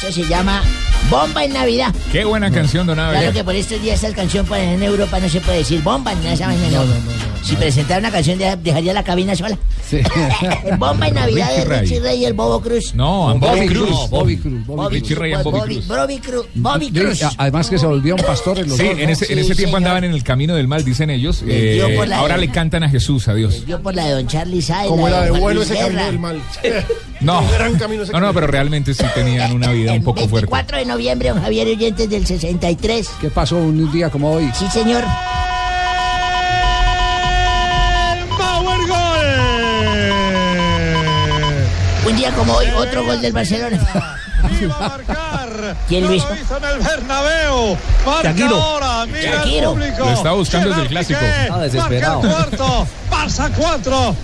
Eso 0.00 0.12
se 0.12 0.28
llama 0.28 0.62
Bomba 1.10 1.42
en 1.42 1.54
Navidad. 1.54 1.92
Qué 2.12 2.24
buena 2.24 2.52
canción, 2.52 2.86
don 2.86 3.00
Abe. 3.00 3.18
Claro 3.18 3.32
que 3.32 3.42
por 3.42 3.56
estos 3.56 3.82
días 3.82 4.00
esta 4.00 4.14
canción 4.14 4.46
pues, 4.46 4.62
en 4.62 4.80
Europa 4.80 5.18
no 5.18 5.28
se 5.28 5.40
puede 5.40 5.58
decir 5.58 5.82
bomba 5.82 6.14
ni 6.14 6.28
esa 6.28 6.46
vaina, 6.46 6.68
no. 6.70 6.84
Si 7.42 7.56
presentara 7.56 8.00
una 8.00 8.10
canción 8.10 8.38
de- 8.38 8.56
dejaría 8.56 8.92
la 8.92 9.02
cabina 9.04 9.34
sola. 9.34 9.56
bomba 10.78 11.08
en 11.08 11.14
Navidad 11.14 11.48
de 11.56 11.64
Richie 11.64 12.00
Ray 12.00 12.20
y 12.20 12.24
el 12.26 12.34
Bobo 12.34 12.60
Cruz. 12.60 12.94
No, 12.94 13.34
Bobby 13.38 13.40
Bobby 13.40 13.66
Cruz. 13.68 13.86
Cruz, 13.88 14.10
Bobby 14.10 14.36
Cruz, 14.36 14.66
Bobby 14.66 15.32
and 15.32 15.44
Bobby 15.44 15.58
Bobby, 15.58 15.74
Cruz. 15.76 15.86
Bobby 15.88 16.18
Cruz. 16.18 16.46
Bobby 16.54 16.86
Sí, 16.86 16.92
Cruz. 16.92 17.20
Además 17.38 17.70
que 17.70 17.78
se 17.78 17.86
volvieron 17.86 18.20
pastores 18.24 18.66
los 18.68 18.76
Sí, 18.76 18.84
dos. 18.84 18.96
¿no? 18.96 19.02
en 19.02 19.10
ese, 19.10 19.24
en 19.32 19.34
Sí, 19.38 19.40
ese 19.40 19.54
tiempo 19.54 19.76
señor. 19.76 19.76
andaban 19.76 20.04
en 20.04 20.12
el 20.12 20.22
camino 20.24 20.54
del 20.54 20.68
mal, 20.68 20.84
dicen 20.84 21.08
ellos. 21.10 21.42
Eh, 21.46 21.82
ahora 22.14 22.36
le 22.36 22.50
cantan 22.50 22.82
a 22.82 22.90
Jesús, 22.90 23.28
a 23.28 23.34
Dios. 23.34 23.64
Yo 23.66 23.80
por 23.80 23.94
la 23.94 24.04
de 24.04 24.12
Don 24.12 24.26
Charlie 24.26 24.60
Say. 24.62 24.88
Como 24.88 25.08
la 25.08 25.22
de 25.22 25.30
Luis 25.54 25.70
ese 25.70 25.80
camino 25.80 26.04
del 26.04 26.18
mal. 26.18 26.42
No, 27.20 27.40
Un 27.40 27.50
gran 27.50 27.76
camino 27.76 28.04
ese 28.04 28.12
no, 28.12 28.20
no, 28.20 28.32
pero 28.32 28.46
realmente 28.46 28.94
sí 28.94 29.02
tenían 29.12 29.50
una 29.52 29.72
vida 29.72 29.92
un 29.92 30.04
poco 30.04 30.28
fuerte. 30.28 30.46
4 30.46 30.78
de 30.78 30.84
noviembre, 30.84 31.30
don 31.30 31.40
Javier 31.42 31.66
Oyentes 31.66 32.08
del 32.08 32.24
63. 32.24 33.08
¿Qué 33.20 33.28
pasó 33.30 33.56
un 33.56 33.90
día 33.90 34.08
como 34.08 34.30
hoy? 34.34 34.48
Sí, 34.56 34.66
señor. 34.72 35.02
Un 42.08 42.16
día 42.16 42.32
como 42.32 42.54
hoy, 42.54 42.66
otro 42.74 43.04
gol 43.04 43.20
del 43.20 43.34
Barcelona. 43.34 43.78
¿Quién 45.88 46.04
lo 46.04 46.14
hizo? 46.14 46.28
En 46.30 46.64
el 46.64 46.78
Bernabéu. 46.78 47.76
Marca 48.06 48.30
Shakiro. 48.30 48.56
ahora. 48.56 49.06
Mira 49.06 49.42
el 49.42 49.64
público. 49.64 49.98
Lo 49.98 50.12
estaba 50.12 50.34
buscando 50.34 50.68
desde 50.70 50.82
el 50.82 50.88
clásico. 50.88 51.20
Desesperado. 51.60 52.22
Marca 52.22 52.44
el 52.50 52.56
cuarto. 52.56 52.86
Barça 53.10 53.50
4. 53.54 54.16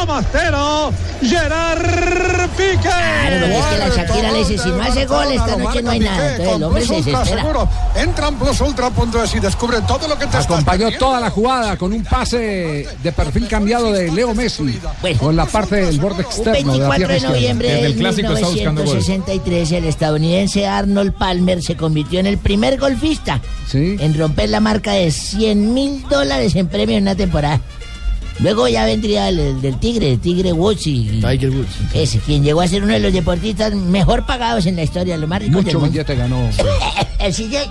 Roma 0.00 0.22
0. 0.32 0.92
Gerard 1.22 2.50
Piqué. 2.56 2.78
Claro, 2.80 3.46
es 3.46 3.64
que 3.66 3.78
la 3.78 3.88
Shakira 3.88 4.32
le 4.32 4.38
dice, 4.38 4.58
si 4.58 4.68
no 4.68 4.82
hace 4.82 5.06
gol 5.06 5.26
esta 5.32 5.56
noche 5.56 5.82
no 5.82 5.90
hay 5.90 6.00
nada. 6.00 6.30
Entonces 6.36 6.54
el 6.56 6.62
hombre 6.62 6.86
se 6.86 6.94
desespera. 6.96 7.44
Entra 7.96 8.28
en 8.28 8.34
plusultra.es 8.36 9.34
y 9.34 9.40
descubre 9.40 9.80
todo 9.86 10.08
lo 10.08 10.18
que 10.18 10.26
te 10.26 10.36
Acompañó 10.36 10.90
toda 10.98 11.20
la 11.20 11.30
jugada 11.30 11.76
con 11.76 11.92
un 11.92 12.04
pase 12.04 12.86
de 13.02 13.12
perfil 13.12 13.48
cambiado 13.48 13.92
de 13.92 14.10
Leo 14.10 14.34
Messi 14.34 14.78
con 15.18 15.34
la 15.36 15.46
parte 15.46 15.76
del 15.76 15.98
borde 15.98 16.20
Un 16.24 16.26
externo 16.26 16.72
de 16.72 16.78
la 16.78 16.88
24 16.88 17.08
pierna 17.08 17.28
de 17.28 17.34
noviembre 17.34 17.68
Desde 17.68 17.80
de 17.82 17.86
el 17.88 17.96
clásico 17.96 18.32
está 18.32 18.46
buscando 18.48 18.84
gol. 18.84 18.94
1963, 18.96 19.72
el 19.72 19.84
estadounidense 19.84 20.66
Arnold 20.66 21.12
Palmer 21.14 21.62
se 21.62 21.76
convirtió 21.76 22.20
en 22.20 22.26
el 22.26 22.38
primer 22.38 22.78
golfista 22.78 23.40
Sí. 23.68 23.96
en 23.98 24.16
romper 24.16 24.48
la 24.50 24.60
marca 24.60 24.92
de 24.92 25.10
100 25.10 25.74
mil 25.74 26.02
dólares 26.08 26.54
en 26.54 26.68
premio 26.68 26.96
en 26.96 27.02
una 27.02 27.14
temporada. 27.16 27.60
Luego 28.40 28.68
ya 28.68 28.84
vendría 28.84 29.28
el, 29.28 29.60
del 29.60 29.78
Tigre, 29.78 30.12
el 30.12 30.20
Tigre 30.20 30.52
Woods 30.52 30.86
y. 30.86 31.20
Tiger 31.20 31.50
Woods. 31.50 31.94
Ese, 31.94 32.18
quien 32.18 32.44
llegó 32.44 32.60
a 32.60 32.68
ser 32.68 32.82
uno 32.82 32.92
de 32.92 33.00
los 33.00 33.12
deportistas 33.12 33.74
mejor 33.74 34.26
pagados 34.26 34.66
en 34.66 34.76
la 34.76 34.82
historia, 34.82 35.16
lo 35.16 35.26
más 35.26 35.40
rico 35.40 35.62
Mucho 35.62 35.80
del 35.80 36.04
te 36.04 36.14
ganó. 36.14 36.50
el 37.18 37.32
siguiente. 37.32 37.70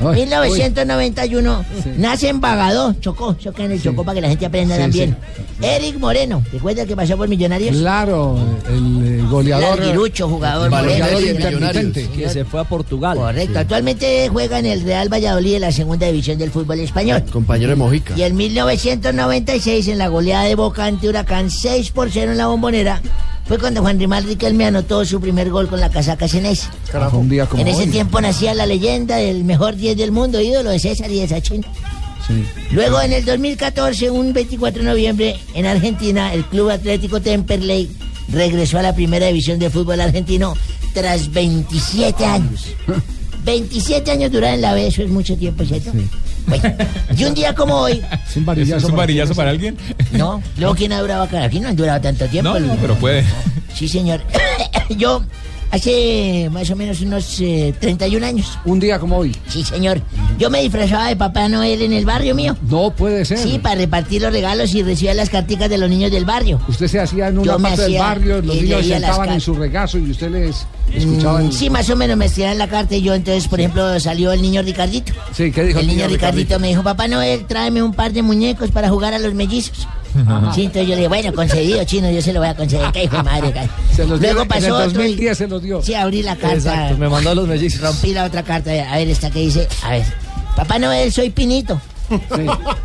1991. 0.00 1.64
Sí. 1.82 1.90
Nace 1.96 2.28
en 2.28 2.40
Bagadó, 2.40 2.94
Chocó, 2.94 3.34
Chocó 3.34 3.62
en 3.62 3.72
el 3.72 3.82
Chocó 3.82 4.04
para 4.04 4.16
que 4.16 4.20
la 4.20 4.28
gente 4.28 4.46
aprenda 4.46 4.76
también. 4.76 5.16
Eric 5.60 5.98
Moreno, 5.98 6.42
¿recuerda 6.52 6.84
que 6.84 6.94
pasó 6.94 7.16
por 7.16 7.28
Millonarios? 7.28 7.76
Claro, 7.76 8.36
el, 8.68 9.20
el 9.20 9.26
goleador. 9.26 9.78
Larguirucho, 9.78 10.28
jugador 10.28 10.70
Que 10.70 12.28
se 12.28 12.44
fue 12.44 12.60
a 12.60 12.64
Portugal. 12.64 13.16
Correcto, 13.16 13.58
actualmente 13.58 14.28
juega 14.30 14.58
en 14.58 14.66
el 14.66 14.82
Real 14.82 15.12
Valladolid 15.12 15.54
de 15.54 15.60
la 15.60 15.72
segunda 15.72 16.06
división 16.06 16.38
del 16.38 16.50
fútbol 16.50 16.80
español. 16.80 17.24
Compañero 17.32 17.70
de 17.70 17.76
Mojica. 17.76 18.14
Y 18.16 18.22
en 18.22 18.36
1996, 18.36 19.88
en 19.88 19.98
la 19.98 20.08
goleada 20.08 20.44
de 20.44 20.54
Boca 20.54 20.84
ante 20.84 21.08
Huracán, 21.08 21.50
6 21.50 21.90
por 21.90 22.10
0 22.10 22.32
en 22.32 22.38
la 22.38 22.46
bombonera 22.46 23.00
fue 23.48 23.58
cuando 23.58 23.80
Juan 23.82 23.98
Rimar 23.98 24.24
Riquelme 24.24 24.64
anotó 24.66 25.04
su 25.04 25.20
primer 25.20 25.50
gol 25.50 25.68
con 25.68 25.80
la 25.80 25.88
casaca 25.90 26.26
Ceneice. 26.28 26.68
Carajo, 26.90 27.18
un 27.18 27.28
día 27.28 27.46
como 27.46 27.62
En 27.62 27.68
ese 27.68 27.82
hoy. 27.82 27.88
tiempo 27.88 28.20
nacía 28.20 28.54
la 28.54 28.66
leyenda 28.66 29.16
del 29.16 29.44
mejor 29.44 29.76
10 29.76 29.96
del 29.96 30.10
mundo, 30.12 30.40
ídolo 30.40 30.70
de 30.70 30.78
César 30.78 31.10
y 31.10 31.20
de 31.20 31.28
Sachin. 31.28 31.64
Sí. 32.26 32.44
Luego, 32.72 33.00
en 33.00 33.12
el 33.12 33.24
2014, 33.24 34.10
un 34.10 34.32
24 34.32 34.82
de 34.82 34.88
noviembre, 34.88 35.36
en 35.54 35.64
Argentina, 35.66 36.34
el 36.34 36.44
Club 36.44 36.70
Atlético 36.70 37.20
Temperley 37.20 37.88
regresó 38.32 38.78
a 38.78 38.82
la 38.82 38.94
primera 38.96 39.26
división 39.26 39.60
de 39.60 39.70
fútbol 39.70 40.00
argentino 40.00 40.54
tras 40.92 41.30
27 41.32 42.24
años. 42.24 42.64
27 43.44 44.10
años 44.10 44.32
durar 44.32 44.54
en 44.54 44.60
la 44.62 44.74
B, 44.74 44.88
eso 44.88 45.02
es 45.04 45.08
mucho 45.10 45.36
tiempo, 45.36 45.64
¿cierto? 45.64 45.92
Bueno, 46.46 46.74
y 47.16 47.24
un 47.24 47.34
día 47.34 47.54
como 47.54 47.74
hoy, 47.76 48.02
Es 48.28 48.36
un 48.36 48.42
¿Es, 48.42 48.46
varillazo. 48.46 48.76
es 48.78 48.84
un 48.84 48.90
para 48.90 49.02
varillazo 49.02 49.26
todos. 49.28 49.36
para 49.36 49.50
alguien? 49.50 49.76
no, 50.12 50.42
luego 50.58 50.74
quién 50.74 50.92
ha 50.92 51.00
durado 51.00 51.22
acá, 51.24 51.42
aquí 51.44 51.60
no 51.60 51.68
han 51.68 51.76
durado 51.76 52.00
tanto 52.00 52.26
tiempo. 52.26 52.52
No, 52.52 52.60
no, 52.60 52.74
pero 52.80 52.94
puede. 52.96 53.24
Sí, 53.74 53.88
señor. 53.88 54.22
Yo, 54.96 55.22
hace 55.70 56.48
más 56.52 56.70
o 56.70 56.76
menos 56.76 57.00
unos 57.00 57.40
eh, 57.40 57.74
31 57.80 58.24
años. 58.26 58.58
Un 58.64 58.80
día 58.80 58.98
como 58.98 59.18
hoy. 59.18 59.36
Sí, 59.48 59.62
señor. 59.64 60.00
Yo 60.38 60.50
me 60.50 60.62
disfrazaba 60.62 61.08
de 61.08 61.16
Papá 61.16 61.48
Noel 61.48 61.82
en 61.82 61.92
el 61.92 62.04
barrio 62.04 62.34
mío. 62.34 62.56
No 62.68 62.90
puede 62.90 63.24
ser. 63.24 63.38
Sí, 63.38 63.58
para 63.58 63.76
repartir 63.76 64.22
los 64.22 64.32
regalos 64.32 64.74
y 64.74 64.82
recibir 64.82 65.14
las 65.14 65.30
carticas 65.30 65.68
de 65.68 65.78
los 65.78 65.88
niños 65.90 66.10
del 66.10 66.24
barrio. 66.24 66.60
Usted 66.68 66.86
se 66.88 67.00
hacía 67.00 67.28
en 67.28 67.38
una 67.38 67.52
Yo 67.52 67.58
me 67.58 67.68
parte 67.70 67.82
del 67.82 67.98
barrio, 67.98 68.42
los 68.42 68.56
y 68.56 68.60
niños 68.62 68.80
leía 68.82 68.98
las 68.98 69.08
sentaban 69.10 69.20
en 69.20 69.26
cartas. 69.34 69.42
su 69.42 69.54
regazo 69.54 69.98
y 69.98 70.10
usted 70.10 70.30
les 70.30 70.66
escuchaba. 70.94 71.40
Mm, 71.40 71.44
en- 71.46 71.52
Sí, 71.52 71.70
más 71.70 71.88
o 71.90 71.96
menos 71.96 72.16
me 72.16 72.26
escribían 72.26 72.58
la 72.58 72.68
carta 72.68 72.94
y 72.94 73.02
yo 73.02 73.14
entonces, 73.14 73.48
por 73.48 73.60
ejemplo, 73.60 73.98
salió 74.00 74.32
el 74.32 74.42
niño 74.42 74.62
Ricardito. 74.62 75.12
Sí, 75.32 75.50
¿qué 75.52 75.64
dijo 75.64 75.80
El 75.80 75.86
niño 75.86 76.06
Ricardito 76.08 76.58
me 76.58 76.68
dijo, 76.68 76.82
Papá 76.82 77.08
Noel, 77.08 77.44
tráeme 77.46 77.82
un 77.82 77.92
par 77.92 78.12
de 78.12 78.22
muñecos 78.22 78.70
para 78.70 78.88
jugar 78.88 79.14
a 79.14 79.18
los 79.18 79.34
mellizos. 79.34 79.86
Ajá. 80.26 80.52
Sí, 80.54 80.62
entonces 80.64 80.82
yo 80.88 80.90
le 80.90 80.96
dije, 80.96 81.08
bueno, 81.08 81.32
concedido, 81.32 81.84
chino, 81.84 82.10
yo 82.10 82.22
se 82.22 82.32
lo 82.32 82.40
voy 82.40 82.48
a 82.48 82.54
conceder. 82.54 82.90
¿Qué 82.92 83.04
hijo 83.04 83.16
de 83.16 83.22
madre? 83.22 83.52
ca-". 83.52 83.68
Se 83.94 84.06
los 84.06 84.18
dio 84.20 84.28
Luego 84.28 84.42
en 84.42 84.48
pasó 84.48 84.66
el 84.66 84.72
otro 84.72 84.86
y- 84.88 84.92
2010 85.08 85.38
se 85.38 85.48
los 85.48 85.62
dio. 85.62 85.82
Sí, 85.82 85.94
abrí 85.94 86.22
la 86.22 86.36
carta. 86.36 86.54
Exacto, 86.56 86.98
me 86.98 87.08
mandó 87.08 87.34
los 87.34 87.46
mellizos. 87.48 87.80
Rompí 87.80 88.12
la 88.12 88.24
otra 88.24 88.42
carta. 88.42 88.70
A 88.70 88.96
ver, 88.96 89.08
esta 89.08 89.30
que 89.30 89.40
dice, 89.40 89.68
a 89.82 89.90
ver, 89.90 90.04
Papá 90.56 90.78
Noel, 90.78 91.12
soy 91.12 91.30
Pinito. 91.30 91.80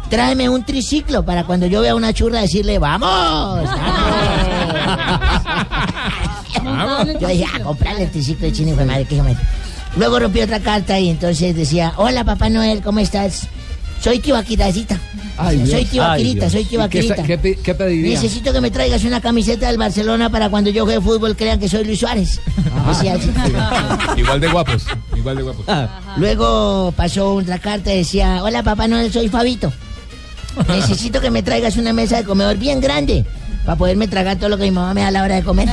Tráeme 0.09 0.49
un 0.49 0.63
triciclo 0.65 1.23
para 1.23 1.43
cuando 1.43 1.67
yo 1.67 1.81
vea 1.81 1.93
una 1.93 2.11
churra 2.11 2.41
decirle, 2.41 2.79
¡vamos! 2.79 3.69
Yo 7.19 7.27
dije, 7.27 7.45
ah, 7.53 7.59
comprarle 7.63 8.03
el 8.03 8.11
triciclo 8.11 8.47
de 8.47 8.53
chino, 8.53 8.69
hijo 8.69 8.79
de 8.79 8.85
madre, 8.85 9.05
qué 9.05 9.15
hijo 9.15 9.23
de 9.23 9.33
madre. 9.33 9.47
Luego 9.97 10.19
rompí 10.19 10.41
otra 10.41 10.59
carta 10.59 10.97
y 10.99 11.09
entonces 11.09 11.55
decía, 11.55 11.93
hola 11.97 12.23
Papá 12.23 12.49
Noel, 12.49 12.81
¿cómo 12.81 12.99
estás? 12.99 13.47
Soy 14.01 14.19
tío 14.19 14.35
Aquirazita. 14.35 14.99
Ay, 15.37 15.57
soy 15.59 15.67
Dios. 15.79 15.89
tío 15.91 16.03
Ay, 16.03 16.21
Aquirita, 16.21 16.39
Dios. 16.41 16.51
soy 16.51 16.65
tío 16.65 16.85
¿Y 16.85 16.89
qué 16.89 17.37
qué 17.41 17.55
qué 17.63 17.75
pediría? 17.75 18.19
Necesito 18.19 18.51
que 18.51 18.61
me 18.61 18.71
traigas 18.71 19.03
una 19.03 19.21
camiseta 19.21 19.67
del 19.67 19.77
Barcelona 19.77 20.29
para 20.29 20.49
cuando 20.49 20.69
yo 20.69 20.83
juegue 20.85 21.01
fútbol 21.01 21.35
crean 21.35 21.59
que 21.59 21.69
soy 21.69 21.83
Luis 21.85 21.99
Suárez. 21.99 22.39
Decía 22.87 23.13
así. 23.15 23.31
Igual 24.17 24.39
de 24.39 24.47
guapos. 24.47 24.85
Igual 25.15 25.37
de 25.37 25.43
guapos. 25.43 25.65
Luego 26.17 26.93
pasó 26.95 27.35
otra 27.35 27.59
carta 27.59 27.93
y 27.93 27.97
decía, 27.97 28.43
hola 28.43 28.63
Papá 28.63 28.87
Noel, 28.87 29.11
soy 29.11 29.29
Fabito. 29.29 29.71
Necesito 30.67 31.21
que 31.21 31.31
me 31.31 31.43
traigas 31.43 31.77
una 31.77 31.93
mesa 31.93 32.17
de 32.17 32.23
comedor 32.23 32.57
bien 32.57 32.81
grande 32.81 33.25
para 33.65 33.77
poderme 33.77 34.07
tragar 34.07 34.37
todo 34.37 34.49
lo 34.49 34.57
que 34.57 34.63
mi 34.63 34.71
mamá 34.71 34.93
me 34.93 35.01
da 35.01 35.07
a 35.07 35.11
la 35.11 35.23
hora 35.23 35.35
de 35.35 35.43
comer. 35.43 35.69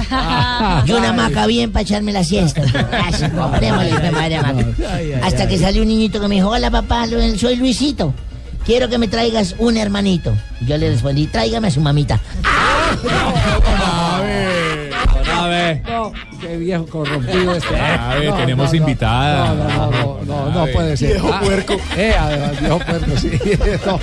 y 0.86 0.93
una 0.93 1.11
hamaca 1.11 1.47
bien 1.47 1.72
para 1.72 1.82
echarme 1.82 2.12
la 2.12 2.24
siesta. 2.24 2.62
Así, 3.07 3.28
comprémosle. 3.30 3.93
Hasta 5.22 5.49
que 5.49 5.59
salió 5.59 5.82
un 5.82 5.89
niñito 5.89 6.20
que 6.20 6.28
me 6.28 6.36
dijo, 6.36 6.49
hola 6.51 6.70
papá, 6.70 7.07
soy 7.36 7.57
Luisito. 7.57 8.12
Quiero 8.64 8.89
que 8.89 8.99
me 8.99 9.09
traigas 9.09 9.55
un 9.59 9.78
hermanito. 9.78 10.34
Yo 10.61 10.76
le 10.76 10.91
respondí, 10.91 11.26
tráigame 11.26 11.68
a 11.68 11.70
su 11.70 11.80
mamita. 11.80 12.20
A 15.41 15.47
ver. 15.47 15.82
No, 15.86 16.12
qué 16.41 16.57
viejo 16.57 16.86
corrompido 16.86 17.55
este. 17.55 17.76
A 17.76 18.14
ver, 18.16 18.30
No, 18.30 18.36
tenemos 18.36 18.66
no, 18.66 18.70
no. 18.72 18.76
invitada. 18.76 19.55
No, 19.55 19.91
no, 19.91 20.18
no, 20.24 20.51
no, 20.51 20.66
puede 20.72 20.97
ser. 20.97 21.12
Viejo 21.12 21.30
Ah, 21.32 21.41
puerco. 21.41 21.76
Eh, 21.97 22.14
además, 22.18 22.61
viejo 22.61 22.78
puerco, 22.78 23.16
sí. 23.16 23.30
No. 23.86 24.01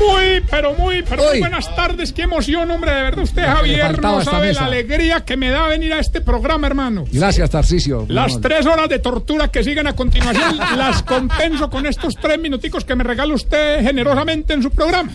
Muy, 0.00 0.42
pero 0.50 0.74
muy, 0.74 1.02
pero 1.02 1.22
muy 1.24 1.32
Uy. 1.34 1.40
buenas 1.40 1.74
tardes. 1.76 2.12
Qué 2.12 2.22
emoción, 2.22 2.70
hombre, 2.70 2.92
de 2.92 3.02
verdad. 3.02 3.22
Usted, 3.24 3.44
Javier, 3.44 4.00
no 4.02 4.22
sabe 4.22 4.52
la 4.52 4.66
alegría 4.66 5.24
que 5.24 5.36
me 5.36 5.50
da 5.50 5.66
venir 5.68 5.92
a 5.92 6.00
este 6.00 6.20
programa, 6.20 6.66
hermano. 6.66 7.04
Gracias, 7.12 7.50
Tarcicio. 7.50 8.04
Las 8.08 8.40
tres 8.40 8.66
horas 8.66 8.88
de 8.88 8.98
tortura 8.98 9.48
que 9.48 9.62
siguen 9.64 9.86
a 9.86 9.94
continuación 9.94 10.56
las 10.76 11.02
compenso 11.02 11.70
con 11.70 11.86
estos 11.86 12.16
tres 12.16 12.38
minuticos 12.38 12.84
que 12.84 12.94
me 12.94 13.04
regala 13.04 13.34
usted 13.34 13.82
generosamente 13.82 14.52
en 14.54 14.62
su 14.62 14.70
programa. 14.70 15.10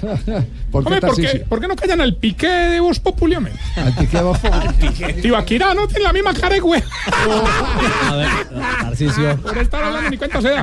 ¿Por 0.00 0.82
qué, 0.84 0.88
Hombre, 0.88 1.00
¿por 1.00 1.16
qué, 1.16 1.22
Tarcicio? 1.22 1.44
por 1.48 1.60
qué 1.60 1.68
no 1.68 1.76
callan 1.76 2.00
al 2.00 2.16
piqué 2.16 2.48
de 2.48 2.80
voz 2.80 2.98
populi, 3.00 3.36
hombre? 3.36 3.52
Al 3.76 3.94
piqué 3.94 4.20
va 4.20 4.32
por- 4.32 4.74
Tibaquirá 5.58 5.74
no 5.74 5.86
tiene 5.88 6.04
la 6.04 6.12
misma 6.12 6.34
cara 6.34 6.54
de 6.54 6.60
güey. 6.60 6.82
A 8.10 8.14
ver, 8.16 8.28
Tarcicio. 8.82 9.36
Por 9.40 9.58
estar 9.58 9.84
hablando 9.84 10.10
ni 10.10 10.16
cuenta 10.18 10.40
se 10.42 10.48
da. 10.50 10.62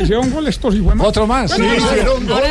Hicieron 0.00 0.30
gol 0.30 0.48
estos 0.48 0.74
y 0.74 0.86
Otro 0.98 1.26
más. 1.26 1.50
Bueno, 1.50 1.74
Sí, 1.74 1.82
hicieron 1.84 2.26
gol, 2.26 2.42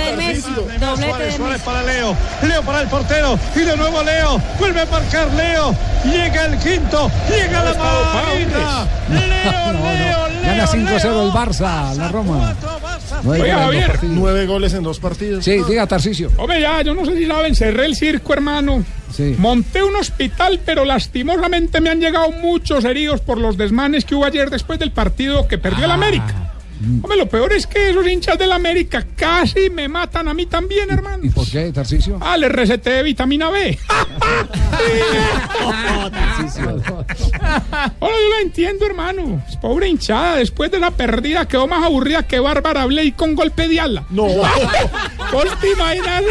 Suárez, 0.96 1.36
Suárez 1.36 1.62
para 1.64 1.82
Leo. 1.82 2.16
Leo 2.44 2.62
para 2.62 2.82
el 2.82 2.88
portero. 2.88 3.40
Y 3.56 3.60
de 3.62 3.76
nuevo 3.76 4.04
Leo. 4.04 4.40
Vuelve 4.60 4.82
a 4.82 4.86
marcar 4.86 5.28
Leo. 5.34 5.76
Llega 6.06 6.46
el 6.46 6.58
quinto. 6.60 7.10
Llega 7.28 7.64
la 7.64 7.74
marina. 7.74 8.88
Leo, 9.10 9.74
Leo, 9.74 10.28
Leo. 10.28 10.42
Gana 10.44 10.68
5-0 10.68 11.02
Leo. 11.04 11.26
el 11.26 11.32
Barça, 11.32 11.96
la 11.96 12.08
Roma. 12.10 12.56
Nueve 13.24 13.44
Oiga, 13.44 13.56
goles 13.56 13.60
en 13.60 13.60
dos 13.60 13.66
Javier. 13.66 13.88
partidos. 13.92 14.16
Nueve 14.18 14.46
goles 14.46 14.74
en 14.74 14.84
dos 14.84 15.00
partidos. 15.00 15.46
Sí, 15.46 15.58
diga, 15.68 15.88
Tarcicio. 15.88 16.32
Hombre, 16.38 16.62
ya, 16.62 16.82
yo 16.82 16.94
no 16.94 17.06
sé 17.06 17.16
si 17.18 17.26
saben, 17.26 17.56
cerré 17.56 17.86
el 17.86 17.96
circo, 17.96 18.34
hermano. 18.34 18.84
Sí. 19.16 19.36
Monté 19.38 19.84
un 19.84 19.96
hospital, 19.96 20.60
pero 20.66 20.86
lastimosamente 20.86 21.82
me 21.82 21.90
han 21.90 22.00
llegado 22.00 22.32
muchos 22.32 22.86
heridos 22.86 23.22
por 23.22 23.38
los 23.40 23.58
desmanes 23.58 24.06
que 24.06 24.16
hubo 24.16 24.26
ayer 24.26 24.50
después 24.50 24.80
del 24.80 24.92
partido 24.92 25.48
que 25.48 25.58
perdió 25.58 25.84
Ah. 25.84 25.86
el 25.86 25.92
América. 25.92 26.54
Hombre, 26.82 27.18
lo 27.18 27.28
peor 27.28 27.52
es 27.52 27.68
que 27.68 27.90
esos 27.90 28.08
hinchas 28.08 28.38
del 28.38 28.52
América 28.54 29.06
casi 29.16 29.70
me 29.70 29.90
matan 29.90 30.30
a 30.30 30.34
mí 30.34 30.46
también, 30.46 30.90
hermano. 30.90 31.26
¿Y 31.26 31.30
por 31.30 31.46
qué, 31.50 31.72
Tarcicio? 31.74 32.18
Ah, 32.22 32.38
les 32.38 32.52
receté 32.52 33.04
vitamina 33.04 33.50
B. 33.50 33.78
Ahora 38.00 38.16
yo 38.16 38.30
la 38.30 38.42
entiendo, 38.42 38.86
hermano. 38.86 39.44
Pobre 39.62 39.90
hinchada. 39.90 40.38
Después 40.38 40.72
de 40.72 40.80
la 40.80 40.92
perdida 40.92 41.48
quedó 41.48 41.68
más 41.68 41.84
aburrida 41.84 42.24
que 42.24 42.40
Bárbara 42.40 42.86
Bley 42.86 43.12
con 43.12 43.36
golpe 43.36 43.68
de 43.68 43.80
ala. 43.80 44.06
No. 44.10 44.28
¿Vos 44.28 45.60
te 45.60 45.72
imaginas? 45.72 46.24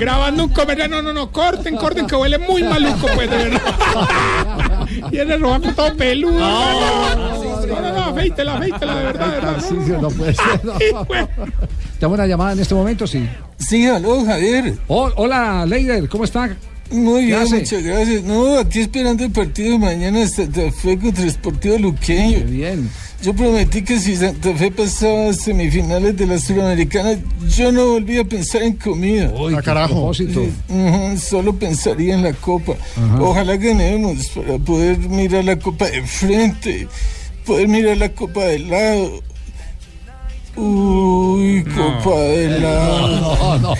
Grabando 0.00 0.44
un 0.44 0.50
comercial. 0.50 0.90
No, 0.90 1.02
no, 1.02 1.12
no. 1.12 1.30
Corten, 1.30 1.76
corten, 1.76 2.06
que 2.06 2.16
huele 2.16 2.38
muy 2.38 2.64
maluco, 2.64 3.06
pues, 3.14 3.30
de 3.30 3.36
verdad. 3.36 3.60
y 5.12 5.18
ese 5.18 5.36
robaco 5.36 5.72
todo 5.72 5.96
peludo. 5.96 6.38
No, 7.68 7.80
no, 7.80 7.92
no, 7.92 8.04
afeítela, 8.04 8.56
afeítela, 8.56 8.96
de 8.96 9.04
verdad, 9.04 9.26
de 9.26 9.32
verdad. 9.32 9.52
Tarcicio, 9.56 10.00
no 10.00 10.08
puede 10.10 10.34
ser. 10.34 10.64
no. 10.64 10.72
¿Tengo 12.00 12.14
una 12.14 12.26
llamada 12.26 12.52
en 12.52 12.60
este 12.60 12.74
momento? 12.74 13.06
Sí. 13.06 13.28
Sí, 13.58 13.86
aló, 13.86 14.24
Javier. 14.24 14.74
Oh, 14.86 15.10
hola, 15.16 15.64
Leider, 15.66 16.08
¿cómo 16.08 16.24
está? 16.24 16.56
Muy 16.90 17.20
¿Qué 17.20 17.26
bien, 17.26 17.38
hace? 17.40 17.56
muchas 17.58 17.82
gracias. 17.82 18.22
No, 18.22 18.58
aquí 18.58 18.80
esperando 18.80 19.22
el 19.24 19.30
partido 19.30 19.72
de 19.72 19.78
mañana 19.78 20.26
Santa 20.26 20.70
Fe 20.72 20.98
contra 20.98 21.28
Sportivo 21.28 21.74
Qué 21.74 21.80
Luqueño. 21.82 22.44
bien. 22.46 22.88
Yo 23.20 23.34
prometí 23.34 23.82
que 23.82 23.98
si 23.98 24.16
Santa 24.16 24.54
Fe 24.54 24.70
pasaba 24.70 25.30
a 25.30 25.32
semifinales 25.34 26.16
de 26.16 26.24
la 26.26 26.38
Suramericana, 26.38 27.18
yo 27.54 27.72
no 27.72 27.88
volvía 27.90 28.20
a 28.20 28.24
pensar 28.24 28.62
en 28.62 28.74
comida. 28.76 29.30
Uy, 29.36 29.52
Ah, 29.54 29.58
qué 29.58 29.64
carajo. 29.64 30.12
solo 31.20 31.52
pensaría 31.56 32.14
en 32.14 32.22
la 32.22 32.32
copa. 32.32 32.74
Ajá. 32.96 33.20
Ojalá 33.22 33.56
ganemos 33.56 34.28
para 34.28 34.56
poder 34.58 34.98
mirar 35.00 35.44
la 35.44 35.58
copa 35.58 35.86
de 35.90 36.02
frente, 36.02 36.86
poder 37.48 37.66
mirar 37.68 37.96
la 37.96 38.08
copa 38.10 38.44
de 38.44 38.58
lado. 38.60 39.22
Uy, 40.56 41.64
copa 41.64 42.18
de 42.20 42.60
lado. 42.60 43.58
No, 43.58 43.58
no. 43.58 43.74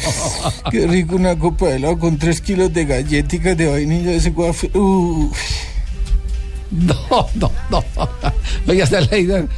Qué 0.70 0.86
rico 0.86 1.16
una 1.16 1.36
copa 1.38 1.66
de 1.66 1.76
helado 1.76 1.98
con 1.98 2.16
tres 2.18 2.40
kilos 2.40 2.72
de 2.72 2.84
galletitas 2.84 3.56
de 3.56 3.66
vainilla 3.66 4.10
de 4.10 4.16
ese 4.16 4.30
guafe. 4.30 4.70
Uh, 4.74 5.30
No, 6.70 7.26
no, 7.34 7.50
no. 7.70 7.84
Oiga, 8.66 8.84
está 8.84 9.00
Leider. 9.00 9.48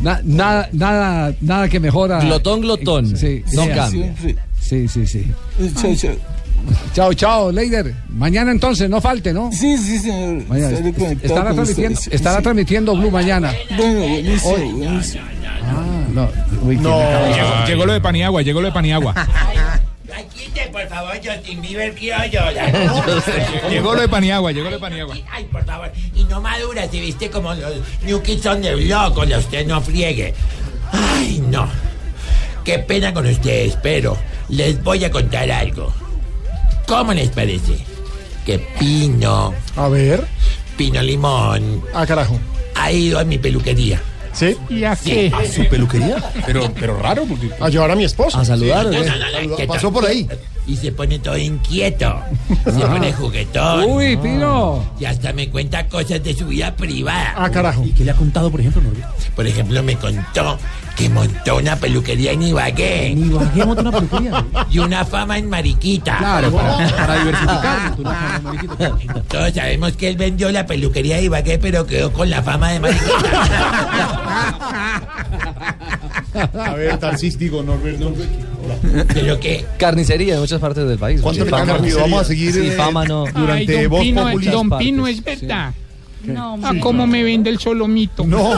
Na- 0.00 0.20
nada, 0.24 0.68
nada, 0.72 1.34
nada 1.40 1.68
que 1.68 1.78
mejora. 1.80 2.20
Glotón, 2.20 2.60
glotón. 2.62 3.16
Sí, 3.16 3.44
No 3.52 3.62
sí, 3.64 3.68
cambia. 3.68 3.88
siempre. 3.90 4.36
Sí, 4.60 4.88
sí, 4.88 5.06
sí. 5.06 5.26
Chacha, 5.74 5.96
Chao, 6.08 6.16
chao, 6.94 7.50
Leider. 7.52 7.94
Mañana 8.08 8.50
entonces, 8.50 8.88
no 8.90 9.00
falte, 9.00 9.32
¿no? 9.32 9.50
Sí, 9.52 9.76
sí, 9.78 9.98
señor. 9.98 10.42
Estará 11.22 11.52
transmitiendo, 11.54 12.00
estará 12.10 12.36
Sí. 12.38 12.42
transmitiendo 12.42 12.96
Blue 12.96 13.10
mañana. 13.10 13.52
Bueno. 13.76 15.00
Ah, 15.64 16.04
no. 16.12 16.28
Uy, 16.62 16.76
No. 16.76 16.82
¿quién 16.82 17.02
acaba 17.02 17.26
de- 17.28 17.34
Llegó, 17.34 17.66
llegó 17.66 17.86
lo 17.86 17.92
de 17.92 18.00
Paniagua, 18.00 18.42
llegó 18.42 18.60
lo 18.60 18.66
de 18.68 18.72
Paniagua. 18.72 19.14
Quite, 20.34 20.68
por 20.72 20.86
favor, 20.88 21.14
Justin 21.24 21.60
Bieber 21.62 21.94
criollo. 21.94 22.40
Llegó 23.70 23.94
lo 23.94 24.00
de 24.00 24.08
Paniagua, 24.08 24.50
llegó 24.52 24.64
lo 24.66 24.76
de 24.76 24.78
Paniagua. 24.80 25.16
Ay, 25.30 25.44
por 25.44 25.64
favor. 25.64 25.92
Y 26.14 26.24
no 26.24 26.40
madura, 26.40 26.88
se 26.90 27.00
viste 27.00 27.30
como 27.30 27.54
los 27.54 27.74
New 28.04 28.20
Kids 28.22 28.46
on 28.46 28.60
the 28.62 28.74
Block, 28.74 29.14
con 29.14 29.28
la 29.28 29.38
usted 29.38 29.66
no 29.66 29.80
friegue. 29.80 30.34
Ay, 30.92 31.42
no. 31.48 31.68
Qué 32.64 32.78
pena 32.80 33.12
con 33.14 33.26
ustedes, 33.26 33.76
pero 33.82 34.16
les 34.48 34.82
voy 34.82 35.04
a 35.04 35.10
contar 35.10 35.50
algo. 35.50 35.92
¿Cómo 36.88 37.12
les 37.12 37.28
parece? 37.28 37.84
Que 38.46 38.58
Pino. 38.78 39.52
A 39.76 39.88
ver. 39.88 40.26
Pino 40.76 41.02
Limón. 41.02 41.82
Ah, 41.94 42.06
carajo. 42.06 42.38
Ha 42.74 42.90
ido 42.90 43.18
a 43.18 43.24
mi 43.24 43.36
peluquería. 43.38 44.00
¿Sí? 44.32 44.56
¿Y 44.70 44.84
a 44.84 44.94
Sí. 44.96 45.10
qué? 45.10 45.32
¿A 45.34 45.44
su 45.52 45.66
peluquería? 45.68 46.16
Pero, 46.46 46.72
pero 46.78 46.98
raro, 46.98 47.24
porque. 47.26 47.50
A 47.60 47.68
llevar 47.68 47.90
a 47.90 47.96
mi 47.96 48.04
esposa. 48.04 48.40
¿A 48.40 48.44
saludar, 48.44 48.84
No, 48.86 48.90
¿o 48.90 49.02
qué? 49.02 49.08
no, 49.10 49.16
no, 49.16 49.56
no, 49.58 49.66
Pasó 49.66 49.92
por 49.92 50.06
ahí. 50.06 50.28
Y 50.66 50.76
se 50.76 50.92
pone 50.92 51.18
todo 51.18 51.36
inquieto. 51.36 52.20
Se 52.64 52.82
Ah. 52.82 52.88
pone 52.92 53.12
juguetón. 53.12 53.84
Uy, 53.84 54.16
Pino. 54.16 54.84
Y 55.00 55.04
hasta 55.06 55.32
me 55.32 55.48
cuenta 55.50 55.86
cosas 55.88 56.22
de 56.22 56.34
su 56.34 56.46
vida 56.46 56.74
privada. 56.76 57.34
Ah, 57.36 57.50
carajo. 57.50 57.84
¿Y 57.84 57.90
qué 57.92 58.04
le 58.04 58.12
ha 58.12 58.14
contado, 58.14 58.50
por 58.50 58.60
ejemplo, 58.60 58.80
Norbert? 58.82 59.08
Por 59.34 59.46
ejemplo, 59.46 59.82
me 59.82 59.96
contó 59.96 60.58
que 60.98 61.08
montó 61.08 61.56
una 61.56 61.76
peluquería 61.76 62.32
en 62.32 62.42
Ibagué. 62.42 63.12
¿En 63.12 63.26
Ibagué 63.30 63.64
montó 63.64 63.82
una 63.82 63.92
peluquería? 63.92 64.44
Y 64.70 64.78
una 64.80 65.04
fama 65.04 65.38
en 65.38 65.48
Mariquita. 65.48 66.18
Claro, 66.18 66.50
para, 66.52 66.76
para 66.96 67.18
diversificar. 67.18 67.80
montó 67.88 68.02
una 68.02 68.10
fama 68.14 68.36
en 68.36 68.42
Mariquita. 68.44 69.22
Todos 69.28 69.52
sabemos 69.54 69.92
que 69.92 70.08
él 70.08 70.16
vendió 70.16 70.50
la 70.50 70.66
peluquería 70.66 71.16
de 71.16 71.22
Ibagué, 71.24 71.58
pero 71.58 71.86
quedó 71.86 72.12
con 72.12 72.28
la 72.28 72.42
fama 72.42 72.70
de 72.72 72.80
Mariquita. 72.80 73.14
A 76.66 76.74
ver, 76.74 76.98
Tarsis, 76.98 77.38
digo, 77.38 77.62
Norbert, 77.62 77.98
Norbert. 77.98 78.28
Pero 79.14 79.40
que. 79.40 79.64
Carnicería 79.78 80.34
en 80.34 80.40
muchas 80.40 80.60
partes 80.60 80.86
del 80.88 80.98
país. 80.98 81.20
¿Cuánto 81.20 81.44
le 81.44 81.50
fama- 81.50 81.66
cambia? 81.74 81.96
Vamos 81.96 82.20
a 82.22 82.24
seguir, 82.24 82.52
Sí, 82.52 82.68
eh, 82.68 82.72
fama 82.72 83.04
no. 83.04 83.24
durante 83.34 83.76
Ay, 83.76 83.82
don 83.84 83.90
Voz 83.90 84.02
Pino, 84.02 84.22
Populi. 84.24 84.46
don 84.48 84.68
partes. 84.68 84.86
Pino, 84.86 85.06
es 85.06 85.22
verdad. 85.24 85.72
No, 86.24 86.44
Ah, 86.44 86.52
hombre. 86.54 86.80
cómo 86.80 87.06
me 87.06 87.22
vende 87.22 87.48
el 87.50 87.58
solomito. 87.58 88.24
No. 88.26 88.54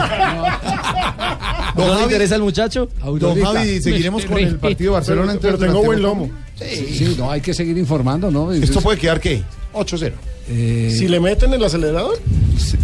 ¿No 1.75 1.95
le 1.95 2.03
interesa 2.03 2.35
el 2.35 2.41
muchacho? 2.41 2.89
Don 3.03 3.41
Javi, 3.41 3.81
seguiremos 3.81 4.25
con 4.25 4.37
el 4.39 4.57
partido 4.57 4.91
de 4.93 4.99
Barcelona. 4.99 5.33
Pero 5.39 5.53
entonces, 5.55 5.67
tengo 5.73 5.83
buen 5.85 6.01
lomo. 6.01 6.29
Sí, 6.55 6.95
sí, 6.95 7.15
no, 7.17 7.31
hay 7.31 7.41
que 7.41 7.53
seguir 7.53 7.77
informando, 7.77 8.29
¿no? 8.29 8.51
¿Esto 8.51 8.81
puede 8.81 8.97
quedar 8.97 9.19
qué? 9.19 9.41
8-0. 9.73 10.13
Eh, 10.49 10.93
Si 10.97 11.07
le 11.07 11.19
meten 11.19 11.53
el 11.53 11.63
acelerador, 11.63 12.19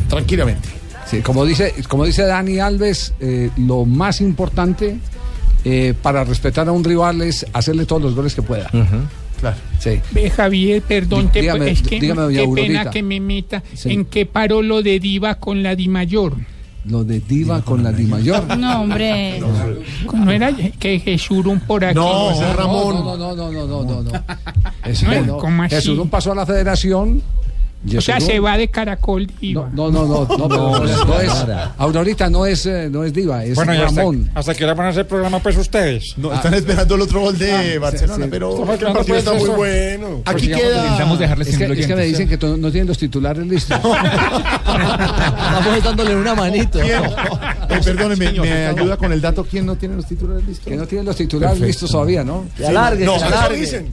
Tranquilamente. 0.09 0.67
Sí, 1.09 1.21
como 1.21 1.45
dice, 1.45 1.73
como 1.87 2.05
dice 2.05 2.23
Dani 2.23 2.59
Alves, 2.59 3.13
eh, 3.19 3.49
lo 3.57 3.85
más 3.85 4.19
importante 4.21 4.97
eh, 5.63 5.93
para 6.01 6.23
respetar 6.23 6.67
a 6.67 6.71
un 6.71 6.83
rival 6.83 7.21
es 7.21 7.45
hacerle 7.53 7.85
todos 7.85 8.01
los 8.01 8.15
goles 8.15 8.33
que 8.35 8.41
pueda. 8.41 8.69
Claro. 9.39 9.57
Sí. 10.13 10.29
Javier, 10.29 10.81
perdón, 10.81 11.27
Dí- 11.27 11.31
te- 11.33 11.41
dígame, 11.41 11.71
es 11.71 11.81
que 11.81 11.99
dígame, 11.99 12.33
qué 12.33 12.39
Aurorita. 12.39 12.67
pena 12.67 12.89
que 12.91 13.03
me 13.03 13.19
meta. 13.19 13.63
Sí. 13.73 13.91
¿En 13.91 14.05
qué 14.05 14.25
paró 14.25 14.61
lo 14.61 14.81
de 14.81 14.99
Diva 14.99 15.35
con 15.35 15.63
la 15.63 15.75
Di 15.75 15.87
Mayor? 15.87 16.33
Lo 16.85 17.03
de 17.03 17.19
Diva 17.19 17.61
con 17.63 17.83
la 17.83 17.91
Di 17.91 18.05
Mayor. 18.05 18.57
No, 18.57 18.81
hombre. 18.81 19.41
No 20.13 20.31
era 20.31 20.51
que 20.79 20.99
Jesurún 20.99 21.59
por 21.59 21.83
aquí. 21.83 21.95
No, 21.95 22.31
ese 22.31 22.53
Ramón. 22.53 22.95
No, 22.95 23.17
no, 23.17 23.35
no, 23.35 23.51
no, 23.51 23.67
no, 23.67 23.83
no, 23.83 24.03
no. 24.03 24.11
Ese 24.85 25.05
No, 25.05 25.21
no. 25.25 25.37
¿cómo 25.37 25.63
así? 25.63 25.75
Jesurún 25.75 26.09
pasó 26.09 26.31
a 26.31 26.35
la 26.35 26.45
federación. 26.45 27.21
O 27.97 28.01
sea, 28.01 28.19
se 28.19 28.39
va 28.39 28.57
de 28.57 28.69
caracol 28.69 29.27
Diva. 29.39 29.69
No, 29.73 29.89
no, 29.91 30.05
no, 30.05 30.25
no, 30.25 30.37
no, 30.37 30.47
no, 30.47 30.79
No, 30.79 31.05
no 31.05 31.19
es. 31.21 31.29
Aurorita 31.77 32.29
no 32.29 32.45
es, 32.45 32.65
eh, 32.65 32.89
no 32.91 33.03
es 33.03 33.13
Diva, 33.13 33.45
es 33.45 33.55
Bueno, 33.55 33.73
y 33.73 33.77
hasta- 33.77 33.95
Ramón. 34.01 34.29
hasta 34.33 34.53
que 34.55 34.65
van 34.65 34.79
a 34.81 34.89
hacer 34.89 35.07
programa 35.07 35.39
pues 35.39 35.55
ustedes. 35.57 36.15
No, 36.17 36.33
están 36.33 36.53
Ah. 36.53 36.57
esperando 36.57 36.95
el 36.95 37.01
otro 37.01 37.21
gol 37.21 37.37
de 37.37 37.51
Ah, 37.77 37.79
Barcelona, 37.79 38.25
sí, 38.25 38.29
pero 38.31 38.61
el 38.73 38.79
partido 38.93 39.17
está 39.17 39.33
muy 39.33 39.49
bueno. 39.49 40.21
Aquí 40.25 40.47
queda. 40.47 40.97
es 41.39 41.57
que, 41.57 41.65
es 41.79 41.87
que 41.87 41.95
me 41.95 42.03
dicen 42.05 42.27
que 42.27 42.37
to- 42.37 42.57
no 42.57 42.71
tienen 42.71 42.87
los 42.87 42.97
titulares 42.97 43.45
listos. 43.45 43.79
Estamos 44.67 45.83
dándole 45.83 46.15
una 46.15 46.35
manito. 46.35 46.79
Eh, 47.69 47.81
perdóneme, 47.83 48.31
¿me 48.31 48.65
ayuda 48.67 48.95
con 48.95 49.11
el 49.11 49.19
dato? 49.19 49.43
¿Quién 49.43 49.65
no 49.65 49.75
tiene 49.75 49.97
los 49.97 50.05
titulares 50.07 50.45
listos? 50.47 50.65
Que 50.67 50.77
no 50.77 50.87
tienen 50.87 51.05
los 51.05 51.17
titulares 51.17 51.59
Perfecto. 51.59 51.67
listos 51.67 51.91
todavía, 51.91 52.23
¿no? 52.23 52.45
Sí, 52.55 52.63
no, 53.03 53.15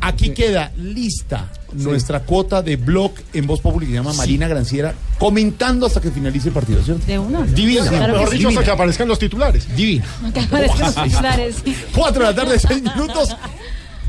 Aquí 0.00 0.30
queda 0.30 0.70
lista 0.76 1.50
nuestra 1.72 2.20
cuota 2.20 2.62
de 2.62 2.76
blog 2.76 3.12
en 3.32 3.46
Voz 3.48 3.60
Populi 3.74 3.86
que 3.86 3.92
se 3.92 3.96
llama 3.98 4.12
Marina 4.12 4.46
Granciera, 4.46 4.94
comentando 5.18 5.86
hasta 5.86 6.00
que 6.00 6.12
finalice 6.12 6.48
el 6.48 6.54
partido, 6.54 6.80
¿cierto? 6.82 7.04
De 7.06 7.18
una. 7.18 7.42
Divina. 7.42 7.88
Claro 7.88 8.06
que 8.06 8.12
Mejor 8.12 8.30
sí. 8.30 8.36
dicho, 8.36 8.48
hasta 8.50 8.64
que 8.64 8.70
aparezcan 8.70 9.08
los 9.08 9.18
titulares. 9.18 9.76
Divina. 9.76 10.04
Que 10.32 10.40
aparezcan 10.40 10.94
los 10.94 10.94
titulares. 10.94 11.56
Cuatro 11.94 12.22
de 12.24 12.30
la 12.30 12.36
tarde, 12.36 12.58
seis 12.60 12.82
minutos. 12.82 13.36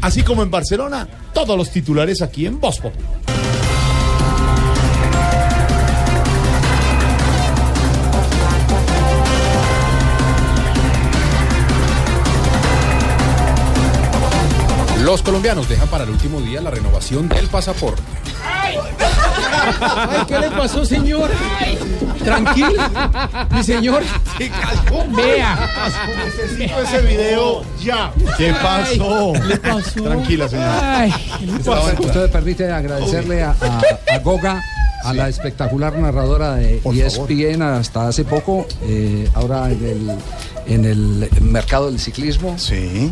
Así 0.02 0.22
como 0.22 0.44
en 0.44 0.52
Barcelona, 0.52 1.08
todos 1.34 1.58
los 1.58 1.72
titulares 1.72 2.22
aquí 2.22 2.46
en 2.46 2.60
Voz 2.60 2.80
Populi. 2.80 3.04
Los 15.02 15.22
colombianos 15.22 15.70
dejan 15.70 15.88
para 15.88 16.04
el 16.04 16.10
último 16.10 16.42
día 16.42 16.62
la 16.62 16.72
renovación 16.72 17.30
del 17.30 17.48
pasaporte. 17.48 18.02
Ay, 18.44 18.76
¿qué 20.28 20.40
le 20.40 20.52
pasó, 20.52 20.86
señor? 20.86 21.30
Tranquilo, 22.24 22.84
mi 23.52 23.64
señor. 23.64 24.04
Vea. 25.16 25.70
Necesito 26.26 26.80
ese 26.82 27.02
video 27.02 27.64
ya. 27.84 28.12
¿Qué 28.38 28.54
pasó? 28.62 29.34
Ay, 29.36 29.42
¿qué 29.50 29.58
pasó? 29.58 30.02
Tranquila, 30.04 30.50
señora. 30.50 31.00
Ay, 31.00 31.14
Usted 32.00 32.22
me 32.24 32.28
permite 32.30 32.72
agradecerle 32.72 33.44
a, 33.44 33.52
a- 33.52 34.16
a 34.16 34.20
Goga, 34.20 34.62
a 35.04 35.14
la 35.14 35.30
espectacular 35.30 35.98
narradora 36.00 36.56
de 36.56 36.82
E 36.84 37.06
ESPN 37.06 37.62
hasta 37.62 38.08
hace 38.08 38.24
poco, 38.26 38.66
eh, 38.84 39.30
ahora 39.36 39.70
en 39.70 39.86
el, 39.86 40.18
en 40.66 40.86
el 40.86 41.30
mercado 41.42 41.92
del 41.92 42.00
ciclismo. 42.00 42.58
Sí. 42.58 43.12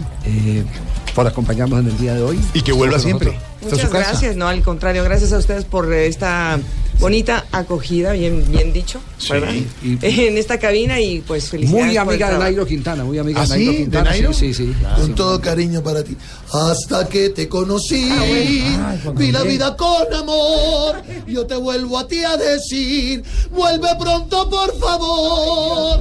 por 1.13 1.27
acompañarnos 1.27 1.79
en 1.81 1.87
el 1.87 1.97
día 1.97 2.15
de 2.15 2.23
hoy. 2.23 2.39
Y 2.55 2.61
que 2.61 2.71
vuelva 2.71 2.97
siempre. 2.97 3.27
nosotros. 3.33 3.52
Muchas 3.71 3.87
su 3.87 3.89
casa. 3.89 4.09
gracias, 4.11 4.35
no, 4.35 4.47
al 4.47 4.61
contrario, 4.61 5.03
gracias 5.03 5.33
a 5.33 5.37
ustedes 5.37 5.65
por 5.65 5.91
eh, 5.93 6.07
esta 6.07 6.59
bonita 6.99 7.45
acogida, 7.51 8.13
bien, 8.13 8.45
bien 8.49 8.71
dicho, 8.71 9.01
¿verdad? 9.29 9.49
en 9.83 10.37
esta 10.37 10.59
cabina 10.59 10.99
y 11.01 11.21
pues 11.21 11.49
felicidades. 11.49 11.85
Muy 11.85 11.95
por 11.95 12.03
el 12.03 12.09
amiga 12.09 12.31
de. 12.31 12.37
Nairo 12.39 12.65
Quintana, 12.65 13.03
muy 13.03 13.17
amiga 13.17 13.41
¿Ah, 13.41 13.45
de 13.45 13.49
Nairo 13.49 13.71
sí? 13.71 13.77
¿De 13.77 13.83
Quintana. 13.83 14.09
Nairo? 14.11 14.33
Sí, 14.33 14.53
sí, 14.53 14.67
sí. 14.67 14.75
Con 14.95 15.07
Sí. 15.07 15.13
todo 15.13 15.41
cariño 15.41 15.81
para 15.83 16.03
ti. 16.03 16.15
Hasta 16.51 17.07
que 17.09 17.29
te 17.29 17.49
conocí, 17.49 18.09
Ay, 18.11 18.99
Juan 19.03 19.15
vi 19.15 19.31
la 19.31 19.41
vida 19.43 19.75
con 19.75 20.13
amor. 20.13 21.01
Yo 21.27 21.45
te 21.47 21.55
vuelvo 21.55 21.97
a 21.97 22.07
ti 22.07 22.23
a 22.23 22.37
decir, 22.37 23.23
vuelve 23.51 23.87
pronto, 23.99 24.49
por 24.49 24.77
favor. 24.79 25.99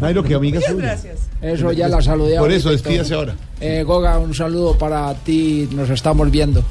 Nairo, 0.00 0.22
que 0.22 0.34
amiga 0.34 0.60
suya. 0.60 0.98
Eso 1.40 1.72
ya 1.72 1.88
la 1.88 2.02
saludé. 2.02 2.38
Por 2.38 2.50
eso, 2.50 2.70
despídase 2.70 3.14
ahora. 3.14 3.34
Eh, 3.60 3.82
Goga, 3.84 4.18
un 4.18 4.34
saludo 4.34 4.76
para 4.76 5.14
ti. 5.14 5.68
Nos 5.72 5.88
estamos 5.90 6.30
viendo 6.30 6.64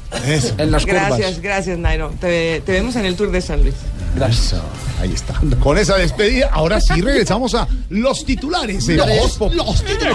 en 0.58 0.70
las 0.70 0.84
curvas. 0.84 1.08
Gracias, 1.08 1.40
gracias, 1.40 1.78
Nairo. 1.78 2.12
Te, 2.20 2.62
te 2.64 2.72
vemos 2.72 2.94
en 2.96 3.06
el 3.06 3.16
Tour 3.16 3.30
de 3.30 3.40
San 3.40 3.62
Luis. 3.62 3.74
Gracias. 4.14 4.60
Ahí 5.00 5.12
está. 5.12 5.40
Con 5.60 5.78
esa 5.78 5.96
despedida, 5.96 6.50
ahora 6.52 6.80
sí 6.80 7.00
regresamos 7.00 7.54
a 7.54 7.68
los 7.88 8.24
titulares. 8.24 8.86
de 8.86 8.96
Voz 8.96 9.38
Populi. 9.38 9.60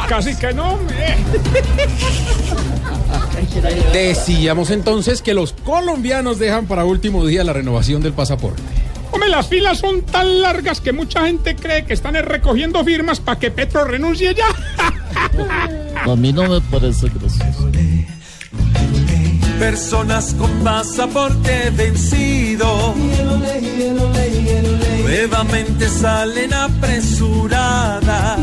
Casi 0.07 0.35
que 0.35 0.53
no. 0.53 0.77
Decíamos 3.93 4.69
entonces 4.71 5.21
que 5.21 5.33
los 5.33 5.53
colombianos 5.53 6.39
dejan 6.39 6.65
para 6.65 6.85
último 6.85 7.25
día 7.25 7.43
la 7.43 7.53
renovación 7.53 8.01
del 8.01 8.13
pasaporte. 8.13 8.61
Hombre, 9.13 9.29
las 9.29 9.47
filas 9.47 9.77
son 9.77 10.01
tan 10.01 10.41
largas 10.41 10.81
que 10.81 10.91
mucha 10.91 11.27
gente 11.27 11.55
cree 11.55 11.85
que 11.85 11.93
están 11.93 12.15
recogiendo 12.15 12.83
firmas 12.83 13.19
para 13.19 13.39
que 13.39 13.51
Petro 13.51 13.85
renuncie 13.85 14.33
ya. 14.33 14.47
A 16.11 16.15
mí 16.15 16.33
no 16.33 16.49
me 16.49 16.59
parece 16.61 17.07
gracioso. 17.09 17.69
Personas 19.59 20.33
con 20.33 20.49
pasaporte 20.63 21.69
vencido 21.69 22.95
nuevamente 25.03 25.87
salen 25.89 26.53
apresuradas. 26.53 28.39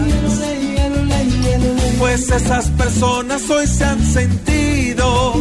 Pues 1.99 2.31
esas 2.31 2.71
personas 2.71 3.51
hoy 3.51 3.67
se 3.67 3.85
han 3.85 4.01
sentido 4.07 5.35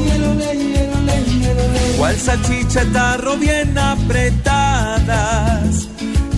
cual 2.00 2.16
salchicha 2.16 2.86
tarro 2.94 3.36
bien 3.36 3.78
apretadas 3.78 5.10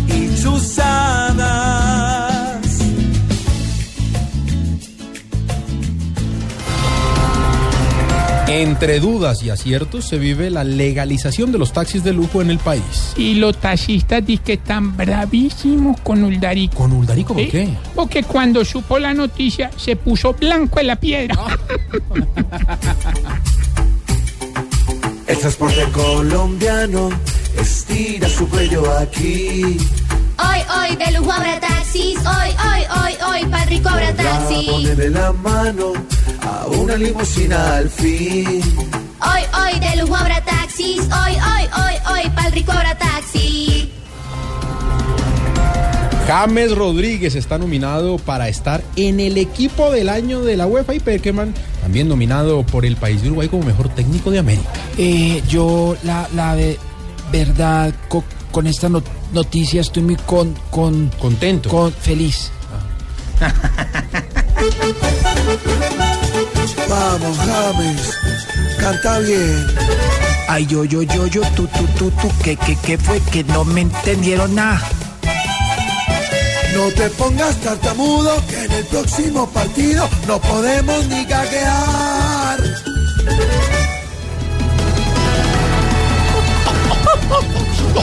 y 0.08 0.42
chuzadas. 0.42 1.92
En 8.48 8.70
Entre 8.72 9.00
dudas 9.00 9.44
y 9.44 9.52
aciertos 9.52 10.06
se 10.06 10.18
vive 10.18 10.50
la 10.50 10.64
legalización 10.64 11.52
de 11.52 11.60
los 11.60 11.74
taxis 11.74 12.04
de 12.04 12.12
lujo 12.12 12.42
en 12.42 12.50
el 12.50 12.58
país. 12.58 13.14
Y 13.16 13.36
los 13.36 13.56
taxistas 13.58 14.26
dicen 14.26 14.44
que 14.44 14.54
están 14.54 14.98
bravísimos 14.98 16.02
con 16.02 16.24
Uldarico. 16.24 16.76
¿Con 16.76 16.92
Uldarico 16.92 17.36
por 17.36 17.48
qué? 17.48 17.70
Porque 17.96 18.24
cuando 18.24 18.66
supo 18.66 18.98
la 18.98 19.14
noticia 19.14 19.70
se 19.78 19.96
puso 19.96 20.34
blanco 20.34 20.80
en 20.80 20.88
la 20.88 20.96
piedra. 20.96 21.36
El 25.32 25.38
transporte 25.38 25.86
colombiano 25.94 27.10
estira 27.58 28.28
su 28.28 28.50
cuello 28.50 28.84
aquí. 28.98 29.78
Hoy, 30.38 30.60
hoy, 30.76 30.96
de 30.98 31.12
lujo 31.18 31.32
habrá 31.32 31.58
taxis. 31.58 32.18
Hoy, 32.18 32.50
hoy, 32.68 32.84
hoy, 33.02 33.14
hoy, 33.30 33.50
pa'l 33.50 33.70
rico 33.70 33.88
habrá 33.88 34.14
taxis. 34.14 34.70
Ponerle 34.70 35.10
la 35.10 35.32
mano 35.32 35.94
a 36.42 36.68
una 36.68 36.98
limusina 36.98 37.78
al 37.78 37.90
fin. 37.90 38.62
Hoy, 39.22 39.44
hoy, 39.58 39.80
de 39.80 40.02
lujo 40.02 40.16
habrá 40.18 40.44
taxis. 40.44 41.00
Hoy, 41.00 41.34
hoy, 41.34 41.70
hoy, 41.80 41.96
hoy, 42.12 42.30
pa'l 42.36 42.52
rico 42.52 42.74
habrá 42.74 42.98
taxis. 42.98 43.51
James 46.28 46.76
Rodríguez 46.76 47.36
está 47.36 47.58
nominado 47.58 48.18
para 48.18 48.48
estar 48.48 48.82
en 48.96 49.20
el 49.20 49.38
equipo 49.38 49.92
del 49.92 50.08
año 50.10 50.42
de 50.42 50.56
la 50.56 50.66
UEFA 50.68 50.94
y 50.94 51.00
Peckerman 51.00 51.54
también 51.82 52.08
nominado 52.08 52.64
por 52.64 52.86
el 52.86 52.96
país 52.96 53.22
de 53.22 53.28
Uruguay 53.28 53.50
como 53.50 53.64
mejor 53.64 53.90
técnico 53.90 54.32
de 54.32 54.40
América. 54.40 54.70
Eh, 54.98 55.42
yo, 55.50 55.98
la, 56.04 56.30
la 56.36 56.56
de 56.56 56.80
verdad, 57.32 57.94
co- 58.08 58.24
con, 58.52 58.68
esta 58.68 58.88
no- 58.88 59.04
noticia 59.34 59.82
estoy 59.82 60.04
muy 60.04 60.16
con, 60.16 60.54
con, 60.70 61.10
contento. 61.20 61.70
Con, 61.70 61.92
feliz. 61.92 62.52
Vamos, 66.90 67.38
James, 67.38 68.18
canta 68.80 69.20
bien. 69.20 69.68
Ay, 70.48 70.66
yo, 70.68 70.84
yo, 70.86 71.02
yo, 71.02 71.28
yo, 71.28 71.42
tú, 71.56 71.68
tú, 71.68 71.86
tú, 71.98 72.12
tú, 72.12 72.30
¿qué, 72.44 72.56
qué, 72.58 72.78
qué 72.84 72.98
fue? 72.98 73.20
Que 73.32 73.44
no 73.44 73.64
me 73.66 73.82
entendieron 73.82 74.54
nada. 74.56 74.82
No 76.74 76.88
te 76.92 77.10
pongas 77.12 77.56
tartamudo, 77.62 78.36
que 78.48 78.64
en 78.66 78.72
el 78.72 78.86
próximo 78.86 79.50
partido 79.50 80.08
no 80.28 80.40
podemos 80.40 81.06
ni 81.08 81.26
gaguear. 81.26 82.60
No, 87.94 88.02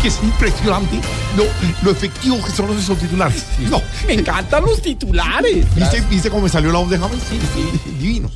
que 0.00 0.08
es 0.08 0.18
impresionante 0.22 1.00
lo, 1.36 1.44
lo 1.82 1.90
efectivo 1.90 2.42
que 2.44 2.50
son 2.50 2.76
esos 2.78 2.98
titulares. 2.98 3.44
No, 3.70 3.82
me 4.06 4.14
encantan 4.14 4.64
los 4.64 4.80
titulares. 4.80 5.66
¿Viste, 5.74 6.00
¿Viste 6.08 6.30
cómo 6.30 6.42
me 6.42 6.48
salió 6.48 6.72
la 6.72 6.78
voz 6.78 6.90
de 6.90 6.98
James? 6.98 7.22
Sí, 7.28 7.38
sí, 7.54 7.92
divinos. 7.98 8.32